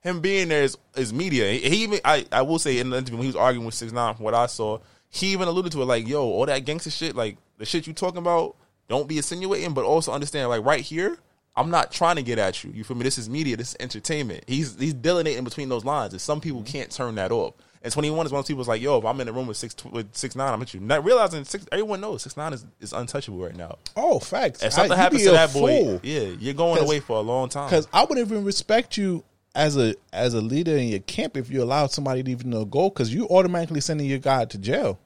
him 0.00 0.20
being 0.20 0.48
there 0.48 0.64
is, 0.64 0.76
is 0.96 1.12
media. 1.12 1.48
He, 1.52 1.60
he 1.60 1.82
even 1.84 2.00
I, 2.04 2.26
I 2.32 2.42
will 2.42 2.58
say 2.58 2.80
in 2.80 2.90
the 2.90 2.98
interview 2.98 3.18
when 3.18 3.22
he 3.22 3.28
was 3.28 3.36
arguing 3.36 3.66
with 3.66 3.76
Six 3.76 3.92
Nine 3.92 4.16
from 4.16 4.24
what 4.24 4.34
I 4.34 4.46
saw, 4.46 4.80
he 5.10 5.28
even 5.28 5.46
alluded 5.46 5.70
to 5.70 5.82
it 5.82 5.84
like, 5.84 6.08
yo, 6.08 6.24
all 6.24 6.46
that 6.46 6.64
gangster 6.64 6.90
shit, 6.90 7.14
like 7.14 7.36
the 7.56 7.64
shit 7.64 7.86
you 7.86 7.92
talking 7.92 8.18
about, 8.18 8.56
don't 8.88 9.06
be 9.06 9.18
insinuating, 9.18 9.74
but 9.74 9.84
also 9.84 10.10
understand 10.10 10.48
like 10.48 10.64
right 10.64 10.80
here, 10.80 11.18
I'm 11.58 11.70
not 11.70 11.90
trying 11.90 12.16
to 12.16 12.22
get 12.22 12.38
at 12.38 12.62
you. 12.62 12.70
You 12.72 12.84
feel 12.84 12.96
me? 12.96 13.02
This 13.02 13.18
is 13.18 13.28
media, 13.28 13.56
this 13.56 13.70
is 13.70 13.76
entertainment. 13.80 14.44
He's 14.46 14.78
he's 14.78 14.94
delineating 14.94 15.42
between 15.42 15.68
those 15.68 15.84
lines, 15.84 16.12
and 16.12 16.20
some 16.20 16.40
people 16.40 16.60
mm-hmm. 16.60 16.70
can't 16.70 16.90
turn 16.90 17.16
that 17.16 17.32
off. 17.32 17.54
And 17.82 17.92
21 17.92 18.26
is 18.26 18.32
one 18.32 18.38
of 18.38 18.44
those 18.44 18.48
people 18.48 18.64
like, 18.64 18.80
yo, 18.80 18.98
if 18.98 19.04
I'm 19.04 19.20
in 19.20 19.26
the 19.26 19.32
room 19.32 19.48
with 19.48 19.56
six 19.56 19.74
with 19.84 20.14
six 20.14 20.36
nine, 20.36 20.54
I'm 20.54 20.62
at 20.62 20.72
you. 20.72 20.78
Not 20.78 21.04
realizing 21.04 21.44
six 21.44 21.66
everyone 21.72 22.00
knows 22.00 22.22
six 22.22 22.36
nine 22.36 22.52
is, 22.52 22.64
is 22.80 22.92
untouchable 22.92 23.40
right 23.40 23.56
now. 23.56 23.78
Oh, 23.96 24.20
facts. 24.20 24.62
If 24.62 24.72
something 24.72 24.92
I- 24.92 24.96
happens 24.96 25.24
to 25.24 25.32
that 25.32 25.52
boy, 25.52 25.82
fool. 25.82 26.00
yeah, 26.04 26.20
you're 26.38 26.54
going 26.54 26.80
away 26.80 27.00
for 27.00 27.16
a 27.16 27.22
long 27.22 27.48
time. 27.48 27.68
Because 27.68 27.88
I 27.92 28.04
wouldn't 28.04 28.30
even 28.30 28.44
respect 28.44 28.96
you 28.96 29.24
as 29.54 29.76
a 29.76 29.96
as 30.12 30.34
a 30.34 30.40
leader 30.40 30.76
in 30.76 30.88
your 30.88 31.00
camp 31.00 31.36
if 31.36 31.50
you 31.50 31.60
allowed 31.60 31.90
somebody 31.90 32.22
to 32.22 32.30
even 32.30 32.50
know 32.50 32.64
go 32.64 32.88
because 32.88 33.12
you 33.12 33.26
automatically 33.28 33.80
sending 33.80 34.06
your 34.06 34.18
guy 34.18 34.44
to 34.44 34.58
jail. 34.58 35.00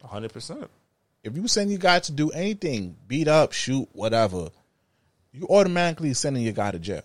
100. 0.00 0.32
percent 0.32 0.70
If 1.24 1.34
you 1.34 1.48
send 1.48 1.70
your 1.70 1.78
guy 1.78 1.98
to 2.00 2.12
do 2.12 2.30
anything, 2.30 2.94
beat 3.06 3.26
up, 3.26 3.52
shoot, 3.52 3.88
whatever, 3.92 4.48
you 5.38 5.46
automatically 5.48 6.14
sending 6.14 6.42
your 6.42 6.52
guy 6.52 6.70
to 6.70 6.78
jail. 6.78 7.02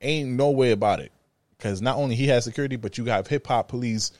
Ain't 0.00 0.30
no 0.30 0.50
way 0.50 0.72
about 0.72 1.00
it. 1.00 1.12
Because 1.56 1.80
not 1.80 1.96
only 1.96 2.14
he 2.14 2.28
has 2.28 2.44
security, 2.44 2.76
but 2.76 2.98
you 2.98 3.04
got 3.04 3.26
hip 3.26 3.46
hop 3.46 3.68
police 3.68 4.12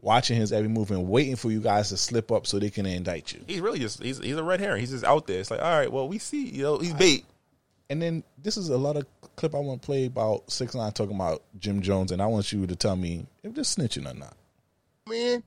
watching 0.00 0.36
his 0.36 0.52
every 0.52 0.68
move 0.68 0.90
and 0.90 1.08
waiting 1.08 1.36
for 1.36 1.50
you 1.50 1.60
guys 1.60 1.88
to 1.88 1.96
slip 1.96 2.30
up 2.30 2.46
so 2.46 2.58
they 2.58 2.70
can 2.70 2.84
indict 2.84 3.32
you. 3.32 3.40
He's 3.46 3.60
really 3.60 3.78
just 3.78 4.02
he's 4.02 4.18
he's 4.18 4.36
a 4.36 4.42
red 4.42 4.60
herring. 4.60 4.80
He's 4.80 4.90
just 4.90 5.04
out 5.04 5.26
there. 5.26 5.40
It's 5.40 5.50
like, 5.50 5.62
all 5.62 5.78
right, 5.78 5.90
well, 5.90 6.06
we 6.08 6.18
see, 6.18 6.48
you 6.48 6.62
know, 6.62 6.78
he's 6.78 6.92
bait. 6.92 7.24
And 7.88 8.00
then 8.00 8.24
this 8.42 8.56
is 8.56 8.68
a 8.68 8.76
lot 8.76 8.96
of 8.96 9.06
clip 9.36 9.54
I 9.54 9.58
want 9.58 9.82
to 9.82 9.86
play 9.86 10.06
about 10.06 10.50
six 10.50 10.74
nine 10.74 10.92
talking 10.92 11.16
about 11.16 11.42
Jim 11.58 11.80
Jones, 11.80 12.12
and 12.12 12.20
I 12.20 12.26
want 12.26 12.52
you 12.52 12.66
to 12.66 12.76
tell 12.76 12.96
me 12.96 13.26
if 13.42 13.54
they're 13.54 13.64
snitching 13.64 14.10
or 14.10 14.14
not. 14.14 14.36
Man, 15.08 15.42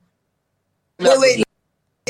Wait, 0.98 1.18
wait. 1.18 1.45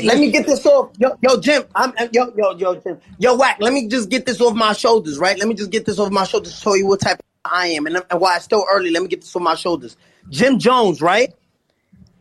Let 0.02 0.18
me 0.18 0.30
get 0.30 0.46
this 0.46 0.64
off. 0.66 0.90
Yo, 0.98 1.16
yo, 1.22 1.40
Jim. 1.40 1.64
I'm 1.74 1.92
yo, 2.12 2.30
yo, 2.36 2.56
yo, 2.56 2.74
Jim. 2.76 2.98
Yo, 3.18 3.34
whack. 3.34 3.56
Let 3.60 3.72
me 3.72 3.88
just 3.88 4.10
get 4.10 4.26
this 4.26 4.40
off 4.42 4.54
my 4.54 4.74
shoulders, 4.74 5.18
right? 5.18 5.38
Let 5.38 5.48
me 5.48 5.54
just 5.54 5.70
get 5.70 5.86
this 5.86 5.98
off 5.98 6.10
my 6.10 6.24
shoulders 6.24 6.54
to 6.54 6.60
show 6.60 6.74
you 6.74 6.86
what 6.86 7.00
type 7.00 7.18
I 7.44 7.68
am, 7.68 7.86
and, 7.86 8.02
and 8.10 8.20
why 8.20 8.36
it's 8.36 8.44
still 8.44 8.66
early. 8.70 8.90
Let 8.90 9.02
me 9.02 9.08
get 9.08 9.22
this 9.22 9.34
off 9.34 9.42
my 9.42 9.54
shoulders. 9.54 9.96
Jim 10.28 10.58
Jones, 10.58 11.00
right? 11.00 11.34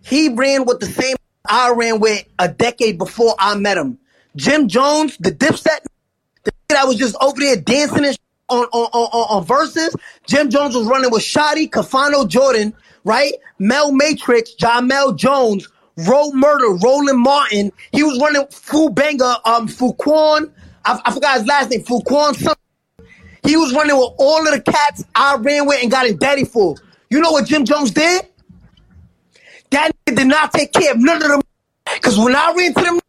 He 0.06 0.30
ran 0.30 0.66
with 0.66 0.80
the 0.80 0.86
same 0.86 1.18
I 1.48 1.72
ran 1.72 2.00
with 2.00 2.24
a 2.40 2.48
decade 2.48 2.98
before 2.98 3.36
I 3.40 3.56
met 3.56 3.78
him. 3.78 3.98
Jim 4.36 4.68
Jones, 4.68 5.18
the 5.18 5.32
Dipset, 5.32 5.80
that 6.70 6.88
was 6.88 6.96
just 6.96 7.16
over 7.22 7.40
there 7.40 7.58
dancing 7.58 8.06
and 8.06 8.18
on 8.48 8.66
on, 8.66 8.90
on, 8.94 9.38
on 9.38 9.44
verses. 9.44 9.96
Jim 10.28 10.50
Jones 10.50 10.76
was 10.76 10.88
running 10.88 11.12
with 11.12 11.24
Shotty, 11.24 11.70
Cafano 11.70 12.28
Jordan, 12.28 12.74
right? 13.04 13.34
Mel 13.60 13.92
Matrix, 13.92 14.56
Jamel 14.56 15.18
Jones, 15.18 15.68
Ro 15.98 16.32
Murder, 16.32 16.76
Roland 16.84 17.20
Martin. 17.20 17.72
He 17.92 18.04
was 18.04 18.20
running 18.20 18.46
Fu 18.52 18.90
Banger, 18.90 19.36
um, 19.46 19.68
Fuquan. 19.68 20.52
I, 20.84 21.00
I 21.06 21.14
forgot 21.14 21.40
his 21.40 21.48
last 21.48 21.70
name, 21.70 21.84
Fuquan. 21.84 22.36
Something. 22.36 22.56
He 23.44 23.56
was 23.56 23.74
running 23.74 23.96
with 23.96 24.12
all 24.18 24.48
of 24.48 24.54
the 24.54 24.72
cats 24.72 25.06
I 25.14 25.36
ran 25.38 25.68
with 25.68 25.82
and 25.82 25.92
got 25.92 26.08
in 26.08 26.18
daddy 26.18 26.46
for. 26.46 26.76
You 27.10 27.22
know 27.22 27.32
what 27.32 27.46
Jim 27.46 27.64
Jones 27.64 27.92
did? 27.92 28.26
That 29.70 29.92
nigga 30.08 30.16
did 30.18 30.28
not 30.28 30.52
take 30.52 30.74
care 30.74 30.92
of 30.92 31.00
none 31.00 31.22
of 31.22 31.30
them. 31.30 31.42
Cause 32.02 32.18
when 32.18 32.36
I 32.36 32.54
ran 32.58 32.74
to 32.74 32.82
them, 32.82 33.00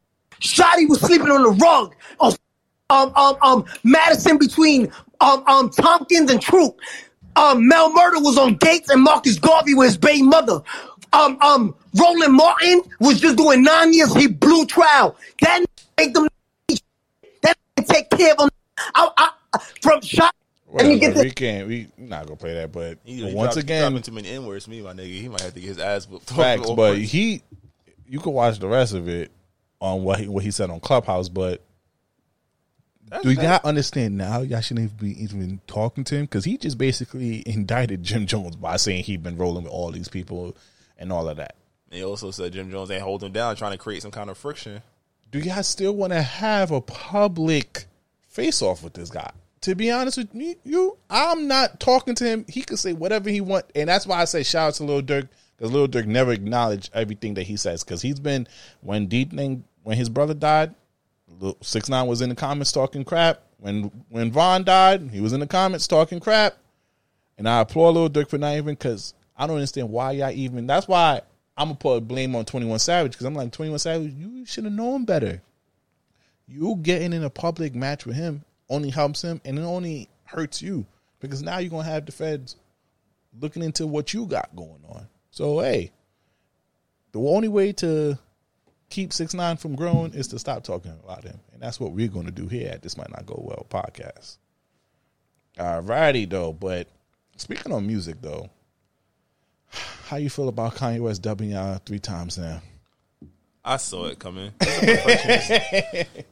Shotty 0.40 0.88
was 0.88 1.00
sleeping 1.00 1.30
on 1.30 1.42
the 1.42 1.50
rug. 1.50 1.94
On 2.20 2.32
um 2.90 3.12
um 3.16 3.36
um 3.42 3.64
Madison 3.82 4.38
between 4.38 4.92
um 5.20 5.42
um 5.46 5.70
Tompkins 5.70 6.30
and 6.30 6.42
Throop. 6.42 6.78
Um 7.34 7.66
Mel 7.66 7.92
Murder 7.92 8.20
was 8.20 8.38
on 8.38 8.54
Gates 8.56 8.90
and 8.90 9.02
Marcus 9.02 9.38
Garvey 9.38 9.74
with 9.74 9.88
his 9.88 9.96
baby 9.96 10.22
mother. 10.22 10.62
Um 11.12 11.38
um 11.40 11.74
Roland 11.98 12.32
Martin 12.34 12.82
was 13.00 13.20
just 13.20 13.36
doing 13.36 13.62
nine 13.62 13.92
years. 13.92 14.14
He 14.14 14.26
blew 14.26 14.66
trial. 14.66 15.16
That 15.40 15.64
make 15.98 16.14
them 16.14 16.28
that 17.42 17.56
take 17.86 18.10
care 18.10 18.32
of 18.32 18.38
them. 18.38 18.48
I, 18.94 19.10
I, 19.16 19.30
I- 19.54 19.58
from 19.80 20.00
shot. 20.02 20.34
Let 20.72 20.86
me 20.86 20.98
get 20.98 21.14
we 21.16 21.22
this. 21.22 21.32
can't. 21.34 21.68
We 21.68 21.88
not 21.96 22.26
gonna 22.26 22.36
play 22.36 22.54
that, 22.54 22.72
but 22.72 22.98
He, 23.04 23.14
he 23.16 23.34
once 23.34 23.54
dropped- 23.54 23.56
again, 23.64 23.92
dropping 23.92 24.02
too 24.02 24.12
many 24.12 24.28
N 24.30 24.44
words 24.44 24.64
to 24.64 24.70
me, 24.70 24.82
my 24.82 24.92
nigga. 24.92 25.06
He 25.20 25.28
might 25.28 25.40
have 25.40 25.54
to 25.54 25.60
get 25.60 25.68
his 25.68 25.78
ass 25.78 26.06
whooped. 26.08 26.28
facts. 26.30 26.62
All 26.68 26.76
But 26.76 26.94
points. 26.96 27.12
he, 27.12 27.42
you 28.08 28.18
can 28.20 28.32
watch 28.32 28.58
the 28.58 28.68
rest 28.68 28.92
of 28.92 29.08
it 29.08 29.30
on 29.80 30.02
what 30.02 30.20
he 30.20 30.28
what 30.28 30.42
he 30.44 30.50
said 30.50 30.68
on 30.70 30.80
Clubhouse. 30.80 31.28
But 31.30 31.62
do 33.22 33.30
you 33.30 33.36
not 33.36 33.64
understand 33.64 34.18
now? 34.18 34.40
Y'all 34.42 34.60
shouldn't 34.60 34.92
even 34.92 34.96
be 35.14 35.22
even 35.22 35.60
talking 35.66 36.04
to 36.04 36.16
him 36.16 36.24
because 36.24 36.44
he 36.44 36.58
just 36.58 36.76
basically 36.76 37.42
indicted 37.46 38.02
Jim 38.02 38.26
Jones 38.26 38.56
by 38.56 38.76
saying 38.76 39.04
he'd 39.04 39.22
been 39.22 39.38
rolling 39.38 39.64
with 39.64 39.72
all 39.72 39.90
these 39.92 40.08
people 40.08 40.56
and 40.98 41.12
all 41.12 41.28
of 41.28 41.36
that. 41.38 41.54
He 41.96 42.04
also 42.04 42.30
said 42.30 42.52
Jim 42.52 42.70
Jones 42.70 42.90
ain't 42.90 43.02
holding 43.02 43.28
him 43.28 43.32
down, 43.32 43.56
trying 43.56 43.72
to 43.72 43.78
create 43.78 44.02
some 44.02 44.10
kind 44.10 44.30
of 44.30 44.38
friction. 44.38 44.82
do 45.30 45.38
y'all 45.38 45.62
still 45.62 45.96
want 45.96 46.12
to 46.12 46.22
have 46.22 46.70
a 46.70 46.80
public 46.80 47.86
face 48.28 48.62
off 48.62 48.82
with 48.84 48.94
this 48.94 49.10
guy? 49.10 49.30
To 49.62 49.74
be 49.74 49.90
honest 49.90 50.18
with 50.18 50.34
me, 50.34 50.56
you, 50.64 50.96
I'm 51.10 51.48
not 51.48 51.80
talking 51.80 52.14
to 52.16 52.24
him. 52.24 52.44
He 52.48 52.62
could 52.62 52.78
say 52.78 52.92
whatever 52.92 53.30
he 53.30 53.40
want, 53.40 53.64
and 53.74 53.88
that's 53.88 54.06
why 54.06 54.20
I 54.20 54.26
say 54.26 54.42
shout 54.42 54.68
out 54.68 54.74
to 54.74 54.84
Lil 54.84 55.02
Durk 55.02 55.28
because 55.56 55.72
Lil 55.72 55.88
Durk 55.88 56.06
never 56.06 56.32
acknowledged 56.32 56.90
everything 56.92 57.34
that 57.34 57.44
he 57.44 57.56
says 57.56 57.82
because 57.82 58.02
he's 58.02 58.20
been 58.20 58.46
when 58.80 59.06
D 59.06 59.24
thing 59.24 59.64
when 59.82 59.96
his 59.96 60.08
brother 60.08 60.34
died, 60.34 60.74
Six 61.62 61.88
Nine 61.88 62.06
was 62.06 62.20
in 62.20 62.28
the 62.28 62.34
comments 62.34 62.72
talking 62.72 63.04
crap. 63.04 63.42
When 63.58 63.90
when 64.08 64.30
Vaughn 64.30 64.64
died, 64.64 65.10
he 65.10 65.20
was 65.20 65.32
in 65.32 65.40
the 65.40 65.46
comments 65.46 65.86
talking 65.86 66.20
crap. 66.20 66.56
And 67.38 67.48
I 67.48 67.60
applaud 67.60 67.94
Lil 67.94 68.10
Durk 68.10 68.28
for 68.28 68.38
not 68.38 68.56
even 68.56 68.74
because 68.74 69.14
I 69.36 69.46
don't 69.46 69.56
understand 69.56 69.90
why 69.90 70.12
y'all 70.12 70.30
even. 70.30 70.66
That's 70.66 70.88
why 70.88 71.22
I'm 71.56 71.68
gonna 71.68 71.76
put 71.76 72.08
blame 72.08 72.36
on 72.36 72.44
Twenty 72.44 72.66
One 72.66 72.78
Savage 72.78 73.12
because 73.12 73.26
I'm 73.26 73.34
like 73.34 73.52
Twenty 73.52 73.70
One 73.70 73.78
Savage. 73.78 74.12
You 74.12 74.44
should 74.44 74.64
have 74.64 74.72
known 74.72 75.04
better. 75.04 75.42
You 76.46 76.76
getting 76.82 77.12
in 77.12 77.24
a 77.24 77.30
public 77.30 77.74
match 77.74 78.06
with 78.06 78.16
him 78.16 78.44
only 78.68 78.90
helps 78.90 79.22
him 79.22 79.40
and 79.44 79.58
it 79.58 79.62
only 79.62 80.08
hurts 80.24 80.60
you 80.60 80.86
because 81.20 81.42
now 81.42 81.58
you're 81.58 81.70
gonna 81.70 81.84
have 81.84 82.06
the 82.06 82.12
feds 82.12 82.56
looking 83.40 83.62
into 83.62 83.86
what 83.86 84.12
you 84.12 84.26
got 84.26 84.54
going 84.54 84.82
on. 84.88 85.06
So 85.30 85.60
hey, 85.60 85.90
the 87.12 87.20
only 87.20 87.48
way 87.48 87.72
to 87.74 88.18
keep 88.90 89.12
six 89.12 89.34
nine 89.34 89.56
from 89.56 89.74
growing 89.74 90.12
is 90.12 90.28
to 90.28 90.38
stop 90.38 90.62
talking 90.62 90.92
about 91.02 91.24
him, 91.24 91.38
and 91.52 91.62
that's 91.62 91.80
what 91.80 91.92
we're 91.92 92.08
to 92.08 92.30
do 92.30 92.46
here 92.46 92.70
at 92.70 92.82
this 92.82 92.96
might 92.96 93.10
not 93.10 93.26
go 93.26 93.42
well 93.42 93.66
podcast. 93.70 94.36
Alrighty 95.58 96.28
though, 96.28 96.52
but 96.52 96.88
speaking 97.36 97.72
on 97.72 97.86
music 97.86 98.16
though, 98.20 98.50
how 100.06 100.16
you 100.16 100.30
feel 100.30 100.48
about 100.48 100.76
Kanye 100.76 101.00
West 101.00 101.22
dubbing 101.22 101.50
y'all 101.50 101.78
three 101.84 101.98
times 101.98 102.38
now? 102.38 102.62
I 103.64 103.78
saw 103.78 104.06
it 104.06 104.20
coming. 104.20 104.52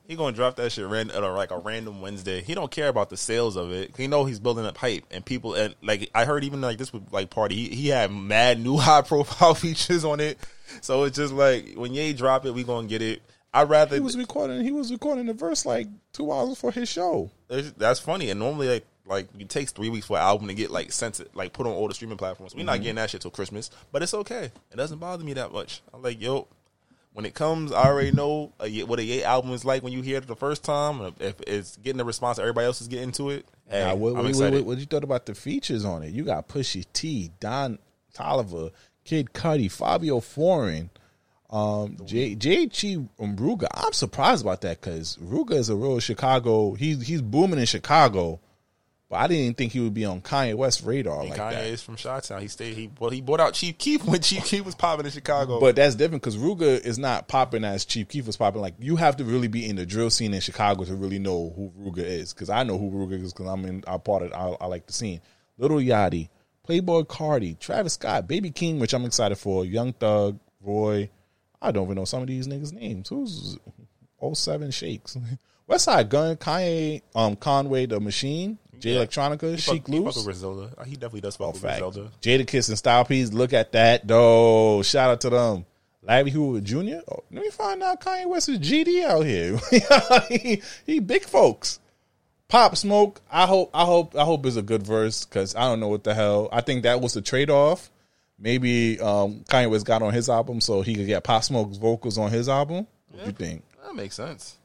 he 0.06 0.14
gonna 0.14 0.36
drop 0.36 0.54
that 0.54 0.70
shit 0.70 0.86
ran, 0.86 1.08
like 1.08 1.50
a 1.50 1.58
random 1.58 2.00
Wednesday. 2.00 2.40
He 2.42 2.54
don't 2.54 2.70
care 2.70 2.86
about 2.86 3.10
the 3.10 3.16
sales 3.16 3.56
of 3.56 3.72
it. 3.72 3.96
He 3.96 4.06
know 4.06 4.24
he's 4.24 4.38
building 4.38 4.64
up 4.64 4.76
hype 4.76 5.02
and 5.10 5.24
people. 5.24 5.54
And 5.54 5.74
like 5.82 6.08
I 6.14 6.24
heard, 6.24 6.44
even 6.44 6.60
like 6.60 6.78
this 6.78 6.92
with 6.92 7.12
like 7.12 7.30
party, 7.30 7.56
he, 7.56 7.74
he 7.74 7.88
had 7.88 8.12
mad 8.12 8.60
new 8.60 8.76
high 8.78 9.02
profile 9.02 9.54
features 9.54 10.04
on 10.04 10.20
it. 10.20 10.38
So 10.80 11.02
it's 11.02 11.16
just 11.16 11.34
like 11.34 11.74
when 11.74 11.92
Ye 11.92 12.12
drop 12.12 12.46
it, 12.46 12.54
we 12.54 12.62
gonna 12.62 12.86
get 12.86 13.02
it. 13.02 13.20
I 13.52 13.64
rather 13.64 13.96
He 13.96 14.00
was 14.00 14.16
recording. 14.16 14.62
He 14.62 14.70
was 14.70 14.92
recording 14.92 15.26
the 15.26 15.34
verse 15.34 15.66
like 15.66 15.88
two 16.12 16.30
hours 16.30 16.50
before 16.50 16.70
his 16.70 16.88
show. 16.88 17.32
That's 17.48 17.98
funny. 17.98 18.30
And 18.30 18.38
normally, 18.38 18.68
like, 18.68 18.86
like 19.06 19.28
it 19.38 19.48
takes 19.48 19.72
three 19.72 19.88
weeks 19.88 20.06
for 20.06 20.16
an 20.16 20.22
album 20.22 20.48
to 20.48 20.54
get 20.54 20.70
like 20.70 20.92
sent, 20.92 21.14
to, 21.14 21.26
like 21.34 21.52
put 21.52 21.66
on 21.66 21.72
all 21.72 21.88
the 21.88 21.94
streaming 21.94 22.16
platforms. 22.16 22.54
We're 22.54 22.64
not 22.64 22.80
getting 22.80 22.96
that 22.96 23.10
shit 23.10 23.20
till 23.20 23.30
Christmas, 23.30 23.70
but 23.92 24.02
it's 24.02 24.14
okay. 24.14 24.50
It 24.70 24.76
doesn't 24.76 24.98
bother 24.98 25.24
me 25.24 25.34
that 25.34 25.52
much. 25.52 25.82
I'm 25.92 26.02
like, 26.02 26.20
yo, 26.20 26.48
when 27.12 27.24
it 27.24 27.34
comes, 27.34 27.70
I 27.70 27.84
already 27.84 28.12
know 28.12 28.52
a, 28.60 28.82
what 28.82 28.98
a 28.98 29.04
Ye 29.04 29.22
album 29.22 29.52
is 29.52 29.64
like 29.64 29.82
when 29.82 29.92
you 29.92 30.02
hear 30.02 30.18
it 30.18 30.26
the 30.26 30.36
first 30.36 30.64
time. 30.64 31.14
If 31.20 31.40
it's 31.46 31.76
getting 31.76 31.98
the 31.98 32.04
response 32.04 32.38
everybody 32.38 32.66
else 32.66 32.80
is 32.80 32.88
getting 32.88 33.12
to 33.12 33.30
it, 33.30 33.46
hey, 33.68 33.94
what, 33.94 34.16
I'm 34.16 34.26
excited. 34.26 34.56
what, 34.56 34.66
what 34.66 34.78
you 34.78 34.86
thought 34.86 35.04
about 35.04 35.26
the 35.26 35.34
features 35.34 35.84
on 35.84 36.02
it? 36.02 36.12
You 36.12 36.24
got 36.24 36.48
Pusha 36.48 36.84
T, 36.92 37.30
Don 37.40 37.78
Toliver, 38.14 38.72
Kid 39.04 39.32
Cudi, 39.32 39.66
Fivio 39.66 40.22
Foreign, 40.22 40.90
um, 41.50 41.96
J 42.04 42.34
J 42.34 42.66
Chi 42.66 42.96
Rooga. 43.20 43.68
I'm 43.72 43.92
surprised 43.92 44.42
about 44.42 44.62
that 44.62 44.80
because 44.80 45.16
Rooga 45.18 45.52
is 45.52 45.68
a 45.68 45.76
real 45.76 46.00
Chicago. 46.00 46.74
He's 46.74 47.06
he's 47.06 47.22
booming 47.22 47.60
in 47.60 47.66
Chicago, 47.66 48.40
but 49.14 49.20
I 49.20 49.26
didn't 49.28 49.56
think 49.56 49.70
he 49.70 49.78
would 49.78 49.94
be 49.94 50.04
on 50.04 50.20
Kanye 50.20 50.56
West 50.56 50.82
radar 50.82 51.20
And 51.20 51.30
like 51.30 51.38
Kanye 51.38 51.50
that. 51.52 51.66
is 51.66 51.80
from 51.80 51.94
Chi-Town. 51.94 52.42
He 52.42 52.48
stayed. 52.48 52.74
He 52.74 52.90
well, 52.98 53.10
he 53.10 53.20
bought 53.20 53.38
out 53.38 53.54
Chief 53.54 53.78
Keef 53.78 54.04
when 54.04 54.20
Chief 54.20 54.44
Keef 54.44 54.64
was 54.64 54.74
popping 54.74 55.06
in 55.06 55.12
Chicago. 55.12 55.60
But 55.60 55.76
that's 55.76 55.94
different 55.94 56.20
because 56.20 56.36
Rooga 56.36 56.84
is 56.84 56.98
not 56.98 57.28
popping 57.28 57.62
as 57.62 57.84
Chief 57.84 58.08
Keef 58.08 58.26
was 58.26 58.36
popping. 58.36 58.60
Like 58.60 58.74
you 58.80 58.96
have 58.96 59.16
to 59.18 59.24
really 59.24 59.46
be 59.46 59.68
in 59.68 59.76
the 59.76 59.86
drill 59.86 60.10
scene 60.10 60.34
in 60.34 60.40
Chicago 60.40 60.82
to 60.82 60.96
really 60.96 61.20
know 61.20 61.52
who 61.54 61.70
Rooga 61.80 61.98
is. 61.98 62.32
Because 62.32 62.50
I 62.50 62.64
know 62.64 62.76
who 62.76 62.90
Ruga 62.90 63.22
is 63.22 63.32
because 63.32 63.46
I'm 63.46 63.64
in. 63.66 63.84
I'm 63.86 64.00
part 64.00 64.24
of. 64.24 64.32
I, 64.32 64.64
I 64.64 64.66
like 64.66 64.86
the 64.86 64.92
scene. 64.92 65.20
Lil 65.58 65.70
Yachty, 65.70 66.28
Playboi 66.66 67.06
Carti, 67.06 67.56
Travis 67.60 67.92
Scott, 67.92 68.26
Baby 68.26 68.50
Keem, 68.50 68.80
which 68.80 68.94
I'm 68.94 69.04
excited 69.04 69.36
for. 69.36 69.64
Young 69.64 69.92
Thug, 69.92 70.40
Roy. 70.60 71.08
I 71.62 71.70
don't 71.70 71.84
even 71.84 71.94
know 71.94 72.04
some 72.04 72.22
of 72.22 72.26
these 72.26 72.48
niggas' 72.48 72.72
names. 72.72 73.10
Who's 73.10 73.58
07 74.34 74.72
Shakes? 74.72 75.16
Westside 75.70 76.08
Gunn, 76.10 76.36
Kanye, 76.36 77.00
um, 77.14 77.36
Conway 77.36 77.86
the 77.86 78.00
Machine, 78.00 78.58
Jay 78.84 78.94
Yeah. 78.94 79.04
Electronica, 79.06 79.50
he 79.52 79.56
Chic 79.56 79.86
he 79.86 79.96
fuck 80.04 80.14
with 80.16 80.24
Griselda. 80.24 80.70
He 80.86 80.92
definitely 80.92 81.22
does 81.22 81.36
fuck 81.36 81.46
Oh, 81.48 81.50
with 81.52 81.62
fact. 81.62 81.80
Griselda. 81.80 82.10
Jadakiss 82.20 82.68
and 82.68 82.76
Style 82.78 83.04
P's. 83.06 83.32
Look 83.32 83.52
at 83.54 83.72
that, 83.72 84.06
though. 84.06 84.82
Shout 84.82 85.10
out 85.10 85.20
to 85.22 85.30
them. 85.30 85.64
Larry 86.02 86.30
Hoover 86.30 86.60
Jr. 86.60 87.00
Oh, 87.10 87.24
let 87.32 87.42
me 87.42 87.48
find 87.50 87.82
out 87.82 88.00
Kanye 88.02 88.26
West 88.26 88.50
is 88.50 88.58
GD 88.58 89.04
out 89.04 89.22
here. 89.22 89.58
he, 90.28 90.62
he 90.84 91.00
big 91.00 91.22
folks. 91.24 91.80
Pop 92.48 92.76
Smoke. 92.76 93.22
I 93.30 93.46
hope. 93.46 93.70
I 93.72 93.86
hope. 93.86 94.14
I 94.14 94.24
hope 94.24 94.44
is 94.44 94.58
a 94.58 94.62
good 94.62 94.82
verse 94.86 95.24
because 95.24 95.54
I 95.56 95.62
don't 95.62 95.80
know 95.80 95.88
what 95.88 96.04
the 96.04 96.14
hell. 96.14 96.50
I 96.52 96.60
think 96.60 96.82
that 96.82 97.00
was 97.00 97.14
the 97.14 97.22
trade 97.22 97.48
off. 97.48 97.90
Maybe 98.38 99.00
um, 99.00 99.44
Kanye 99.48 99.70
West 99.70 99.86
got 99.86 100.02
on 100.02 100.12
his 100.12 100.28
album 100.28 100.60
so 100.60 100.82
he 100.82 100.94
could 100.94 101.06
get 101.06 101.24
Pop 101.24 101.42
Smoke's 101.42 101.78
vocals 101.78 102.18
on 102.18 102.30
his 102.30 102.50
album. 102.50 102.86
What 103.10 103.20
do 103.20 103.26
you 103.26 103.32
think? 103.32 103.62
That 103.82 103.94
makes 103.94 104.16
sense. 104.16 104.58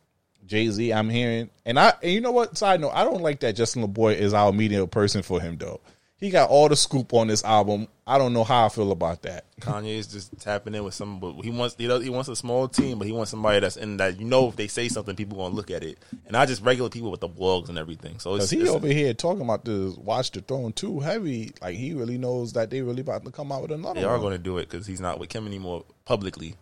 Jay 0.50 0.68
Z, 0.70 0.92
I'm 0.92 1.10
hearing, 1.10 1.50
and 1.64 1.80
I, 1.80 1.94
and 2.02 2.12
you 2.12 2.22
know 2.22 2.32
what? 2.32 2.58
Side 2.58 2.82
note, 2.82 2.90
I 2.90 3.04
don't 3.04 3.22
like 3.22 3.40
that 3.42 3.56
Justin 3.56 3.88
LaBoy 3.88 4.16
is 4.16 4.34
our 4.34 4.52
media 4.52 4.86
person 4.88 5.22
for 5.22 5.40
him 5.40 5.58
though. 5.58 5.80
He 6.18 6.32
got 6.32 6.50
all 6.50 6.68
the 6.68 6.76
scoop 6.76 7.14
on 7.14 7.28
this 7.28 7.46
album. 7.46 7.88
I 8.06 8.18
don't 8.18 8.34
know 8.34 8.44
how 8.44 8.66
I 8.66 8.70
feel 8.70 8.92
about 8.92 9.22
that. 9.22 9.46
Kanye 9.62 9.98
is 9.98 10.08
just 10.08 10.38
tapping 10.42 10.76
in 10.76 10.84
with 10.84 10.94
some, 10.94 11.20
but 11.22 11.34
he 11.44 11.50
wants 11.50 11.76
he, 11.78 11.88
does, 11.88 12.04
he 12.04 12.10
wants 12.10 12.28
a 12.28 12.36
small 12.36 12.68
team, 12.68 12.98
but 12.98 13.06
he 13.08 13.14
wants 13.14 13.32
somebody 13.32 13.60
that's 13.62 13.78
in 13.78 13.96
that 13.98 14.20
you 14.20 14.26
know 14.26 14.50
if 14.50 14.56
they 14.56 14.68
say 14.68 14.90
something, 14.90 15.16
people 15.16 15.38
gonna 15.38 15.54
look 15.56 15.70
at 15.72 15.84
it, 15.84 15.98
and 16.26 16.32
not 16.34 16.48
just 16.48 16.62
regular 16.64 16.90
people 16.90 17.12
with 17.12 17.22
the 17.22 17.30
blogs 17.30 17.70
and 17.70 17.78
everything. 17.78 18.18
So 18.20 18.36
it's, 18.36 18.50
he 18.50 18.60
it's- 18.62 18.76
over 18.76 18.88
here 18.88 19.14
talking 19.14 19.44
about 19.44 19.64
this 19.64 19.96
Watch 19.98 20.32
the 20.32 20.42
Throne 20.42 20.74
too 20.74 21.00
heavy. 21.00 21.54
Like 21.62 21.76
he 21.76 21.94
really 21.94 22.18
knows 22.18 22.52
that 22.54 22.70
they 22.72 22.82
really 22.82 23.02
about 23.02 23.24
to 23.24 23.32
come 23.32 23.52
out 23.52 23.62
with 23.62 23.72
another 23.72 24.02
they 24.02 24.06
are 24.06 24.14
one. 24.14 24.22
going 24.22 24.34
to 24.34 24.40
do 24.40 24.58
it 24.58 24.68
because 24.70 24.88
he's 24.88 25.00
not 25.00 25.20
with 25.20 25.30
Kim 25.30 25.46
anymore 25.46 25.86
publicly. 26.06 26.56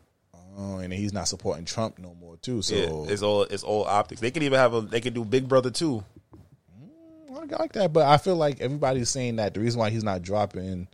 Oh, 0.60 0.80
and 0.80 0.92
he's 0.92 1.14
not 1.14 1.28
supporting 1.28 1.66
Trump 1.66 2.00
no 2.00 2.16
more 2.20 2.36
too. 2.38 2.62
So 2.64 2.76
yeah, 2.76 3.12
it's 3.14 3.22
all 3.22 3.44
it's 3.44 3.64
all 3.64 3.84
optics. 3.86 4.22
They 4.22 4.32
could 4.32 4.42
even 4.44 4.58
have 4.58 4.74
a 4.74 4.82
they 4.82 5.02
could 5.02 5.14
do 5.14 5.24
Big 5.24 5.48
Brother 5.48 5.70
too. 5.70 6.04
Mm, 6.82 7.54
I 7.54 7.58
like 7.58 7.74
that, 7.74 7.94
but 7.94 8.06
I 8.08 8.18
feel 8.18 8.36
like 8.36 8.60
everybody's 8.62 9.10
saying 9.10 9.36
that 9.38 9.54
the 9.54 9.60
reason 9.60 9.80
why 9.80 9.90
he's 9.92 10.04
not 10.04 10.22
dropping 10.24 10.88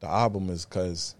the 0.00 0.08
album 0.08 0.50
is 0.50 0.64
because 0.66 1.14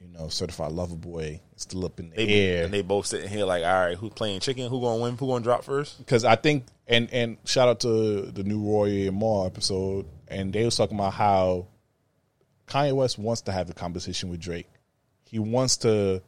you 0.00 0.08
know 0.08 0.28
Certified 0.28 0.72
Lover 0.72 0.96
Boy 0.96 1.40
is 1.56 1.62
still 1.62 1.84
up 1.86 1.98
in 1.98 2.10
the 2.10 2.16
They, 2.16 2.28
air. 2.56 2.64
and 2.64 2.74
they 2.74 2.82
both 2.82 3.06
sitting 3.06 3.28
here 3.28 3.44
like, 3.46 3.64
all 3.64 3.86
right, 3.86 3.96
who's 3.96 4.12
playing 4.12 4.40
chicken? 4.40 4.68
Who 4.68 4.80
gonna 4.80 5.02
win? 5.02 5.16
Who 5.16 5.26
gonna 5.26 5.42
drop 5.42 5.64
first? 5.64 5.98
because 5.98 6.24
I 6.26 6.36
think 6.36 6.64
and 6.86 7.10
and 7.12 7.38
shout 7.46 7.68
out 7.68 7.80
to 7.80 8.22
the 8.22 8.42
new 8.44 8.60
Rory 8.62 9.06
and 9.06 9.18
Mal 9.18 9.46
episode, 9.46 10.04
and 10.28 10.52
they 10.52 10.64
was 10.64 10.76
talking 10.76 10.98
about 10.98 11.14
how 11.14 11.68
Kanye 12.66 12.92
West 12.92 13.18
wants 13.18 13.42
to 13.42 13.52
have 13.52 13.70
a 13.70 13.72
competition 13.74 14.28
with 14.28 14.40
Drake. 14.40 14.68
He 15.24 15.38
wants 15.38 15.78
to 15.78 16.22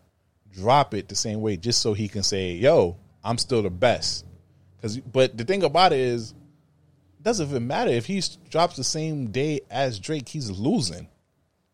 drop 0.52 0.94
it 0.94 1.08
the 1.08 1.14
same 1.14 1.40
way, 1.40 1.56
just 1.56 1.80
so 1.80 1.92
he 1.92 2.08
can 2.08 2.22
say, 2.22 2.52
"Yo, 2.52 2.96
I'm 3.24 3.38
still 3.38 3.62
the 3.62 3.70
best." 3.70 4.24
Because, 4.76 4.98
but 4.98 5.36
the 5.36 5.44
thing 5.44 5.62
about 5.62 5.92
it 5.92 6.00
is, 6.00 6.32
it 7.18 7.22
doesn't 7.22 7.48
even 7.48 7.66
matter 7.66 7.90
if 7.90 8.06
he 8.06 8.22
drops 8.50 8.76
the 8.76 8.84
same 8.84 9.30
day 9.30 9.60
as 9.70 9.98
Drake, 9.98 10.28
he's 10.28 10.50
losing. 10.50 11.08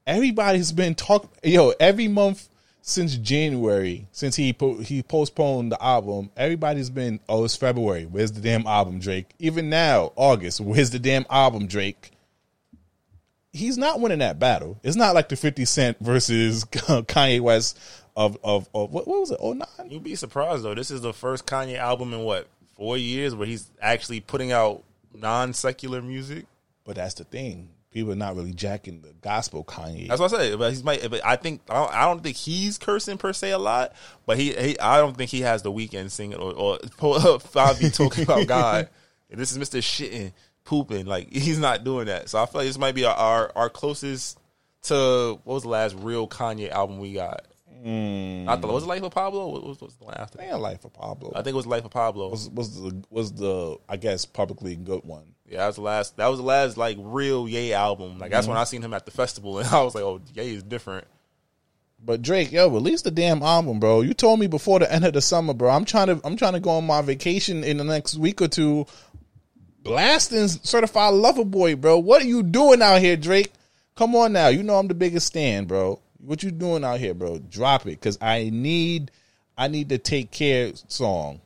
Everybody's 0.07 0.72
been 0.72 0.95
talking. 0.95 1.31
Yo, 1.43 1.72
every 1.81 2.09
month 2.09 2.49
since 2.89 3.16
January, 3.16 4.09
since 4.12 4.37
he 4.37 4.53
po- 4.53 4.79
he 4.79 5.03
postponed 5.03 5.72
the 5.72 5.83
album, 5.83 6.31
everybody's 6.37 6.91
been, 6.91 7.20
oh, 7.29 7.45
it's 7.45 7.57
February. 7.57 8.07
Where's 8.07 8.33
the 8.33 8.41
damn 8.41 8.66
album, 8.66 8.99
Drake? 8.99 9.35
Even 9.39 9.68
now, 9.68 10.12
August. 10.16 10.61
Where's 10.61 10.91
the 10.91 10.99
damn 10.99 11.26
album, 11.29 11.66
Drake? 11.66 12.12
He's 13.53 13.76
not 13.76 14.01
winning 14.01 14.20
that 14.20 14.39
battle. 14.39 14.79
It's 14.83 14.97
not 14.97 15.14
like 15.14 15.29
the 15.29 15.37
Fifty 15.37 15.64
Cent 15.64 15.99
versus 16.01 16.64
Kanye 16.64 17.41
West 17.41 17.79
of 18.19 18.37
of, 18.43 18.69
of 18.75 18.91
what, 18.91 19.07
what 19.07 19.21
was 19.21 19.31
it? 19.31 19.39
Oh 19.41 19.53
nine. 19.53 19.69
You'd 19.89 20.03
be 20.03 20.16
surprised 20.16 20.64
though. 20.64 20.75
This 20.75 20.91
is 20.91 21.01
the 21.01 21.12
first 21.12 21.47
Kanye 21.47 21.79
album 21.79 22.12
in 22.12 22.21
what 22.21 22.49
four 22.75 22.97
years 22.99 23.35
where 23.35 23.47
he's 23.47 23.71
actually 23.81 24.19
putting 24.19 24.51
out 24.51 24.83
non 25.14 25.53
secular 25.53 26.03
music. 26.03 26.47
But 26.85 26.97
that's 26.97 27.14
the 27.14 27.25
thing. 27.25 27.69
People 27.93 28.12
are 28.12 28.16
not 28.16 28.35
really 28.35 28.53
jacking 28.53 29.03
the 29.03 29.14
gospel 29.21 29.62
Kanye. 29.62 30.09
That's 30.09 30.21
what 30.21 30.35
I 30.35 30.37
say. 30.37 30.57
But 30.57 30.71
he's 30.71 30.83
might. 30.83 31.09
But 31.09 31.25
I 31.25 31.37
think 31.37 31.61
I 31.71 31.75
don't, 31.75 31.95
I 31.95 32.05
don't 32.07 32.21
think 32.21 32.37
he's 32.37 32.77
cursing 32.77 33.19
per 33.19 33.33
se 33.33 33.53
a 33.53 33.59
lot. 33.59 33.95
But 34.27 34.37
he, 34.37 34.53
he 34.53 34.79
I 34.81 34.99
don't 34.99 35.16
think 35.16 35.31
he 35.31 35.43
has 35.43 35.62
the 35.62 35.71
Weeknd 35.71 36.11
singing 36.11 36.39
or 36.39 36.53
or 36.53 36.79
Fabi 36.99 37.95
talking 37.95 38.25
about 38.25 38.47
God. 38.49 38.89
And 39.31 39.41
this 39.41 39.53
is 39.53 39.59
Mister 39.59 39.79
Shitting 39.79 40.33
pooping. 40.64 41.07
Like 41.07 41.33
he's 41.33 41.61
not 41.61 41.85
doing 41.85 42.07
that. 42.07 42.29
So 42.29 42.43
I 42.43 42.47
feel 42.47 42.62
like 42.62 42.66
this 42.66 42.79
might 42.79 42.97
be 42.97 43.05
our 43.05 43.14
our, 43.14 43.53
our 43.55 43.71
closest 43.71 44.41
to 44.83 45.39
what 45.45 45.55
was 45.55 45.62
the 45.62 45.69
last 45.69 45.95
real 46.01 46.27
Kanye 46.27 46.69
album 46.71 46.99
we 46.99 47.12
got. 47.12 47.47
Mm. 47.85 48.45
Not 48.45 48.61
the 48.61 48.66
was 48.66 48.85
it 48.85 48.87
Life 48.87 49.03
of 49.03 49.12
Pablo? 49.12 49.49
What 49.49 49.64
was, 49.64 49.81
what 49.81 49.89
was 49.89 49.97
the 49.97 50.05
one 50.05 50.14
after? 50.14 50.39
Man, 50.39 50.61
Life 50.61 50.85
of 50.85 50.93
Pablo. 50.93 51.33
I 51.35 51.43
think 51.43 51.55
it 51.55 51.57
was 51.57 51.66
Life 51.66 51.85
of 51.85 51.91
Pablo. 51.91 52.29
was 52.29 52.49
was 52.51 52.81
the 52.81 53.03
was 53.11 53.33
the 53.33 53.76
I 53.89 53.97
guess 53.97 54.24
publicly 54.24 54.74
good 54.74 55.05
one. 55.05 55.35
Yeah, 55.47 55.59
that 55.59 55.66
was 55.68 55.76
the 55.76 55.83
last. 55.83 56.16
That 56.16 56.26
was 56.26 56.39
the 56.39 56.45
last 56.45 56.76
like 56.76 56.97
real 57.01 57.49
Ye 57.49 57.72
album. 57.72 58.18
Like 58.18 58.31
that's 58.31 58.47
mm-hmm. 58.47 58.53
when 58.53 58.61
I 58.61 58.64
seen 58.64 58.83
him 58.83 58.95
at 58.95 59.05
the 59.05 59.12
festival, 59.12 59.59
and 59.59 59.68
I 59.72 59.83
was 59.83 59.95
like, 59.95 60.05
"Oh, 60.05 60.20
Ye 60.35 60.55
is 60.55 60.62
different." 60.62 61.07
But 62.05 62.22
Drake, 62.22 62.53
yo, 62.53 62.68
release 62.68 63.03
the 63.03 63.11
damn 63.11 63.43
album, 63.43 63.81
bro. 63.81 64.03
You 64.03 64.14
told 64.14 64.39
me 64.39 64.47
before 64.47 64.79
the 64.79 64.93
end 64.93 65.05
of 65.05 65.14
the 65.14 65.20
summer, 65.20 65.53
bro. 65.53 65.70
I'm 65.70 65.85
trying 65.85 66.07
to 66.09 66.20
I'm 66.24 66.37
trying 66.37 66.53
to 66.53 66.61
go 66.61 66.70
on 66.70 66.87
my 66.87 67.03
vacation 67.03 67.64
in 67.64 67.76
the 67.76 67.85
next 67.85 68.16
week 68.16 68.41
or 68.41 68.49
two. 68.49 68.87
Blasting 69.83 70.49
certified 70.49 71.14
lover 71.14 71.45
boy, 71.45 71.76
bro. 71.76 71.99
What 71.99 72.22
are 72.22 72.26
you 72.26 72.43
doing 72.43 72.83
out 72.83 73.01
here, 73.01 73.16
Drake? 73.16 73.53
Come 73.97 74.14
on 74.14 74.33
now. 74.33 74.49
You 74.49 74.62
know 74.62 74.76
I'm 74.76 74.89
the 74.89 74.95
biggest 74.95 75.29
stand, 75.29 75.66
bro. 75.66 76.01
What 76.19 76.43
you 76.43 76.51
doing 76.51 76.85
out 76.85 76.99
here, 76.99 77.14
bro? 77.14 77.39
Drop 77.39 77.87
it. 77.87 78.01
Cause 78.01 78.19
I 78.21 78.51
need 78.51 79.11
I 79.57 79.69
need 79.69 79.89
to 79.91 79.99
take 79.99 80.31
care 80.31 80.73
song. 80.89 81.41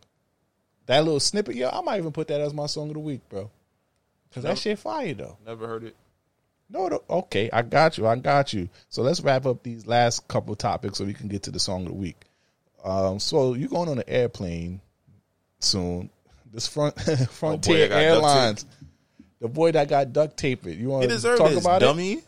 That 0.86 1.04
little 1.04 1.20
snippet, 1.20 1.54
yo, 1.56 1.68
I 1.68 1.80
might 1.80 1.98
even 1.98 2.12
put 2.12 2.28
that 2.28 2.40
as 2.40 2.52
my 2.52 2.66
song 2.66 2.88
of 2.88 2.94
the 2.94 3.00
week, 3.00 3.20
bro. 3.28 3.50
Cause 4.34 4.44
that 4.44 4.58
shit 4.58 4.78
fire 4.78 5.14
though. 5.14 5.36
Never 5.44 5.66
heard 5.66 5.84
it. 5.84 5.96
No, 6.72 6.88
no, 6.88 7.02
okay, 7.08 7.50
I 7.52 7.60
got 7.60 7.98
you, 7.98 8.06
I 8.06 8.16
got 8.16 8.54
you. 8.54 8.70
So 8.88 9.02
let's 9.02 9.20
wrap 9.20 9.44
up 9.44 9.62
these 9.62 9.86
last 9.86 10.26
couple 10.26 10.56
topics 10.56 10.98
so 10.98 11.04
we 11.04 11.12
can 11.12 11.28
get 11.28 11.42
to 11.42 11.50
the 11.50 11.60
song 11.60 11.82
of 11.82 11.88
the 11.88 11.94
week. 11.94 12.16
Um, 12.82 13.18
so 13.18 13.52
you 13.52 13.68
going 13.68 13.90
on 13.90 13.98
an 13.98 14.04
airplane 14.08 14.80
soon? 15.60 16.08
This 16.50 16.66
front 16.66 16.98
Frontier 17.30 17.88
got 17.88 17.94
duct 17.94 18.02
Airlines, 18.02 18.66
the 19.40 19.48
boy 19.48 19.72
that 19.72 19.88
got 19.88 20.12
duct 20.12 20.36
taped. 20.36 20.66
You 20.66 20.88
want 20.88 21.08
to 21.08 21.20
talk 21.36 21.50
this, 21.50 21.60
about 21.60 21.82
it? 21.82 21.86
dummy. 21.86 22.22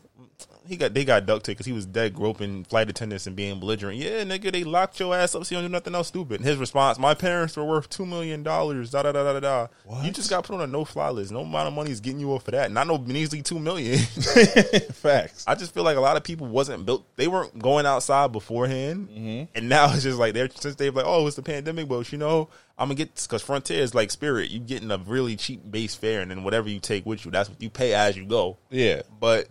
He 0.66 0.76
got 0.76 0.94
they 0.94 1.04
got 1.04 1.26
duct 1.26 1.46
because 1.46 1.66
he 1.66 1.72
was 1.72 1.84
dead 1.86 2.14
groping 2.14 2.64
flight 2.64 2.88
attendants 2.88 3.26
and 3.26 3.36
being 3.36 3.60
belligerent. 3.60 3.98
Yeah, 3.98 4.24
nigga, 4.24 4.50
they 4.50 4.64
locked 4.64 4.98
your 4.98 5.14
ass 5.14 5.34
up 5.34 5.44
so 5.44 5.54
you 5.54 5.60
don't 5.60 5.68
do 5.70 5.72
nothing 5.72 5.94
else 5.94 6.08
stupid. 6.08 6.40
And 6.40 6.44
his 6.46 6.56
response: 6.56 6.98
My 6.98 7.12
parents 7.14 7.56
were 7.56 7.64
worth 7.64 7.90
two 7.90 8.06
million 8.06 8.42
dollars. 8.42 8.90
Da 8.90 9.02
da 9.02 9.12
da 9.12 9.24
da 9.24 9.40
da 9.40 9.40
da. 9.40 10.02
You 10.02 10.10
just 10.10 10.30
got 10.30 10.44
put 10.44 10.54
on 10.54 10.62
a 10.62 10.66
no 10.66 10.84
fly 10.84 11.10
list. 11.10 11.32
No 11.32 11.40
amount 11.40 11.68
of 11.68 11.74
money 11.74 11.90
is 11.90 12.00
getting 12.00 12.20
you 12.20 12.32
off 12.32 12.44
for 12.44 12.52
that. 12.52 12.70
Not 12.72 12.86
no 12.86 12.98
measly 12.98 13.42
two 13.42 13.58
million. 13.58 13.98
Facts. 14.92 15.44
I 15.46 15.54
just 15.54 15.74
feel 15.74 15.84
like 15.84 15.96
a 15.96 16.00
lot 16.00 16.16
of 16.16 16.22
people 16.24 16.46
wasn't 16.46 16.86
built. 16.86 17.04
They 17.16 17.28
weren't 17.28 17.58
going 17.58 17.86
outside 17.86 18.32
beforehand, 18.32 19.08
Mm-hmm. 19.08 19.44
and 19.54 19.68
now 19.68 19.84
it's 19.94 20.02
just 20.02 20.18
like 20.18 20.34
they're 20.34 20.48
since 20.50 20.76
they've 20.76 20.94
like, 20.94 21.06
oh, 21.06 21.26
it's 21.26 21.36
the 21.36 21.42
pandemic, 21.42 21.88
but 21.88 22.10
you 22.12 22.18
know, 22.18 22.48
I'm 22.78 22.88
gonna 22.88 22.94
get 22.96 23.14
because 23.22 23.42
Frontier 23.42 23.80
is 23.82 23.94
like 23.94 24.10
Spirit. 24.10 24.50
You 24.50 24.60
getting 24.60 24.90
a 24.90 24.98
really 24.98 25.36
cheap 25.36 25.60
base 25.70 25.94
fare, 25.94 26.20
and 26.20 26.30
then 26.30 26.42
whatever 26.44 26.68
you 26.68 26.80
take 26.80 27.06
with 27.06 27.24
you, 27.24 27.30
that's 27.30 27.48
what 27.48 27.60
you 27.60 27.70
pay 27.70 27.94
as 27.94 28.16
you 28.16 28.24
go. 28.24 28.56
Yeah, 28.70 29.02
But 29.20 29.48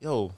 yo, 0.00 0.32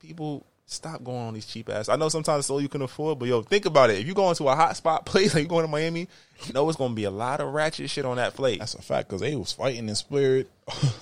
people 0.00 0.44
stop 0.66 1.02
going 1.04 1.18
on 1.28 1.34
these 1.34 1.46
cheap 1.46 1.68
ass. 1.68 1.88
I 1.88 1.96
know 1.96 2.08
sometimes 2.08 2.40
it's 2.44 2.50
all 2.50 2.60
you 2.60 2.68
can 2.68 2.82
afford, 2.82 3.18
but 3.18 3.28
yo, 3.28 3.42
think 3.42 3.66
about 3.66 3.90
it. 3.90 3.98
If 3.98 4.06
you 4.06 4.14
go 4.14 4.28
into 4.30 4.48
a 4.48 4.54
hot 4.54 4.76
spot 4.76 5.06
place 5.06 5.34
like 5.34 5.42
you 5.44 5.48
going 5.48 5.64
to 5.64 5.70
Miami, 5.70 6.08
you 6.46 6.52
know 6.52 6.68
it's 6.68 6.78
gonna 6.78 6.94
be 6.94 7.04
a 7.04 7.10
lot 7.10 7.40
of 7.40 7.52
ratchet 7.52 7.90
shit 7.90 8.04
on 8.04 8.16
that 8.16 8.34
flight. 8.34 8.58
that's 8.58 8.74
a 8.74 8.82
fact 8.82 9.08
because 9.08 9.20
they 9.20 9.36
was 9.36 9.52
fighting 9.52 9.88
in 9.88 9.94
spirit. 9.94 10.50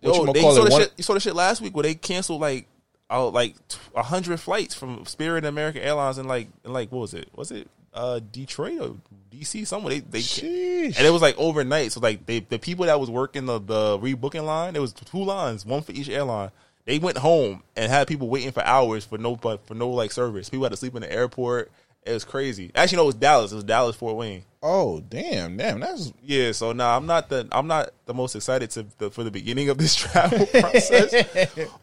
Yo, 0.00 0.26
they 0.32 0.40
saw 0.42 0.50
it? 0.52 0.64
the 0.64 0.70
One- 0.70 0.80
shit. 0.82 0.92
You 0.96 1.04
saw 1.04 1.14
the 1.14 1.20
shit 1.20 1.34
last 1.34 1.62
week 1.62 1.74
where 1.74 1.82
they 1.84 1.94
canceled 1.94 2.40
like 2.40 2.66
out 3.10 3.32
like 3.32 3.54
a 3.94 4.02
hundred 4.02 4.38
flights 4.40 4.74
from 4.74 5.04
Spirit 5.06 5.38
and 5.38 5.46
American 5.46 5.82
Airlines 5.82 6.18
in 6.18 6.26
like 6.26 6.48
in 6.64 6.72
like 6.72 6.92
what 6.92 7.00
was 7.00 7.14
it? 7.14 7.28
Was 7.34 7.50
it 7.50 7.68
uh 7.94 8.20
Detroit 8.32 8.80
or 8.80 8.96
DC? 9.32 9.66
Somewhere 9.66 9.94
they 9.94 10.00
they 10.00 10.18
Sheesh. 10.20 10.96
and 10.98 11.06
it 11.06 11.10
was 11.10 11.22
like 11.22 11.36
overnight. 11.38 11.92
So 11.92 12.00
like 12.00 12.26
they 12.26 12.40
the 12.40 12.58
people 12.58 12.84
that 12.86 13.00
was 13.00 13.10
working 13.10 13.46
the 13.46 13.58
the 13.58 13.98
rebooking 13.98 14.44
line, 14.44 14.74
there 14.74 14.82
was 14.82 14.92
two 14.92 15.24
lines, 15.24 15.64
one 15.64 15.82
for 15.82 15.92
each 15.92 16.08
airline. 16.10 16.50
They 16.86 16.98
went 16.98 17.18
home 17.18 17.62
and 17.76 17.90
had 17.90 18.08
people 18.08 18.28
waiting 18.28 18.52
for 18.52 18.62
hours 18.62 19.04
for 19.04 19.18
no 19.18 19.36
for 19.36 19.74
no 19.74 19.90
like 19.90 20.12
service. 20.12 20.50
People 20.50 20.64
had 20.64 20.72
to 20.72 20.76
sleep 20.76 20.94
in 20.94 21.02
the 21.02 21.12
airport. 21.12 21.72
It 22.04 22.12
was 22.12 22.24
crazy. 22.24 22.70
Actually, 22.74 22.96
no, 22.96 23.02
it 23.04 23.06
was 23.06 23.14
Dallas. 23.14 23.52
It 23.52 23.56
was 23.56 23.64
Dallas 23.64 23.96
Fort 23.96 24.16
Wayne. 24.16 24.44
Oh 24.66 25.00
damn, 25.00 25.58
damn, 25.58 25.80
that's 25.80 26.10
Yeah, 26.22 26.52
so 26.52 26.72
now 26.72 26.96
I'm 26.96 27.04
not 27.04 27.28
the 27.28 27.46
I'm 27.52 27.66
not 27.66 27.90
the 28.06 28.14
most 28.14 28.34
excited 28.34 28.70
to 28.70 28.86
the, 28.96 29.10
for 29.10 29.22
the 29.22 29.30
beginning 29.30 29.68
of 29.68 29.76
this 29.76 29.94
travel 29.94 30.46
process, 30.46 31.26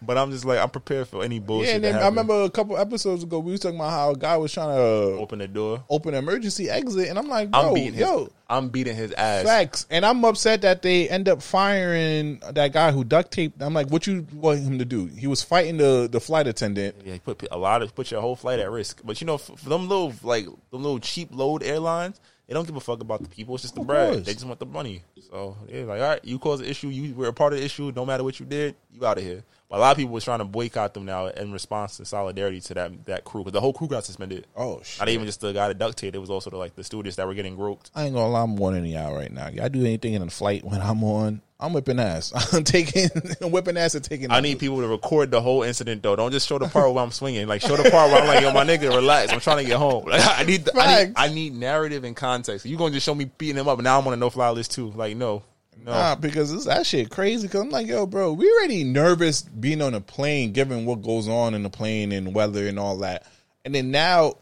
but 0.02 0.18
I'm 0.18 0.32
just 0.32 0.46
like 0.46 0.60
I'm 0.60 0.72
prepared 0.72 1.08
for 1.08 1.24
any 1.24 1.38
bullshit. 1.38 1.70
yeah. 1.70 1.76
And 1.76 1.84
then 1.84 1.96
I 1.98 2.08
remember 2.08 2.42
a 2.42 2.50
couple 2.50 2.76
episodes 2.78 3.22
ago 3.22 3.38
we 3.38 3.52
was 3.52 3.60
talking 3.60 3.78
about 3.78 3.92
how 3.92 4.12
a 4.12 4.16
guy 4.16 4.36
was 4.38 4.52
trying 4.52 4.76
to 4.76 4.82
open 4.82 5.38
the 5.38 5.48
door. 5.48 5.84
open 5.90 6.16
an 6.16 6.24
emergency 6.24 6.72
exit, 6.72 7.10
and 7.10 7.20
I'm 7.20 7.28
like, 7.28 7.52
bro, 7.52 7.68
I'm 7.68 7.74
beating 7.76 7.94
his 7.94 8.02
yo, 8.02 8.32
I'm 8.50 8.70
beating 8.70 8.96
his 8.96 9.12
ass. 9.14 9.44
Facts. 9.46 9.86
And 9.92 10.04
I'm 10.04 10.26
upset 10.26 10.64
that 10.64 10.82
they 10.82 11.08
end 11.08 11.30
up 11.30 11.44
firing 11.44 12.42
that 12.52 12.74
guy 12.74 12.92
who 12.92 13.04
duct 13.04 13.32
taped. 13.32 13.62
I'm 13.62 13.76
like, 13.76 13.92
what 13.92 14.08
you 14.08 14.26
want 14.34 14.60
him 14.60 14.80
to 14.80 14.86
do? 14.86 15.06
He 15.06 15.28
was 15.28 15.44
fighting 15.44 15.78
the, 15.78 16.10
the 16.12 16.20
flight 16.20 16.48
attendant. 16.48 16.96
Yeah, 17.06 17.18
put 17.24 17.48
a 17.52 17.58
lot 17.58 17.84
of 17.84 17.94
put 17.96 18.10
your 18.10 18.22
whole 18.22 18.36
flight 18.36 18.60
at 18.60 18.72
risk. 18.72 19.02
But 19.06 19.22
you 19.22 19.28
know, 19.28 19.38
for, 19.38 19.56
for 19.56 19.70
them 19.70 19.88
little 19.88 20.14
like 20.24 20.46
them 20.46 20.82
little 20.84 21.00
cheap 21.00 21.30
load 21.32 21.64
airlines, 21.64 22.20
they 22.52 22.56
don't 22.56 22.66
give 22.66 22.76
a 22.76 22.82
fuck 22.82 23.00
about 23.00 23.24
the 23.24 23.30
people. 23.30 23.56
It's 23.56 23.62
just 23.62 23.76
the 23.76 23.82
bread. 23.82 24.26
They 24.26 24.34
just 24.34 24.46
want 24.46 24.60
the 24.60 24.66
money. 24.66 25.04
So 25.30 25.56
yeah, 25.70 25.86
like 25.86 26.02
all 26.02 26.10
right, 26.10 26.26
you 26.26 26.38
caused 26.38 26.62
the 26.62 26.70
issue. 26.70 26.90
You 26.90 27.16
were 27.16 27.30
a 27.30 27.34
part 27.34 27.54
of 27.54 27.60
the 27.60 27.66
issue. 27.66 27.94
No 27.96 28.06
matter 28.06 28.26
what 28.26 28.42
you 28.42 28.46
did, 28.46 28.76
you 28.94 29.06
out 29.06 29.18
of 29.18 29.24
here. 29.24 29.42
A 29.72 29.80
lot 29.80 29.92
of 29.92 29.98
people 29.98 30.14
was 30.14 30.24
trying 30.24 30.40
to 30.40 30.46
boycott 30.46 30.94
them 30.94 31.06
now 31.06 31.28
in 31.28 31.52
response 31.52 31.98
to 31.98 32.06
solidarity 32.06 32.60
to 32.62 32.74
that 32.74 33.06
that 33.06 33.24
crew 33.24 33.42
because 33.42 33.54
the 33.54 33.62
whole 33.62 33.74
crew 33.74 33.88
got 33.88 34.04
suspended. 34.04 34.48
Oh 34.56 34.82
shit! 34.84 35.00
Not 35.00 35.10
even 35.10 35.26
just 35.26 35.42
the 35.42 35.54
guy 35.54 35.70
that 35.70 35.78
duct 35.78 35.98
taped. 35.98 36.16
It 36.16 36.20
was 36.20 36.30
also 36.30 36.50
the, 36.50 36.58
like 36.58 36.76
the 36.76 36.84
students 36.84 37.16
that 37.16 37.28
were 37.28 37.34
getting 37.34 37.56
groped. 37.56 37.90
I 37.96 38.04
ain't 38.04 38.14
gonna 38.14 38.28
lie, 38.28 38.44
I'm 38.44 38.56
warning 38.58 38.86
y'all 38.86 39.16
right 39.16 39.32
now. 39.32 39.48
Y'all 39.48 39.70
do 39.70 39.80
anything 39.80 40.14
in 40.14 40.22
a 40.22 40.30
flight 40.30 40.64
when 40.66 40.82
I'm 40.82 41.04
on, 41.04 41.42
I'm 41.62 41.74
whipping 41.74 42.00
ass. 42.00 42.34
I'm 42.54 42.64
taking, 42.64 43.10
I'm 43.42 43.52
whipping 43.52 43.78
ass 43.78 43.94
and 43.94 44.04
taking. 44.04 44.32
I 44.32 44.40
need 44.40 44.60
people 44.60 44.82
to 44.82 44.88
record 44.88 45.30
the 45.30 45.42
whole 45.42 45.62
incident 45.62 46.02
though. 46.02 46.16
Don't 46.16 46.32
just 46.32 46.48
show 46.48 46.58
the 46.58 46.68
part 46.68 46.92
where 46.92 47.04
I'm 47.04 47.12
swinging. 47.12 47.48
Like 47.48 47.62
show 47.62 47.78
the 47.78 47.90
part 47.90 48.12
where 48.12 48.22
I'm 48.22 48.28
like, 48.28 48.42
yo, 48.42 48.52
my 48.52 48.66
nigga, 48.66 48.94
relax. 48.94 49.32
I'm 49.32 49.40
trying 49.40 49.58
to 49.58 49.64
get 49.64 49.78
home. 49.78 50.06
Like 50.12 50.40
I 50.40 50.44
need, 50.44 50.70
I 50.76 51.04
need, 51.04 51.14
I 51.16 51.28
need 51.30 51.54
narrative 51.54 52.04
and 52.04 52.16
context. 52.16 52.66
You 52.66 52.76
gonna 52.76 52.94
just 52.94 53.06
show 53.06 53.16
me 53.16 53.26
beating 53.38 53.58
him 53.58 53.68
up, 53.68 53.78
and 53.78 53.86
now 53.86 54.00
I'm 54.00 54.08
on 54.08 54.14
a 54.14 54.18
no 54.18 54.30
fly 54.30 54.50
list 54.50 54.72
too. 54.72 54.92
Like 54.92 55.16
no, 55.16 55.44
no. 55.86 55.92
Nah, 55.92 56.16
because 56.16 56.52
it's, 56.52 56.66
that 56.66 56.86
shit 56.86 57.10
crazy. 57.10 57.48
Because 57.48 57.62
I'm 57.62 57.70
like, 57.70 57.88
yo, 57.88 58.06
bro, 58.06 58.34
we 58.34 58.52
already 58.52 58.84
nervous 58.84 59.42
being 59.42 59.82
on 59.82 59.94
a 59.94 60.02
plane, 60.02 60.52
given 60.52 60.86
what 60.86 61.02
goes 61.02 61.28
on 61.28 61.54
in 61.54 61.64
the 61.64 61.70
plane 61.70 62.12
and 62.12 62.34
weather 62.34 62.68
and 62.68 62.78
all 62.80 62.98
that. 62.98 63.26
And 63.66 63.74
then 63.74 63.92
now 63.92 64.36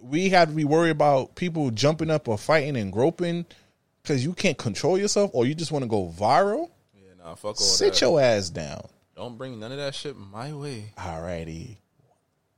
we 0.00 0.28
have 0.30 0.48
to 0.48 0.54
be 0.54 0.64
worried 0.64 0.90
about 0.90 1.34
people 1.34 1.70
jumping 1.70 2.10
up 2.10 2.28
or 2.28 2.38
fighting 2.38 2.76
and 2.76 2.92
groping 2.92 3.46
because 4.02 4.24
you 4.24 4.32
can't 4.32 4.58
control 4.58 4.96
yourself 4.98 5.30
or 5.34 5.46
you 5.46 5.54
just 5.54 5.72
want 5.72 5.82
to 5.82 5.88
go 5.88 6.08
viral. 6.16 6.70
yeah, 6.94 7.08
nah, 7.18 7.34
fuck 7.34 7.50
all 7.50 7.54
Sit 7.56 7.94
that. 7.94 8.00
your 8.00 8.20
ass 8.20 8.50
down. 8.50 8.86
Don't 9.16 9.36
bring 9.38 9.58
none 9.58 9.72
of 9.72 9.78
that 9.78 9.94
shit 9.94 10.16
my 10.16 10.52
way. 10.52 10.92
Alrighty. 10.98 11.76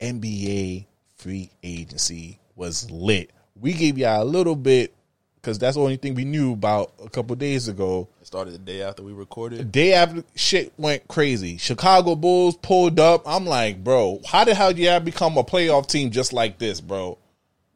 NBA 0.00 0.86
free 1.16 1.50
agency 1.62 2.38
was 2.56 2.90
lit. 2.90 3.30
We 3.60 3.72
gave 3.72 3.98
y'all 3.98 4.22
a 4.22 4.24
little 4.24 4.56
bit 4.56 4.94
because 5.40 5.58
that's 5.58 5.76
the 5.76 5.82
only 5.82 5.96
thing 5.96 6.14
we 6.14 6.24
knew 6.24 6.52
about 6.52 6.92
a 7.04 7.08
couple 7.08 7.34
days 7.36 7.68
ago. 7.68 8.08
It 8.20 8.26
started 8.26 8.52
the 8.54 8.58
day 8.58 8.82
after 8.82 9.02
we 9.02 9.12
recorded. 9.12 9.70
Day 9.72 9.92
after 9.94 10.22
shit 10.34 10.72
went 10.76 11.06
crazy. 11.08 11.56
Chicago 11.56 12.14
Bulls 12.14 12.56
pulled 12.56 12.98
up. 13.00 13.22
I'm 13.26 13.46
like, 13.46 13.82
bro, 13.82 14.20
how 14.26 14.44
the 14.44 14.54
hell 14.54 14.72
did 14.72 14.82
y'all 14.82 15.00
become 15.00 15.36
a 15.38 15.44
playoff 15.44 15.86
team 15.86 16.10
just 16.10 16.32
like 16.32 16.58
this, 16.58 16.80
bro? 16.80 17.18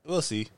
We'll 0.05 0.23
see. 0.23 0.49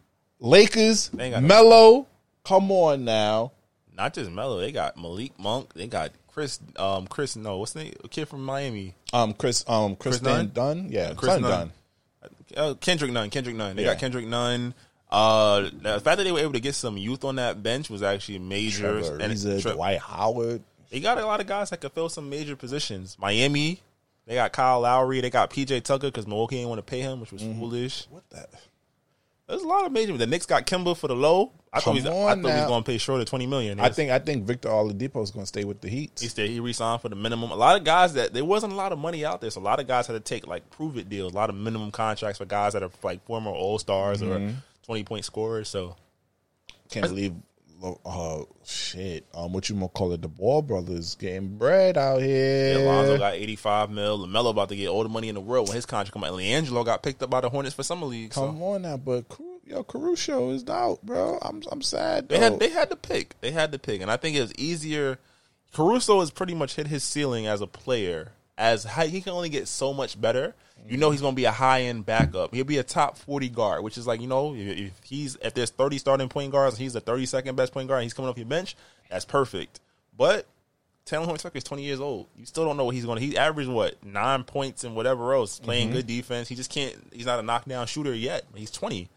Lakers, 0.40 1.09
They 1.11 1.24
ain't 1.26 1.34
got 1.34 1.42
no- 1.42 2.07
come 2.44 2.70
on 2.72 3.05
now. 3.05 3.52
Not 3.96 4.12
just 4.14 4.30
Melo. 4.30 4.59
They 4.59 4.72
got 4.72 4.96
Malik 4.96 5.38
Monk. 5.38 5.72
They 5.74 5.86
got 5.86 6.11
Chris. 6.26 6.59
Um, 6.76 7.07
Chris. 7.07 7.36
No, 7.36 7.59
what's 7.59 7.72
the 7.74 7.84
name? 7.84 7.94
A 8.02 8.09
kid 8.09 8.26
from 8.28 8.44
Miami. 8.44 8.94
Um, 9.12 9.32
Chris, 9.34 9.64
um, 9.68 9.94
Chris, 9.96 10.18
Chris 10.18 10.22
Nunn? 10.22 10.50
Dunn, 10.52 10.88
yeah, 10.90 11.14
Chris 11.14 11.40
Nunn. 11.40 11.42
Dunn. 11.42 11.72
Uh, 12.57 12.74
Kendrick 12.80 13.12
Nunn. 13.12 13.30
Kendrick 13.30 13.55
Nunn. 13.57 13.76
They 13.76 13.84
Yeah. 13.84 13.92
got 13.92 14.00
Kendrick 14.00 14.26
Nunn. 14.26 14.74
Uh, 15.14 15.70
the 15.80 16.00
fact 16.00 16.18
that 16.18 16.24
they 16.24 16.32
were 16.32 16.40
able 16.40 16.52
to 16.54 16.60
get 16.60 16.74
some 16.74 16.96
youth 16.96 17.24
on 17.24 17.36
that 17.36 17.62
bench 17.62 17.88
was 17.88 18.02
actually 18.02 18.38
major. 18.40 19.00
Trevor 19.00 19.18
And 19.22 19.32
Ariza, 19.32 19.62
Tre- 19.62 19.72
Dwight 19.72 19.98
Howard. 20.00 20.62
They 20.90 21.00
got 21.00 21.18
a 21.18 21.26
lot 21.26 21.40
of 21.40 21.46
guys 21.46 21.70
that 21.70 21.80
could 21.80 21.92
fill 21.92 22.08
some 22.08 22.28
major 22.30 22.56
positions. 22.56 23.16
Miami, 23.20 23.80
they 24.26 24.34
got 24.34 24.52
Kyle 24.52 24.80
Lowry. 24.80 25.20
They 25.20 25.30
got 25.30 25.50
PJ 25.50 25.82
Tucker 25.84 26.08
because 26.08 26.26
Milwaukee 26.26 26.56
didn't 26.56 26.68
want 26.68 26.78
to 26.78 26.82
pay 26.90 27.00
him, 27.00 27.20
which 27.20 27.32
was 27.32 27.42
Mm-hmm. 27.42 27.60
foolish. 27.60 28.06
What 28.10 28.28
that? 28.30 28.48
There's 29.48 29.62
a 29.62 29.66
lot 29.68 29.84
of 29.84 29.92
major. 29.92 30.16
The 30.16 30.26
Knicks 30.26 30.46
got 30.46 30.66
Kemba 30.66 30.96
for 30.96 31.06
the 31.08 31.14
low. 31.16 31.52
I 31.70 31.78
thought, 31.80 31.84
Come 31.84 31.94
he 31.96 32.00
was, 32.02 32.06
I 32.10 32.34
thought 32.34 32.36
he 32.38 32.60
was 32.60 32.66
going 32.66 32.82
to 32.82 32.86
pay 32.90 32.98
Schroeder 32.98 33.24
twenty 33.26 33.46
million. 33.46 33.78
I 33.78 33.90
think 33.90 34.10
I 34.10 34.18
think 34.18 34.44
Victor 34.46 34.68
Oladipo 34.70 35.22
is 35.22 35.30
going 35.32 35.42
to 35.42 35.46
stay 35.48 35.64
with 35.64 35.80
the 35.82 35.88
Heat. 35.90 36.12
he 36.20 36.28
said 36.28 36.48
he 36.48 36.60
re-signed 36.60 37.02
for 37.02 37.08
the 37.10 37.16
minimum. 37.16 37.50
A 37.50 37.54
lot 37.56 37.76
of 37.76 37.84
guys 37.84 38.14
that 38.14 38.32
there 38.32 38.44
wasn't 38.44 38.72
a 38.72 38.76
lot 38.76 38.92
of 38.92 38.98
money 38.98 39.24
out 39.24 39.40
there, 39.42 39.50
so 39.50 39.60
a 39.60 39.62
lot 39.62 39.80
of 39.80 39.86
guys 39.86 40.06
had 40.06 40.14
to 40.14 40.20
take 40.20 40.46
like 40.46 40.70
prove 40.70 40.96
it 40.96 41.08
deals. 41.10 41.32
A 41.32 41.36
lot 41.36 41.50
of 41.50 41.56
minimum 41.56 41.90
contracts 41.90 42.38
for 42.38 42.46
guys 42.46 42.72
that 42.72 42.82
are 42.82 42.90
like 43.02 43.24
former 43.26 43.50
All 43.50 43.78
Stars 43.78 44.22
Mm-hmm. 44.22 44.46
or 44.48 44.54
twenty 44.85 45.05
point 45.05 45.24
scorers. 45.24 45.68
So 45.68 45.97
Can't 46.91 47.07
believe, 47.07 47.35
oh 47.82 48.49
shit, 48.64 49.26
um, 49.35 49.53
what 49.53 49.68
you 49.68 49.74
gonna 49.74 49.89
call 49.89 50.12
it? 50.12 50.22
The 50.22 50.28
Ball 50.28 50.62
brothers 50.62 51.14
getting 51.16 51.57
bread 51.57 51.99
out 51.99 52.22
here. 52.22 52.78
Alonzo 52.78 53.18
got 53.18 53.35
eighty 53.35 53.57
five 53.57 53.91
mil. 53.91 54.26
LaMelo 54.26 54.51
about 54.51 54.68
to 54.68 54.76
get 54.76 54.89
all 54.89 55.03
the 55.03 55.09
money 55.09 55.28
in 55.28 55.35
the 55.35 55.41
world 55.41 55.68
when 55.68 55.74
his 55.74 55.87
contract 55.87 56.12
come 56.12 56.24
out. 56.24 56.32
LiAngelo 56.32 56.85
got 56.85 57.03
picked 57.03 57.22
up 57.22 57.30
by 57.30 57.41
the 57.41 57.49
Hornets 57.49 57.74
for 57.74 57.82
summer 57.82 58.07
league. 58.07 58.32
So. 58.32 58.47
Come 58.47 58.62
on 58.62 58.82
now, 58.82 58.97
but 58.97 59.24
yo, 59.66 59.82
Caruso 59.82 60.51
is 60.51 60.68
out, 60.68 61.03
bro. 61.03 61.39
I'm 61.43 61.62
I'm 61.70 61.82
sad. 61.82 62.28
They 62.28 62.39
had 62.39 62.61
they 62.61 62.68
had 62.68 62.91
to 62.91 62.97
pick. 62.97 63.41
They 63.41 63.51
had 63.51 63.72
to 63.72 63.78
pick, 63.78 64.01
and 64.01 64.11
I 64.11 64.16
think 64.16 64.37
it 64.37 64.41
was 64.43 64.55
easier. 64.55 65.18
Caruso 65.72 66.20
has 66.20 66.30
pretty 66.30 66.55
much 66.55 66.76
hit 66.76 66.87
his 66.87 67.03
ceiling 67.03 67.47
as 67.47 67.61
a 67.61 67.66
player. 67.66 68.32
As 68.57 68.85
high, 68.85 69.09
he 69.09 69.20
can 69.20 69.32
only 69.32 69.49
get 69.49 69.66
so 69.66 69.93
much 69.93 70.20
better. 70.20 70.55
You 70.87 70.99
know 70.99 71.11
he's 71.11 71.20
going 71.22 71.32
to 71.32 71.37
be 71.37 71.47
a 71.47 71.51
high 71.51 71.82
end 71.82 72.05
backup. 72.05 72.55
He'll 72.55 72.64
be 72.64 72.78
a 72.78 72.82
top 72.82 73.16
forty 73.16 73.49
guard, 73.49 73.82
which 73.82 73.97
is 73.97 74.07
like 74.07 74.20
you 74.20 74.26
know 74.26 74.55
if 74.55 74.93
he's 75.03 75.37
if 75.43 75.55
there's 75.55 75.70
thirty 75.70 75.99
starting 75.99 76.28
point 76.28 76.53
guards, 76.53 76.76
and 76.76 76.82
he's 76.82 76.93
the 76.93 77.01
thirty 77.01 77.24
second 77.26 77.57
best 77.57 77.72
point 77.72 77.89
guard. 77.89 77.99
and 78.01 78.05
He's 78.05 78.14
coming 78.14 78.28
off 78.30 78.37
your 78.37 78.47
bench. 78.47 78.76
That's 79.11 79.24
perfect. 79.24 79.80
But 80.16 80.47
Talen 81.07 81.24
Horton-Tucker 81.26 81.59
is 81.59 81.64
20 81.64 81.82
years 81.82 82.01
old. 82.01 82.28
You 82.35 82.47
still 82.47 82.64
don't 82.64 82.78
know 82.78 82.85
what 82.87 82.95
he's 82.95 83.05
going 83.05 83.18
to. 83.20 83.26
He 83.26 83.37
averaged 83.37 83.68
what 83.68 84.03
nine 84.05 84.43
points 84.45 84.85
and 84.85 84.97
whatever 84.97 85.35
else, 85.35 85.59
playing 85.59 85.89
Mm-hmm. 85.89 85.97
good 85.97 86.07
defense. 86.07 86.49
He 86.49 86.55
just 86.55 86.70
can't. 86.70 86.97
He's 87.12 87.26
not 87.26 87.39
a 87.39 87.43
knockdown 87.43 87.87
shooter 87.87 88.14
yet. 88.14 88.45
He's 88.55 88.70
20, 88.70 89.09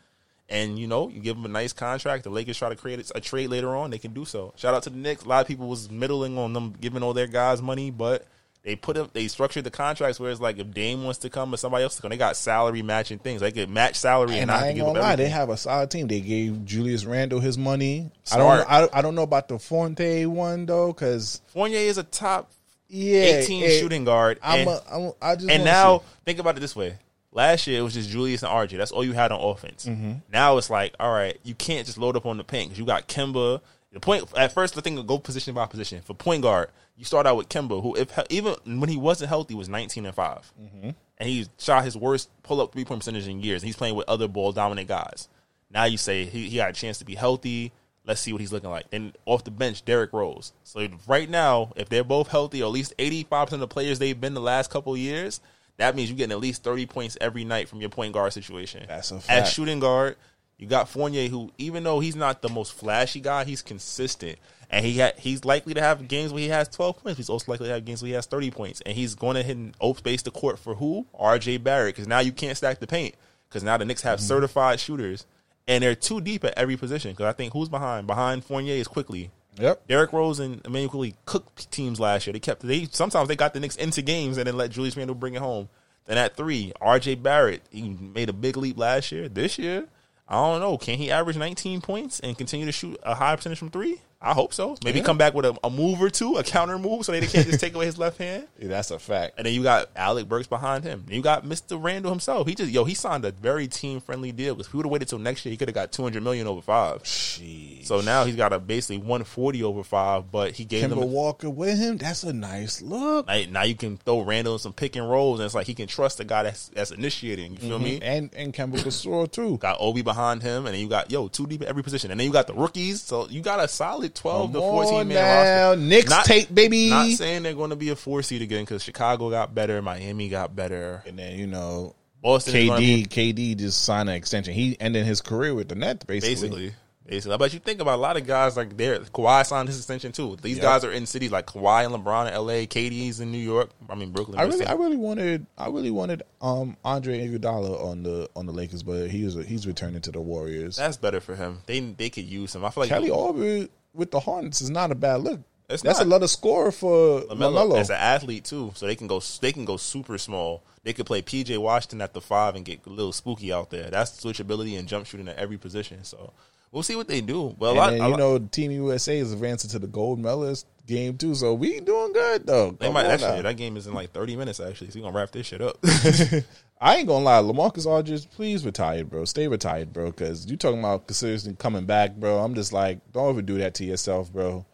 and 0.49 0.78
you 0.80 0.88
know 0.88 1.07
you 1.09 1.20
give 1.22 1.38
him 1.38 1.45
a 1.45 1.49
nice 1.49 1.74
contract. 1.74 2.24
The 2.26 2.30
Lakers 2.30 2.57
try 2.57 2.70
to 2.70 2.76
create 2.76 3.09
a 3.15 3.22
trade 3.22 3.49
later 3.49 3.76
on. 3.76 3.89
They 3.91 3.99
can 3.99 4.13
do 4.13 4.26
so. 4.26 4.53
Shout 4.57 4.74
out 4.74 4.84
to 4.84 4.89
the 4.89 4.97
Knicks. 4.97 5.24
A 5.24 5.28
lot 5.30 5.41
of 5.41 5.47
people 5.47 5.68
was 5.68 5.89
middling 5.91 6.38
on 6.38 6.53
them 6.53 6.74
giving 6.80 7.03
all 7.03 7.13
their 7.13 7.28
guys 7.28 7.61
money, 7.61 7.89
but 7.91 8.26
they 8.68 8.76
put 8.76 8.97
up. 8.97 9.13
They 9.13 9.30
structured 9.30 9.63
the 9.63 9.72
contracts 9.72 10.20
where 10.20 10.30
it's 10.30 10.41
like 10.41 10.59
if 10.59 10.72
Dame 10.72 11.05
wants 11.05 11.20
to 11.20 11.30
come 11.30 11.53
or 11.53 11.57
somebody 11.57 11.84
else 11.86 11.95
to 11.95 12.01
come, 12.01 12.09
they 12.09 12.18
got 12.18 12.36
salary 12.36 12.82
matching 12.82 13.18
things. 13.18 13.39
They 13.39 13.53
could 13.53 13.70
match 13.70 13.95
salary 13.95 14.32
and, 14.34 14.39
And 14.41 14.47
not 14.49 14.61
I 14.61 14.68
ain't 14.68 14.78
gonna 14.80 14.99
lie, 14.99 15.15
they 15.15 15.30
have 15.30 15.49
a 15.49 15.55
solid 15.55 15.89
team. 15.89 16.07
They 16.07 16.20
gave 16.20 16.65
Julius 16.65 17.05
Randle 17.05 17.39
his 17.39 17.57
money. 17.57 18.11
Smart. 18.26 18.65
I 18.68 18.82
don't. 18.82 18.93
I, 18.93 18.99
I 18.99 19.01
don't 19.01 19.15
know 19.15 19.24
about 19.24 19.47
the 19.47 19.57
Fonte 19.57 20.26
one 20.26 20.65
though, 20.65 20.91
because 20.91 21.41
Fournier 21.47 21.80
is 21.80 21.97
a 21.97 22.03
top 22.03 22.51
yeah, 22.89 23.38
18 23.39 23.63
it- 23.63 23.80
shooting 23.80 24.03
guard. 24.03 24.38
I'm. 24.43 24.68
and- 24.68 24.70
A, 24.70 24.93
I'm 24.93 25.11
I 25.22 25.36
just 25.36 25.49
And 25.49 25.63
now 25.63 25.99
see. 25.99 26.05
think 26.26 26.39
about 26.39 26.57
it 26.57 26.59
this 26.59 26.76
way: 26.76 26.97
last 27.32 27.68
year 27.68 27.80
it 27.80 27.84
was 27.84 27.93
just 27.93 28.09
Julius 28.09 28.43
and 28.43 28.51
RJ. 28.51 28.76
That's 28.78 28.91
all 28.91 29.05
you 29.05 29.13
had 29.13 29.32
on 29.32 29.39
offense. 29.39 29.86
Mm-hmm. 29.86 30.11
Now 30.34 30.57
it's 30.57 30.70
like, 30.70 30.93
all 30.99 31.13
right, 31.13 31.39
you 31.43 31.55
can't 31.55 31.86
just 31.86 31.97
load 31.97 32.18
up 32.18 32.26
on 32.26 32.36
the 32.36 32.43
paint 32.43 32.70
because 32.72 32.80
you 32.80 32.86
got 32.86 33.07
Kemba. 33.07 33.61
The 33.91 33.99
point 33.99 34.25
at 34.35 34.51
first, 34.51 34.75
the 34.75 34.81
thing 34.81 35.03
go 35.05 35.17
position 35.17 35.53
by 35.55 35.65
position 35.65 36.01
for 36.01 36.13
point 36.13 36.43
guard. 36.43 36.69
You 36.97 37.05
start 37.05 37.25
out 37.27 37.38
with 37.38 37.47
Kemba, 37.49 37.81
who 37.81 37.95
if 37.95 38.11
even 38.29 38.55
when 38.79 38.89
he 38.89 38.97
wasn't 38.97 39.29
healthy 39.29 39.53
was 39.55 39.69
19 39.69 40.05
and 40.05 40.15
5 40.15 40.53
Mm-hmm. 40.61 40.89
and 41.19 41.29
he 41.29 41.47
shot 41.57 41.83
his 41.85 41.95
worst 41.95 42.29
pull 42.43 42.59
up 42.59 42.73
three 42.73 42.85
point 42.85 42.99
percentage 43.01 43.27
in 43.27 43.39
years. 43.41 43.61
And 43.61 43.67
he's 43.67 43.75
playing 43.77 43.95
with 43.95 44.09
other 44.09 44.27
ball 44.27 44.51
dominant 44.51 44.88
guys. 44.88 45.29
Now 45.71 45.85
you 45.85 45.97
say 45.97 46.25
he, 46.25 46.49
he 46.49 46.57
got 46.57 46.69
a 46.71 46.73
chance 46.73 46.97
to 46.99 47.05
be 47.05 47.15
healthy. 47.15 47.71
Let's 48.05 48.21
see 48.21 48.31
what 48.31 48.39
he's 48.41 48.51
looking 48.53 48.69
like. 48.69 48.85
And 48.91 49.15
off 49.25 49.43
the 49.43 49.51
bench, 49.51 49.83
Derrick 49.83 50.13
Rose. 50.13 50.53
So 50.63 50.88
right 51.07 51.29
now, 51.29 51.71
if 51.75 51.89
they're 51.89 52.03
both 52.05 52.29
healthy, 52.29 52.61
or 52.61 52.65
at 52.65 52.71
least 52.71 52.93
eighty 52.99 53.23
five 53.23 53.47
percent 53.47 53.61
of 53.61 53.69
the 53.69 53.73
players 53.73 53.99
they've 53.99 54.19
been 54.19 54.33
the 54.33 54.39
last 54.41 54.69
couple 54.71 54.93
of 54.93 54.99
years, 54.99 55.39
that 55.77 55.95
means 55.95 56.09
you're 56.09 56.17
getting 56.17 56.31
at 56.31 56.39
least 56.39 56.63
thirty 56.63 56.85
points 56.85 57.17
every 57.21 57.43
night 57.43 57.67
from 57.69 57.79
your 57.81 57.89
point 57.89 58.13
guard 58.13 58.31
situation. 58.33 58.85
That's 58.88 59.11
a 59.11 59.15
At 59.15 59.23
fact. 59.23 59.47
shooting 59.49 59.79
guard, 59.79 60.15
you 60.57 60.67
got 60.67 60.89
Fournier, 60.89 61.27
who 61.29 61.51
even 61.57 61.83
though 61.83 61.99
he's 61.99 62.15
not 62.15 62.41
the 62.41 62.49
most 62.49 62.73
flashy 62.73 63.19
guy, 63.19 63.43
he's 63.43 63.61
consistent, 63.61 64.37
and 64.69 64.85
he 64.85 64.99
ha- 64.99 65.11
he's 65.17 65.45
likely 65.45 65.73
to 65.73 65.81
have 65.81 66.07
games 66.07 66.33
where 66.33 66.41
he 66.41 66.49
has 66.49 66.67
twelve 66.67 66.97
points. 67.01 67.17
He's 67.17 67.29
also 67.29 67.51
likely 67.51 67.67
to 67.67 67.73
have 67.73 67.85
games 67.85 68.01
where 68.01 68.07
he 68.07 68.13
has 68.15 68.25
thirty 68.25 68.51
points, 68.51 68.81
and 68.81 68.95
he's 68.95 69.15
going 69.15 69.35
to 69.35 69.43
hit 69.43 69.55
and 69.57 69.75
open 69.81 69.99
space 69.99 70.21
the 70.23 70.31
court 70.31 70.57
for 70.59 70.75
who? 70.75 71.05
R.J. 71.17 71.57
Barrett, 71.57 71.95
because 71.95 72.07
now 72.07 72.19
you 72.19 72.31
can't 72.31 72.57
stack 72.57 72.79
the 72.79 72.87
paint 72.87 73.15
because 73.49 73.63
now 73.63 73.77
the 73.77 73.85
Knicks 73.85 74.01
have 74.01 74.19
Mm-hmm. 74.19 74.27
certified 74.27 74.79
shooters, 74.79 75.25
and 75.67 75.83
they're 75.83 75.95
too 75.95 76.19
deep 76.21 76.43
at 76.43 76.53
every 76.57 76.75
position. 76.77 77.11
Because 77.11 77.27
I 77.27 77.33
think 77.33 77.53
who's 77.53 77.69
behind? 77.69 78.07
Behind 78.07 78.43
Fournier 78.43 78.75
is 78.75 78.87
Quickley. 78.87 79.31
Yep. 79.59 79.87
Derrick 79.87 80.13
Rose 80.13 80.39
and 80.39 80.61
Immanuel 80.65 80.89
Quickley 80.91 81.15
cooked 81.25 81.71
teams 81.71 81.99
last 81.99 82.27
year. 82.27 82.33
They 82.33 82.39
kept 82.39 82.61
they 82.61 82.85
sometimes 82.91 83.27
they 83.27 83.35
got 83.35 83.53
the 83.53 83.59
Knicks 83.59 83.75
into 83.75 84.01
games 84.01 84.37
and 84.37 84.45
then 84.47 84.55
let 84.57 84.69
Julius 84.71 84.95
Randle 84.97 85.15
bring 85.15 85.33
it 85.35 85.39
home. 85.41 85.69
Then 86.05 86.17
at 86.17 86.35
three, 86.37 86.73
R.J. 86.79 87.15
Barrett 87.15 87.63
he 87.71 87.89
made 87.89 88.29
a 88.29 88.33
big 88.33 88.55
leap 88.57 88.77
last 88.77 89.11
year. 89.11 89.27
This 89.29 89.57
year, 89.57 89.85
I 90.30 90.36
don't 90.36 90.61
know. 90.61 90.78
Can 90.78 90.97
he 90.97 91.09
average 91.11 91.38
19 91.38 91.82
points 91.82 92.19
and 92.19 92.38
continue 92.38 92.65
to 92.65 92.71
shoot 92.71 92.99
a 93.03 93.15
high 93.15 93.36
percentage 93.36 93.59
from 93.59 93.69
three? 93.69 94.01
I 94.20 94.34
hope 94.34 94.51
so. 94.51 94.76
Maybe 94.84 94.99
Yeah. 94.99 95.05
come 95.05 95.18
back 95.18 95.36
with 95.36 95.45
a, 95.45 95.55
a 95.63 95.70
move 95.70 96.01
or 96.01 96.09
two, 96.09 96.38
a 96.38 96.43
counter 96.43 96.80
move, 96.80 97.05
so 97.05 97.11
they 97.11 97.22
can't 97.22 97.45
just 97.45 97.59
take 97.59 97.76
away 97.76 97.86
his 97.86 97.97
left 97.97 98.18
hand. 98.18 98.47
Yeah, 98.59 98.70
that's 98.70 98.89
a 98.89 98.97
fact. 98.97 99.36
And 99.38 99.45
then 99.45 99.53
you 99.53 99.61
got 99.61 99.89
Alec 99.95 100.28
Burks 100.28 100.47
behind 100.47 100.84
him. 100.84 101.03
And 101.05 101.15
you 101.15 101.22
got 101.22 101.45
Mr. 101.45 101.82
Randle 101.82 102.11
himself. 102.11 102.47
He 102.47 102.55
just 102.55 102.72
yo, 102.72 102.86
he 102.86 102.95
signed 102.95 103.24
a 103.24 103.32
very 103.32 103.68
team 103.68 103.99
friendly 103.99 104.32
deal. 104.32 104.55
Because 104.55 104.68
if 104.68 104.72
he 104.72 104.78
would 104.78 104.88
have 104.88 104.91
waited 104.91 105.07
till 105.09 105.20
next 105.20 105.45
year, 105.45 105.51
he 105.51 105.57
could 105.57 105.68
have 105.68 105.76
got 105.76 105.91
200 105.91 106.24
million 106.24 106.47
over 106.47 106.61
five. 106.61 107.03
Jeez. 107.03 107.86
So 107.86 108.01
now 108.01 108.26
he's 108.26 108.36
got 108.36 108.51
a 108.53 108.59
basically 108.59 108.97
140 108.97 109.63
over 109.63 109.84
five, 109.84 110.32
but 110.32 110.53
he 110.53 110.65
gave 110.65 110.89
them 110.89 110.97
Kemba 110.97 111.07
Walker 111.07 111.49
with 111.51 111.78
him. 111.78 111.97
That's 111.97 112.24
a 112.24 112.34
nice 112.34 112.82
look. 112.82 113.28
Now, 113.28 113.41
now 113.51 113.63
you 113.63 113.76
can 113.76 113.97
throw 113.97 114.22
Randle 114.22 114.53
in 114.53 114.59
some 114.59 114.74
pick 114.74 114.95
and 114.95 115.07
rolls, 115.07 115.39
and 115.39 115.45
it's 115.45 115.55
like 115.55 115.68
he 115.68 115.76
can 115.76 115.88
trust 115.88 116.18
the 116.18 116.26
guy 116.26 116.43
that's 116.43 116.70
that's 116.70 116.89
initiating. 116.91 117.53
You 117.53 117.57
feel 117.59 117.76
mm-hmm. 117.76 117.84
me? 117.84 117.99
And 118.01 118.34
and 118.36 118.53
Kemba 118.53 118.91
score 118.91 119.28
too. 119.28 119.57
Got 119.57 119.78
Obi 119.80 120.01
behind 120.01 120.41
him, 120.41 120.65
and 120.65 120.74
then 120.74 120.82
you 120.82 120.89
got 120.89 121.11
yo 121.11 121.28
two 121.28 121.45
deep 121.45 121.61
at 121.61 121.68
every 121.68 121.84
position, 121.84 122.09
and 122.09 122.20
then 122.20 122.26
you 122.26 122.34
got 122.34 122.47
the 122.47 122.55
rookies. 122.55 123.01
So 123.01 123.28
you 123.30 123.41
got 123.41 123.59
a 123.59 123.68
solid 123.68 124.06
twelve 124.09 124.53
to 124.53 124.59
fourteen 124.59 125.07
man 125.09 125.69
roster. 125.75 125.81
Knicks 125.85 126.09
Not- 126.09 126.25
tape, 126.25 126.53
baby. 126.53 126.89
Not 126.89 127.07
saying 127.11 127.43
they're 127.43 127.53
going 127.53 127.69
to 127.71 127.75
be 127.75 127.89
a 127.89 127.95
four 127.95 128.21
seed 128.23 128.41
again 128.41 128.63
because 128.63 128.83
Chicago 128.83 129.29
got 129.29 129.53
better, 129.55 129.81
Miami 129.81 130.29
got 130.29 130.55
better, 130.55 131.03
And 131.05 131.17
then 131.19 131.37
you 131.37 131.47
know, 131.47 131.95
Boston 132.21 132.53
be- 132.53 133.05
KD 133.05 133.07
KD 133.33 133.57
just 133.57 133.83
signed 133.83 134.09
an 134.09 134.15
extension. 134.15 134.53
He 134.53 134.75
ended 134.79 135.05
his 135.05 135.21
career 135.21 135.53
with 135.53 135.69
the 135.69 135.75
Nets 135.75 136.05
basically. 136.05 136.49
basically. 136.49 136.73
Basically, 137.09 137.37
but 137.37 137.53
you 137.53 137.59
think 137.59 137.79
about 137.79 137.95
a 137.99 138.01
lot 138.01 138.17
of 138.17 138.27
guys 138.27 138.57
like 138.57 138.75
there. 138.75 138.99
Kawhi 138.99 139.45
signed 139.45 139.69
his 139.69 139.77
extension 139.77 140.11
too. 140.11 140.35
These 140.41 140.57
Yep. 140.57 140.61
guys 140.61 140.83
are 140.83 140.91
in 140.91 141.05
cities 141.05 141.31
like 141.31 141.45
Kawhi 141.45 141.85
and 141.85 141.95
LeBron 141.95 142.27
in 142.27 142.33
L.A. 142.33 142.67
KD's 142.67 143.21
in 143.21 143.31
New 143.31 143.37
York. 143.37 143.69
I 143.89 143.95
mean 143.95 144.11
Brooklyn. 144.11 144.37
I 144.37 144.43
really. 144.43 144.65
I 144.65 144.73
really 144.73 144.97
wanted, 144.97 145.45
I 145.57 145.67
really 145.69 145.89
wanted 145.89 146.23
um 146.41 146.75
Andre 146.83 147.25
Iguodala 147.25 147.81
on 147.81 148.03
the 148.03 148.29
on 148.35 148.45
the 148.45 148.51
Lakers, 148.51 148.83
but 148.83 149.07
he 149.09 149.23
was 149.23 149.35
he's 149.45 149.65
returning 149.65 150.01
to 150.01 150.11
the 150.11 150.19
Warriors. 150.19 150.75
That's 150.75 150.97
better 150.97 151.21
for 151.21 151.33
him. 151.37 151.59
They 151.65 151.79
they 151.79 152.09
could 152.09 152.25
use 152.25 152.53
him. 152.53 152.65
I 152.65 152.71
feel 152.71 152.81
like 152.81 152.89
Kelly 152.89 153.09
Oubre 153.09 153.69
with 153.97 154.11
the 154.11 154.19
Hornets 154.21 154.61
is 154.61 154.69
not 154.69 154.91
a 154.91 154.95
bad 154.95 155.21
look. 155.21 155.41
It's 155.69 155.83
That's 155.83 155.99
not. 155.99 156.07
a 156.07 156.09
lot 156.09 156.23
of 156.23 156.29
score 156.29 156.71
for 156.71 157.21
LaMelo 157.23 157.71
LaMelo. 157.73 157.77
as 157.79 157.89
an 157.89 157.97
athlete 157.97 158.45
too, 158.45 158.71
so 158.75 158.85
they 158.87 158.95
can 158.95 159.07
go 159.07 159.19
they 159.41 159.51
can 159.51 159.65
go 159.65 159.75
super 159.75 160.17
small. 160.17 160.63
They 160.83 160.93
could 160.93 161.05
play 161.05 161.21
PJ 161.21 161.57
Washington 161.57 161.99
at 162.01 162.13
the 162.13 162.21
five 162.21 162.55
and 162.55 162.63
get 162.63 162.85
a 162.85 162.89
little 162.89 163.11
spooky 163.11 163.51
out 163.51 163.69
there. 163.69 163.89
That's 163.89 164.11
switchability 164.23 164.79
and 164.79 164.87
jump 164.87 165.05
shooting 165.05 165.27
at 165.27 165.35
every 165.35 165.57
position. 165.57 166.05
So 166.05 166.31
we'll 166.71 166.83
see 166.83 166.95
what 166.95 167.09
they 167.09 167.19
do. 167.19 167.53
But 167.59 167.69
And 167.71 167.77
lot, 167.77 167.89
then, 167.89 168.01
you 168.01 168.07
lot- 168.07 168.19
know, 168.19 168.37
Team 168.39 168.71
USA 168.71 169.17
is 169.17 169.33
advancing 169.33 169.69
to 169.71 169.79
the 169.79 169.87
gold 169.87 170.19
medalist 170.19 170.65
game 170.85 171.17
too, 171.17 171.35
so 171.35 171.53
we 171.53 171.81
doing 171.81 172.13
good 172.13 172.47
though. 172.47 172.71
they 172.71 172.85
Come 172.85 172.93
might 172.93 173.07
actually 173.07 173.35
now. 173.35 173.41
that 173.41 173.57
game 173.57 173.75
is 173.75 173.87
in 173.87 173.93
like 173.93 174.11
thirty 174.13 174.37
minutes 174.37 174.61
actually. 174.61 174.91
So 174.91 174.99
we 174.99 175.01
gonna 175.01 175.17
wrap 175.17 175.31
this 175.31 175.47
shit 175.47 175.61
up. 175.61 175.77
I 176.80 176.97
ain't 176.97 177.07
gonna 177.07 177.25
lie, 177.25 177.41
LaMarcus 177.41 177.86
Aldridge, 177.86 178.30
please 178.30 178.65
retire, 178.65 179.03
bro. 179.03 179.25
Stay 179.25 179.47
retired, 179.47 179.93
bro. 179.93 180.07
Because 180.07 180.49
you 180.49 180.57
talking 180.57 180.80
about 180.80 181.09
seriously 181.11 181.55
coming 181.57 181.86
back, 181.86 182.15
bro. 182.15 182.39
I'm 182.39 182.53
just 182.53 182.71
like, 182.71 182.99
don't 183.11 183.30
ever 183.30 183.41
do 183.41 183.57
that 183.57 183.73
to 183.75 183.86
yourself, 183.86 184.32
bro. 184.32 184.65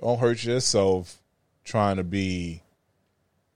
Don't 0.00 0.18
hurt 0.20 0.44
yourself 0.44 1.20
trying 1.64 1.96
to 1.96 2.04
be 2.04 2.62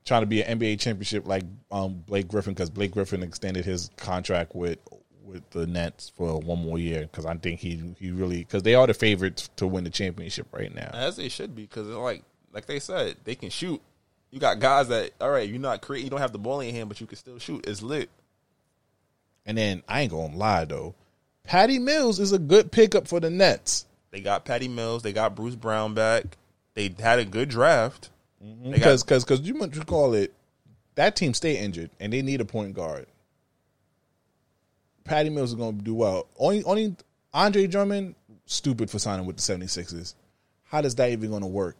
trying 0.04 0.22
to 0.22 0.26
be 0.26 0.42
an 0.42 0.58
NBA 0.58 0.80
championship 0.80 1.26
like 1.26 1.44
um, 1.70 2.02
Blake 2.06 2.28
Griffin 2.28 2.54
because 2.54 2.70
Blake 2.70 2.90
Griffin 2.90 3.22
extended 3.22 3.64
his 3.64 3.90
contract 3.96 4.54
with 4.54 4.78
with 5.24 5.48
the 5.50 5.66
Nets 5.66 6.12
for 6.16 6.40
one 6.40 6.58
more 6.58 6.78
year 6.78 7.02
because 7.02 7.24
I 7.24 7.34
think 7.36 7.60
he 7.60 7.94
he 7.98 8.10
really 8.10 8.38
because 8.38 8.62
they 8.62 8.74
are 8.74 8.86
the 8.86 8.94
favorites 8.94 9.48
to 9.56 9.66
win 9.66 9.84
the 9.84 9.90
championship 9.90 10.48
right 10.52 10.74
now. 10.74 10.90
As 10.92 11.16
they 11.16 11.28
should 11.28 11.54
be, 11.54 11.62
because 11.62 11.86
like 11.88 12.24
like 12.52 12.66
they 12.66 12.80
said, 12.80 13.16
they 13.24 13.34
can 13.34 13.50
shoot. 13.50 13.80
You 14.32 14.40
got 14.40 14.58
guys 14.58 14.88
that 14.88 15.12
all 15.20 15.30
right, 15.30 15.48
you're 15.48 15.60
not 15.60 15.82
creating, 15.82 16.06
you 16.06 16.10
don't 16.10 16.20
have 16.20 16.32
the 16.32 16.38
ball 16.38 16.58
in 16.60 16.66
your 16.68 16.74
hand, 16.76 16.88
but 16.88 17.00
you 17.00 17.06
can 17.06 17.16
still 17.18 17.38
shoot. 17.38 17.64
It's 17.68 17.82
lit. 17.82 18.10
And 19.46 19.56
then 19.58 19.82
I 19.86 20.00
ain't 20.02 20.10
gonna 20.12 20.34
lie 20.36 20.64
though, 20.64 20.94
Patty 21.44 21.78
Mills 21.78 22.18
is 22.18 22.32
a 22.32 22.38
good 22.38 22.72
pickup 22.72 23.06
for 23.06 23.20
the 23.20 23.30
Nets. 23.30 23.86
They 24.10 24.20
got 24.20 24.44
Patty 24.44 24.68
Mills, 24.68 25.02
they 25.02 25.12
got 25.12 25.34
Bruce 25.36 25.54
Brown 25.54 25.94
back. 25.94 26.36
They 26.74 26.94
had 26.98 27.18
a 27.18 27.24
good 27.24 27.48
draft. 27.50 28.10
Mm-hmm. 28.42 28.64
Got- 28.64 28.74
Because 28.74 29.02
because 29.04 29.24
because 29.24 29.40
you 29.42 29.54
might 29.54 29.86
call 29.86 30.14
it 30.14 30.32
that 30.94 31.14
team 31.16 31.34
stay 31.34 31.58
injured 31.58 31.90
and 32.00 32.12
they 32.12 32.22
need 32.22 32.40
a 32.40 32.44
point 32.46 32.74
guard. 32.74 33.06
Patty 35.04 35.30
Mills 35.30 35.50
is 35.50 35.56
going 35.56 35.78
to 35.78 35.84
do 35.84 35.94
well. 35.94 36.26
Only 36.38 36.62
only 36.64 36.96
Andre 37.34 37.66
Drummond 37.66 38.14
stupid 38.46 38.90
for 38.90 38.98
signing 38.98 39.26
with 39.26 39.36
the 39.36 39.42
76ers. 39.42 40.14
How 40.64 40.80
does 40.80 40.94
that 40.96 41.10
even 41.10 41.30
going 41.30 41.42
to 41.42 41.48
work? 41.48 41.76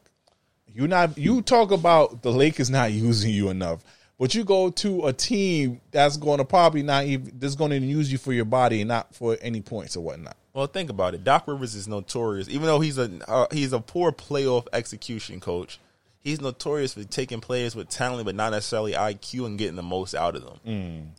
You 0.75 0.89
not 0.89 1.18
you 1.18 1.43
talk 1.43 1.70
about 1.70 2.23
the 2.23 2.33
Lakers 2.33 2.70
not 2.70 2.93
using 2.93 3.33
you 3.33 3.51
enough, 3.51 3.85
but 4.18 4.35
you 4.35 4.45
go 4.45 4.70
to 4.70 5.07
a 5.07 5.12
team 5.12 5.81
that's 5.91 6.16
going 6.16 6.39
to 6.39 6.45
probably 6.45 6.83
not 6.83 7.05
even 7.05 7.33
that's 7.39 7.55
going 7.55 7.70
to 7.70 7.79
use 7.79 8.11
you 8.11 8.18
for 8.18 8.33
your 8.33 8.45
body 8.45 8.81
and 8.81 8.89
not 8.89 9.14
for 9.14 9.37
any 9.41 9.61
points 9.61 9.97
or 9.97 10.01
whatnot. 10.03 10.37
Well, 10.55 10.66
think 10.66 10.91
about 10.91 11.14
it. 11.14 11.25
Doc 11.25 11.45
Rivers 11.47 11.75
is 11.75 11.89
notorious, 11.89 12.49
even 12.49 12.66
though 12.66 12.81
he's 12.81 12.99
a 12.99 13.11
uh, 13.29 13.47
he's 13.53 13.73
a 13.73 13.81
poor 13.81 14.12
playoff 14.12 14.66
execution 14.73 15.41
coach. 15.41 15.79
He's 16.20 16.41
notorious 16.41 16.95
for 16.95 17.03
taking 17.03 17.41
players 17.41 17.75
with 17.75 17.89
talent, 17.89 18.25
but 18.27 18.37
not 18.37 18.53
necessarily 18.53 18.93
IQ, 18.93 19.45
and 19.45 19.59
getting 19.59 19.75
the 19.75 19.83
most 19.83 20.14
out 20.14 20.37
of 20.37 20.45
them. 20.45 20.59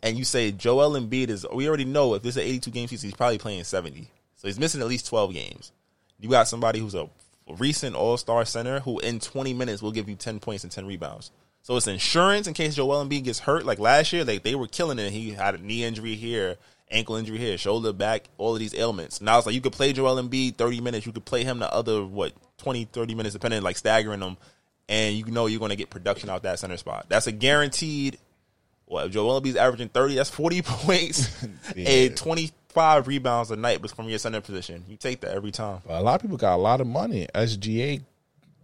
And 0.02 0.16
you 0.16 0.24
say 0.24 0.50
Joel 0.50 0.98
Embiid 0.98 1.28
is. 1.28 1.44
We 1.52 1.68
already 1.68 1.84
know 1.84 2.14
if 2.14 2.22
this 2.22 2.36
is 2.36 2.42
an 2.42 2.48
82 2.48 2.70
game 2.70 2.88
season, 2.88 3.08
he's 3.08 3.16
probably 3.16 3.36
playing 3.38 3.64
70. 3.64 4.08
So 4.36 4.48
he's 4.48 4.58
missing 4.58 4.80
at 4.80 4.86
least 4.86 5.06
12 5.06 5.34
games. 5.34 5.72
You 6.20 6.30
got 6.30 6.48
somebody 6.48 6.78
who's 6.78 6.94
a 6.94 7.08
recent 7.48 7.94
All 7.94 8.16
Star 8.16 8.44
center 8.44 8.80
who 8.80 8.98
in 9.00 9.20
20 9.20 9.52
minutes 9.54 9.82
will 9.82 9.92
give 9.92 10.08
you 10.08 10.14
10 10.16 10.40
points 10.40 10.64
and 10.64 10.72
10 10.72 10.86
rebounds. 10.86 11.30
So 11.62 11.76
it's 11.76 11.86
insurance 11.86 12.46
in 12.46 12.52
case 12.54 12.74
Joel 12.74 13.04
Embiid 13.04 13.24
gets 13.24 13.38
hurt. 13.40 13.64
Like 13.64 13.78
last 13.78 14.12
year, 14.12 14.24
they 14.24 14.38
they 14.38 14.54
were 14.54 14.66
killing 14.66 14.98
it. 14.98 15.12
He 15.12 15.30
had 15.30 15.54
a 15.54 15.58
knee 15.58 15.82
injury 15.84 16.14
here, 16.14 16.56
ankle 16.90 17.16
injury 17.16 17.38
here, 17.38 17.56
shoulder, 17.56 17.92
back, 17.92 18.24
all 18.36 18.52
of 18.52 18.58
these 18.58 18.74
ailments. 18.74 19.20
Now 19.22 19.38
it's 19.38 19.46
like 19.46 19.54
you 19.54 19.62
could 19.62 19.72
play 19.72 19.92
Joel 19.94 20.22
Embiid 20.22 20.56
30 20.56 20.80
minutes. 20.82 21.06
You 21.06 21.12
could 21.12 21.24
play 21.24 21.42
him 21.42 21.58
the 21.60 21.72
other 21.72 22.04
what 22.04 22.32
20, 22.58 22.84
30 22.84 23.14
minutes, 23.14 23.32
depending 23.32 23.62
like 23.62 23.76
staggering 23.78 24.20
them, 24.20 24.36
and 24.90 25.16
you 25.16 25.24
know 25.26 25.46
you're 25.46 25.58
going 25.58 25.70
to 25.70 25.76
get 25.76 25.88
production 25.88 26.28
out 26.28 26.42
that 26.42 26.58
center 26.58 26.76
spot. 26.76 27.06
That's 27.08 27.26
a 27.26 27.32
guaranteed. 27.32 28.18
Well, 28.86 29.06
if 29.06 29.12
Joel 29.12 29.40
Embiid's 29.40 29.56
averaging 29.56 29.88
30, 29.88 30.16
that's 30.16 30.28
40 30.30 30.60
points 30.62 31.30
Yeah. 31.74 31.88
and 31.88 32.16
25 32.74 33.06
rebounds 33.06 33.50
a 33.50 33.56
night, 33.56 33.80
but 33.80 33.90
from 33.92 34.08
your 34.08 34.18
center 34.18 34.40
position, 34.40 34.84
you 34.88 34.96
take 34.96 35.20
that 35.20 35.30
every 35.32 35.52
time. 35.52 35.80
A 35.88 36.02
lot 36.02 36.16
of 36.16 36.22
people 36.22 36.36
got 36.36 36.56
a 36.56 36.56
lot 36.56 36.80
of 36.80 36.86
money. 36.86 37.26
SGA 37.34 38.02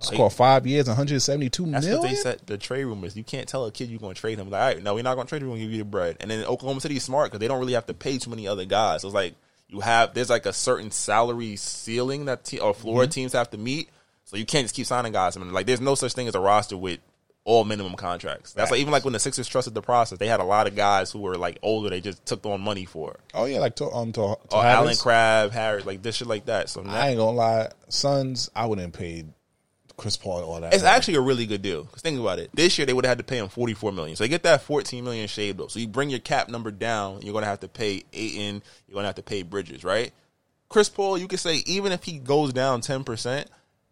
Score 0.02 0.30
five 0.30 0.66
years, 0.66 0.86
one 0.86 0.96
hundred 0.96 1.20
seventy 1.20 1.50
two 1.50 1.66
That's 1.66 1.84
million. 1.84 2.00
what 2.02 2.08
they 2.08 2.16
said. 2.16 2.40
The 2.46 2.56
trade 2.56 2.84
rumors. 2.84 3.14
You 3.14 3.22
can't 3.22 3.46
tell 3.46 3.66
a 3.66 3.70
kid 3.70 3.90
you're 3.90 4.00
going 4.00 4.14
to 4.14 4.20
trade 4.20 4.38
him. 4.38 4.48
Like, 4.48 4.58
all 4.62 4.66
right, 4.68 4.82
no, 4.82 4.94
we're 4.94 5.02
not 5.02 5.14
going 5.14 5.26
to 5.26 5.28
trade 5.28 5.42
you. 5.42 5.48
We're 5.48 5.56
going 5.56 5.60
to 5.60 5.66
give 5.66 5.72
you 5.74 5.78
the 5.84 5.90
bread. 5.90 6.16
And 6.20 6.30
then 6.30 6.42
Oklahoma 6.46 6.80
City 6.80 6.96
is 6.96 7.02
smart 7.04 7.26
because 7.30 7.40
they 7.40 7.48
don't 7.48 7.60
really 7.60 7.74
have 7.74 7.84
to 7.84 7.92
pay 7.92 8.16
too 8.16 8.30
many 8.30 8.48
other 8.48 8.64
guys. 8.64 9.02
So 9.02 9.08
it's 9.08 9.14
like 9.14 9.34
you 9.68 9.80
have 9.80 10.14
there's 10.14 10.30
like 10.30 10.46
a 10.46 10.54
certain 10.54 10.90
salary 10.90 11.56
ceiling 11.56 12.24
that 12.24 12.44
te- 12.44 12.58
or 12.60 12.72
floor 12.72 13.02
Mm-hmm. 13.02 13.10
teams 13.10 13.32
have 13.34 13.50
to 13.50 13.58
meet. 13.58 13.90
So 14.24 14.38
you 14.38 14.46
can't 14.46 14.64
just 14.64 14.74
keep 14.74 14.86
signing 14.86 15.12
guys. 15.12 15.36
I 15.36 15.40
mean, 15.40 15.52
like 15.52 15.66
there's 15.66 15.82
no 15.82 15.94
such 15.94 16.14
thing 16.14 16.28
as 16.28 16.34
a 16.34 16.40
roster 16.40 16.78
with 16.78 17.00
all 17.50 17.64
minimum 17.64 17.94
contracts. 17.96 18.52
That's 18.52 18.70
like 18.70 18.78
even 18.78 18.92
like 18.92 19.02
when 19.04 19.12
the 19.12 19.18
Sixers 19.18 19.48
trusted 19.48 19.74
the 19.74 19.82
process, 19.82 20.18
they 20.18 20.28
had 20.28 20.38
a 20.38 20.44
lot 20.44 20.68
of 20.68 20.76
guys 20.76 21.10
who 21.10 21.18
were 21.18 21.36
like 21.36 21.58
older. 21.62 21.90
They 21.90 22.00
just 22.00 22.24
took 22.24 22.46
on 22.46 22.60
money 22.60 22.84
for. 22.84 23.18
Oh 23.34 23.46
yeah, 23.46 23.58
like 23.58 23.74
to, 23.76 23.86
um 23.90 24.12
to, 24.12 24.20
to 24.20 24.36
Oh, 24.52 24.60
Alan 24.62 24.84
Harris. 24.86 25.02
Crab, 25.02 25.50
Harris, 25.50 25.84
like 25.84 26.00
this 26.00 26.14
shit 26.16 26.28
like 26.28 26.46
that. 26.46 26.68
So 26.68 26.82
now, 26.82 26.94
I 26.94 27.08
ain't 27.08 27.18
gonna 27.18 27.32
lie, 27.36 27.70
Suns. 27.88 28.50
I 28.54 28.66
wouldn't 28.66 28.94
pay 28.94 29.24
Chris 29.96 30.16
Paul 30.16 30.44
all 30.44 30.60
that. 30.60 30.72
It's 30.72 30.84
actually 30.84 31.16
a 31.16 31.20
really 31.20 31.44
good 31.44 31.60
deal. 31.60 31.84
Cause 31.86 32.02
think 32.02 32.20
about 32.20 32.38
it. 32.38 32.50
This 32.54 32.78
year 32.78 32.86
they 32.86 32.92
would 32.92 33.04
have 33.04 33.10
had 33.10 33.18
to 33.18 33.24
pay 33.24 33.38
him 33.38 33.48
forty 33.48 33.74
four 33.74 33.90
million. 33.90 34.14
So 34.14 34.22
you 34.22 34.30
get 34.30 34.44
that 34.44 34.62
fourteen 34.62 35.02
million 35.02 35.26
shaved 35.26 35.60
off. 35.60 35.72
So 35.72 35.80
you 35.80 35.88
bring 35.88 36.08
your 36.08 36.20
cap 36.20 36.48
number 36.48 36.70
down. 36.70 37.20
You're 37.22 37.34
gonna 37.34 37.46
have 37.46 37.60
to 37.60 37.68
pay 37.68 38.04
Ayton. 38.12 38.62
You're 38.86 38.94
gonna 38.94 39.08
have 39.08 39.16
to 39.16 39.22
pay 39.22 39.42
Bridges, 39.42 39.82
right? 39.82 40.12
Chris 40.68 40.88
Paul, 40.88 41.18
you 41.18 41.26
could 41.26 41.40
say 41.40 41.62
even 41.66 41.90
if 41.90 42.04
he 42.04 42.18
goes 42.20 42.52
down 42.52 42.80
ten 42.80 43.02
percent, 43.02 43.50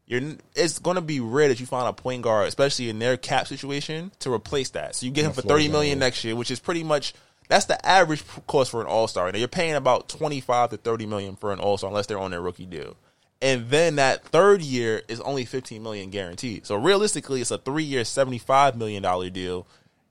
you're 0.09 0.23
it's 0.57 0.79
gonna 0.79 1.03
be 1.03 1.21
rare 1.21 1.49
that 1.49 1.61
you 1.61 1.67
find 1.67 1.87
a 1.87 1.93
point 1.93 2.23
guard, 2.23 2.49
especially 2.49 2.89
in 2.89 2.99
their 2.99 3.17
cap 3.17 3.47
situation, 3.47 4.11
to 4.21 4.33
replace 4.33 4.71
that. 4.71 4.97
So 4.97 5.07
you 5.07 5.13
get 5.13 5.27
him 5.27 5.33
for 5.33 5.43
thirty 5.43 5.69
million 5.69 5.99
next 5.99 6.25
year, 6.25 6.35
which 6.35 6.51
is 6.51 6.59
pretty 6.59 6.83
much 6.83 7.15
that's 7.49 7.67
the 7.67 7.85
average 7.87 8.25
cost 8.47 8.71
for 8.71 8.81
an 8.81 8.87
All 8.87 9.07
Star. 9.07 9.31
Now 9.31 9.39
you're 9.39 9.49
paying 9.49 9.75
about 9.75 10.09
twenty 10.09 10.41
five 10.41 10.71
to 10.71 10.79
thirty 10.79 11.05
million 11.05 11.37
for 11.37 11.53
an 11.53 11.61
All 11.61 11.77
Star 11.77 11.89
unless 11.89 12.07
they're 12.07 12.19
on 12.19 12.31
their 12.31 12.41
rookie 12.41 12.67
deal. 12.67 12.97
And 13.41 13.69
then 13.71 13.97
that 13.97 14.25
third 14.25 14.63
year 14.63 15.03
is 15.09 15.21
only 15.21 15.45
fifteen 15.45 15.83
million 15.83 16.09
guaranteed. 16.09 16.67
So 16.67 16.77
realistically, 16.77 17.43
it's 17.43 17.51
a 17.51 17.59
three 17.59 17.85
year, 17.85 18.05
seventy 18.05 18.39
five 18.39 18.77
million 18.77 19.03
dollar 19.03 19.29
deal, 19.29 19.67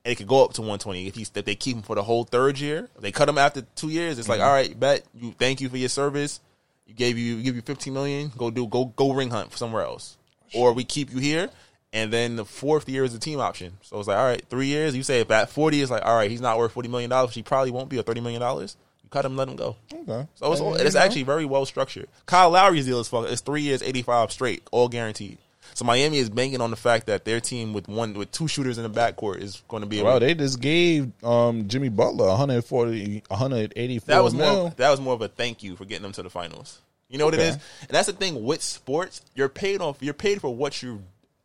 and 0.05 0.11
it 0.11 0.15
could 0.15 0.27
go 0.27 0.45
up 0.45 0.53
to 0.53 0.61
one 0.61 0.77
twenty 0.77 1.07
if 1.07 1.15
he's 1.15 1.31
if 1.33 1.43
they 1.43 1.55
keep 1.55 1.75
him 1.75 1.81
for 1.81 1.95
the 1.95 2.03
whole 2.03 2.23
third 2.23 2.59
year. 2.59 2.87
If 2.95 3.01
they 3.01 3.11
cut 3.11 3.27
him 3.27 3.39
after 3.39 3.63
two 3.75 3.89
years, 3.89 4.19
it's 4.19 4.29
like 4.29 4.39
mm-hmm. 4.39 4.47
all 4.47 4.53
right, 4.53 4.79
bet 4.79 5.03
you 5.15 5.33
thank 5.39 5.59
you 5.59 5.69
for 5.69 5.77
your 5.77 5.89
service. 5.89 6.39
You 6.87 6.93
gave 6.95 7.17
you 7.17 7.41
give 7.43 7.55
you 7.55 7.61
fifteen 7.61 7.93
million. 7.93 8.31
Go 8.37 8.49
do 8.49 8.65
go 8.67 8.85
go 8.85 9.11
ring 9.11 9.29
hunt 9.29 9.53
somewhere 9.53 9.83
else, 9.83 10.17
or 10.53 10.73
we 10.73 10.83
keep 10.83 11.11
you 11.11 11.19
here. 11.19 11.49
And 11.93 12.11
then 12.11 12.35
the 12.35 12.45
fourth 12.45 12.87
year 12.89 13.03
is 13.03 13.13
a 13.13 13.19
team 13.19 13.39
option. 13.39 13.77
So 13.81 13.99
it's 13.99 14.07
like 14.07 14.17
all 14.17 14.25
right, 14.25 14.43
three 14.49 14.67
years. 14.67 14.95
You 14.95 15.03
say 15.03 15.19
if 15.21 15.31
at 15.31 15.49
forty 15.49 15.81
is 15.81 15.91
like 15.91 16.05
all 16.05 16.15
right, 16.15 16.31
he's 16.31 16.41
not 16.41 16.57
worth 16.57 16.71
forty 16.71 16.89
million 16.89 17.09
dollars. 17.09 17.33
He 17.33 17.43
probably 17.43 17.71
won't 17.71 17.89
be 17.89 17.97
a 17.97 18.03
thirty 18.03 18.21
million 18.21 18.41
dollars. 18.41 18.77
You 19.03 19.09
cut 19.09 19.25
him, 19.25 19.37
let 19.37 19.47
him 19.47 19.55
go. 19.55 19.75
okay. 19.93 20.27
So 20.35 20.51
it's, 20.51 20.81
it's 20.81 20.95
actually 20.95 21.23
very 21.23 21.45
well 21.45 21.65
structured. 21.65 22.07
Kyle 22.25 22.49
Lowry's 22.49 22.85
deal 22.85 22.99
is 22.99 23.07
fuck. 23.07 23.29
It's 23.29 23.41
three 23.41 23.61
years, 23.61 23.81
eighty 23.81 24.01
five 24.01 24.31
straight, 24.31 24.63
all 24.71 24.89
guaranteed. 24.89 25.37
So 25.77 25.85
Miami 25.85 26.17
is 26.17 26.31
banking 26.31 26.59
on 26.59 26.71
the 26.71 26.75
fact 26.75 27.05
that 27.05 27.23
their 27.23 27.39
team 27.39 27.71
with 27.71 27.87
one 27.87 28.15
with 28.15 28.31
two 28.31 28.47
shooters 28.47 28.79
in 28.79 28.83
the 28.83 28.89
backcourt 28.89 29.43
is 29.43 29.61
going 29.67 29.81
to 29.81 29.87
be 29.87 29.99
able. 29.99 30.07
Well, 30.07 30.19
they 30.19 30.33
just 30.33 30.59
gave 30.59 31.11
um, 31.23 31.67
Jimmy 31.67 31.89
Butler 31.89 32.25
140, 32.29 33.21
184 33.27 34.07
that 34.07 34.23
was 34.23 34.33
mil. 34.33 34.53
more. 34.55 34.69
That 34.71 34.89
was 34.89 34.99
more 34.99 35.13
of 35.13 35.21
a 35.21 35.27
thank 35.27 35.61
you 35.61 35.75
for 35.75 35.85
getting 35.85 36.01
them 36.01 36.13
to 36.13 36.23
the 36.23 36.31
finals. 36.31 36.81
You 37.09 37.19
know 37.19 37.25
what 37.25 37.35
it 37.35 37.41
is, 37.41 37.53
and 37.81 37.89
that's 37.89 38.07
the 38.07 38.13
thing 38.13 38.43
with 38.43 38.63
sports. 38.63 39.21
You're 39.35 39.49
paid 39.49 39.79
off. 39.79 39.97
You're 40.01 40.15
paid 40.15 40.41
for 40.41 40.49
what 40.49 40.81
you. 40.81 41.03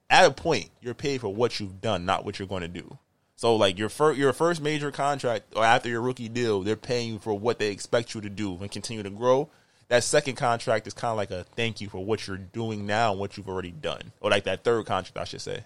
At 0.09 0.24
a 0.24 0.30
point, 0.30 0.70
you're 0.80 0.95
paid 0.95 1.20
for 1.20 1.28
what 1.28 1.61
you've 1.61 1.83
done, 1.83 2.07
not 2.07 2.24
what 2.24 2.39
you're 2.39 2.49
going 2.49 2.62
to 2.62 2.68
do. 2.68 2.97
So, 3.37 3.57
like 3.57 3.78
your 3.78 3.91
first 3.91 4.18
your 4.18 4.33
first 4.33 4.62
major 4.62 4.91
contract 4.91 5.53
or 5.55 5.62
after 5.62 5.91
your 5.91 6.01
rookie 6.01 6.30
deal, 6.30 6.62
they're 6.62 6.76
paying 6.76 7.12
you 7.12 7.18
for 7.18 7.39
what 7.39 7.59
they 7.59 7.70
expect 7.70 8.14
you 8.14 8.22
to 8.22 8.30
do 8.30 8.57
and 8.62 8.70
continue 8.70 9.03
to 9.03 9.11
grow. 9.11 9.51
That 9.89 10.05
second 10.05 10.37
contract 10.37 10.87
is 10.87 10.95
kind 10.95 11.11
of 11.11 11.16
like 11.16 11.30
a 11.30 11.45
thank 11.57 11.80
you 11.80 11.89
for 11.89 12.05
what 12.05 12.26
you're 12.26 12.39
doing 12.39 12.87
now 12.87 13.11
and 13.12 13.20
what 13.20 13.37
you've 13.37 13.49
already 13.49 13.72
done, 13.72 14.12
or 14.20 14.30
like 14.30 14.45
that 14.45 14.64
third 14.64 14.87
contract, 14.87 15.18
I 15.18 15.24
should 15.24 15.43
say. 15.43 15.62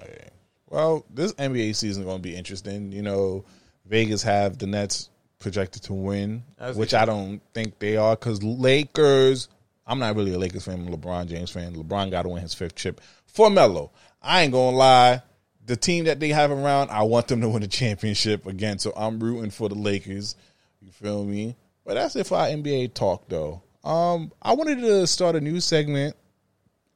Okay. 0.00 0.28
Well, 0.68 1.04
this 1.12 1.32
NBA 1.34 1.76
season 1.76 2.02
is 2.02 2.06
going 2.06 2.18
to 2.18 2.22
be 2.22 2.34
interesting. 2.34 2.92
You 2.92 3.02
know, 3.02 3.44
Vegas 3.86 4.22
have 4.22 4.58
the 4.58 4.66
Nets 4.66 5.10
projected 5.38 5.82
to 5.84 5.92
win, 5.92 6.44
they 6.58 6.72
which. 6.72 6.94
I 6.94 7.04
don't 7.04 7.40
think 7.52 7.78
they 7.78 7.96
are 7.96 8.16
because 8.16 8.42
Lakers. 8.42 9.48
I'm 9.86 9.98
not 9.98 10.16
really 10.16 10.32
a 10.32 10.38
Lakers 10.38 10.64
fan. 10.64 10.86
I'm 10.86 10.92
a 10.92 10.96
LeBron 10.96 11.26
James 11.26 11.50
fan. 11.50 11.74
LeBron 11.74 12.10
got 12.10 12.22
to 12.22 12.28
win 12.28 12.40
his 12.40 12.54
fifth 12.54 12.76
chip 12.76 13.00
for 13.26 13.50
Melo. 13.50 13.90
I 14.22 14.42
ain't 14.42 14.52
gonna 14.52 14.76
lie. 14.76 15.22
The 15.66 15.76
team 15.76 16.04
that 16.04 16.20
they 16.20 16.28
have 16.28 16.50
around, 16.50 16.90
I 16.90 17.02
want 17.02 17.28
them 17.28 17.40
to 17.40 17.48
win 17.48 17.62
the 17.62 17.68
championship 17.68 18.46
again. 18.46 18.78
So 18.78 18.92
I'm 18.96 19.20
rooting 19.20 19.50
for 19.50 19.68
the 19.68 19.74
Lakers. 19.74 20.36
You 20.80 20.90
feel 20.90 21.24
me? 21.24 21.56
But 21.84 21.94
that's 21.94 22.16
it 22.16 22.26
for 22.26 22.38
our 22.38 22.46
NBA 22.46 22.94
talk, 22.94 23.28
though. 23.28 23.62
Um, 23.84 24.32
I 24.40 24.54
wanted 24.54 24.80
to 24.80 25.06
start 25.06 25.34
a 25.36 25.40
new 25.40 25.60
segment 25.60 26.16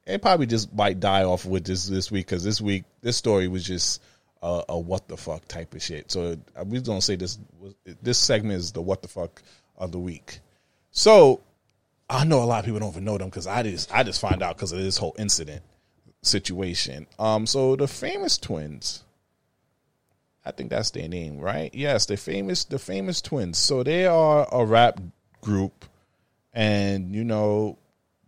it 0.06 0.22
probably 0.22 0.46
just 0.46 0.72
might 0.72 1.00
die 1.00 1.24
off 1.24 1.44
with 1.44 1.64
this 1.64 1.86
this 1.86 2.10
week 2.10 2.26
because 2.26 2.44
this 2.44 2.60
week 2.60 2.84
this 3.02 3.16
story 3.16 3.48
was 3.48 3.64
just 3.64 4.02
a, 4.40 4.62
a 4.68 4.78
what 4.78 5.08
the 5.08 5.16
fuck 5.16 5.46
type 5.48 5.74
of 5.74 5.82
shit. 5.82 6.10
So 6.10 6.36
uh, 6.56 6.64
we 6.64 6.78
don't 6.80 7.00
say 7.00 7.16
this. 7.16 7.38
This 8.02 8.18
segment 8.18 8.58
is 8.58 8.72
the 8.72 8.80
what 8.80 9.02
the 9.02 9.08
fuck 9.08 9.42
of 9.76 9.92
the 9.92 9.98
week. 9.98 10.40
So 10.92 11.42
I 12.08 12.24
know 12.24 12.42
a 12.42 12.46
lot 12.46 12.60
of 12.60 12.64
people 12.64 12.80
don't 12.80 12.92
even 12.92 13.04
know 13.04 13.18
them 13.18 13.28
because 13.28 13.46
I 13.46 13.64
just 13.64 13.92
I 13.92 14.04
just 14.04 14.20
find 14.20 14.42
out 14.42 14.56
because 14.56 14.72
of 14.72 14.78
this 14.78 14.96
whole 14.96 15.16
incident 15.18 15.62
situation. 16.22 17.06
Um, 17.18 17.46
so 17.46 17.74
the 17.76 17.88
famous 17.88 18.38
twins. 18.38 19.02
I 20.46 20.52
think 20.52 20.70
that's 20.70 20.92
their 20.92 21.08
name, 21.08 21.38
right? 21.38 21.74
Yes, 21.74 22.06
the 22.06 22.16
famous 22.16 22.64
the 22.64 22.78
famous 22.78 23.20
twins. 23.20 23.58
So 23.58 23.82
they 23.82 24.06
are 24.06 24.46
a 24.52 24.64
rap 24.64 25.00
group, 25.40 25.84
and 26.54 27.14
you 27.14 27.24
know 27.24 27.78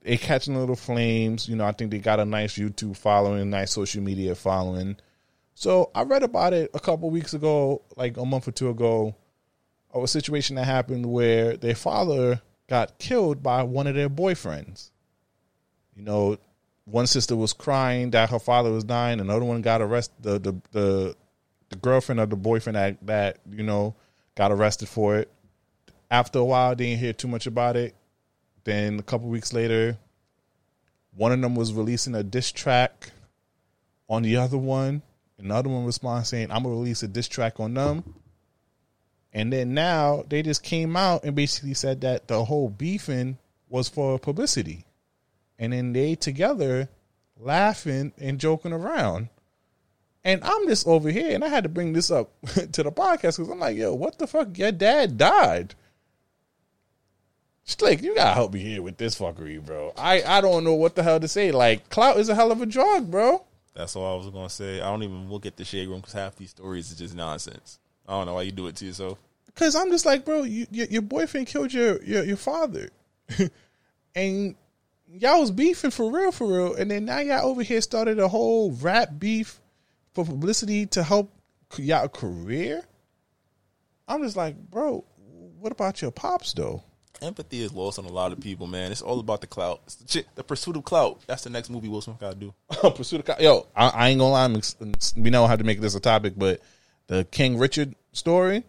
they 0.03 0.17
catching 0.17 0.57
little 0.57 0.77
flames. 0.77 1.49
You 1.49 1.55
know, 1.55 1.65
I 1.65 1.73
think 1.73 1.93
they 1.93 1.99
got 1.99 2.19
a 2.19 2.25
nice 2.25 2.59
YouTube 2.59 2.97
following, 2.97 3.51
nice 3.51 3.71
social 3.71 4.03
media 4.03 4.35
following. 4.35 4.97
So 5.55 5.91
I 5.95 6.03
read 6.03 6.23
about 6.25 6.53
it 6.53 6.71
a 6.75 6.81
couple 6.81 7.11
weeks 7.11 7.35
ago, 7.35 7.83
like 7.97 8.17
a 8.17 8.25
month 8.25 8.49
or 8.49 8.53
two 8.53 8.69
ago, 8.71 9.15
of 9.93 10.03
a 10.03 10.09
situation 10.09 10.57
that 10.57 10.65
happened 10.65 11.07
where 11.07 11.57
their 11.57 11.75
father 11.75 12.41
got 12.69 12.99
killed 12.99 13.43
by 13.43 13.63
one 13.63 13.87
of 13.87 13.95
their 13.95 14.11
boyfriends. 14.11 14.91
You 15.97 16.03
know, 16.03 16.39
one 16.85 17.07
sister 17.07 17.37
was 17.37 17.53
crying 17.53 18.11
that 18.11 18.31
her 18.31 18.39
father 18.39 18.71
was 18.73 18.85
dying, 18.85 19.21
another 19.21 19.45
one 19.45 19.63
got 19.63 19.83
arrested. 19.83 20.23
The 20.23 20.39
the 20.39 20.61
the, 20.73 21.17
the 21.71 21.77
girlfriend 21.77 22.21
of 22.21 22.31
the 22.31 22.37
boyfriend 22.37 22.77
that 22.77 23.07
that 23.07 23.39
you 23.51 23.63
know 23.63 23.95
got 24.35 24.53
arrested 24.53 24.89
for 24.89 25.17
it. 25.17 25.31
After 26.11 26.39
a 26.39 26.45
while, 26.45 26.75
they 26.75 26.87
didn't 26.87 27.01
hear 27.01 27.13
too 27.13 27.29
much 27.29 27.47
about 27.47 27.77
it. 27.77 27.95
Then 28.65 28.99
a 28.99 29.03
couple 29.03 29.29
weeks 29.29 29.53
later, 29.53 29.99
one 31.15 31.33
of 31.33 31.41
them 31.41 31.55
was 31.55 31.73
releasing 31.73 32.15
a 32.15 32.23
diss 32.23 32.53
track 32.53 33.11
on 34.09 34.23
the 34.23 34.37
other 34.37 34.59
one. 34.59 35.03
Another 35.39 35.69
one 35.69 35.85
responded 35.85 36.27
saying, 36.27 36.51
"I'm 36.51 36.63
gonna 36.63 36.75
release 36.75 37.03
a 37.03 37.09
diss 37.09 37.29
track 37.29 37.61
on 37.61 37.75
them." 37.75 38.15
And 39.33 39.53
then 39.53 39.75
now 39.75 40.25
they 40.29 40.43
just 40.43 40.63
came 40.63 40.97
out 40.97 41.25
and 41.25 41.37
basically 41.37 41.75
said 41.75 42.01
that 42.01 42.29
the 42.29 42.47
whole 42.47 42.71
beefing 42.71 43.39
was 43.69 43.89
for 43.89 44.19
publicity. 44.19 44.87
And 45.59 45.73
then 45.73 45.93
they 45.93 46.15
together 46.15 46.89
laughing 47.37 48.13
and 48.19 48.41
joking 48.41 48.73
around. 48.73 49.29
And 50.29 50.45
I'm 50.45 50.69
just 50.69 50.87
over 50.87 51.09
here, 51.09 51.35
and 51.35 51.43
I 51.43 51.49
had 51.49 51.63
to 51.63 51.71
bring 51.71 51.95
this 51.95 52.11
up 52.11 52.31
to 52.45 52.83
the 52.83 52.93
podcast 52.93 53.39
because 53.39 53.49
I'm 53.49 53.61
like, 53.61 53.79
yo, 53.79 53.95
what 53.95 54.19
the 54.19 54.27
fuck? 54.27 54.59
Your 54.59 54.73
dad 54.73 55.17
died. 55.17 55.75
Slick, 57.65 58.03
you 58.03 58.15
gotta 58.15 58.35
help 58.35 58.53
me 58.53 58.61
here 58.61 58.83
with 58.83 58.99
this 58.99 59.19
fuckery, 59.19 59.65
bro. 59.65 59.95
I, 59.97 60.23
I 60.23 60.43
don't 60.43 60.65
know 60.65 60.75
what 60.75 60.97
the 60.97 61.03
hell 61.03 61.19
to 61.19 61.29
say. 61.29 61.51
Like, 61.51 61.89
clout 61.89 62.19
is 62.19 62.29
a 62.29 62.35
hell 62.35 62.53
of 62.53 62.61
a 62.61 62.67
drug, 62.67 63.11
bro. 63.11 63.43
That's 63.73 63.97
all 63.97 64.13
I 64.13 64.23
was 64.23 64.29
gonna 64.29 64.51
say. 64.51 64.83
I 64.83 64.91
don't 64.91 65.03
even 65.03 65.31
look 65.31 65.47
at 65.47 65.57
the 65.57 65.65
shade 65.65 65.89
room 65.89 66.01
because 66.01 66.13
half 66.13 66.37
these 66.37 66.51
stories 66.51 66.91
is 66.91 66.99
just 66.99 67.17
nonsense. 67.17 67.79
I 68.07 68.13
don't 68.13 68.27
know 68.27 68.35
why 68.35 68.43
you 68.43 68.53
do 68.53 68.67
it 68.67 68.77
to 68.77 68.85
yourself. 68.85 69.17
Cause 69.55 69.75
I'm 69.75 69.91
just 69.91 70.05
like, 70.05 70.27
bro, 70.27 70.43
you, 70.43 70.67
your, 70.71 70.89
your 70.89 71.03
boyfriend 71.03 71.47
killed 71.47 71.73
your 71.73 72.03
your, 72.03 72.23
your 72.25 72.37
father, 72.37 72.91
and 74.15 74.57
y'all 75.11 75.41
was 75.41 75.51
beefing 75.51 75.91
for 75.91 76.13
real, 76.13 76.33
for 76.33 76.53
real, 76.53 76.75
and 76.75 76.91
then 76.91 77.07
now 77.07 77.21
y'all 77.21 77.49
over 77.49 77.63
here 77.63 77.81
started 77.81 78.19
a 78.19 78.29
whole 78.29 78.73
rap 78.73 79.13
beef 79.19 79.63
for 80.15 80.25
publicity 80.25 80.87
to 80.87 81.03
help 81.03 81.33
y'all 81.77 82.09
career. 82.09 82.83
I'm 84.07 84.23
just 84.23 84.37
like, 84.37 84.57
bro, 84.57 85.05
what 85.61 85.73
about 85.73 86.01
your 86.01 86.11
pops 86.11 86.53
though? 86.53 86.83
Empathy 87.21 87.63
is 87.63 87.73
lost 87.73 87.99
on 87.99 88.05
a 88.05 88.13
lot 88.13 88.33
of 88.33 88.41
people, 88.41 88.69
man. 88.69 88.93
It's 88.93 89.03
all 89.03 89.19
about 89.19 89.41
the 89.41 89.49
clout. 89.49 89.81
It's 89.87 89.97
the, 89.97 90.09
shit, 90.09 90.27
the 90.37 90.45
pursuit 90.45 90.77
of 90.77 90.85
clout. 90.85 91.21
That's 91.27 91.43
the 91.43 91.51
next 91.51 91.69
movie 91.69 91.89
Will 91.89 92.01
Smith 92.01 92.21
got 92.21 92.35
to 92.35 92.37
do. 92.39 92.55
Pursuit 92.91 93.21
of 93.21 93.27
Co- 93.27 93.43
yo, 93.43 93.67
I, 93.75 93.89
I 93.89 94.09
ain't 94.11 94.21
gonna 94.21 94.33
lie, 94.33 94.57
ex- 94.57 95.15
we 95.17 95.31
know 95.31 95.47
how 95.47 95.57
to 95.57 95.65
make 95.65 95.81
this 95.81 95.97
a 95.97 96.01
topic, 96.01 96.35
but 96.37 96.61
the 97.09 97.25
King 97.25 97.59
Richard 97.59 97.97
story, 98.13 98.63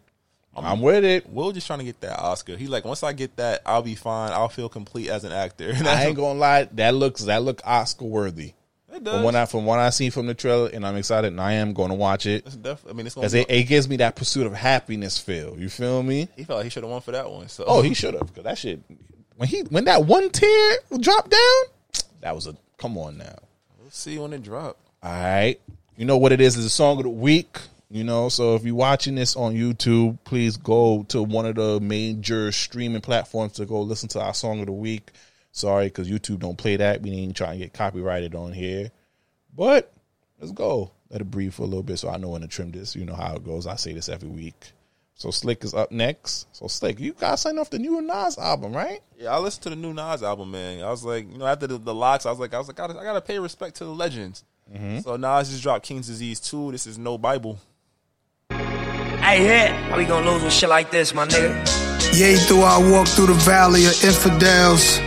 I'm 0.56 0.82
with 0.82 1.06
it. 1.06 1.30
Will 1.30 1.52
just 1.52 1.68
trying 1.68 1.80
to 1.80 1.86
get 1.86 2.02
that 2.02 2.20
Oscar. 2.20 2.58
He 2.58 2.68
like 2.68 2.86
once 2.86 3.04
I 3.04 3.14
get 3.14 3.36
that, 3.38 3.62
I'll 3.66 3.82
be 3.82 3.96
fine. 3.96 4.32
I'll 4.32 4.50
feel 4.50 4.70
complete 4.70 5.10
as 5.10 5.24
an 5.24 5.32
actor. 5.32 5.72
I 5.86 6.06
ain't 6.06 6.18
gonna 6.18 6.40
lie, 6.40 6.66
that 6.74 6.96
looks 6.96 7.24
that 7.26 7.44
look 7.44 7.62
Oscar 7.66 8.06
worthy. 8.06 8.54
It 8.94 9.04
From 9.04 9.24
what 9.24 9.36
I 9.36 9.46
from 9.46 9.66
what 9.66 9.80
I 9.80 9.90
seen 9.92 10.12
from 10.12 10.28
the 10.28 10.34
trailer, 10.34 10.70
and 10.70 10.86
I'm 10.86 10.96
excited, 10.96 11.28
and 11.28 11.40
I 11.40 11.54
am 11.54 11.74
going 11.74 11.90
to 11.90 11.96
watch 11.96 12.26
it 12.26 12.46
It's 12.46 12.56
def- 12.56 12.86
I 12.90 12.94
mean, 12.94 13.06
it's 13.06 13.16
because 13.16 13.34
it, 13.34 13.50
it 13.50 13.64
gives 13.64 13.88
me 13.88 13.98
that 13.98 14.16
pursuit 14.16 14.48
of 14.48 14.54
happiness 14.54 15.18
feel. 15.20 15.58
You 15.60 15.70
feel 15.70 16.02
me? 16.04 16.28
he 16.36 16.44
felt 16.44 16.58
like 16.58 16.64
he 16.66 16.70
should 16.70 16.84
have 16.84 16.92
won 16.92 17.02
for 17.02 17.12
that 17.12 17.30
one. 17.30 17.48
So 17.50 17.66
Oh, 17.68 17.82
he 17.82 17.94
should 17.94 18.14
have 18.16 18.28
because 18.28 18.44
that 18.44 18.58
shit 18.58 18.82
when 19.36 19.48
he 19.48 19.62
when 19.62 19.86
that 19.86 20.06
one 20.06 20.30
tear 20.32 20.78
dropped 21.00 21.30
down, 21.30 22.04
that 22.22 22.36
was 22.36 22.48
a 22.48 22.56
come 22.78 22.98
on 22.98 23.18
now. 23.18 23.36
We'll 23.80 23.92
see 23.92 24.18
when 24.18 24.34
it 24.34 24.44
drop. 24.44 24.78
All 25.04 25.12
right. 25.12 25.60
You 25.96 26.06
know 26.06 26.18
what 26.18 26.32
it 26.32 26.42
is? 26.42 26.56
It's 26.58 26.66
a 26.66 26.70
song 26.70 26.98
of 26.98 27.04
the 27.04 27.10
week. 27.10 27.58
You 27.92 28.04
know, 28.04 28.30
so 28.30 28.54
if 28.56 28.64
you're 28.64 28.76
watching 28.76 29.16
this 29.16 29.36
on 29.36 29.56
YouTube, 29.56 30.20
please 30.24 30.58
go 30.58 31.04
to 31.10 31.24
one 31.24 31.48
of 31.48 31.56
the 31.56 31.80
major 31.80 32.52
streaming 32.52 33.02
platforms 33.02 33.54
to 33.54 33.66
go 33.66 33.82
listen 33.82 34.08
to 34.10 34.22
our 34.22 34.34
song 34.34 34.60
of 34.60 34.68
the 34.68 34.72
week. 34.72 35.10
Sorry, 35.60 35.88
because 35.88 36.10
YouTube 36.10 36.40
don't 36.40 36.58
play 36.58 36.78
that. 36.78 37.02
We 37.02 37.12
ain't 37.12 37.36
trying 37.36 37.60
to 37.60 37.66
get 37.66 37.74
copyrighted 37.74 38.34
on 38.34 38.54
here. 38.54 38.92
But 39.56 39.94
let's 40.40 40.54
go. 40.54 40.92
Let 41.10 41.22
it 41.22 41.32
breathe 41.32 41.54
for 41.54 41.64
a 41.64 41.66
little 41.66 41.84
bit 41.84 42.00
so 42.00 42.10
I 42.10 42.18
know 42.18 42.30
when 42.30 42.42
to 42.42 42.48
trim 42.48 42.72
this. 42.72 42.96
You 42.96 43.06
know 43.06 43.16
how 43.16 43.36
it 43.36 43.44
goes. 43.44 43.68
I 43.68 43.76
say 43.76 43.94
this 43.94 44.10
every 44.10 44.30
week. 44.30 44.72
So 45.16 45.32
Slick 45.32 45.66
is 45.66 45.74
up 45.74 45.92
next. 45.92 46.48
So 46.54 46.68
Slick, 46.68 46.98
you 46.98 47.12
guys 47.12 47.42
signed 47.42 47.60
off 47.60 47.70
the 47.70 47.78
new 47.78 48.02
Nas 48.02 48.38
album, 48.38 48.72
right? 48.72 49.02
Yeah, 49.18 49.36
I 49.36 49.40
listened 49.40 49.64
to 49.64 49.70
the 49.72 49.76
new 49.76 49.94
Nas 49.94 50.24
album, 50.24 50.52
man. 50.52 50.82
I 50.82 50.90
was 50.90 51.04
like, 51.04 51.30
you 51.30 51.38
know, 51.38 51.46
after 51.46 51.68
the, 51.68 51.78
the 51.78 51.94
LOX, 51.94 52.26
I 52.26 52.30
was 52.30 52.40
like, 52.40 52.54
I 52.54 52.58
was 52.58 52.68
like, 52.68 52.80
I 52.80 52.88
gotta, 52.88 53.00
I 53.00 53.04
gotta 53.04 53.20
pay 53.20 53.38
respect 53.38 53.76
to 53.78 53.84
the 53.84 53.94
legends. 53.94 54.46
Mm-hmm. 54.74 55.00
So 55.00 55.18
Nas 55.18 55.50
just 55.50 55.62
dropped 55.62 55.86
King's 55.86 56.08
Disease 56.08 56.40
2. 56.40 56.72
This 56.72 56.88
is 56.88 56.98
no 56.98 57.18
Bible. 57.18 57.60
Hey, 58.50 59.44
hit. 59.44 59.72
How 59.72 59.98
we 59.98 60.06
gonna 60.06 60.32
lose 60.32 60.42
with 60.42 60.54
shit 60.54 60.70
like 60.70 60.90
this, 60.90 61.14
my 61.14 61.28
nigga? 61.28 62.18
Yea, 62.18 62.36
though 62.48 62.64
I 62.64 62.78
walk 62.90 63.08
through 63.10 63.28
the 63.28 63.34
valley 63.34 63.86
of 63.88 64.04
infidels, 64.04 65.00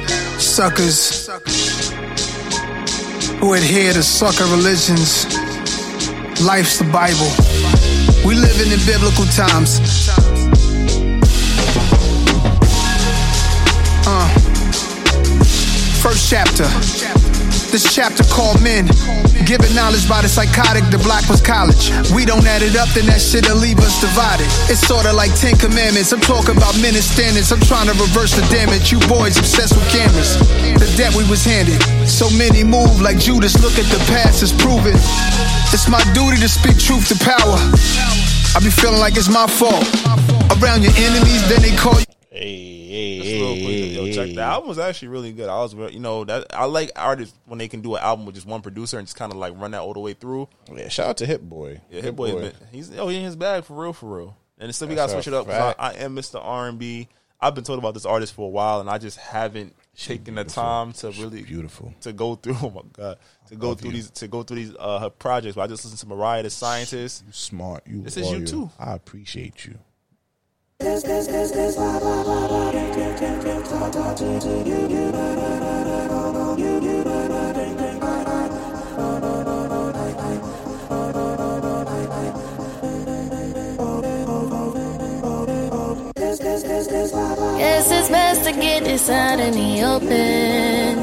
suckers 0.43 1.29
who 3.39 3.55
adhere 3.55 3.93
to 3.93 4.03
sucker 4.03 4.45
religions. 4.45 5.25
Life's 6.43 6.79
the 6.79 6.89
Bible. 6.93 7.31
We 8.27 8.35
living 8.35 8.73
in 8.73 8.85
biblical 8.85 9.25
times. 9.27 9.79
Uh. 14.05 14.29
First 16.03 16.29
chapter. 16.29 17.32
This 17.73 17.89
chapter 17.89 18.21
called 18.29 18.61
men. 18.61 18.85
Given 19.49 19.73
knowledge 19.73 20.05
by 20.05 20.21
the 20.21 20.29
psychotic, 20.29 20.85
the 20.93 21.01
black 21.01 21.25
was 21.33 21.41
college. 21.41 21.89
We 22.13 22.29
don't 22.29 22.45
add 22.45 22.61
it 22.61 22.77
up, 22.77 22.93
then 22.93 23.09
that 23.09 23.17
shit'll 23.25 23.57
leave 23.57 23.81
us 23.81 23.97
divided. 23.97 24.45
It's 24.69 24.85
sorta 24.85 25.09
like 25.09 25.33
Ten 25.41 25.57
Commandments. 25.57 26.13
I'm 26.13 26.21
talking 26.21 26.53
about 26.53 26.77
men 26.85 26.93
and 26.93 27.01
standards. 27.01 27.49
I'm 27.49 27.65
trying 27.65 27.89
to 27.89 27.97
reverse 27.97 28.37
the 28.37 28.45
damage. 28.53 28.93
You 28.93 29.01
boys 29.09 29.41
obsessed 29.41 29.73
with 29.73 29.89
cameras. 29.89 30.37
The 30.77 30.85
debt 31.01 31.17
we 31.17 31.25
was 31.33 31.49
handed. 31.49 31.81
So 32.05 32.29
many 32.37 32.61
move 32.61 33.01
like 33.01 33.17
Judas. 33.17 33.57
Look 33.65 33.81
at 33.81 33.89
the 33.89 34.05
past, 34.13 34.45
it's 34.45 34.53
proven. 34.53 34.93
It's 35.73 35.89
my 35.89 36.05
duty 36.13 36.45
to 36.45 36.53
speak 36.53 36.77
truth 36.77 37.09
to 37.09 37.17
power. 37.25 37.57
I 38.53 38.61
be 38.61 38.69
feeling 38.69 39.01
like 39.01 39.17
it's 39.17 39.33
my 39.33 39.49
fault. 39.49 39.89
Around 40.61 40.85
your 40.85 40.93
enemies, 41.01 41.41
then 41.49 41.65
they 41.65 41.73
call 41.73 41.97
you. 41.97 42.22
Hey, 42.43 43.21
hey, 43.21 43.39
little 43.39 43.55
quick, 43.55 43.67
hey, 43.67 43.87
yo, 43.87 44.07
check 44.13 44.27
hey. 44.27 44.35
the 44.35 44.43
album 44.43 44.69
was 44.69 44.79
actually 44.81 45.09
really 45.09 45.31
good. 45.31 45.49
I 45.49 45.59
was, 45.59 45.75
you 45.75 46.01
know, 46.01 46.25
that 46.25 46.53
I 46.53 46.65
like 46.65 46.91
artists 46.97 47.39
when 47.47 47.61
they 47.61 47.69
can 47.69 47.83
do 47.83 47.95
an 47.95 48.03
album 48.03 48.27
with 48.27 48.35
just 48.35 48.49
one 48.49 48.63
producer 48.63 48.99
and 48.99 49.07
just 49.07 49.17
kind 49.17 49.31
of 49.31 49.39
like 49.39 49.57
run 49.57 49.71
that 49.71 49.83
all 49.83 49.95
the 49.95 50.01
way 50.01 50.15
through. 50.15 50.49
Yeah, 50.75 50.89
shout 50.89 51.09
out 51.11 51.17
to 51.19 51.27
Hit 51.27 51.49
Boy. 51.49 51.81
Yeah, 51.89 52.01
Hit 52.01 52.17
Boy, 52.17 52.51
he's 52.73 52.99
oh 52.99 53.07
he 53.07 53.19
in 53.19 53.23
his 53.23 53.37
bag 53.37 53.63
for 53.63 53.81
real, 53.81 53.93
for 53.93 54.17
real. 54.17 54.37
And 54.59 54.75
still 54.75 54.89
we 54.89 54.97
gotta 54.97 55.13
switch 55.13 55.29
it 55.29 55.35
up. 55.35 55.49
I, 55.49 55.75
I 55.79 55.93
am 55.93 56.17
Mr. 56.17 56.41
R 56.43 56.69
and 56.69 56.81
B. 56.81 57.09
I've 57.41 57.55
been 57.55 57.65
told 57.65 57.79
about 57.79 57.95
this 57.95 58.07
artist 58.07 58.35
for 58.35 58.47
a 58.47 58.51
while, 58.51 58.81
and 58.81 58.91
I 58.91 58.99
just 58.99 59.19
haven't 59.19 59.77
taken 59.97 60.35
the 60.35 60.45
time 60.45 60.93
to 60.95 61.11
really 61.13 61.43
Beautiful. 61.43 61.95
to 62.01 62.13
go 62.13 62.35
through. 62.35 62.57
Oh 62.63 62.71
my 62.71 62.83
god, 62.93 63.19
to 63.51 63.55
go 63.57 63.75
through 63.75 63.93
these 63.93 64.11
to 64.11 64.27
go 64.27 64.43
through 64.43 64.57
these 64.57 64.75
uh, 64.81 64.99
her 64.99 65.11
projects. 65.11 65.55
But 65.55 65.63
I 65.63 65.67
just 65.69 65.85
listened 65.85 66.01
to 66.01 66.07
Mariah 66.07 66.43
the 66.43 66.51
Scientist. 66.51 67.23
You 67.25 67.33
smart. 67.33 67.87
You 67.87 68.03
This 68.03 68.17
is 68.17 68.33
you 68.33 68.45
too. 68.45 68.71
I 68.81 68.95
appreciate 68.95 69.65
you. 69.65 69.79
This, 70.83 71.05
this, 71.05 71.29
this, 71.29 71.53
this, 71.53 71.77
la, 71.77 71.97
la, 71.99 72.23
la, 72.23 72.47
la, 72.47 72.73
Guess 86.89 87.93
it's 87.93 88.09
best 88.09 88.45
to 88.45 88.53
get 88.53 88.83
this 88.83 89.09
out 89.09 89.39
in 89.39 89.53
the 89.53 89.83
open. 89.85 90.97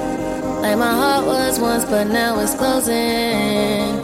Like 0.61 0.77
my 0.77 0.91
heart 0.91 1.26
was 1.26 1.57
once, 1.57 1.85
but 1.85 2.06
now 2.06 2.38
it's 2.41 2.53
closing. 2.53 3.95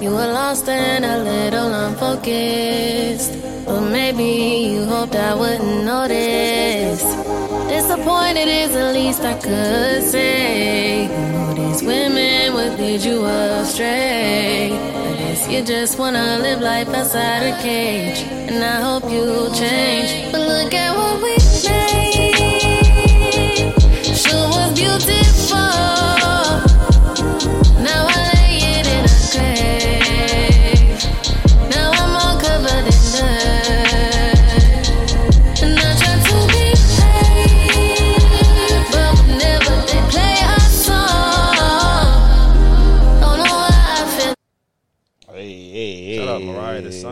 You 0.00 0.10
were 0.10 0.32
lost 0.32 0.68
and 0.68 1.04
a 1.04 1.18
little 1.18 1.74
unfocused. 1.74 3.32
But 3.66 3.90
maybe 3.90 4.74
you 4.74 4.84
hoped 4.84 5.16
I 5.16 5.34
wouldn't 5.34 5.84
notice. 5.84 7.02
Disappointed 7.74 8.46
is 8.46 8.72
the 8.72 8.92
least 8.92 9.22
I 9.22 9.34
could 9.34 10.04
say. 10.04 11.08
Know 11.32 11.54
these 11.54 11.82
women 11.82 12.54
would 12.54 12.78
lead 12.78 13.00
you 13.00 13.24
astray. 13.24 14.70
I 14.70 15.16
guess 15.18 15.50
you 15.50 15.60
just 15.64 15.98
wanna 15.98 16.38
live 16.38 16.60
life 16.60 16.88
outside 16.90 17.42
a 17.42 17.60
cage. 17.60 18.20
And 18.48 18.62
I 18.62 18.80
hope 18.80 19.10
you 19.10 19.50
change. 19.58 20.30
But 20.30 20.42
look 20.42 20.72
at 20.72 20.96
what 20.96 21.20
we 21.20 21.36
made. 21.68 22.13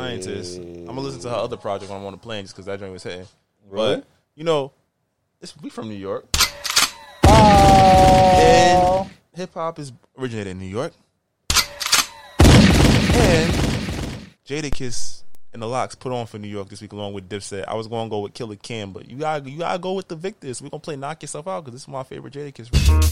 Scientist. 0.03 0.59
I'm 0.59 0.87
gonna 0.87 1.01
listen 1.01 1.21
to 1.21 1.31
her 1.31 1.37
other 1.37 1.57
project 1.57 1.89
when 1.89 2.01
I'm 2.01 2.07
on 2.07 2.11
the 2.11 2.19
plane 2.19 2.43
just 2.43 2.57
because 2.57 2.67
that 2.67 2.81
joint 2.81 2.93
was 2.93 3.05
hitting. 3.05 3.25
Really? 3.71 3.99
But 3.99 4.07
you 4.35 4.43
know, 4.43 4.73
it's, 5.41 5.57
we 5.59 5.71
from 5.71 5.89
New 5.89 5.95
York. 5.95 6.27
And 7.25 9.09
hip 9.33 9.55
hop 9.55 9.79
is 9.79 9.93
originated 10.19 10.51
in 10.51 10.59
New 10.59 10.67
York. 10.67 10.93
And 13.15 13.53
Jadakiss 14.45 15.23
and 15.53 15.63
the 15.63 15.69
LOX 15.69 15.95
put 15.95 16.11
on 16.11 16.27
for 16.27 16.41
New 16.41 16.49
York 16.49 16.69
this 16.69 16.83
week 16.83 16.93
along 16.93 17.13
with 17.13 17.29
Dipset. 17.29 17.67
I 17.69 17.75
was 17.75 17.87
going 17.87 18.09
to 18.09 18.11
go 18.11 18.19
with 18.19 18.35
Killer 18.35 18.57
Cam, 18.57 18.91
but 18.93 19.09
you 19.09 19.19
gotta 19.19 19.49
you 19.49 19.59
gotta 19.59 19.79
go 19.79 19.93
with 19.93 20.09
the 20.09 20.17
Victors. 20.17 20.61
We're 20.61 20.71
gonna 20.71 20.81
play 20.81 20.97
Knock 20.97 21.23
Yourself 21.23 21.47
Out 21.47 21.65
because 21.65 21.75
this 21.75 21.83
is 21.83 21.89
my 21.89 22.03
favorite 22.03 22.35
Jadakiss 22.35 22.73
record. 22.73 23.03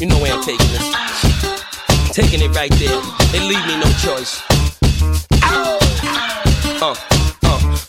You 0.00 0.06
know 0.06 0.18
where 0.18 0.32
I'm 0.32 0.42
taking 0.42 0.66
this. 0.68 0.94
Taking 2.10 2.40
it 2.40 2.56
right 2.56 2.72
there. 2.72 3.02
They 3.32 3.40
leave 3.40 3.66
me 3.66 3.76
no 3.76 3.84
choice. 4.00 4.40
Uh, 6.80 7.19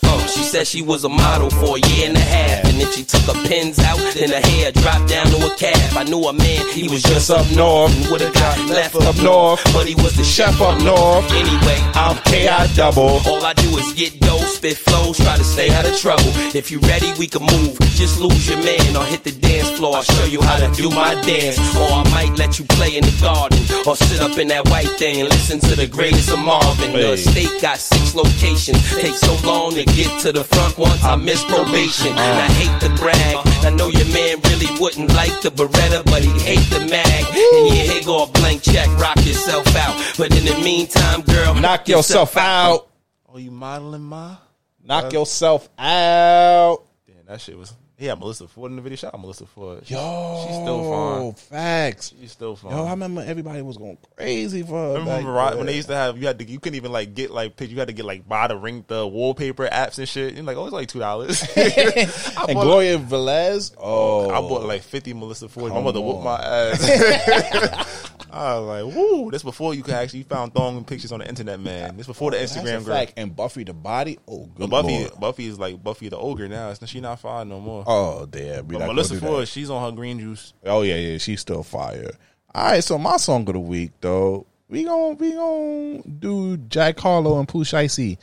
uh. 0.04 0.12
She 0.28 0.44
said 0.44 0.66
she 0.66 0.82
was 0.82 1.04
a 1.04 1.10
model 1.10 1.50
for 1.50 1.78
a 1.78 1.82
year 1.92 2.08
and 2.08 2.18
a 2.18 2.22
half. 2.22 2.66
And 2.66 2.82
if 2.82 2.94
she 2.94 3.04
took 3.04 3.22
her 3.28 3.48
pins 3.48 3.80
out, 3.80 4.00
then 4.16 4.30
her 4.30 4.40
hair 4.40 4.72
dropped 4.72 5.10
down 5.10 5.28
to 5.28 5.38
a 5.52 5.56
calf. 5.58 5.98
I 5.98 6.04
knew 6.04 6.24
a 6.24 6.34
man, 6.34 6.68
he 6.70 6.88
was 6.88 7.04
just 7.04 7.30
up 7.30 7.46
north. 7.52 7.92
Would've 8.10 8.34
got 8.34 8.58
left 8.70 8.96
up 8.96 9.18
north. 9.22 9.62
But 9.74 9.88
he 9.88 9.96
was 9.96 10.16
the 10.16 10.24
chef 10.24 10.62
up 10.62 10.82
north. 10.82 11.30
Anyway, 11.32 11.80
I'm 11.94 12.18
K.I. 12.32 12.68
double. 12.76 13.20
All 13.28 13.44
I 13.44 13.54
do 13.54 13.78
is 13.78 13.94
get 13.94 14.20
dough, 14.22 14.40
spit 14.48 14.78
flows, 14.78 15.18
try 15.18 15.36
to 15.36 15.44
stay 15.44 15.70
out 15.72 15.86
of 15.86 15.98
trouble. 15.98 16.32
If 16.56 16.72
you 16.72 16.80
ready, 16.88 17.12
we 17.20 17.28
can 17.28 17.44
move. 17.44 17.78
Just 18.00 18.20
lose 18.20 18.48
your 18.48 18.64
man 18.64 18.96
or 18.96 19.04
hit 19.04 19.24
the 19.24 19.34
dance 19.34 19.70
floor. 19.72 19.98
I'll 19.98 20.04
show 20.04 20.26
you 20.26 20.42
how 20.42 20.58
to 20.58 20.72
do 20.74 20.90
my 20.90 21.14
dance. 21.22 21.60
Or 21.76 21.92
I 21.92 22.04
might 22.10 22.38
let 22.38 22.58
you 22.58 22.66
play 22.66 22.96
in 22.96 23.04
the 23.04 23.18
garden. 23.22 23.60
Or 23.86 23.96
sit 23.96 24.22
up 24.22 24.38
in 24.38 24.48
that 24.48 24.68
white 24.70 24.90
thing 24.98 25.20
and 25.20 25.30
listen 25.30 25.60
to 25.60 25.76
the 25.76 25.88
greatest 25.88 26.32
of 26.32 26.40
Marvin. 26.40 26.94
The 26.94 27.18
state 27.18 27.62
got 27.62 27.78
six 27.78 28.01
locations. 28.16 28.80
Takes 28.92 29.22
so 29.22 29.36
long 29.48 29.74
to 29.74 29.86
get 29.86 30.22
to 30.22 30.32
the 30.32 30.44
front 30.44 30.78
once 30.78 31.04
I 31.04 31.16
miss 31.16 31.44
probation. 31.44 32.10
And 32.10 32.20
I 32.20 32.48
hate 32.60 32.80
to 32.82 32.90
brag. 33.02 33.38
I 33.66 33.70
know 33.70 33.90
your 33.90 34.08
man 34.08 34.40
really 34.50 34.68
wouldn't 34.80 35.14
like 35.14 35.42
the 35.42 35.50
Beretta, 35.50 36.04
but 36.06 36.24
he 36.24 36.32
hate 36.40 36.68
the 36.70 36.80
mag. 36.80 37.26
And 37.32 37.68
yeah, 37.68 37.94
here 37.94 38.04
go 38.04 38.24
a 38.24 38.28
blank 38.28 38.64
check, 38.64 38.88
rock 38.98 39.18
yourself 39.18 39.76
out. 39.76 39.96
But 40.18 40.36
in 40.36 40.46
the 40.46 40.60
meantime, 40.64 41.22
girl, 41.22 41.56
Knock 41.56 41.88
yourself 41.88 42.38
out. 42.38 42.88
Oh, 43.28 43.38
you 43.38 43.52
modeling 43.52 44.02
ma? 44.02 44.38
Knock 44.84 45.14
yourself 45.14 45.70
out. 45.78 46.84
Damn, 47.08 47.26
that 47.28 47.40
shit 47.40 47.58
was. 47.58 47.74
He 48.02 48.08
had 48.08 48.20
Melissa 48.20 48.48
Ford 48.48 48.72
in 48.72 48.78
the 48.78 48.82
video. 48.82 48.96
Shout 48.96 49.14
out 49.14 49.22
Melissa 49.22 49.46
Ford. 49.46 49.86
She- 49.86 49.94
Yo, 49.94 50.44
she's 50.48 50.56
still 50.56 50.92
fine. 50.92 51.34
Facts. 51.34 52.16
She's 52.20 52.32
still 52.32 52.56
fine. 52.56 52.72
Yo, 52.72 52.86
I 52.86 52.90
remember 52.90 53.24
everybody 53.24 53.62
was 53.62 53.78
going 53.78 54.00
crazy 54.18 54.64
for 54.64 54.74
her. 54.74 54.94
Remember 54.94 55.30
Mariah, 55.30 55.56
when 55.56 55.68
they 55.68 55.76
used 55.76 55.88
to 55.90 55.94
have 55.94 56.18
you 56.18 56.26
had 56.26 56.40
to 56.40 56.46
you 56.50 56.60
couldn't 56.60 56.78
even 56.78 56.92
like 56.92 57.14
get 57.14 57.30
like 57.30 57.56
pictures. 57.58 57.74
You 57.74 57.78
had 57.78 57.90
to 57.90 57.94
get 57.94 58.06
like 58.06 58.28
buy 58.28 58.48
the 58.48 58.58
ring 58.58 58.86
the 58.88 59.06
wallpaper 59.06 59.68
apps 59.68 60.00
and 60.00 60.10
shit. 60.10 60.34
You're 60.34 60.44
like, 60.44 60.58
oh, 60.58 60.64
it's 60.64 60.74
like 60.74 60.88
two 60.88 60.98
dollars. 60.98 61.44
And 61.56 62.60
Gloria 62.60 62.98
Velez. 62.98 63.76
Oh, 63.78 64.32
I 64.32 64.42
bought 64.42 64.64
oh. 64.64 64.66
like 64.66 64.82
fifty 64.82 65.14
Melissa 65.14 65.48
Ford. 65.48 65.72
My 65.72 65.80
mother 65.80 66.02
whooped 66.02 66.24
my 66.24 66.40
ass. 66.42 67.98
I 68.32 68.58
was 68.60 68.86
like, 68.86 68.96
woo! 68.96 69.30
This 69.32 69.44
before 69.44 69.74
you 69.74 69.84
could 69.84 69.94
actually 69.94 70.24
found 70.24 70.54
thong 70.54 70.84
pictures 70.86 71.12
on 71.12 71.20
the 71.20 71.28
internet, 71.28 71.60
man. 71.60 71.98
This 71.98 72.08
before 72.08 72.32
the 72.32 72.38
Instagram 72.38 72.86
girl. 72.86 72.96
fact. 72.96 73.14
And 73.18 73.36
Buffy 73.36 73.64
the 73.64 73.74
body. 73.74 74.20
Oh, 74.28 74.46
good 74.56 74.70
Buffy, 74.70 75.00
Lord. 75.00 75.20
Buffy 75.20 75.48
is 75.48 75.60
like 75.60 75.84
Buffy 75.84 76.10
the 76.10 76.18
ogre 76.18 76.48
now. 76.48 76.70
It's, 76.70 76.88
she 76.88 77.02
not 77.02 77.20
fine 77.20 77.50
no 77.50 77.60
more. 77.60 77.84
Oh, 77.86 78.26
damn. 78.26 78.66
But 78.66 78.80
Melissa. 78.88 79.18
Ford, 79.18 79.48
she's 79.48 79.70
on 79.70 79.84
her 79.84 79.96
green 79.96 80.20
juice. 80.20 80.54
Oh 80.66 80.82
yeah, 80.82 80.96
yeah, 80.96 81.18
she's 81.18 81.42
still 81.42 81.64
fire. 81.64 82.12
All 82.56 82.72
right, 82.72 82.84
so 82.84 82.98
my 82.98 83.18
song 83.18 83.48
of 83.48 83.54
the 83.54 83.60
week 83.60 83.92
though, 84.02 84.46
we 84.68 84.84
gon' 84.84 85.18
we 85.18 85.34
gon' 85.34 86.18
do 86.20 86.58
Jack 86.58 87.00
Harlow 87.00 87.40
and 87.40 87.48
Pooh 87.48 87.64
Shiesty. 87.64 88.18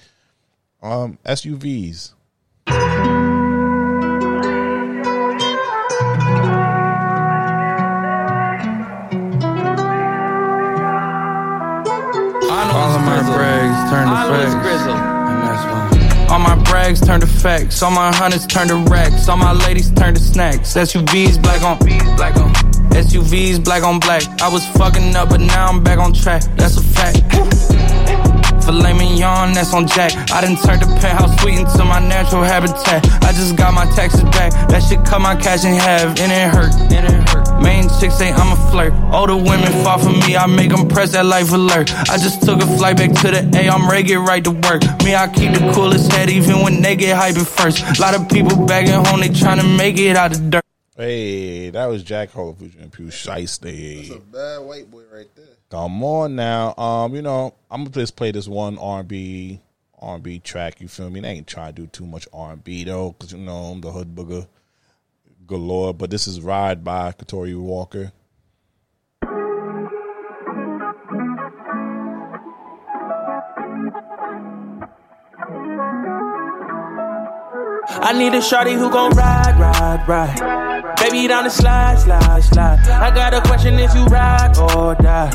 Um, 0.83 1.19
SUVs. 1.25 2.15
All 12.79 12.99
my 13.01 13.21
brags 13.35 13.91
turn 13.91 14.07
to 14.07 14.15
facts. 14.31 14.55
And 14.55 15.43
that's 15.43 15.65
why. 15.67 16.27
All 16.31 16.39
my 16.39 16.55
brags 16.63 17.01
turn 17.01 17.21
to 17.21 17.27
facts. 17.27 17.83
All 17.83 17.91
my 17.91 18.15
hundreds 18.15 18.47
turn 18.47 18.69
to 18.69 18.77
racks. 18.89 19.29
All 19.29 19.37
my 19.37 19.53
ladies 19.53 19.91
turn 19.91 20.15
to 20.15 20.21
snacks. 20.21 20.75
SUVs 20.75 21.43
black 21.43 21.63
on 21.63 21.77
black 22.17 22.37
on. 22.37 22.55
SUVs 22.93 23.65
black 23.65 23.83
on 23.83 23.99
black. 23.99 24.23
I 24.41 24.49
was 24.49 24.65
fucking 24.77 25.17
up, 25.17 25.31
but 25.31 25.41
now 25.41 25.67
I'm 25.67 25.83
back 25.83 25.99
on 25.99 26.13
track. 26.13 26.43
That's 26.57 26.77
a 26.77 26.83
fact. 26.83 27.19
Filet 28.69 28.93
mignon, 28.93 29.55
that's 29.55 29.73
on 29.73 29.87
Jack. 29.87 30.13
I 30.31 30.43
done 30.43 30.55
turned 30.55 30.83
the 30.83 30.89
penthouse 31.01 31.41
suite 31.41 31.59
into 31.59 31.83
my 31.87 32.01
natural 32.07 32.43
habitat. 32.43 33.01
I 33.25 33.33
just 33.33 33.57
got 33.57 33.73
my 33.73 33.87
taxes 33.97 34.21
back. 34.25 34.53
That 34.69 34.83
shit 34.83 35.03
cut 35.07 35.23
my 35.23 35.37
cash 35.37 35.65
in 35.65 35.73
half, 35.73 36.21
and 36.21 36.31
it 36.31 36.53
hurt. 36.53 36.75
And 36.93 37.07
it 37.09 37.29
hurt. 37.31 37.63
Main 37.63 37.89
chicks 37.99 38.19
say 38.19 38.31
I'm 38.31 38.53
a 38.53 38.71
flirt. 38.71 38.93
Older 39.11 39.37
women 39.37 39.73
fall 39.83 39.97
for 39.97 40.13
me, 40.13 40.37
I 40.37 40.45
make 40.45 40.69
them 40.69 40.87
press 40.87 41.13
that 41.13 41.25
life 41.25 41.51
alert. 41.51 41.91
I 42.11 42.19
just 42.19 42.43
took 42.43 42.61
a 42.61 42.67
flight 42.77 42.99
back 42.99 43.13
to 43.23 43.31
the 43.31 43.41
A, 43.57 43.71
I'm 43.71 43.89
ready 43.89 44.03
to 44.03 44.09
get 44.09 44.21
right 44.21 44.45
to 44.45 44.51
work. 44.51 44.83
Me, 45.03 45.15
I 45.17 45.33
keep 45.33 45.53
the 45.55 45.73
coolest 45.73 46.13
head 46.13 46.29
even 46.29 46.61
when 46.61 46.83
they 46.83 46.95
get 46.95 47.17
hyped 47.17 47.41
at 47.41 47.47
first. 47.47 47.99
lot 47.99 48.15
of 48.15 48.29
people 48.29 48.67
back 48.67 48.87
at 48.87 49.07
home, 49.07 49.21
they 49.21 49.31
tryna 49.31 49.79
make 49.79 49.97
it 49.97 50.15
out 50.15 50.37
of 50.37 50.51
dirt. 50.51 50.65
Hey, 50.95 51.71
that 51.71 51.87
was 51.87 52.03
Jack 52.03 52.33
Harlow 52.33 52.55
and 52.79 52.93
Pooh 52.93 53.09
Shiesty. 53.09 54.11
That's 54.11 54.21
a 54.21 54.27
bad 54.27 54.59
white 54.59 54.91
boy 54.91 55.05
right 55.11 55.35
there. 55.35 55.58
Come 55.71 56.03
on 56.03 56.35
now. 56.35 56.75
Um, 56.77 57.15
you 57.15 57.23
know, 57.23 57.55
I'm 57.71 57.85
gonna 57.85 57.91
just 57.91 58.17
play 58.17 58.31
this 58.31 58.49
one 58.49 58.79
R&B 58.79 59.61
R&B 60.01 60.39
track. 60.39 60.81
You 60.81 60.89
feel 60.89 61.11
me? 61.11 61.21
They 61.21 61.29
ain't 61.29 61.47
trying 61.47 61.75
to 61.75 61.83
do 61.83 61.87
too 61.89 62.07
much 62.07 62.27
R&B 62.33 62.85
though, 62.85 63.13
because 63.13 63.33
you 63.33 63.39
know 63.39 63.57
I'm 63.57 63.81
the 63.81 63.91
hood 63.91 64.15
booger 64.15 64.47
galore. 65.47 65.93
But 65.93 66.11
this 66.11 66.27
is 66.27 66.41
"Ride" 66.41 66.85
by 66.85 67.13
Katori 67.13 67.59
Walker. 67.59 68.13
I 78.01 78.13
need 78.13 78.35
a 78.35 78.41
shorty 78.41 78.75
who 78.75 78.91
gon' 78.91 79.11
ride, 79.17 79.59
ride, 79.59 80.07
ride. 80.09 80.97
Baby 80.99 81.29
down 81.29 81.45
the 81.45 81.51
slide, 81.51 81.99
slide, 81.99 82.43
slide. 82.43 82.79
I 82.89 83.15
got 83.15 83.35
a 83.35 83.41
question 83.41 83.75
if 83.79 83.95
you 83.95 84.05
ride 84.07 84.57
or 84.59 84.95
die. 84.95 85.31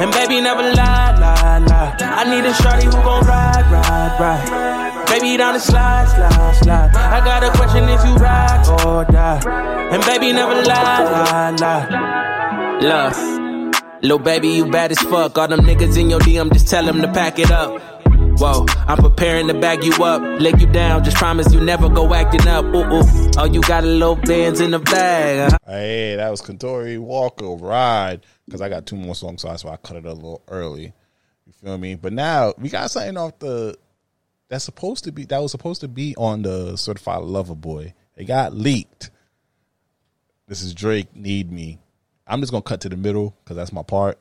And 0.00 0.10
baby 0.12 0.40
never 0.40 0.62
lie, 0.62 1.16
lie, 1.18 1.58
lie. 1.58 1.96
I 2.00 2.24
need 2.28 2.44
a 2.44 2.54
shorty 2.54 2.86
who 2.86 2.92
gon' 2.92 3.24
ride, 3.24 3.66
ride, 3.70 4.20
ride. 4.20 5.06
Baby 5.08 5.36
down 5.36 5.54
the 5.54 5.60
slide, 5.60 6.08
slide, 6.08 6.54
slide. 6.56 6.94
I 6.94 7.24
got 7.24 7.44
a 7.44 7.50
question 7.56 7.84
if 7.88 8.04
you 8.04 8.14
ride 8.16 8.66
or 8.84 9.04
die. 9.04 9.40
And 9.92 10.02
baby 10.04 10.32
never 10.32 10.54
lie, 10.54 11.02
lie, 11.02 11.50
lie. 11.50 12.78
Love. 12.80 13.38
Little 14.02 14.18
baby, 14.20 14.48
you 14.48 14.70
bad 14.70 14.92
as 14.92 15.00
fuck. 15.00 15.36
All 15.36 15.48
them 15.48 15.60
niggas 15.60 15.98
in 15.98 16.10
your 16.10 16.20
DM, 16.20 16.52
just 16.52 16.68
tell 16.68 16.84
them 16.84 17.00
to 17.00 17.08
pack 17.08 17.38
it 17.38 17.50
up. 17.50 17.97
Whoa, 18.38 18.66
I'm 18.86 18.98
preparing 18.98 19.48
to 19.48 19.54
bag 19.54 19.82
you 19.82 19.92
up, 20.04 20.22
leg 20.40 20.60
you 20.60 20.68
down. 20.68 21.02
Just 21.02 21.16
promise 21.16 21.52
you 21.52 21.60
never 21.60 21.88
go 21.88 22.14
acting 22.14 22.46
up. 22.46 22.64
Ooh, 22.66 22.84
ooh. 22.84 23.30
Oh, 23.36 23.44
you 23.46 23.60
got 23.62 23.82
a 23.82 23.86
little 23.88 24.14
bands 24.14 24.60
in 24.60 24.70
the 24.70 24.78
bag. 24.78 25.50
huh? 25.50 25.58
Hey, 25.66 26.14
that 26.14 26.30
was 26.30 26.40
Katori 26.40 27.00
Walker 27.00 27.46
"Ride" 27.56 28.24
because 28.44 28.60
I 28.60 28.68
got 28.68 28.86
two 28.86 28.94
more 28.94 29.16
songs, 29.16 29.42
so 29.42 29.48
that's 29.48 29.64
why 29.64 29.72
I 29.72 29.76
cut 29.76 29.96
it 29.96 30.04
a 30.04 30.12
little 30.12 30.42
early. 30.46 30.92
You 31.46 31.52
feel 31.52 31.78
me? 31.78 31.96
But 31.96 32.12
now 32.12 32.54
we 32.58 32.68
got 32.68 32.92
something 32.92 33.16
off 33.16 33.38
the 33.40 33.76
that's 34.48 34.64
supposed 34.64 35.02
to 35.04 35.12
be 35.12 35.24
that 35.24 35.42
was 35.42 35.50
supposed 35.50 35.80
to 35.80 35.88
be 35.88 36.14
on 36.16 36.42
the 36.42 36.76
Certified 36.76 37.22
Lover 37.22 37.56
Boy. 37.56 37.94
It 38.16 38.26
got 38.26 38.54
leaked. 38.54 39.10
This 40.46 40.62
is 40.62 40.74
Drake 40.74 41.14
"Need 41.16 41.50
Me." 41.50 41.80
I'm 42.24 42.40
just 42.40 42.52
gonna 42.52 42.62
cut 42.62 42.82
to 42.82 42.88
the 42.88 42.96
middle 42.96 43.34
because 43.42 43.56
that's 43.56 43.72
my 43.72 43.82
part. 43.82 44.18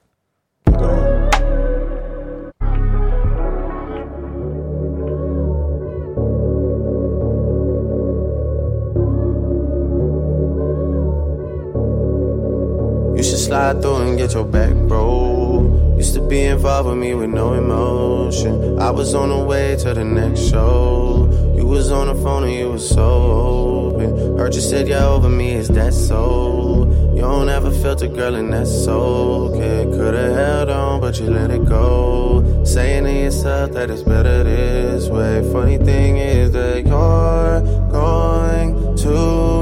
Slide 13.71 13.81
through 13.81 13.95
and 13.97 14.17
get 14.17 14.33
your 14.33 14.45
back, 14.45 14.73
bro. 14.87 15.95
Used 15.97 16.13
to 16.13 16.21
be 16.27 16.41
involved 16.43 16.89
with 16.89 16.97
me 16.97 17.13
with 17.15 17.29
no 17.29 17.53
emotion. 17.53 18.79
I 18.79 18.91
was 18.91 19.13
on 19.13 19.29
the 19.29 19.43
way 19.43 19.75
to 19.77 19.93
the 19.93 20.03
next 20.03 20.49
show. 20.49 21.27
You 21.55 21.65
was 21.65 21.91
on 21.91 22.07
the 22.07 22.15
phone 22.23 22.43
and 22.43 22.53
you 22.53 22.69
was 22.69 22.87
so 22.87 23.03
open. 23.03 24.37
Heard 24.37 24.53
you 24.53 24.61
said 24.61 24.87
you're 24.87 25.01
over 25.01 25.29
me, 25.29 25.53
is 25.53 25.67
that 25.69 25.93
so? 25.93 26.85
You 27.13 27.21
don't 27.21 27.49
ever 27.49 27.71
felt 27.71 28.01
a 28.03 28.07
girl 28.07 28.35
and 28.35 28.53
that's 28.53 28.71
so 28.85 29.49
okay. 29.49 29.85
Could've 29.97 30.35
held 30.35 30.69
on, 30.69 31.01
but 31.01 31.19
you 31.19 31.29
let 31.29 31.49
it 31.51 31.65
go. 31.65 32.63
Saying 32.63 33.05
to 33.05 33.11
yourself 33.11 33.71
that 33.71 33.89
it's 33.89 34.03
better 34.03 34.43
this 34.43 35.09
way. 35.09 35.41
Funny 35.51 35.77
thing 35.77 36.17
is 36.17 36.51
that 36.51 36.85
you're 36.85 37.61
going 37.91 38.95
to 38.97 39.56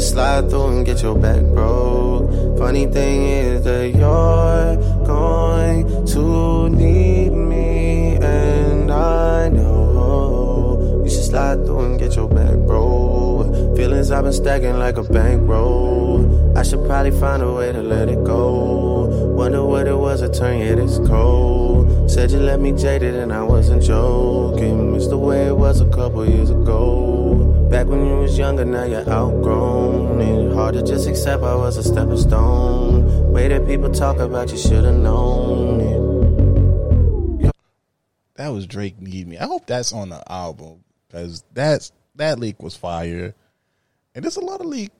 should 0.00 0.08
slide 0.08 0.48
through 0.48 0.68
and 0.68 0.86
get 0.86 1.02
your 1.02 1.14
back 1.14 1.42
broke. 1.52 2.58
Funny 2.58 2.86
thing 2.86 3.22
is 3.28 3.64
that 3.64 3.88
you're 3.90 4.76
going 5.04 6.06
to 6.06 6.68
need 6.70 7.30
me, 7.30 8.16
and 8.16 8.90
I 8.90 9.48
know 9.48 11.02
you 11.04 11.10
should 11.10 11.24
slide 11.24 11.66
through 11.66 11.80
and 11.80 11.98
get 11.98 12.16
your 12.16 12.28
back 12.28 12.56
broke. 12.66 13.76
Feelings 13.76 14.10
I've 14.10 14.24
been 14.24 14.32
stacking 14.32 14.78
like 14.78 14.96
a 14.96 15.02
bankroll. 15.02 16.56
I 16.56 16.62
should 16.62 16.84
probably 16.86 17.10
find 17.10 17.42
a 17.42 17.52
way 17.52 17.72
to 17.72 17.82
let 17.82 18.08
it 18.08 18.24
go. 18.24 19.09
Wonder 19.40 19.64
what 19.64 19.86
it 19.86 19.96
was 19.96 20.20
that 20.20 20.34
turned 20.34 20.60
you 20.60 20.76
this 20.76 20.98
cold. 21.08 22.10
Said 22.10 22.30
you 22.30 22.40
left 22.40 22.60
me 22.60 22.72
jaded 22.72 23.14
and 23.14 23.32
I 23.32 23.42
wasn't 23.42 23.82
joking. 23.82 24.94
It's 24.94 25.08
the 25.08 25.16
way 25.16 25.46
it 25.46 25.56
was 25.56 25.80
a 25.80 25.88
couple 25.88 26.28
years 26.28 26.50
ago. 26.50 27.68
Back 27.70 27.86
when 27.86 28.04
you 28.04 28.16
was 28.16 28.36
younger, 28.36 28.66
now 28.66 28.84
you're 28.84 29.08
outgrown. 29.08 30.20
And 30.20 30.52
hard 30.52 30.74
to 30.74 30.82
just 30.82 31.08
accept 31.08 31.42
I 31.42 31.54
was 31.54 31.78
a 31.78 31.82
stepping 31.82 32.18
stone. 32.18 33.32
Way 33.32 33.48
that 33.48 33.66
people 33.66 33.90
talk 33.90 34.18
about 34.18 34.50
you 34.52 34.58
should've 34.58 34.94
known. 34.94 35.80
it. 37.40 37.52
That 38.34 38.48
was 38.48 38.66
Drake 38.66 39.00
"Need 39.00 39.26
Me." 39.26 39.38
I 39.38 39.46
hope 39.46 39.66
that's 39.66 39.94
on 39.94 40.10
the 40.10 40.22
album 40.30 40.84
because 41.08 41.44
that's 41.54 41.92
that 42.16 42.38
leak 42.38 42.62
was 42.62 42.76
fire, 42.76 43.34
and 44.14 44.22
there's 44.22 44.36
a 44.36 44.44
lot 44.44 44.60
of 44.60 44.66
leak 44.66 44.92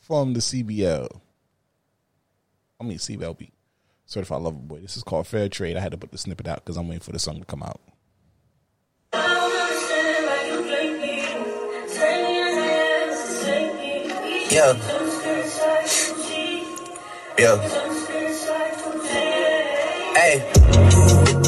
from 0.00 0.32
the 0.32 0.40
CBL. 0.40 1.20
I 2.80 2.84
mean 2.84 2.98
CBLB, 2.98 3.50
Certified 4.08 4.40
Lover 4.40 4.56
Boy. 4.56 4.80
This 4.80 4.96
is 4.96 5.02
called 5.02 5.26
Fair 5.26 5.50
Trade. 5.50 5.76
I 5.76 5.80
had 5.80 5.92
to 5.92 5.98
put 5.98 6.12
the 6.12 6.18
snippet 6.18 6.48
out 6.48 6.64
because 6.64 6.78
I'm 6.78 6.88
waiting 6.88 7.00
for 7.00 7.12
the 7.12 7.18
song 7.18 7.40
to 7.40 7.44
come 7.44 7.62
out. 7.62 7.78
Yeah. 14.50 14.72
Yeah. 17.38 17.58
Hey. 20.16 20.87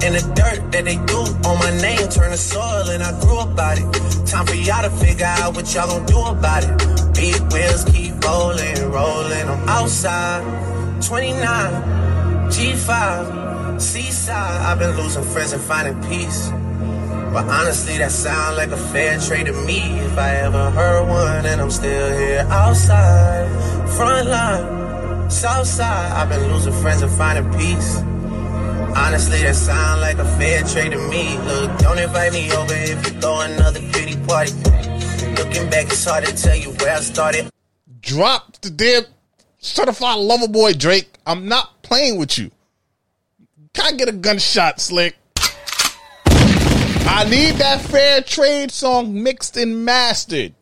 And 0.00 0.14
the 0.14 0.22
dirt 0.34 0.70
that 0.72 0.84
they 0.84 0.96
do 1.06 1.20
on 1.48 1.58
my 1.58 1.70
name 1.82 2.08
turn 2.08 2.30
to 2.30 2.36
soil, 2.36 2.88
and 2.90 3.02
I 3.02 3.18
grew 3.20 3.40
about 3.40 3.78
it. 3.78 3.86
Time 4.26 4.46
for 4.46 4.54
y'all 4.54 4.82
to 4.82 4.90
figure 4.90 5.26
out 5.26 5.54
what 5.56 5.74
y'all 5.74 5.88
gonna 5.88 6.06
do 6.06 6.20
about 6.20 6.64
it. 6.64 7.14
Big 7.14 7.40
wheels 7.52 7.84
keep 7.84 8.14
rolling, 8.24 8.90
rolling. 8.90 9.48
I'm 9.48 9.68
outside, 9.68 10.42
29, 11.02 12.50
G5. 12.50 13.80
Seaside, 13.80 14.60
I've 14.62 14.78
been 14.78 14.96
losing 14.96 15.22
friends 15.22 15.52
and 15.52 15.62
finding 15.62 16.00
peace. 16.08 16.50
But 17.32 17.46
honestly, 17.46 17.98
that 17.98 18.10
sound 18.10 18.56
like 18.56 18.70
a 18.70 18.76
fair 18.76 19.18
trade 19.20 19.46
to 19.46 19.52
me. 19.52 19.80
If 20.00 20.18
I 20.18 20.36
ever 20.36 20.70
heard 20.70 21.08
one, 21.08 21.46
and 21.46 21.60
I'm 21.60 21.70
still 21.70 22.18
here 22.18 22.46
outside, 22.50 23.48
front 23.96 24.28
line, 24.28 25.30
south 25.30 25.66
side. 25.66 26.12
I've 26.12 26.28
been 26.28 26.52
losing 26.52 26.72
friends 26.72 27.02
and 27.02 27.12
finding 27.12 27.52
peace. 27.58 28.02
Honestly, 28.98 29.42
that 29.42 29.54
sound 29.54 30.00
like 30.00 30.18
a 30.18 30.24
fair 30.36 30.62
trade 30.64 30.90
to 30.90 30.98
me. 31.08 31.38
Look, 31.38 31.78
don't 31.78 31.98
invite 31.98 32.32
me 32.32 32.52
over 32.52 32.74
if 32.74 33.06
you 33.06 33.20
throw 33.20 33.40
another 33.40 33.80
pity 33.92 34.16
party. 34.26 34.52
Looking 35.38 35.70
back, 35.70 35.86
it's 35.86 36.04
hard 36.04 36.24
to 36.24 36.36
tell 36.36 36.56
you 36.56 36.70
where 36.72 36.96
I 36.96 37.00
started. 37.00 37.48
Drop 38.00 38.60
the 38.60 38.70
damn 38.70 39.04
certified 39.60 40.18
lover 40.18 40.48
boy, 40.48 40.72
Drake. 40.72 41.08
I'm 41.24 41.46
not 41.46 41.80
playing 41.82 42.18
with 42.18 42.38
you. 42.38 42.50
Can 43.72 43.94
I 43.94 43.96
get 43.96 44.08
a 44.08 44.12
gunshot, 44.12 44.80
Slick? 44.80 45.16
I 46.26 47.26
need 47.30 47.54
that 47.54 47.80
fair 47.80 48.20
trade 48.20 48.72
song 48.72 49.22
mixed 49.22 49.56
and 49.56 49.84
mastered. 49.84 50.54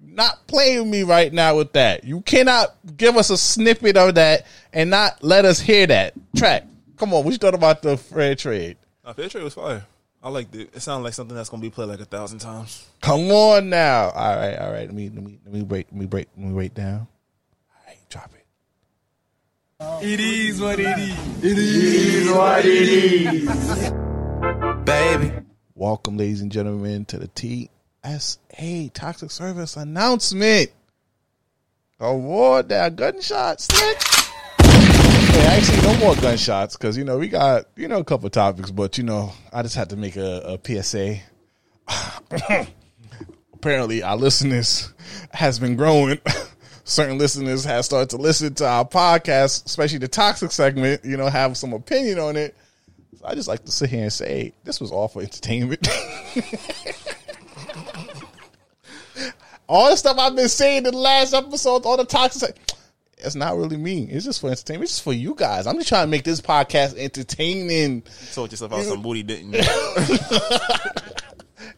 Not 0.00 0.46
playing 0.48 0.80
with 0.80 0.88
me 0.88 1.02
right 1.04 1.32
now 1.32 1.56
with 1.56 1.72
that. 1.74 2.02
You 2.04 2.20
cannot 2.22 2.74
give 2.96 3.16
us 3.16 3.30
a 3.30 3.36
snippet 3.38 3.96
of 3.96 4.16
that 4.16 4.44
and 4.72 4.90
not 4.90 5.22
let 5.22 5.44
us 5.44 5.60
hear 5.60 5.86
that 5.86 6.14
track. 6.36 6.64
Come 6.96 7.12
on, 7.12 7.24
what 7.24 7.30
you 7.32 7.38
thought 7.38 7.54
about 7.54 7.82
the 7.82 7.96
fair 7.96 8.34
trade? 8.34 8.78
Nah, 9.04 9.12
Fair 9.12 9.28
Trade 9.28 9.44
was 9.44 9.54
fire. 9.54 9.84
I 10.22 10.30
liked 10.30 10.54
it. 10.56 10.70
It 10.74 10.80
sounded 10.80 11.04
like 11.04 11.14
something 11.14 11.36
that's 11.36 11.48
gonna 11.48 11.60
be 11.60 11.70
played 11.70 11.88
like 11.88 12.00
a 12.00 12.04
thousand 12.04 12.38
times. 12.40 12.88
Come 13.02 13.30
on 13.30 13.68
now. 13.68 14.10
All 14.10 14.36
right, 14.36 14.56
all 14.56 14.72
right. 14.72 14.86
Let 14.86 14.94
me 14.94 15.10
let 15.10 15.22
me 15.22 15.38
let 15.44 15.54
me 15.54 15.62
break 15.62 15.86
let 15.92 16.00
me 16.00 16.06
break 16.06 16.28
let 16.36 16.46
me 16.46 16.52
break 16.54 16.74
down. 16.74 17.06
All 17.70 17.86
right, 17.86 17.98
drop 18.08 18.32
it. 18.34 18.44
It 20.04 20.20
is 20.20 20.60
what 20.60 20.80
it 20.80 20.98
is. 20.98 21.44
It 21.44 21.58
is 21.58 22.30
what 22.30 22.64
it 22.64 22.88
is. 22.88 23.92
Baby. 24.84 25.32
Welcome, 25.74 26.16
ladies 26.16 26.40
and 26.40 26.50
gentlemen, 26.50 27.04
to 27.04 27.18
the 27.18 27.68
TSA 28.02 28.88
Toxic 28.94 29.30
Service 29.30 29.76
announcement. 29.76 30.70
Award 32.00 32.70
that 32.70 32.96
gunshot 32.96 33.60
slick. 33.60 34.25
Hey, 35.36 35.44
actually, 35.48 35.82
no 35.82 35.98
more 35.98 36.16
gunshots 36.16 36.78
because 36.78 36.96
you 36.96 37.04
know 37.04 37.18
we 37.18 37.28
got 37.28 37.66
you 37.76 37.88
know 37.88 37.98
a 37.98 38.04
couple 38.04 38.30
topics, 38.30 38.70
but 38.70 38.96
you 38.96 39.04
know 39.04 39.34
I 39.52 39.60
just 39.60 39.76
had 39.76 39.90
to 39.90 39.96
make 39.96 40.16
a, 40.16 40.58
a 40.64 40.82
PSA. 40.82 41.18
Apparently, 43.52 44.02
our 44.02 44.16
listeners 44.16 44.94
has 45.32 45.58
been 45.58 45.76
growing. 45.76 46.18
Certain 46.84 47.18
listeners 47.18 47.64
have 47.64 47.84
started 47.84 48.08
to 48.10 48.16
listen 48.16 48.54
to 48.54 48.66
our 48.66 48.86
podcast, 48.86 49.66
especially 49.66 49.98
the 49.98 50.08
toxic 50.08 50.52
segment. 50.52 51.04
You 51.04 51.18
know, 51.18 51.28
have 51.28 51.58
some 51.58 51.74
opinion 51.74 52.18
on 52.18 52.36
it. 52.36 52.56
So 53.18 53.26
I 53.26 53.34
just 53.34 53.46
like 53.46 53.62
to 53.66 53.70
sit 53.70 53.90
here 53.90 54.04
and 54.04 54.12
say 54.12 54.54
this 54.64 54.80
was 54.80 54.90
all 54.90 55.06
for 55.06 55.20
entertainment. 55.20 55.86
all 59.68 59.90
the 59.90 59.96
stuff 59.96 60.16
I've 60.18 60.34
been 60.34 60.48
saying 60.48 60.78
in 60.78 60.84
the 60.84 60.96
last 60.96 61.34
episode, 61.34 61.84
all 61.84 61.98
the 61.98 62.06
toxic. 62.06 62.56
It's 63.18 63.34
not 63.34 63.56
really 63.56 63.76
me. 63.78 64.04
It's 64.04 64.26
just 64.26 64.40
for 64.42 64.48
entertainment. 64.50 64.84
It's 64.84 64.92
just 64.94 65.04
for 65.04 65.12
you 65.12 65.34
guys. 65.34 65.66
I'm 65.66 65.76
just 65.76 65.88
trying 65.88 66.06
to 66.06 66.10
make 66.10 66.24
this 66.24 66.40
podcast 66.40 66.96
entertaining. 66.98 67.96
You 67.96 68.02
told 68.34 68.50
yourself 68.50 68.72
out 68.72 68.82
some 68.84 69.02
booty, 69.02 69.22
didn't 69.22 69.54
you? 69.54 69.62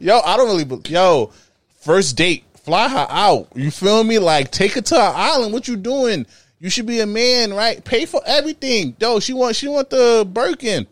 Yo, 0.01 0.21
I 0.21 0.37
don't 0.37 0.49
really. 0.49 0.65
be- 0.65 0.91
Yo, 0.91 1.33
first 1.81 2.17
date, 2.17 2.45
fly 2.65 2.89
her 2.89 3.07
out. 3.09 3.49
You 3.55 3.71
feel 3.71 4.03
me? 4.05 4.19
Like 4.19 4.51
take 4.51 4.73
her 4.73 4.81
to 4.81 4.95
an 4.97 5.13
island. 5.15 5.53
What 5.53 5.69
you 5.69 5.77
doing? 5.77 6.27
You 6.61 6.71
should 6.71 6.87
be 6.87 7.01
a 7.01 7.07
man, 7.07 7.55
right? 7.55 7.83
Pay 7.85 8.05
for 8.07 8.21
everything. 8.27 8.97
Yo, 9.01 9.21
she 9.21 9.33
want 9.33 9.55
she 9.57 9.69
want 9.69 9.91
the 9.91 10.29
Birkin. 10.31 10.87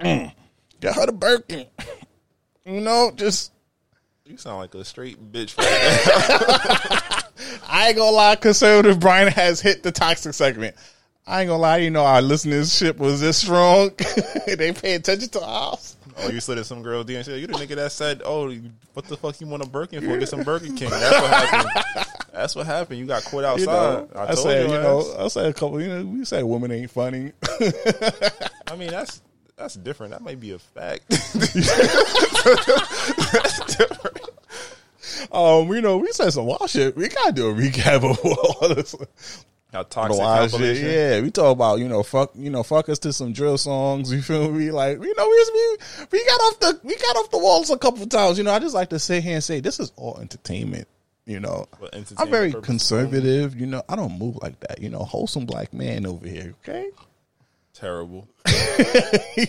Mm. 0.00 0.32
Get 0.80 0.94
her 0.94 1.06
the 1.06 1.12
Birkin. 1.12 1.66
You 2.64 2.80
know, 2.80 3.10
just 3.16 3.50
you 4.32 4.38
sound 4.38 4.58
like 4.58 4.74
a 4.74 4.84
straight 4.84 5.32
bitch. 5.32 5.50
For 5.50 5.60
that. 5.60 7.28
I 7.68 7.88
ain't 7.88 7.96
gonna 7.96 8.16
lie, 8.16 8.36
conservative 8.36 8.98
Brian 8.98 9.28
has 9.28 9.60
hit 9.60 9.82
the 9.82 9.92
toxic 9.92 10.34
segment. 10.34 10.74
I 11.26 11.42
ain't 11.42 11.48
gonna 11.48 11.62
lie, 11.62 11.76
you 11.78 11.90
know, 11.90 12.04
our 12.04 12.20
listenership 12.20 12.96
was 12.96 13.20
this 13.20 13.36
strong. 13.36 13.90
they 14.46 14.72
pay 14.72 14.94
attention 14.94 15.28
to 15.30 15.40
us. 15.40 15.96
oh, 16.18 16.30
you 16.30 16.40
slid 16.40 16.58
at 16.58 16.66
some 16.66 16.82
girl 16.82 17.04
DM. 17.04 17.40
You 17.40 17.46
the 17.46 17.52
nigga 17.52 17.76
that 17.76 17.92
said, 17.92 18.22
"Oh, 18.24 18.52
what 18.94 19.06
the 19.06 19.16
fuck 19.16 19.40
you 19.40 19.46
want 19.46 19.62
a 19.62 19.68
Birkin 19.68 20.02
for? 20.02 20.18
Get 20.18 20.28
some 20.28 20.42
Burger 20.42 20.66
King." 20.66 20.90
That's 20.90 21.20
what 21.20 21.30
happened. 21.30 22.06
That's 22.32 22.56
what 22.56 22.66
happened. 22.66 22.98
You 22.98 23.06
got 23.06 23.22
caught 23.24 23.44
outside. 23.44 23.60
You 23.60 23.66
know, 23.66 24.08
I 24.16 24.26
I, 24.28 24.34
said, 24.34 24.66
you, 24.68 24.74
you 24.74 24.80
know, 24.80 25.14
I 25.18 25.28
said 25.28 25.46
a 25.46 25.52
couple. 25.52 25.80
You 25.80 25.88
know, 25.88 26.04
we 26.04 26.24
said 26.24 26.42
women 26.42 26.72
ain't 26.72 26.90
funny. 26.90 27.32
I 28.66 28.76
mean, 28.76 28.90
that's 28.90 29.22
that's 29.56 29.74
different. 29.74 30.12
That 30.12 30.22
might 30.22 30.40
be 30.40 30.52
a 30.52 30.58
fact. 30.58 31.08
Um, 35.32 35.68
you 35.72 35.80
know, 35.80 35.98
we 35.98 36.10
said 36.12 36.30
some 36.30 36.46
wild 36.46 36.68
shit. 36.68 36.96
We 36.96 37.08
gotta 37.08 37.32
do 37.32 37.50
a 37.50 37.54
recap 37.54 38.08
of 38.08 38.18
all 38.24 38.74
this. 38.74 38.94
How 39.72 39.84
toxic 39.84 40.20
wild 40.20 40.50
shit. 40.50 40.76
Yeah, 40.76 41.20
we 41.22 41.30
talk 41.30 41.52
about 41.52 41.78
you 41.78 41.88
know 41.88 42.02
fuck 42.02 42.32
you 42.34 42.50
know 42.50 42.62
fuck 42.62 42.90
us 42.90 42.98
to 43.00 43.12
some 43.12 43.32
drill 43.32 43.56
songs. 43.56 44.12
You 44.12 44.20
feel 44.20 44.50
me? 44.50 44.70
Like 44.70 45.02
you 45.02 45.14
know 45.16 45.28
we 45.28 45.44
to 45.44 45.52
be, 45.52 46.06
we 46.12 46.24
got 46.26 46.40
off 46.40 46.60
the 46.60 46.80
we 46.82 46.96
got 46.96 47.16
off 47.16 47.30
the 47.30 47.38
walls 47.38 47.70
a 47.70 47.78
couple 47.78 48.06
times. 48.06 48.36
You 48.36 48.44
know, 48.44 48.52
I 48.52 48.58
just 48.58 48.74
like 48.74 48.90
to 48.90 48.98
sit 48.98 49.22
here 49.22 49.34
and 49.34 49.44
say 49.44 49.60
this 49.60 49.80
is 49.80 49.92
all 49.96 50.18
entertainment. 50.20 50.88
You 51.24 51.40
know, 51.40 51.66
I'm 52.18 52.30
very 52.30 52.52
conservative. 52.52 53.58
You 53.58 53.66
know, 53.66 53.82
I 53.88 53.96
don't 53.96 54.18
move 54.18 54.36
like 54.42 54.58
that. 54.60 54.82
You 54.82 54.90
know, 54.90 54.98
wholesome 54.98 55.46
black 55.46 55.72
man 55.72 56.04
over 56.04 56.26
here. 56.26 56.54
Okay, 56.62 56.90
Terrible. 57.74 58.28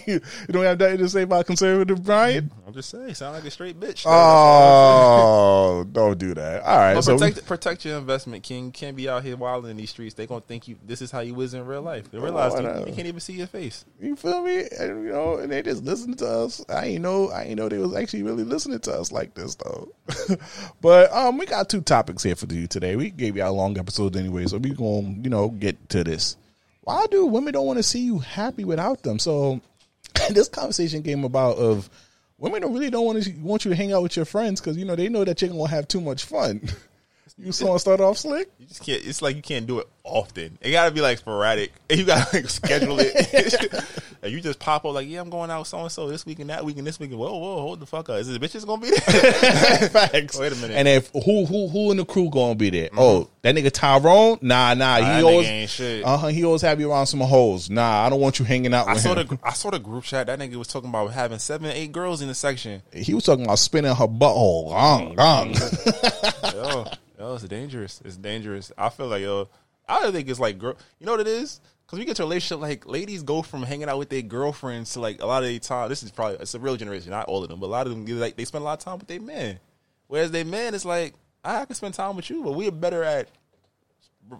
you 0.07 0.21
don't 0.49 0.63
have 0.63 0.79
nothing 0.79 0.97
to 0.99 1.09
say 1.09 1.23
about 1.23 1.45
conservative 1.45 2.03
Brian. 2.03 2.49
I'm 2.65 2.73
just 2.73 2.89
saying, 2.89 3.13
sound 3.15 3.35
like 3.35 3.43
a 3.43 3.51
straight 3.51 3.77
bitch. 3.77 4.03
Oh, 4.05 5.85
don't 5.91 6.17
do 6.17 6.33
that. 6.33 6.63
All 6.63 6.77
right, 6.77 6.93
But 6.93 7.01
so 7.03 7.17
protect 7.17 7.45
protect 7.45 7.85
your 7.85 7.97
investment, 7.97 8.43
King. 8.43 8.67
You 8.67 8.71
can't 8.71 8.95
be 8.95 9.09
out 9.09 9.23
here 9.23 9.35
wilding 9.35 9.71
in 9.71 9.77
these 9.77 9.89
streets. 9.89 10.13
They 10.15 10.25
gonna 10.25 10.39
think 10.41 10.69
you. 10.69 10.77
This 10.85 11.01
is 11.01 11.11
how 11.11 11.19
you 11.19 11.39
is 11.41 11.53
in 11.53 11.65
real 11.65 11.81
life. 11.81 12.11
They 12.11 12.17
realize 12.17 12.53
you, 12.53 12.85
you 12.87 12.95
can't 12.95 13.07
even 13.07 13.19
see 13.19 13.33
your 13.33 13.47
face. 13.47 13.83
You 13.99 14.15
feel 14.15 14.41
me? 14.41 14.67
And, 14.79 15.05
you 15.05 15.11
know, 15.11 15.35
and 15.35 15.51
they 15.51 15.61
just 15.61 15.83
listen 15.83 16.15
to 16.17 16.27
us. 16.27 16.63
I 16.69 16.85
ain't 16.85 17.01
know. 17.01 17.29
I 17.29 17.43
ain't 17.43 17.57
know 17.57 17.67
they 17.67 17.79
was 17.79 17.93
actually 17.93 18.23
really 18.23 18.43
listening 18.45 18.79
to 18.79 18.93
us 18.93 19.11
like 19.11 19.33
this 19.33 19.55
though. 19.55 19.89
but 20.81 21.11
um, 21.11 21.37
we 21.37 21.45
got 21.45 21.67
two 21.67 21.81
topics 21.81 22.23
here 22.23 22.35
for 22.35 22.45
you 22.45 22.67
today. 22.67 22.95
We 22.95 23.09
gave 23.09 23.35
you 23.35 23.43
a 23.43 23.51
long 23.51 23.77
episode 23.77 24.15
anyway, 24.15 24.45
so 24.45 24.59
we 24.59 24.69
gonna 24.69 25.15
you 25.21 25.29
know 25.29 25.49
get 25.49 25.89
to 25.89 26.05
this. 26.05 26.37
Why 26.84 27.05
do 27.10 27.26
women 27.26 27.53
don't 27.53 27.65
want 27.65 27.77
to 27.80 27.84
see 27.84 28.01
you 28.01 28.19
happy 28.19 28.65
without 28.65 29.03
them? 29.03 29.19
So 29.19 29.61
this 30.30 30.49
conversation 30.49 31.01
came 31.03 31.23
about 31.23 31.57
of 31.57 31.89
women 32.38 32.61
don't 32.61 32.73
really 32.73 32.89
don't 32.89 33.05
want 33.05 33.23
to 33.23 33.31
want 33.39 33.65
you 33.65 33.69
to 33.69 33.76
hang 33.76 33.93
out 33.93 34.03
with 34.03 34.15
your 34.15 34.26
friends 34.26 34.60
because 34.60 34.77
you 34.77 34.85
know 34.85 34.95
they 34.95 35.10
know 35.10 35.23
that 35.23 35.41
you're 35.41 35.49
gonna 35.49 35.68
have 35.69 35.88
too 35.88 36.01
much 36.01 36.23
fun. 36.26 36.61
You 37.38 37.51
saw 37.51 37.77
start 37.77 37.99
off 37.99 38.18
slick. 38.19 38.49
You 38.60 38.68
just 38.68 38.85
can't. 38.85 39.03
It's 39.03 39.22
like 39.22 39.35
you 39.35 39.41
can't 39.41 39.65
do 39.65 39.80
it 39.80 39.88
often. 40.03 40.57
It 40.61 40.72
gotta 40.72 40.91
be 40.91 41.01
like 41.01 41.18
sporadic. 41.18 41.73
And 41.89 41.99
you 41.99 42.05
gotta 42.05 42.35
like 42.35 42.47
schedule 42.47 42.97
it. 42.99 43.73
and 44.22 44.31
you 44.31 44.39
just 44.39 44.60
pop 44.60 44.85
up 44.85 44.93
like, 44.93 45.07
yeah, 45.07 45.19
I'm 45.19 45.31
going 45.31 45.49
out 45.49 45.65
so 45.65 45.80
and 45.80 45.91
so 45.91 46.07
this 46.07 46.27
week 46.27 46.39
and 46.39 46.51
that 46.51 46.64
week 46.64 46.77
and 46.77 46.85
this 46.85 46.99
week. 46.99 47.10
And 47.10 47.19
whoa, 47.19 47.35
whoa, 47.35 47.61
hold 47.61 47.80
the 47.80 47.88
fuck 47.88 48.10
up. 48.10 48.19
Is 48.19 48.27
the 48.27 48.38
bitches 48.38 48.68
gonna 48.68 48.81
be 48.81 48.91
there? 48.91 48.99
Facts. 49.89 50.38
Wait 50.38 50.51
a 50.51 50.55
minute. 50.57 50.76
And 50.76 50.88
if 50.88 51.10
who 51.11 51.45
who 51.45 51.68
who 51.69 51.89
in 51.89 51.97
the 51.97 52.05
crew 52.05 52.30
gonna 52.30 52.53
be 52.53 52.69
there? 52.69 52.89
Oh, 52.95 53.27
that 53.41 53.55
nigga 53.55 53.72
Tyrone? 53.72 54.38
Nah, 54.41 54.76
nah. 54.76 54.84
Nah, 54.84 54.97
he 54.97 55.01
that 55.03 55.23
always 55.23 55.47
ain't 55.47 55.69
shit. 55.72 56.05
Uh 56.05 56.18
huh. 56.18 56.27
He 56.27 56.45
always 56.45 56.61
have 56.61 56.80
you 56.80 56.91
around 56.91 57.07
some 57.07 57.22
hoes. 57.22 57.68
Nah, 57.68 58.05
I 58.05 58.10
don't 58.10 58.19
want 58.22 58.38
you 58.38 58.45
hanging 58.45 58.76
out 58.76 58.88
I 58.88 58.93
with 58.93 59.01
saw 59.01 59.15
him. 59.15 59.27
the 59.27 59.39
I 59.43 59.53
saw 59.53 59.72
the 59.72 59.80
group 59.80 60.03
chat. 60.03 60.27
That 60.27 60.38
nigga 60.38 60.55
was 60.55 60.68
talking 60.68 60.89
about 60.89 61.11
having 61.11 61.39
seven, 61.39 61.72
eight 61.72 61.91
girls 61.91 62.22
in 62.22 62.27
the 62.27 62.35
section. 62.35 62.84
he 62.93 63.15
was 63.15 63.23
talking 63.23 63.45
about 63.45 63.57
spinning 63.57 63.95
her 63.95 64.07
butthole. 64.07 65.15
Gong, 65.15 65.15
gong. 65.15 66.88
Yo, 67.23 67.35
it's 67.35 67.43
dangerous. 67.45 68.01
It's 68.03 68.17
dangerous. 68.17 68.71
I 68.77 68.89
feel 68.89 69.07
like 69.07 69.21
yo, 69.21 69.47
I 69.87 70.01
don't 70.01 70.11
think 70.11 70.29
it's 70.29 70.39
like 70.39 70.57
girl. 70.57 70.77
You 70.99 71.05
know 71.05 71.13
what 71.13 71.21
it 71.21 71.27
is? 71.27 71.61
Because 71.85 71.99
we 71.99 72.05
get 72.05 72.15
to 72.17 72.23
a 72.23 72.25
relationship 72.25 72.61
like 72.61 72.85
ladies 72.85 73.23
go 73.23 73.41
from 73.41 73.63
hanging 73.63 73.89
out 73.89 73.97
with 73.97 74.09
their 74.09 74.21
girlfriends 74.21 74.93
to 74.93 74.99
like 74.99 75.21
a 75.21 75.25
lot 75.25 75.43
of 75.43 75.49
the 75.49 75.59
time. 75.59 75.89
This 75.89 76.03
is 76.03 76.11
probably 76.11 76.37
it's 76.37 76.53
a 76.53 76.59
real 76.59 76.75
generation, 76.75 77.11
not 77.11 77.27
all 77.27 77.43
of 77.43 77.49
them, 77.49 77.59
but 77.59 77.67
a 77.67 77.67
lot 77.67 77.87
of 77.87 77.93
them 77.93 78.19
like 78.19 78.35
they 78.35 78.45
spend 78.45 78.61
a 78.61 78.65
lot 78.65 78.79
of 78.79 78.85
time 78.85 78.99
with 78.99 79.07
their 79.07 79.21
men. 79.21 79.59
Whereas 80.07 80.31
their 80.31 80.45
man 80.45 80.75
it's 80.75 80.85
like, 80.85 81.13
I 81.43 81.65
can 81.65 81.75
spend 81.75 81.93
time 81.93 82.15
with 82.15 82.29
you, 82.29 82.43
but 82.43 82.53
we 82.53 82.67
are 82.67 82.71
better 82.71 83.03
at 83.03 83.29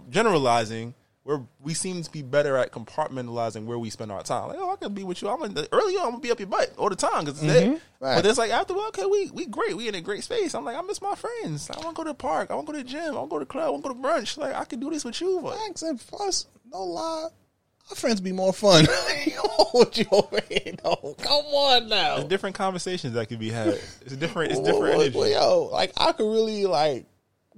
generalizing. 0.10 0.94
Where 1.24 1.42
we 1.62 1.74
seem 1.74 2.04
to 2.04 2.12
be 2.12 2.22
better 2.22 2.58
at 2.58 2.74
compartmentalizing 2.74 3.66
where 3.66 3.80
we 3.80 3.90
spend 3.90 4.12
our 4.12 4.24
time. 4.24 4.50
Like, 4.50 4.58
oh, 4.60 4.72
I 4.74 4.76
can 4.76 4.94
be 4.94 5.04
with 5.06 5.22
you. 5.22 5.30
I'm 5.30 5.42
in 5.44 5.54
the, 5.54 5.70
early 5.72 5.96
on. 5.96 6.04
I'm 6.06 6.12
gonna 6.12 6.22
be 6.22 6.32
up 6.32 6.40
your 6.40 6.48
butt 6.50 6.74
all 6.78 6.90
the 6.90 6.98
time 6.98 7.24
because 7.24 7.42
it's 7.42 7.54
Mhm. 7.54 7.76
it. 7.76 7.82
Right. 8.02 8.16
But 8.16 8.26
it's 8.26 8.38
like 8.38 8.52
after, 8.52 8.74
well, 8.74 8.88
okay, 8.90 9.06
we 9.06 9.32
we 9.32 9.46
great. 9.46 9.78
We 9.78 9.88
in 9.88 9.96
a 9.96 10.02
great 10.02 10.26
space. 10.26 10.54
I'm 10.54 10.66
like, 10.66 10.76
I 10.76 10.82
miss 10.82 11.02
my 11.02 11.16
friends. 11.16 11.70
I 11.70 11.78
want 11.80 11.92
to 11.92 11.94
go 11.96 12.04
to 12.04 12.10
the 12.10 12.14
park. 12.16 12.52
I 12.52 12.56
want 12.56 12.68
to 12.68 12.74
go 12.74 12.78
to 12.78 12.84
the 12.84 12.90
gym. 12.90 13.16
I 13.16 13.20
want 13.20 13.30
to 13.30 13.36
go 13.36 13.40
to 13.40 13.46
the 13.46 13.50
club. 13.52 13.68
I 13.68 13.70
want 13.70 13.84
to 13.86 13.90
go 13.90 13.96
to 13.96 14.02
brunch. 14.02 14.38
Like, 14.38 14.54
I 14.54 14.66
can 14.66 14.82
do 14.82 14.90
this 14.90 15.06
with 15.06 15.22
you. 15.22 15.40
But 15.42 15.56
Thanks 15.60 15.82
and 15.82 15.98
plus, 15.98 16.46
no 16.70 16.84
lie. 16.84 17.28
Our 17.90 17.96
friends 17.96 18.20
be 18.20 18.32
more 18.34 18.52
fun. 18.54 18.86
Hold 19.38 19.98
you 19.98 20.06
over 20.12 20.40
here. 20.50 20.74
Come 20.84 21.46
on 21.46 21.88
now. 21.90 22.16
There's 22.16 22.28
different 22.28 22.56
conversations 22.56 23.14
that 23.14 23.28
can 23.30 23.40
be 23.40 23.50
had. 23.50 23.80
It's 24.02 24.16
different. 24.16 24.52
It's 24.52 24.60
different 24.62 24.96
well, 24.96 25.02
energy. 25.02 25.18
well, 25.18 25.30
yo, 25.30 25.64
like 25.72 25.92
I 25.98 26.12
could 26.14 26.30
really 26.30 26.66
like 26.66 27.06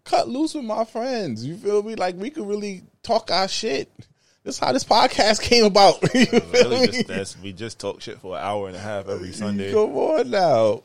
cut 0.05 0.29
loose 0.29 0.53
with 0.53 0.63
my 0.65 0.85
friends. 0.85 1.45
You 1.45 1.57
feel 1.57 1.83
me? 1.83 1.95
Like 1.95 2.15
we 2.15 2.29
could 2.29 2.47
really 2.47 2.83
talk 3.03 3.29
our 3.31 3.47
shit. 3.49 3.91
That's 4.43 4.59
how 4.59 4.71
this 4.71 4.83
podcast 4.83 5.41
came 5.49 5.65
about. 5.65 6.01
You 6.15 6.25
feel 6.25 6.41
Really 6.69 6.79
me? 6.81 6.87
just 6.87 7.07
that's, 7.07 7.37
we 7.41 7.51
just 7.51 7.79
talk 7.79 8.01
shit 8.01 8.19
for 8.19 8.37
an 8.37 8.43
hour 8.43 8.67
and 8.67 8.75
a 8.75 8.79
half 8.79 9.09
every 9.09 9.31
Sunday. 9.33 9.71
Come 9.73 9.95
on 9.95 10.29
now. 10.29 10.83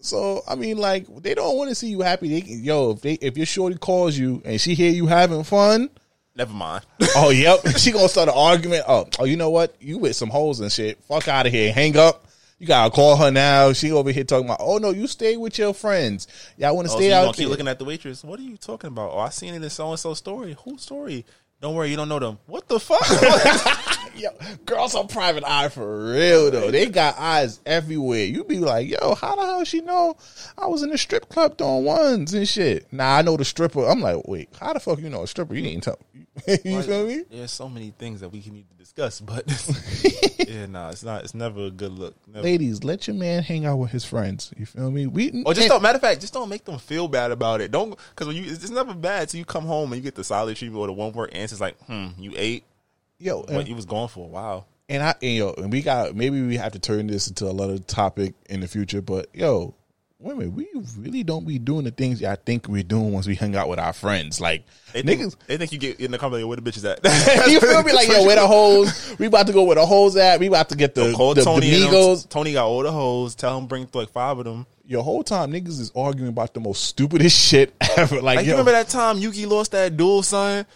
So 0.00 0.42
I 0.48 0.54
mean, 0.54 0.78
like 0.78 1.06
they 1.22 1.34
don't 1.34 1.56
want 1.58 1.68
to 1.68 1.74
see 1.74 1.88
you 1.88 2.00
happy. 2.00 2.28
They 2.28 2.40
can, 2.40 2.64
yo, 2.64 2.92
if 2.92 3.02
they 3.02 3.14
if 3.14 3.36
your 3.36 3.46
shorty 3.46 3.76
calls 3.76 4.16
you 4.16 4.40
and 4.44 4.60
she 4.60 4.74
hear 4.74 4.90
you 4.90 5.06
having 5.06 5.44
fun, 5.44 5.90
Never 6.36 6.54
mind. 6.54 6.86
oh 7.16 7.30
yep, 7.30 7.66
she 7.76 7.90
gonna 7.90 8.08
start 8.08 8.28
an 8.28 8.34
argument. 8.36 8.84
Oh, 8.88 9.06
oh, 9.18 9.24
you 9.24 9.36
know 9.36 9.50
what? 9.50 9.74
You 9.80 9.98
with 9.98 10.16
some 10.16 10.30
holes 10.30 10.60
and 10.60 10.72
shit. 10.72 11.02
Fuck 11.04 11.28
out 11.28 11.44
of 11.46 11.52
here. 11.52 11.70
Hang 11.72 11.96
up. 11.98 12.24
You 12.60 12.66
gotta 12.66 12.90
call 12.90 13.16
her 13.16 13.30
now. 13.30 13.72
She 13.72 13.90
over 13.90 14.12
here 14.12 14.22
talking 14.22 14.44
about. 14.44 14.58
Oh 14.60 14.76
no, 14.76 14.90
you 14.90 15.06
stay 15.06 15.38
with 15.38 15.58
your 15.58 15.72
friends. 15.72 16.28
Y'all 16.58 16.76
want 16.76 16.88
to 16.88 16.94
Oh, 16.94 16.96
stay 16.98 17.08
you 17.08 17.14
out 17.14 17.34
keep 17.34 17.48
looking 17.48 17.66
at 17.66 17.78
the 17.78 17.86
waitress. 17.86 18.22
What 18.22 18.38
are 18.38 18.42
you 18.42 18.58
talking 18.58 18.88
about? 18.88 19.12
Oh, 19.12 19.18
I 19.18 19.30
seen 19.30 19.54
it 19.54 19.62
in 19.62 19.70
so 19.70 19.88
and 19.90 19.98
so 19.98 20.12
story. 20.12 20.54
Whose 20.64 20.82
story? 20.82 21.24
Don't 21.62 21.74
worry, 21.74 21.88
you 21.90 21.96
don't 21.96 22.08
know 22.10 22.18
them. 22.18 22.38
What 22.46 22.68
the 22.68 22.78
fuck? 22.78 23.00
Yo, 24.14 24.28
girls 24.66 24.94
on 24.94 25.08
private 25.08 25.44
eye 25.46 25.70
for 25.70 26.10
real 26.12 26.50
though. 26.50 26.70
They 26.70 26.86
got 26.86 27.18
eyes 27.18 27.60
everywhere. 27.64 28.24
You 28.24 28.44
be 28.44 28.58
like, 28.58 28.90
yo, 28.90 29.14
how 29.14 29.36
the 29.36 29.42
hell 29.42 29.64
she 29.64 29.80
know 29.80 30.16
I 30.58 30.66
was 30.66 30.82
in 30.82 30.90
the 30.90 30.98
strip 30.98 31.28
club 31.30 31.56
doing 31.56 31.84
ones 31.84 32.34
and 32.34 32.46
shit? 32.46 32.92
Nah, 32.92 33.16
I 33.18 33.22
know 33.22 33.36
the 33.38 33.44
stripper. 33.44 33.86
I'm 33.86 34.00
like, 34.00 34.26
wait, 34.28 34.50
how 34.60 34.74
the 34.74 34.80
fuck 34.80 34.98
you 34.98 35.08
know 35.08 35.22
a 35.22 35.26
stripper? 35.26 35.54
You 35.54 35.62
didn't 35.62 35.84
tell 35.84 35.98
me. 36.14 36.26
you 36.46 36.82
feel 36.82 37.06
me? 37.06 37.24
There's 37.30 37.50
so 37.50 37.68
many 37.68 37.90
things 37.90 38.20
that 38.20 38.28
we 38.28 38.40
can 38.40 38.54
need 38.54 38.68
to 38.70 38.74
discuss, 38.76 39.20
but 39.20 39.44
yeah, 40.48 40.66
nah, 40.66 40.90
it's 40.90 41.02
not. 41.02 41.24
It's 41.24 41.34
never 41.34 41.66
a 41.66 41.70
good 41.70 41.92
look. 41.92 42.14
Never. 42.26 42.44
Ladies, 42.44 42.84
let 42.84 43.06
your 43.06 43.16
man 43.16 43.42
hang 43.42 43.66
out 43.66 43.76
with 43.78 43.90
his 43.90 44.04
friends. 44.04 44.52
You 44.56 44.64
feel 44.66 44.90
me? 44.90 45.06
We 45.06 45.42
Or 45.44 45.54
just 45.54 45.68
don't. 45.68 45.82
Matter 45.82 45.96
of 45.96 46.02
fact, 46.02 46.20
just 46.20 46.32
don't 46.32 46.48
make 46.48 46.64
them 46.64 46.78
feel 46.78 47.08
bad 47.08 47.30
about 47.32 47.60
it. 47.60 47.70
Don't 47.70 47.98
because 48.10 48.26
when 48.28 48.36
you, 48.36 48.44
it's, 48.44 48.62
it's 48.62 48.70
never 48.70 48.94
bad. 48.94 49.30
So 49.30 49.38
you 49.38 49.44
come 49.44 49.64
home 49.64 49.92
and 49.92 50.00
you 50.00 50.02
get 50.04 50.14
the 50.14 50.24
solid 50.24 50.56
treatment 50.56 50.80
or 50.80 50.86
the 50.86 50.92
one 50.92 51.12
word 51.12 51.30
answer. 51.32 51.54
It's 51.54 51.60
like, 51.60 51.78
hmm, 51.84 52.08
you 52.18 52.32
ate. 52.36 52.64
Yo, 53.18 53.42
but 53.42 53.50
and- 53.50 53.68
you 53.68 53.74
was 53.74 53.84
gone 53.86 54.08
for 54.08 54.24
a 54.24 54.28
while. 54.28 54.66
And 54.88 55.04
I 55.04 55.14
and 55.22 55.36
yo, 55.36 55.52
and 55.52 55.70
we 55.70 55.82
got 55.82 56.16
maybe 56.16 56.42
we 56.42 56.56
have 56.56 56.72
to 56.72 56.80
turn 56.80 57.06
this 57.06 57.28
into 57.28 57.44
a 57.44 57.52
lot 57.52 57.70
of 57.70 57.86
topic 57.86 58.34
in 58.48 58.58
the 58.60 58.66
future, 58.66 59.00
but 59.00 59.28
yo, 59.32 59.74
women, 60.20 60.54
we 60.54 60.68
really 60.98 61.22
don't 61.22 61.46
be 61.46 61.58
doing 61.58 61.84
the 61.84 61.90
things 61.90 62.22
I 62.22 62.36
think 62.36 62.68
we're 62.68 62.82
doing 62.82 63.12
once 63.12 63.26
we 63.26 63.34
hang 63.34 63.56
out 63.56 63.68
with 63.68 63.78
our 63.78 63.92
friends. 63.92 64.40
Like 64.40 64.64
They 64.92 65.02
niggas, 65.02 65.18
think, 65.18 65.46
they 65.46 65.56
think 65.56 65.72
you 65.72 65.78
get 65.78 66.00
in 66.00 66.10
the 66.10 66.18
company 66.18 66.44
where 66.44 66.56
the 66.56 66.62
bitches 66.62 66.84
at. 66.88 67.00
you 67.50 67.60
feel 67.60 67.82
me? 67.82 67.92
Like 67.92 68.08
yo, 68.08 68.24
where 68.24 68.36
the 68.36 68.46
hoes? 68.46 69.14
We 69.18 69.26
about 69.26 69.46
to 69.46 69.52
go 69.52 69.64
where 69.64 69.76
the 69.76 69.86
hoes 69.86 70.16
at. 70.16 70.40
We 70.40 70.46
about 70.46 70.68
to 70.70 70.76
get 70.76 70.94
the 70.94 71.12
Call 71.12 71.34
the, 71.34 71.42
Tony. 71.42 71.70
the. 71.70 71.86
Migos. 71.86 72.28
Tony 72.28 72.52
got 72.52 72.66
all 72.66 72.82
the 72.82 72.92
hoes. 72.92 73.34
Tell 73.34 73.56
him 73.58 73.66
bring 73.66 73.88
like 73.92 74.10
five 74.10 74.38
of 74.38 74.44
them. 74.44 74.66
Your 74.90 75.04
whole 75.04 75.22
time 75.22 75.52
niggas 75.52 75.78
is 75.78 75.92
arguing 75.94 76.30
about 76.30 76.52
the 76.52 76.58
most 76.58 76.82
stupidest 76.84 77.38
shit 77.48 77.72
ever. 77.96 78.16
Like, 78.16 78.38
Like, 78.38 78.46
you 78.46 78.50
remember 78.50 78.72
that 78.72 78.88
time 78.88 79.20
Yugi 79.20 79.46
lost 79.48 79.70
that 79.70 79.96
duel, 79.96 80.24
son? 80.24 80.66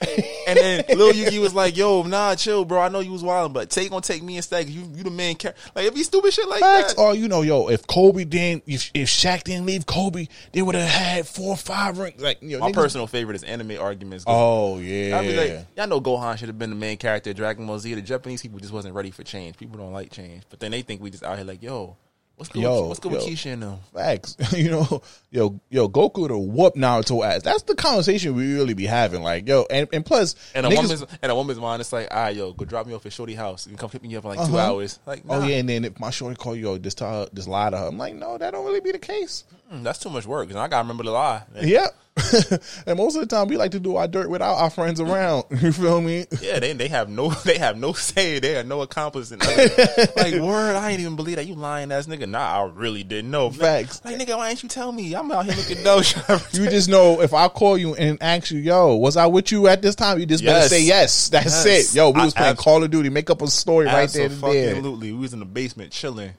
And 0.46 0.56
then 0.56 0.84
Lil 0.96 1.12
Yugi 1.12 1.40
was 1.40 1.52
like, 1.52 1.76
"Yo, 1.76 2.04
nah, 2.04 2.36
chill, 2.36 2.64
bro. 2.64 2.80
I 2.80 2.88
know 2.90 3.00
you 3.00 3.10
was 3.10 3.24
wilding, 3.24 3.52
but 3.52 3.70
take 3.70 3.90
gonna 3.90 4.02
take 4.02 4.22
me 4.22 4.36
instead. 4.36 4.68
You 4.70 4.82
you 4.94 5.02
the 5.02 5.10
main 5.10 5.34
character. 5.34 5.60
Like, 5.74 5.86
it 5.86 5.94
be 5.96 6.04
stupid 6.04 6.32
shit 6.32 6.48
like 6.48 6.60
Facts. 6.60 6.94
that. 6.94 7.00
Or 7.00 7.12
you 7.16 7.26
know, 7.26 7.42
yo, 7.42 7.66
if 7.68 7.86
Kobe 7.88 8.22
didn't, 8.22 8.62
if 8.68 8.88
if 8.94 9.08
Shaq 9.08 9.42
didn't 9.42 9.66
leave 9.66 9.84
Kobe, 9.84 10.28
they 10.52 10.62
would 10.62 10.76
have 10.76 10.88
had 10.88 11.26
four 11.26 11.48
or 11.54 11.56
five 11.56 11.98
rings. 11.98 12.22
Like, 12.22 12.38
yo, 12.40 12.60
My 12.60 12.70
niggas- 12.70 12.74
personal 12.74 13.06
favorite 13.08 13.34
is 13.34 13.42
anime 13.42 13.76
arguments. 13.80 14.22
Oh 14.28 14.78
yeah, 14.78 15.18
I'd 15.18 15.26
be 15.26 15.36
like, 15.36 15.66
y'all 15.76 15.88
know 15.88 16.00
Gohan 16.00 16.38
should 16.38 16.48
have 16.48 16.58
been 16.58 16.70
the 16.70 16.76
main 16.76 16.98
character 16.98 17.30
of 17.30 17.36
Dragon 17.36 17.66
Ball 17.66 17.80
Z. 17.80 17.92
The 17.94 18.00
Japanese 18.00 18.42
people 18.42 18.60
just 18.60 18.72
wasn't 18.72 18.94
ready 18.94 19.10
for 19.10 19.24
change. 19.24 19.56
People 19.56 19.78
don't 19.78 19.92
like 19.92 20.12
change, 20.12 20.44
but 20.50 20.60
then 20.60 20.70
they 20.70 20.82
think 20.82 21.02
we 21.02 21.10
just 21.10 21.24
out 21.24 21.36
here 21.36 21.44
like, 21.44 21.64
yo, 21.64 21.96
what's 22.36 22.51
good? 22.51 22.62
Yo, 22.62 22.81
with, 22.81 22.89
what's 22.89 23.01
good 23.01 23.12
with 23.12 23.23
yo. 23.27 23.28
Keisha 23.32 23.52
and 23.52 23.62
them? 23.62 23.78
Facts. 23.94 24.36
you 24.56 24.70
know, 24.70 25.02
yo, 25.31 25.61
yo, 25.70 25.89
Goku 25.89 26.23
would 26.23 26.31
whoop 26.32 26.74
Naruto 26.74 27.24
ass. 27.24 27.43
That's 27.43 27.62
the 27.65 27.74
conversation 27.74 28.35
we 28.35 28.55
really 28.55 28.74
be 28.74 28.86
having. 28.86 29.23
Like, 29.23 29.47
yo, 29.48 29.66
and, 29.70 29.89
and 29.93 30.05
plus, 30.05 30.35
And 30.55 30.66
a 30.66 30.69
niggas- 30.69 30.77
woman's 30.77 31.05
and 31.23 31.32
a 31.32 31.35
woman's 31.35 31.59
mind, 31.61 31.81
it's 31.81 31.93
like, 31.93 32.09
ah, 32.11 32.28
yo, 32.28 32.52
go 32.52 32.65
drop 32.65 32.86
me 32.86 32.94
off 32.94 33.06
at 33.06 33.12
Shorty 33.12 33.35
house 33.35 33.66
and 33.66 33.78
come 33.78 33.90
pick 33.90 34.02
me 34.02 34.15
up 34.16 34.24
in 34.24 34.31
like 34.31 34.39
two 34.48 34.56
Uh-huh. 34.56 34.73
hours. 34.73 34.98
Like, 35.06 35.23
oh 35.28 35.47
yeah, 35.47 35.56
and 35.56 35.69
then 35.69 35.85
if 35.85 35.98
my 36.01 36.11
shorty 36.11 36.36
call 36.36 36.55
you, 36.56 36.65
yo, 36.65 36.78
just 36.78 36.98
tell 36.98 37.11
her, 37.24 37.28
just 37.35 37.48
lie 37.48 37.70
to 37.70 37.77
her. 37.78 37.86
I'm 37.86 37.98
like, 37.98 38.15
no, 38.15 38.36
that 38.39 38.51
don't 38.52 38.65
really 38.66 38.81
be 38.81 38.93
the 38.93 38.98
case. 38.98 39.44
Mm, 39.74 39.82
that's 39.82 39.98
too 39.98 40.10
much 40.10 40.26
work. 40.26 40.51
And 40.51 40.59
I 40.59 40.68
gotta 40.68 40.82
remember 40.84 41.02
the 41.05 41.10
lie. 41.10 41.42
Yeah. 41.60 41.88
and 42.86 42.96
most 42.96 43.16
of 43.16 43.22
the 43.22 43.26
time, 43.26 43.48
we 43.48 43.56
like 43.56 43.72
to 43.72 43.80
do 43.80 43.96
our 43.96 44.06
dirt 44.06 44.30
without 44.30 44.55
our 44.55 44.70
friends 44.70 45.01
around. 45.01 45.44
You 45.60 45.72
feel 45.72 46.01
me? 46.01 46.26
Yeah, 46.40 46.60
they 46.60 46.72
they 46.72 46.86
have 46.86 47.09
no 47.09 47.30
they 47.44 47.59
have 47.59 47.76
no 47.76 47.92
say. 47.92 48.38
They 48.38 48.52
have 48.52 48.66
no 48.66 48.82
accomplice 48.82 49.32
in 49.32 49.40
like 49.40 50.34
word, 50.40 50.76
I 50.76 50.90
ain't 50.92 51.01
even 51.01 51.16
believe 51.16 51.36
that 51.36 51.46
you 51.46 51.55
lying 51.56 51.90
ass 51.90 52.06
nigga. 52.06 52.28
Nah, 52.28 52.38
I 52.38 52.70
really 52.72 53.02
didn't 53.02 53.32
know. 53.32 53.51
Facts. 53.51 54.01
Like 54.05 54.16
nigga, 54.16 54.36
why 54.36 54.51
ain't 54.51 54.62
you 54.62 54.68
tell 54.68 54.92
me? 54.92 55.12
I'm 55.14 55.32
out 55.32 55.46
here 55.46 55.55
looking 55.56 55.82
dumb. 55.82 56.05
You 56.52 56.70
just 56.70 56.88
know 56.88 57.20
if 57.20 57.34
I 57.34 57.48
call 57.48 57.76
you 57.76 57.96
and 57.96 58.16
ask 58.22 58.52
you, 58.52 58.60
yo, 58.60 58.94
was 58.94 59.16
I 59.16 59.26
with 59.26 59.51
you 59.51 59.66
at 59.66 59.82
this 59.82 59.96
time? 59.96 60.20
You 60.20 60.26
just 60.26 60.44
better 60.44 60.59
Yes. 60.60 60.70
say 60.70 60.82
yes. 60.82 61.28
That's 61.30 61.66
Yes. 61.66 61.90
it. 61.92 61.96
Yo, 61.96 62.10
we 62.10 62.20
I 62.20 62.24
was 62.26 62.34
playing 62.34 62.51
abs- 62.52 62.60
Call 62.60 62.84
of 62.84 62.90
Duty. 62.92 63.09
Make 63.09 63.28
up 63.30 63.42
a 63.42 63.48
story 63.48 63.86
right 63.86 64.09
there. 64.10 64.26
Absolutely, 64.26 65.10
we 65.12 65.18
was 65.18 65.32
in 65.32 65.40
the 65.40 65.46
basement 65.46 65.90
chilling. 65.90 66.30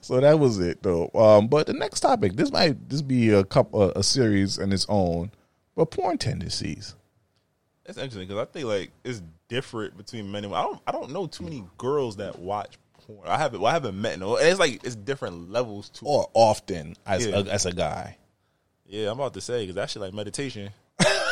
So 0.00 0.20
that 0.20 0.38
was 0.38 0.58
it 0.60 0.82
though. 0.82 1.10
Um, 1.14 1.48
but 1.48 1.66
the 1.66 1.72
next 1.72 2.00
topic, 2.00 2.34
this 2.34 2.50
might 2.52 2.88
this 2.88 3.02
be 3.02 3.30
a 3.30 3.44
couple 3.44 3.90
a 3.92 4.02
series 4.02 4.58
in 4.58 4.72
its 4.72 4.86
own, 4.88 5.30
but 5.76 5.90
porn 5.90 6.18
tendencies. 6.18 6.94
That's 7.84 7.98
interesting 7.98 8.28
because 8.28 8.40
I 8.42 8.44
think 8.50 8.66
like 8.66 8.90
it's 9.04 9.22
different 9.48 9.96
between 9.96 10.30
men 10.30 10.44
and 10.44 10.52
women. 10.52 10.64
I 10.64 10.68
don't 10.68 10.82
I 10.88 10.92
don't 10.92 11.10
know 11.12 11.26
too 11.26 11.44
many 11.44 11.64
girls 11.78 12.16
that 12.16 12.38
watch 12.38 12.78
porn. 13.04 13.26
I 13.26 13.36
haven't 13.38 13.60
well, 13.60 13.70
I 13.70 13.74
haven't 13.74 14.00
met 14.00 14.18
no. 14.18 14.36
And 14.36 14.46
it's 14.48 14.60
like 14.60 14.84
it's 14.84 14.96
different 14.96 15.50
levels 15.50 15.88
too. 15.88 16.06
Or 16.06 16.28
often 16.34 16.96
as 17.06 17.26
Yeah. 17.26 17.38
a, 17.40 17.44
as 17.44 17.66
a 17.66 17.72
guy. 17.72 18.16
Yeah, 18.86 19.10
I'm 19.10 19.18
about 19.20 19.34
to 19.34 19.40
say 19.40 19.62
because 19.62 19.76
that 19.76 19.90
shit 19.90 20.02
like 20.02 20.12
meditation. 20.12 20.70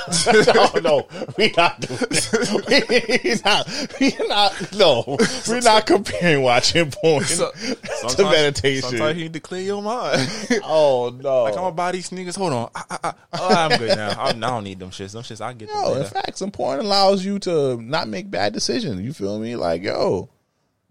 no, 0.54 0.80
no, 0.80 1.08
we 1.36 1.52
not 1.56 1.80
doing 1.80 1.98
that. 1.98 3.18
we 3.20 3.34
not, 3.44 4.00
we 4.00 4.28
not, 4.28 4.72
no, 4.74 5.16
we're 5.48 5.60
not 5.60 5.86
comparing 5.86 6.42
watching 6.42 6.90
porn 6.90 7.24
So- 7.24 7.50
to 8.08 8.22
meditation. 8.24 8.90
Sometimes 8.90 9.16
you 9.18 9.24
need 9.24 9.32
to 9.34 9.40
clear 9.40 9.62
your 9.62 9.82
mind. 9.82 10.28
oh 10.64 11.16
no! 11.20 11.44
Like 11.44 11.54
I'm 11.54 11.60
gonna 11.60 11.74
buy 11.74 11.92
these 11.92 12.06
sneakers. 12.06 12.36
Hold 12.36 12.52
on. 12.52 12.70
Ah, 12.74 12.86
ah, 12.90 13.00
ah. 13.04 13.14
Oh, 13.34 13.48
I'm 13.54 13.78
good 13.78 13.96
now. 13.96 14.10
I'm, 14.18 14.42
I 14.42 14.46
don't 14.48 14.64
need 14.64 14.78
them 14.78 14.90
shits. 14.90 15.12
Them 15.12 15.22
shits 15.22 15.40
I 15.40 15.52
get. 15.52 15.68
Yo, 15.68 15.94
them 15.94 16.02
in 16.02 16.08
fact, 16.08 16.38
some 16.38 16.50
porn 16.50 16.80
allows 16.80 17.24
you 17.24 17.38
to 17.40 17.80
not 17.80 18.08
make 18.08 18.30
bad 18.30 18.52
decisions. 18.52 19.00
You 19.00 19.12
feel 19.12 19.38
me? 19.38 19.56
Like, 19.56 19.82
yo, 19.82 20.28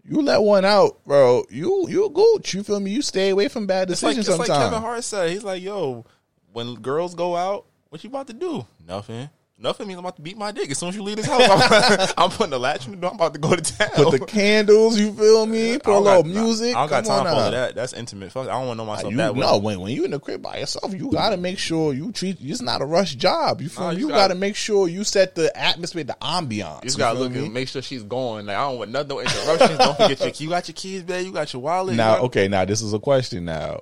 you 0.04 0.22
let 0.22 0.42
one 0.42 0.64
out, 0.64 1.04
bro. 1.04 1.44
You 1.50 1.86
you 1.88 2.06
a 2.06 2.10
gooch. 2.10 2.54
You 2.54 2.62
feel 2.62 2.80
me? 2.80 2.90
You 2.90 3.02
stay 3.02 3.30
away 3.30 3.48
from 3.48 3.66
bad 3.66 3.90
It's 3.90 4.02
like, 4.02 4.16
decisions 4.16 4.40
it's 4.40 4.48
like. 4.48 4.58
Kevin 4.58 4.80
Hart 4.80 5.04
said. 5.04 5.30
He's 5.30 5.44
like, 5.44 5.62
yo, 5.62 6.04
when 6.52 6.74
girls 6.74 7.14
go 7.14 7.36
out, 7.36 7.66
what 7.90 8.02
you 8.02 8.10
about 8.10 8.26
to 8.28 8.32
do? 8.32 8.66
Nothing. 8.88 9.28
Nothing 9.60 9.88
means 9.88 9.98
I'm 9.98 10.04
about 10.04 10.14
to 10.16 10.22
beat 10.22 10.38
my 10.38 10.52
dick. 10.52 10.70
As 10.70 10.78
soon 10.78 10.90
as 10.90 10.94
you 10.94 11.02
leave 11.02 11.16
this 11.16 11.26
house, 11.26 11.42
I'm, 11.42 12.08
I'm 12.16 12.30
putting 12.30 12.50
the 12.52 12.60
latch 12.60 12.86
in 12.86 12.92
the 12.92 12.96
door. 12.98 13.10
I'm 13.10 13.16
about 13.16 13.34
to 13.34 13.40
go 13.40 13.56
to 13.56 13.60
town. 13.60 13.88
Put 13.96 14.12
the 14.12 14.24
candles. 14.24 14.96
You 14.96 15.12
feel 15.12 15.46
me? 15.46 15.80
Put 15.80 15.96
a 15.96 15.98
little 15.98 16.22
music. 16.22 16.76
I 16.76 16.80
don't 16.86 16.90
got 16.90 17.04
time 17.04 17.24
for 17.24 17.30
all 17.30 17.50
that. 17.50 17.74
That's 17.74 17.92
intimate. 17.92 18.30
Fuck, 18.30 18.46
I 18.46 18.52
don't 18.52 18.68
want 18.68 18.78
to 18.78 18.84
know 18.84 18.86
myself 18.86 19.10
You 19.10 19.16
that 19.16 19.34
way. 19.34 19.40
no, 19.40 19.58
when 19.58 19.80
when 19.80 19.90
you 19.92 20.04
in 20.04 20.12
the 20.12 20.20
crib 20.20 20.42
by 20.42 20.58
yourself, 20.58 20.94
you 20.94 21.10
gotta 21.10 21.36
make 21.36 21.58
sure 21.58 21.92
you 21.92 22.12
treat. 22.12 22.38
It's 22.40 22.62
not 22.62 22.82
a 22.82 22.84
rush 22.84 23.16
job. 23.16 23.60
You 23.60 23.68
feel 23.68 23.82
Nah, 23.86 23.90
me? 23.90 23.96
you 23.96 24.02
You, 24.02 24.08
gotta- 24.10 24.20
gotta, 24.28 24.34
make 24.36 24.54
sure 24.54 24.86
you 24.88 25.02
set 25.02 25.34
the 25.34 25.50
atmosphere, 25.60 26.04
the 26.04 26.16
ambiance. 26.22 26.84
You 26.84 26.90
just 26.90 26.98
gotta 26.98 27.18
look 27.18 27.32
me? 27.32 27.46
and 27.46 27.52
make 27.52 27.66
sure 27.66 27.82
she's 27.82 28.04
going. 28.04 28.46
Like 28.46 28.56
I 28.56 28.60
don't 28.60 28.78
want 28.78 28.92
nothing, 28.92 29.08
no 29.08 29.18
interruptions. 29.20 29.76
don't 29.76 29.96
forget 29.96 30.20
your. 30.20 30.30
You 30.36 30.48
got 30.50 30.68
your 30.68 30.74
keys, 30.76 31.02
babe. 31.02 31.26
You 31.26 31.32
got 31.32 31.52
your 31.52 31.62
wallet. 31.62 31.96
Now, 31.96 32.14
got- 32.14 32.24
okay, 32.26 32.46
now 32.46 32.64
this 32.64 32.80
is 32.80 32.92
a 32.94 33.00
question. 33.00 33.44
Now, 33.46 33.80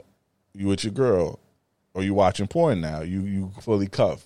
you 0.54 0.68
with 0.68 0.84
your 0.84 0.94
girl, 0.94 1.38
or 1.92 2.02
you 2.02 2.14
watching 2.14 2.46
porn? 2.46 2.80
Now, 2.80 3.02
you 3.02 3.20
you 3.20 3.52
fully 3.60 3.88
cuff. 3.88 4.24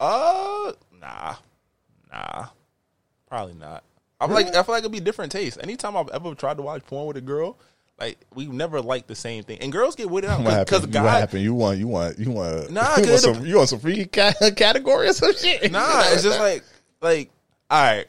Uh, 0.00 0.72
nah, 1.00 1.34
nah, 2.12 2.46
probably 3.28 3.54
not. 3.54 3.82
I'm 4.20 4.32
like, 4.32 4.48
I 4.48 4.62
feel 4.62 4.74
like 4.74 4.80
it'd 4.80 4.92
be 4.92 5.00
different 5.00 5.30
taste. 5.32 5.58
Anytime 5.62 5.96
I've 5.96 6.08
ever 6.08 6.34
tried 6.34 6.56
to 6.56 6.62
watch 6.62 6.84
porn 6.86 7.06
with 7.06 7.16
a 7.16 7.20
girl, 7.20 7.56
like 8.00 8.18
we 8.34 8.46
never 8.46 8.80
like 8.80 9.06
the 9.06 9.14
same 9.14 9.44
thing. 9.44 9.58
And 9.60 9.70
girls 9.72 9.94
get 9.96 10.08
weirded 10.08 10.24
out 10.24 10.38
because 10.38 10.80
happened? 10.82 10.94
What 10.94 11.10
happened? 11.12 11.42
You 11.42 11.54
want 11.54 11.78
you 11.78 11.86
want 11.88 12.18
you 12.18 12.30
want 12.30 12.70
Nah, 12.70 12.96
you, 12.98 13.08
want 13.08 13.20
some, 13.20 13.46
you 13.46 13.56
want 13.56 13.68
some 13.68 13.78
free 13.80 14.06
ca- 14.06 14.34
category 14.56 15.08
or 15.08 15.12
some 15.12 15.34
shit? 15.34 15.70
Nah, 15.70 16.02
it's 16.06 16.22
just 16.22 16.38
like, 16.40 16.64
like, 17.00 17.30
all 17.70 17.82
right, 17.82 18.06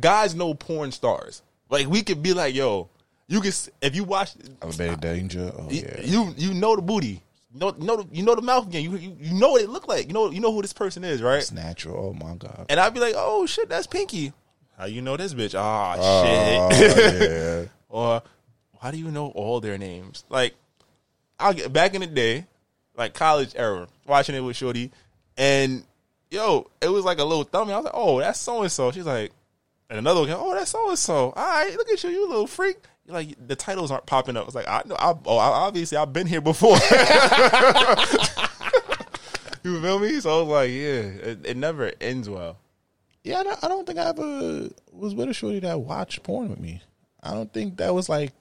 guys 0.00 0.34
know 0.34 0.54
porn 0.54 0.92
stars. 0.92 1.42
Like 1.68 1.86
we 1.88 2.02
could 2.02 2.22
be 2.22 2.32
like, 2.32 2.54
yo, 2.54 2.88
you 3.28 3.40
can 3.40 3.48
s- 3.48 3.70
if 3.82 3.94
you 3.96 4.04
watch, 4.04 4.32
Elevate 4.62 5.00
danger. 5.00 5.52
Oh 5.56 5.68
yeah. 5.68 6.00
you 6.02 6.32
you 6.36 6.54
know 6.54 6.76
the 6.76 6.82
booty. 6.82 7.22
You 7.56 7.60
know, 7.60 7.70
know 7.78 7.96
the, 8.02 8.14
you 8.14 8.22
know 8.22 8.34
the 8.34 8.42
mouth 8.42 8.66
again. 8.66 8.82
You, 8.82 8.96
you 8.96 9.16
you 9.18 9.32
know 9.32 9.52
what 9.52 9.62
it 9.62 9.70
look 9.70 9.88
like. 9.88 10.06
You 10.08 10.12
know 10.12 10.30
you 10.30 10.40
know 10.40 10.52
who 10.52 10.60
this 10.60 10.74
person 10.74 11.04
is, 11.04 11.22
right? 11.22 11.38
It's 11.38 11.52
natural. 11.52 12.10
Oh 12.10 12.12
my 12.12 12.34
god. 12.34 12.66
And 12.68 12.78
I'd 12.78 12.92
be 12.92 13.00
like, 13.00 13.14
oh 13.16 13.46
shit, 13.46 13.68
that's 13.70 13.86
Pinky. 13.86 14.32
How 14.76 14.84
you 14.84 15.00
know 15.00 15.16
this 15.16 15.32
bitch? 15.32 15.54
Ah 15.58 15.96
Oh, 15.98 16.70
shit. 16.70 17.30
yeah. 17.30 17.64
or 17.88 18.22
how 18.82 18.90
do 18.90 18.98
you 18.98 19.10
know 19.10 19.28
all 19.28 19.60
their 19.60 19.78
names? 19.78 20.24
Like 20.28 20.54
I'll 21.40 21.54
get 21.54 21.72
back 21.72 21.94
in 21.94 22.02
the 22.02 22.06
day, 22.06 22.44
like 22.94 23.14
college 23.14 23.52
era, 23.56 23.88
watching 24.06 24.34
it 24.34 24.40
with 24.40 24.56
Shorty, 24.56 24.90
and 25.38 25.82
yo, 26.30 26.70
it 26.82 26.88
was 26.88 27.04
like 27.06 27.18
a 27.18 27.24
little 27.24 27.44
thummy. 27.44 27.72
I 27.72 27.76
was 27.76 27.84
like, 27.86 27.94
oh, 27.96 28.18
that's 28.20 28.38
so 28.40 28.60
and 28.62 28.70
so. 28.70 28.90
She's 28.90 29.06
like, 29.06 29.32
and 29.88 29.98
another 29.98 30.20
one, 30.20 30.30
oh, 30.30 30.54
that's 30.54 30.70
so 30.72 30.88
and 30.90 30.98
so. 30.98 31.30
All 31.30 31.32
right, 31.34 31.74
look 31.74 31.88
at 31.90 32.04
you, 32.04 32.10
you 32.10 32.28
little 32.28 32.46
freak. 32.46 32.76
Like 33.08 33.36
the 33.44 33.56
titles 33.56 33.90
aren't 33.90 34.06
popping 34.06 34.36
up. 34.36 34.46
It's 34.46 34.54
like 34.54 34.68
I 34.68 34.82
know. 34.86 34.96
I, 34.98 35.14
oh, 35.26 35.38
I, 35.38 35.46
obviously 35.46 35.98
I've 35.98 36.12
been 36.12 36.26
here 36.26 36.40
before. 36.40 36.76
you 39.62 39.80
feel 39.80 39.98
me? 39.98 40.20
So 40.20 40.38
I 40.38 40.42
was 40.42 40.48
like, 40.48 40.70
yeah, 40.70 41.30
it, 41.30 41.46
it 41.46 41.56
never 41.56 41.92
ends 42.00 42.28
well. 42.28 42.58
Yeah, 43.24 43.40
I 43.40 43.42
don't, 43.42 43.64
I 43.64 43.68
don't 43.68 43.86
think 43.86 43.98
I 43.98 44.08
ever 44.08 44.68
was 44.92 45.14
with 45.14 45.28
a 45.28 45.34
shorty 45.34 45.58
that 45.60 45.80
watched 45.80 46.22
porn 46.22 46.48
with 46.48 46.60
me. 46.60 46.80
I 47.22 47.32
don't 47.32 47.52
think 47.52 47.76
that 47.78 47.94
was 47.94 48.08
like. 48.08 48.32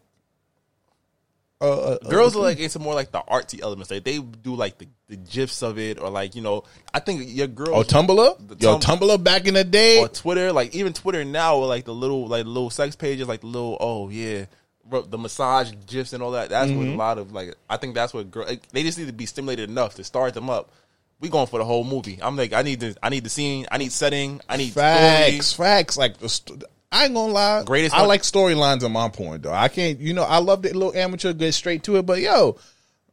Uh, 1.73 2.09
Girls 2.09 2.35
are 2.35 2.39
like 2.41 2.59
into 2.59 2.79
more 2.79 2.93
like 2.93 3.11
the 3.11 3.19
artsy 3.21 3.61
elements. 3.61 3.91
Like 3.91 4.03
they 4.03 4.19
do 4.19 4.55
like 4.55 4.77
the, 4.77 4.87
the 5.07 5.15
gifs 5.17 5.61
of 5.63 5.77
it, 5.79 5.99
or 5.99 6.09
like 6.09 6.35
you 6.35 6.41
know, 6.41 6.63
I 6.93 6.99
think 6.99 7.23
your 7.25 7.47
girl. 7.47 7.75
Oh, 7.75 7.83
Tumblr? 7.83 8.47
the 8.47 8.55
Yo, 8.59 8.79
Tum- 8.79 8.99
Tumblr 8.99 9.23
back 9.23 9.47
in 9.47 9.53
the 9.53 9.63
day. 9.63 9.99
or 9.99 10.07
Twitter, 10.07 10.51
like 10.51 10.73
even 10.75 10.93
Twitter 10.93 11.23
now, 11.25 11.59
with 11.59 11.69
like 11.69 11.85
the 11.85 11.93
little 11.93 12.27
like 12.27 12.45
little 12.45 12.69
sex 12.69 12.95
pages, 12.95 13.27
like 13.27 13.41
the 13.41 13.47
little 13.47 13.77
oh 13.79 14.09
yeah, 14.09 14.45
bro, 14.85 15.01
the 15.01 15.17
massage 15.17 15.71
gifs 15.87 16.13
and 16.13 16.21
all 16.23 16.31
that. 16.31 16.49
That's 16.49 16.71
what 16.71 16.87
a 16.87 16.95
lot 16.95 17.17
of 17.17 17.31
like. 17.31 17.55
I 17.69 17.77
think 17.77 17.95
that's 17.95 18.13
what 18.13 18.29
girl. 18.31 18.45
Like, 18.45 18.67
they 18.69 18.83
just 18.83 18.97
need 18.97 19.07
to 19.07 19.13
be 19.13 19.25
stimulated 19.25 19.69
enough 19.69 19.95
to 19.95 20.03
start 20.03 20.33
them 20.33 20.49
up. 20.49 20.71
We 21.21 21.29
going 21.29 21.47
for 21.47 21.59
the 21.59 21.65
whole 21.65 21.85
movie. 21.85 22.19
I'm 22.21 22.35
like, 22.35 22.51
I 22.51 22.61
need 22.61 22.81
the, 22.81 22.97
I 23.01 23.07
need 23.07 23.23
the 23.23 23.29
scene, 23.29 23.65
I 23.71 23.77
need 23.77 23.93
setting, 23.93 24.41
I 24.49 24.57
need 24.57 24.73
Facts, 24.73 25.45
story. 25.47 25.65
facts. 25.69 25.97
Like 25.97 26.17
the 26.17 26.27
st- 26.27 26.63
I 26.95 27.05
ain't 27.05 27.13
gonna 27.13 27.33
lie. 27.33 27.63
Greatest 27.63 27.93
I 27.93 27.99
one- 27.99 28.07
like 28.07 28.21
storylines 28.21 28.83
in 28.83 28.91
my 28.91 29.09
porn 29.09 29.41
though. 29.41 29.51
I 29.53 29.67
can't, 29.67 29.99
you 29.99 30.13
know, 30.13 30.23
I 30.23 30.37
love 30.37 30.61
the 30.61 30.73
little 30.73 30.95
amateur 30.95 31.33
get 31.33 31.53
straight 31.53 31.83
to 31.83 31.97
it, 31.97 32.05
but 32.05 32.21
yo, 32.21 32.57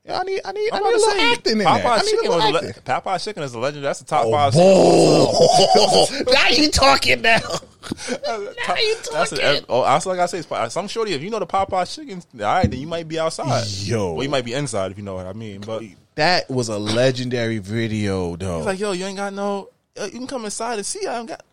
I 0.09 0.22
need, 0.24 0.40
I 0.44 0.52
need, 0.52 0.70
I 0.72 0.78
need 0.78 0.84
a 0.84 0.88
little 0.88 1.00
say, 1.00 1.32
acting 1.32 1.52
in 1.52 1.59
there. 1.59 1.68
I 1.68 1.76
need 1.76 1.84
a 1.86 2.00
chicken 2.00 2.18
little 2.30 2.36
was 2.36 2.44
a 2.44 2.68
acting. 2.68 2.82
le- 2.86 3.00
Popeye's 3.00 3.24
chicken 3.24 3.42
is 3.44 3.54
a 3.54 3.59
legend. 3.59 3.84
That's 3.84 3.98
the 4.00 4.04
top 4.04 4.28
five. 4.30 4.52
Oh, 4.56 6.24
now 6.32 6.48
you 6.48 6.70
talking 6.70 7.22
now. 7.22 7.38
now 8.28 8.36
you 8.76 8.96
That's 9.12 9.32
a, 9.32 9.64
oh, 9.68 9.82
that's 9.84 10.06
like 10.06 10.18
I 10.18 10.26
say. 10.26 10.42
Some 10.68 10.88
shorty, 10.88 11.12
if 11.12 11.22
you 11.22 11.30
know 11.30 11.38
the 11.38 11.46
Popeye's 11.46 11.94
chicken, 11.94 12.22
all 12.34 12.40
right, 12.40 12.70
then 12.70 12.80
you 12.80 12.86
might 12.86 13.06
be 13.06 13.18
outside. 13.18 13.64
Yo. 13.68 14.14
well, 14.14 14.22
you 14.24 14.30
might 14.30 14.44
be 14.44 14.54
inside 14.54 14.90
if 14.90 14.98
you 14.98 15.04
know 15.04 15.14
what 15.14 15.26
I 15.26 15.32
mean. 15.34 15.60
But 15.60 15.82
That 16.16 16.50
was 16.50 16.68
a 16.68 16.78
legendary 16.78 17.59
video 17.59 18.36
though. 18.36 18.59
He's 18.59 18.66
like, 18.66 18.80
yo, 18.80 18.92
you 18.92 19.04
ain't 19.06 19.16
got 19.16 19.32
no. 19.32 19.70
Uh, 19.96 20.04
you 20.04 20.18
can 20.18 20.26
come 20.26 20.44
inside 20.44 20.78
and 20.78 20.86
see. 20.86 21.06
I 21.06 21.16
don't 21.16 21.26
got. 21.26 21.44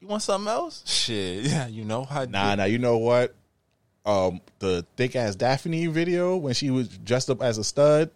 You 0.00 0.06
want 0.06 0.22
something 0.22 0.48
else? 0.48 0.82
Shit, 0.86 1.44
yeah, 1.50 1.66
you 1.66 1.84
know 1.84 2.04
how. 2.04 2.24
Nah, 2.24 2.54
nah. 2.54 2.64
You 2.64 2.78
know 2.78 2.98
what? 2.98 3.34
Um, 4.06 4.40
the 4.58 4.86
thick 4.96 5.16
ass 5.16 5.34
Daphne 5.34 5.86
video 5.86 6.36
when 6.36 6.54
she 6.54 6.70
was 6.70 6.88
dressed 6.88 7.28
up 7.30 7.42
as 7.42 7.58
a 7.58 7.64
stud, 7.64 8.10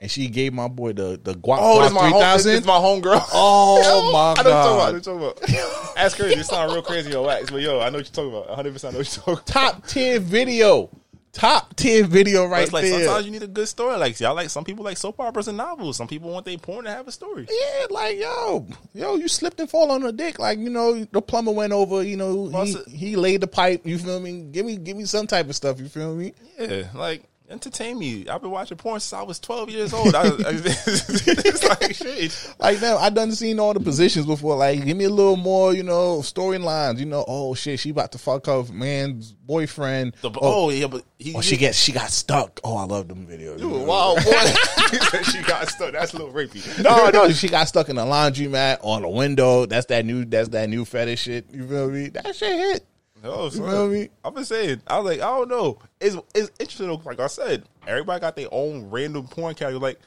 and 0.00 0.10
she 0.10 0.28
gave 0.28 0.52
my 0.54 0.68
boy 0.68 0.94
the 0.94 1.20
the 1.22 1.34
guap 1.34 1.58
Oh, 1.60 1.82
this 1.82 1.92
guap 1.92 1.94
my 1.94 2.08
home. 2.08 2.12
This, 2.20 2.22
thousand. 2.22 2.66
my 2.66 2.78
homegirl. 2.78 3.22
Oh 3.32 4.10
my 4.12 4.40
I 4.40 4.42
know 4.42 4.50
what 4.50 4.92
you're 4.92 5.00
talking 5.00 5.18
about. 5.20 5.38
I 5.44 5.52
know 5.52 5.52
god! 5.52 5.52
what 5.52 5.52
you're 5.52 5.54
talking 5.60 5.74
about. 5.84 5.94
That's 5.96 6.14
crazy. 6.14 6.40
It 6.40 6.46
sounds 6.46 6.72
real 6.72 6.82
crazy 6.82 7.14
on 7.14 7.26
wax, 7.26 7.50
but 7.50 7.60
yo, 7.60 7.80
I 7.80 7.90
know 7.90 7.98
what 7.98 8.06
you're 8.06 8.30
talking 8.30 8.30
about. 8.30 8.48
100 8.48 8.72
percent 8.72 8.90
I 8.90 8.92
know 8.94 8.98
what 9.00 9.16
you're 9.16 9.24
talking 9.24 9.34
about. 9.34 9.46
Top 9.46 9.86
tier 9.86 10.20
video, 10.20 10.90
top 11.32 11.76
tier 11.76 12.04
video 12.04 12.46
right 12.46 12.64
it's 12.64 12.72
like 12.72 12.84
there. 12.84 13.04
sometimes 13.04 13.26
you 13.26 13.32
need 13.32 13.42
a 13.42 13.48
good 13.48 13.68
story. 13.68 13.96
Like 13.96 14.18
y'all 14.20 14.34
like 14.34 14.50
some 14.50 14.64
people 14.64 14.84
like 14.84 14.96
soap 14.96 15.20
operas 15.20 15.48
and 15.48 15.56
novels. 15.56 15.96
Some 15.96 16.08
people 16.08 16.30
want 16.30 16.44
their 16.44 16.58
porn 16.58 16.84
to 16.84 16.90
have 16.90 17.08
a 17.08 17.12
story. 17.12 17.46
Yeah, 17.48 17.86
like 17.90 18.18
yo, 18.18 18.66
yo, 18.94 19.14
you 19.16 19.28
slipped 19.28 19.60
and 19.60 19.70
fall 19.70 19.90
on 19.90 20.02
a 20.04 20.12
dick. 20.12 20.38
Like 20.38 20.58
you 20.58 20.70
know, 20.70 21.04
the 21.04 21.22
plumber 21.22 21.52
went 21.52 21.72
over. 21.72 22.02
You 22.02 22.16
know, 22.16 22.64
he, 22.64 22.76
he 22.90 23.16
laid 23.16 23.40
the 23.40 23.46
pipe. 23.46 23.86
You 23.86 23.98
feel 23.98 24.20
me? 24.20 24.42
Give 24.50 24.66
me, 24.66 24.76
give 24.76 24.96
me 24.96 25.04
some 25.04 25.26
type 25.26 25.48
of 25.48 25.56
stuff. 25.56 25.80
You 25.80 25.88
feel 25.88 26.14
me? 26.14 26.32
Yeah, 26.58 26.88
like 26.94 27.22
entertain 27.50 27.98
me. 27.98 28.28
I've 28.28 28.42
been 28.42 28.50
watching 28.50 28.76
porn 28.76 29.00
since 29.00 29.12
I 29.12 29.22
was 29.22 29.38
12 29.38 29.70
years 29.70 29.92
old. 29.92 30.14
I, 30.14 30.22
I, 30.26 30.30
it's 30.36 31.64
like 31.64 31.94
shit. 31.94 32.54
Like 32.58 32.80
now, 32.80 32.98
I 32.98 33.10
done 33.10 33.32
seen 33.32 33.58
all 33.58 33.74
the 33.74 33.80
positions 33.80 34.26
before. 34.26 34.56
Like, 34.56 34.84
give 34.84 34.96
me 34.96 35.04
a 35.04 35.10
little 35.10 35.36
more, 35.36 35.74
you 35.74 35.82
know, 35.82 36.18
storylines. 36.18 36.98
You 36.98 37.06
know, 37.06 37.24
oh 37.26 37.54
shit, 37.54 37.80
she 37.80 37.90
about 37.90 38.12
to 38.12 38.18
fuck 38.18 38.46
her 38.46 38.64
man's 38.72 39.32
boyfriend. 39.32 40.14
The- 40.20 40.30
oh. 40.30 40.66
oh, 40.66 40.70
yeah, 40.70 40.86
but 40.86 41.04
he, 41.18 41.34
oh, 41.34 41.40
she 41.40 41.56
gets 41.56 41.78
she 41.78 41.92
got 41.92 42.10
stuck. 42.10 42.60
Oh, 42.64 42.76
I 42.76 42.84
love 42.84 43.08
them 43.08 43.26
videos. 43.26 43.58
You 43.60 43.68
wild 43.70 44.18
boy. 44.24 45.22
she 45.22 45.42
got 45.42 45.68
stuck. 45.68 45.92
That's 45.92 46.12
a 46.14 46.18
little 46.18 46.32
rapey. 46.32 46.82
no, 46.82 47.10
no, 47.10 47.30
she 47.32 47.48
got 47.48 47.68
stuck 47.68 47.88
in 47.88 47.98
a 47.98 48.04
laundromat 48.04 48.78
on 48.82 49.04
a 49.04 49.10
window. 49.10 49.66
That's 49.66 49.86
that 49.86 50.04
new. 50.04 50.24
That's 50.24 50.50
that 50.50 50.68
new 50.68 50.84
fetish 50.84 51.22
shit. 51.22 51.46
You 51.52 51.66
feel 51.66 51.90
me? 51.90 52.08
That 52.08 52.34
shit 52.36 52.56
hit. 52.56 52.86
No, 53.22 53.44
You 53.44 53.50
son. 53.50 53.70
feel 53.70 53.88
me? 53.88 54.08
I'm 54.24 54.34
just 54.36 54.48
saying, 54.48 54.80
I 54.86 54.98
was 54.98 55.06
like, 55.10 55.20
I 55.20 55.36
don't 55.36 55.48
know. 55.48 55.78
It's 56.00 56.16
it's 56.34 56.50
interesting. 56.58 56.88
Like 57.04 57.20
I 57.20 57.26
said, 57.26 57.64
everybody 57.86 58.20
got 58.20 58.36
their 58.36 58.48
own 58.52 58.90
random 58.90 59.26
porn 59.26 59.54
category. 59.54 59.80
Like 59.80 60.00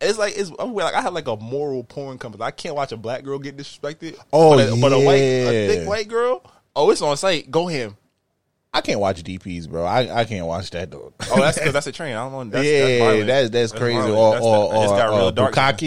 it's 0.00 0.18
like 0.18 0.36
it's 0.36 0.50
I'm 0.58 0.74
like 0.74 0.94
I 0.94 1.00
have 1.00 1.12
like 1.14 1.28
a 1.28 1.36
moral 1.36 1.84
porn 1.84 2.18
company. 2.18 2.42
I 2.44 2.50
can't 2.50 2.74
watch 2.74 2.92
a 2.92 2.96
black 2.96 3.22
girl 3.24 3.38
get 3.38 3.56
disrespected. 3.56 4.18
Oh, 4.32 4.56
but 4.56 4.68
a, 4.68 4.80
but 4.80 4.92
a 4.92 4.98
white 4.98 5.14
a 5.14 5.68
thick 5.68 5.88
white 5.88 6.08
girl. 6.08 6.42
Oh, 6.74 6.90
it's 6.90 7.02
on 7.02 7.16
site. 7.16 7.50
Go 7.50 7.66
him. 7.66 7.96
I 8.74 8.82
can't 8.82 9.00
watch 9.00 9.22
DPs, 9.22 9.70
bro. 9.70 9.84
I, 9.84 10.20
I 10.20 10.24
can't 10.26 10.46
watch 10.46 10.70
that 10.72 10.90
though. 10.90 11.14
Oh, 11.30 11.36
that's 11.40 11.56
because 11.58 11.72
that's 11.72 11.86
a 11.86 11.92
train. 11.92 12.14
I 12.14 12.28
don't 12.28 12.50
know. 12.50 12.58
That's, 12.58 12.66
yeah, 12.68 12.80
that's 12.86 13.00
violent. 13.00 13.26
that's 13.26 13.50
that's 13.50 13.72
crazy. 13.72 14.10
Or 14.10 14.32
That's 14.34 14.44
or, 14.44 14.68
the- 14.68 14.80
it 14.80 14.86
or, 14.86 15.50
got 15.50 15.78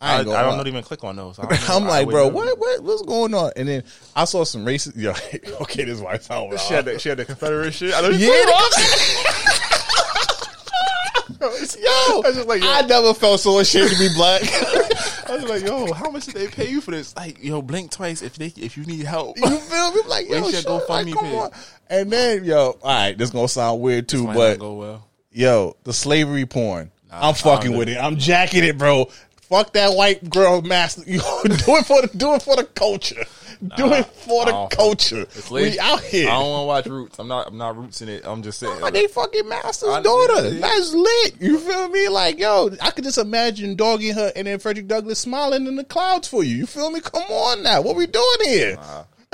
Bukkake. 0.00 0.34
I, 0.34 0.50
I, 0.52 0.56
don't 0.56 0.66
even 0.66 0.82
click 0.82 1.04
on 1.04 1.16
those. 1.16 1.38
I 1.38 1.42
don't 1.48 1.68
know. 1.68 1.76
I'm 1.76 1.84
I 1.84 1.88
like, 1.88 2.08
bro, 2.08 2.28
what, 2.28 2.58
what, 2.58 2.82
what's 2.82 3.02
going 3.02 3.34
on? 3.34 3.52
And 3.56 3.68
then 3.68 3.84
I 4.14 4.24
saw 4.24 4.44
some 4.44 4.64
racist. 4.64 4.96
Yo, 4.96 5.10
okay, 5.62 5.84
this 5.84 5.96
is 5.96 6.00
why 6.00 6.18
sound. 6.18 6.58
She 6.60 6.74
had 6.74 6.84
the, 6.84 6.98
she 6.98 7.08
had 7.08 7.18
the 7.18 7.24
Confederate 7.24 7.72
shit. 7.72 7.94
I 7.94 8.00
know 8.00 8.08
Yeah, 8.10 8.28
Yo, 11.44 11.50
I 11.50 12.22
was 12.24 12.36
just 12.36 12.48
like, 12.48 12.62
yo. 12.62 12.70
I 12.70 12.82
never 12.82 13.12
felt 13.12 13.38
so 13.38 13.58
ashamed 13.58 13.90
to 13.90 13.98
be 13.98 14.08
black. 14.14 14.40
I 15.28 15.36
was 15.36 15.44
like, 15.44 15.62
yo, 15.62 15.92
how 15.92 16.10
much 16.10 16.24
did 16.26 16.36
they 16.36 16.46
pay 16.48 16.70
you 16.70 16.80
for 16.80 16.90
this? 16.90 17.14
Like, 17.16 17.42
yo, 17.42 17.60
blink 17.60 17.90
twice 17.90 18.22
if 18.22 18.36
they 18.36 18.52
if 18.56 18.78
you 18.78 18.84
need 18.84 19.04
help. 19.04 19.36
you 19.36 19.58
feel 19.58 19.92
me? 19.92 20.00
Like, 20.06 20.26
yo, 20.26 20.40
Where's 20.40 20.52
your 20.52 20.62
shut- 20.62 20.88
like, 20.88 21.06
GoFundMe 21.06 21.14
come 21.14 21.34
on. 21.34 21.50
And 21.90 22.10
then, 22.10 22.44
yo, 22.44 22.78
all 22.82 22.90
right, 22.90 23.16
this 23.16 23.30
gonna 23.30 23.48
sound 23.48 23.82
weird 23.82 24.08
too, 24.08 24.26
but 24.26 24.58
go 24.58 24.74
well. 24.74 25.08
yo, 25.32 25.76
the 25.84 25.92
slavery 25.92 26.46
porn, 26.46 26.90
I'm 27.10 27.34
fucking 27.34 27.76
with 27.76 27.88
it. 27.88 27.98
I'm 27.98 28.16
jacking 28.16 28.64
it, 28.64 28.78
bro. 28.78 29.10
Fuck 29.48 29.72
that 29.74 29.94
white 29.94 30.28
girl 30.30 30.62
master. 30.62 31.02
You 31.06 31.20
do 31.20 31.76
it 31.76 31.86
for 31.86 32.02
the 32.02 32.10
do 32.16 32.34
it 32.34 32.42
for 32.42 32.56
the 32.56 32.64
culture. 32.64 33.24
do 33.76 33.92
it 33.92 34.04
for 34.06 34.44
the 34.46 34.66
culture. 34.70 35.26
We 35.50 35.78
out 35.78 36.00
here. 36.02 36.28
I 36.28 36.32
don't 36.32 36.50
want 36.50 36.62
to 36.62 36.66
watch 36.66 36.86
Roots. 36.86 37.18
I'm 37.18 37.28
not. 37.28 37.46
I'm 37.48 37.58
not 37.58 37.76
roots 37.76 38.02
in 38.02 38.08
it. 38.08 38.22
I'm 38.24 38.42
just 38.42 38.58
saying. 38.58 38.78
Oh, 38.82 38.90
they 38.90 39.06
fucking 39.06 39.48
master's 39.48 39.90
I- 39.90 40.02
daughter. 40.02 40.48
yeah. 40.48 40.60
That's 40.60 40.92
lit. 40.94 41.34
You 41.40 41.58
feel 41.58 41.88
me? 41.88 42.08
Like, 42.08 42.38
yo, 42.38 42.70
I 42.82 42.90
could 42.90 43.04
just 43.04 43.18
imagine 43.18 43.76
dogging 43.76 44.14
her 44.14 44.32
and 44.34 44.46
then 44.46 44.58
Frederick 44.58 44.88
Douglass 44.88 45.18
smiling 45.20 45.66
in 45.66 45.76
the 45.76 45.84
clouds 45.84 46.26
for 46.28 46.42
you. 46.42 46.56
You 46.56 46.66
feel 46.66 46.90
me? 46.90 47.00
Come 47.00 47.22
on 47.30 47.62
now. 47.62 47.80
What 47.82 47.96
we 47.96 48.06
doing 48.06 48.36
here? 48.44 48.78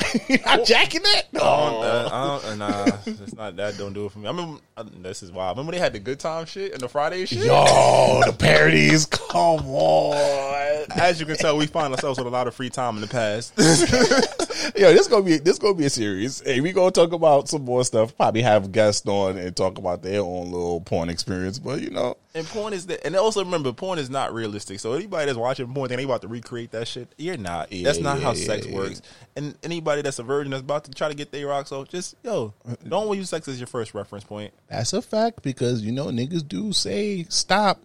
I'm 0.46 0.64
jacking 0.64 1.02
that? 1.02 1.22
I 1.34 1.38
don't, 1.38 1.84
uh, 1.84 2.08
I 2.12 2.26
don't, 2.26 2.44
uh, 2.44 2.54
nah, 2.56 2.96
it's 3.06 3.34
not 3.34 3.56
that. 3.56 3.78
Don't 3.78 3.92
do 3.92 4.06
it 4.06 4.12
for 4.12 4.18
me. 4.18 4.26
I 4.26 4.30
remember 4.30 4.60
uh, 4.76 4.84
this 5.02 5.22
is 5.22 5.32
wild. 5.32 5.56
Remember 5.56 5.72
they 5.72 5.78
had 5.78 5.92
the 5.92 5.98
good 5.98 6.18
time 6.18 6.46
shit 6.46 6.72
and 6.72 6.80
the 6.80 6.88
Friday 6.88 7.26
shit. 7.26 7.44
Yo, 7.44 8.20
the 8.24 8.32
parodies. 8.32 9.06
Come 9.06 9.66
on. 9.66 10.86
As 10.96 11.20
you 11.20 11.26
can 11.26 11.36
tell, 11.36 11.56
we 11.56 11.66
find 11.66 11.92
ourselves 11.92 12.18
with 12.18 12.26
a 12.26 12.30
lot 12.30 12.46
of 12.46 12.54
free 12.54 12.70
time 12.70 12.96
in 12.96 13.02
the 13.02 13.08
past. 13.08 13.52
Yo, 14.76 14.92
this 14.92 15.08
gonna 15.08 15.24
be 15.24 15.38
this 15.38 15.58
gonna 15.58 15.74
be 15.74 15.86
a 15.86 15.90
series. 15.90 16.40
Hey, 16.40 16.60
we 16.60 16.72
gonna 16.72 16.90
talk 16.90 17.12
about 17.12 17.48
some 17.48 17.64
more 17.64 17.84
stuff. 17.84 18.16
Probably 18.16 18.42
have 18.42 18.72
guests 18.72 19.06
on 19.06 19.36
and 19.36 19.54
talk 19.56 19.78
about 19.78 20.02
their 20.02 20.20
own 20.20 20.50
little 20.50 20.80
porn 20.80 21.08
experience. 21.08 21.58
But 21.58 21.80
you 21.80 21.90
know, 21.90 22.16
and 22.34 22.46
porn 22.46 22.72
is 22.72 22.86
that. 22.86 23.04
And 23.04 23.16
also 23.16 23.44
remember, 23.44 23.72
porn 23.72 23.98
is 23.98 24.08
not 24.08 24.32
realistic. 24.32 24.78
So 24.78 24.92
anybody 24.92 25.26
that's 25.26 25.38
watching 25.38 25.72
porn, 25.72 25.88
they 25.88 26.02
about 26.02 26.22
to 26.22 26.28
recreate 26.28 26.70
that 26.70 26.86
shit. 26.86 27.12
You're 27.18 27.36
not. 27.36 27.72
Yeah, 27.72 27.84
that's 27.84 27.98
not 27.98 28.18
yeah, 28.18 28.24
how 28.24 28.32
yeah, 28.32 28.44
sex 28.44 28.66
works. 28.68 29.02
And 29.34 29.56
anybody 29.62 29.89
that's 29.96 30.18
a 30.18 30.22
virgin 30.22 30.50
that's 30.52 30.62
about 30.62 30.84
to 30.84 30.90
try 30.92 31.08
to 31.08 31.14
get 31.14 31.30
their 31.32 31.46
rocks 31.46 31.72
off, 31.72 31.88
just 31.88 32.14
yo, 32.24 32.54
don't 32.88 33.16
use 33.16 33.28
sex 33.30 33.46
as 33.48 33.58
your 33.60 33.66
first 33.66 33.94
reference 33.94 34.24
point. 34.24 34.52
that's 34.68 34.92
a 34.92 35.02
fact 35.02 35.42
because 35.42 35.82
you 35.82 35.92
know 35.92 36.06
niggas 36.06 36.46
do 36.46 36.72
say 36.72 37.24
stop 37.28 37.80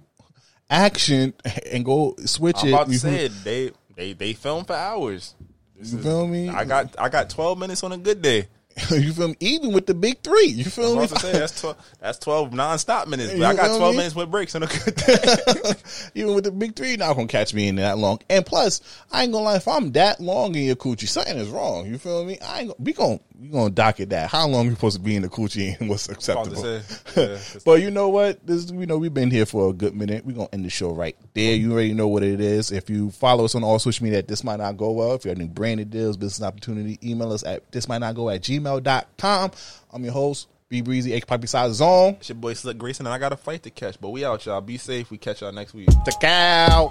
action 0.69 1.34
and 1.72 1.84
go 1.86 2.15
switch 2.26 2.57
I'm 2.64 2.68
it. 2.69 2.73
about 2.73 2.86
to 2.88 2.91
You 2.94 2.98
say 2.99 3.26
it. 3.26 3.44
They 3.44 3.72
they 3.95 4.14
they 4.14 4.34
film 4.34 4.65
for 4.65 4.73
hours. 4.73 5.36
This 5.77 5.91
You 5.91 5.99
is- 5.99 6.06
feel 6.06 6.27
me? 6.27 6.49
I 6.49 6.64
got 6.65 6.95
I 6.99 7.10
got 7.10 7.30
12 7.30 7.57
minutes 7.57 7.84
on 7.84 7.91
a 7.91 7.98
good 7.98 8.22
day. 8.22 8.48
you 8.91 9.14
feel 9.14 9.30
me? 9.30 9.35
Even 9.39 9.72
with 9.72 9.85
the 9.85 9.93
big 9.93 10.22
three, 10.22 10.47
you 10.47 10.65
feel 10.65 10.95
me? 10.95 11.02
was 11.02 11.11
about 11.11 11.22
to 11.22 11.27
say 11.27 11.39
that's 11.39 11.61
12 11.61 11.77
that's 12.02 12.18
12 12.19 12.53
non-stop 12.53 13.07
minutes. 13.07 13.31
But 13.31 13.38
You 13.38 13.45
I 13.45 13.53
got 13.56 13.68
feel 13.68 13.77
12 13.77 13.93
me? 13.93 13.97
minutes 13.97 14.15
with 14.15 14.30
breaks 14.31 14.53
on 14.53 14.64
a 14.64 14.68
good 14.68 14.95
day. 14.95 15.73
Even 16.15 16.35
with 16.35 16.43
the 16.43 16.52
big 16.52 16.76
three, 16.76 16.97
not 16.97 17.15
gonna 17.15 17.27
catch 17.27 17.53
me 17.53 17.69
in 17.69 17.76
that 17.77 17.97
long. 17.97 18.19
And 18.30 18.45
plus, 18.45 18.81
I 19.11 19.23
ain't 19.23 19.31
gonna 19.31 19.45
lie, 19.45 19.56
if 19.56 19.68
I'm 19.68 19.93
that 19.93 20.19
long 20.19 20.56
in 20.56 20.64
your 20.65 20.76
coochie, 20.76 21.07
something 21.07 21.38
is 21.38 21.47
wrong. 21.47 21.85
You 21.85 21.97
feel 21.97 22.26
me? 22.26 22.38
I 22.39 22.60
ain't 22.61 22.68
gonna, 22.69 22.76
we 22.80 22.91
gonna 22.93 23.19
we 23.39 23.47
gonna 23.49 23.69
docket 23.69 24.09
that. 24.09 24.29
How 24.29 24.47
long 24.47 24.65
you 24.65 24.71
supposed 24.71 24.97
to 24.97 25.01
be 25.01 25.15
in 25.15 25.21
the 25.21 25.29
coochie 25.29 25.79
and 25.79 25.89
what's 25.89 26.09
acceptable? 26.09 26.63
yeah, 27.15 27.37
but 27.65 27.81
you 27.81 27.91
know 27.91 28.09
what? 28.09 28.45
This 28.45 28.71
you 28.71 28.85
know 28.85 28.97
we've 28.97 29.13
been 29.13 29.31
here 29.31 29.45
for 29.45 29.69
a 29.69 29.73
good 29.73 29.95
minute. 29.95 30.25
We're 30.25 30.35
gonna 30.35 30.49
end 30.53 30.65
the 30.65 30.69
show 30.69 30.91
right 30.91 31.15
there. 31.33 31.55
You 31.55 31.73
already 31.73 31.93
know 31.93 32.07
what 32.07 32.23
it 32.23 32.39
is. 32.39 32.71
If 32.71 32.89
you 32.89 33.11
follow 33.11 33.45
us 33.45 33.55
on 33.55 33.63
all 33.63 33.79
social 33.79 34.03
media, 34.03 34.21
this 34.21 34.43
might 34.43 34.57
not 34.57 34.77
go 34.77 34.91
well. 34.91 35.13
If 35.13 35.25
you 35.25 35.29
have 35.29 35.39
any 35.39 35.47
branded 35.47 35.89
deals, 35.89 36.17
business 36.17 36.45
opportunity, 36.45 36.99
email 37.03 37.31
us 37.31 37.43
at 37.43 37.71
this 37.71 37.87
might 37.87 37.99
not 37.99 38.15
go 38.15 38.29
at 38.29 38.41
gmail.com. 38.41 39.51
I'm 39.91 40.03
your 40.03 40.13
host, 40.13 40.47
B 40.69 40.81
Breezy, 40.81 41.13
H 41.13 41.27
Poppy 41.27 41.47
Size 41.47 41.73
Zone. 41.73 42.15
It's 42.19 42.29
your 42.29 42.37
boy 42.37 42.53
Slick 42.53 42.77
Grayson, 42.77 43.05
and 43.05 43.13
I 43.13 43.17
got 43.17 43.33
a 43.33 43.37
fight 43.37 43.63
to 43.63 43.69
catch. 43.69 43.99
But 43.99 44.09
we 44.09 44.25
out, 44.25 44.45
y'all. 44.45 44.61
Be 44.61 44.77
safe. 44.77 45.11
We 45.11 45.17
catch 45.17 45.41
y'all 45.41 45.51
next 45.51 45.73
week. 45.73 45.87
The 45.87 46.15
cow. 46.19 46.89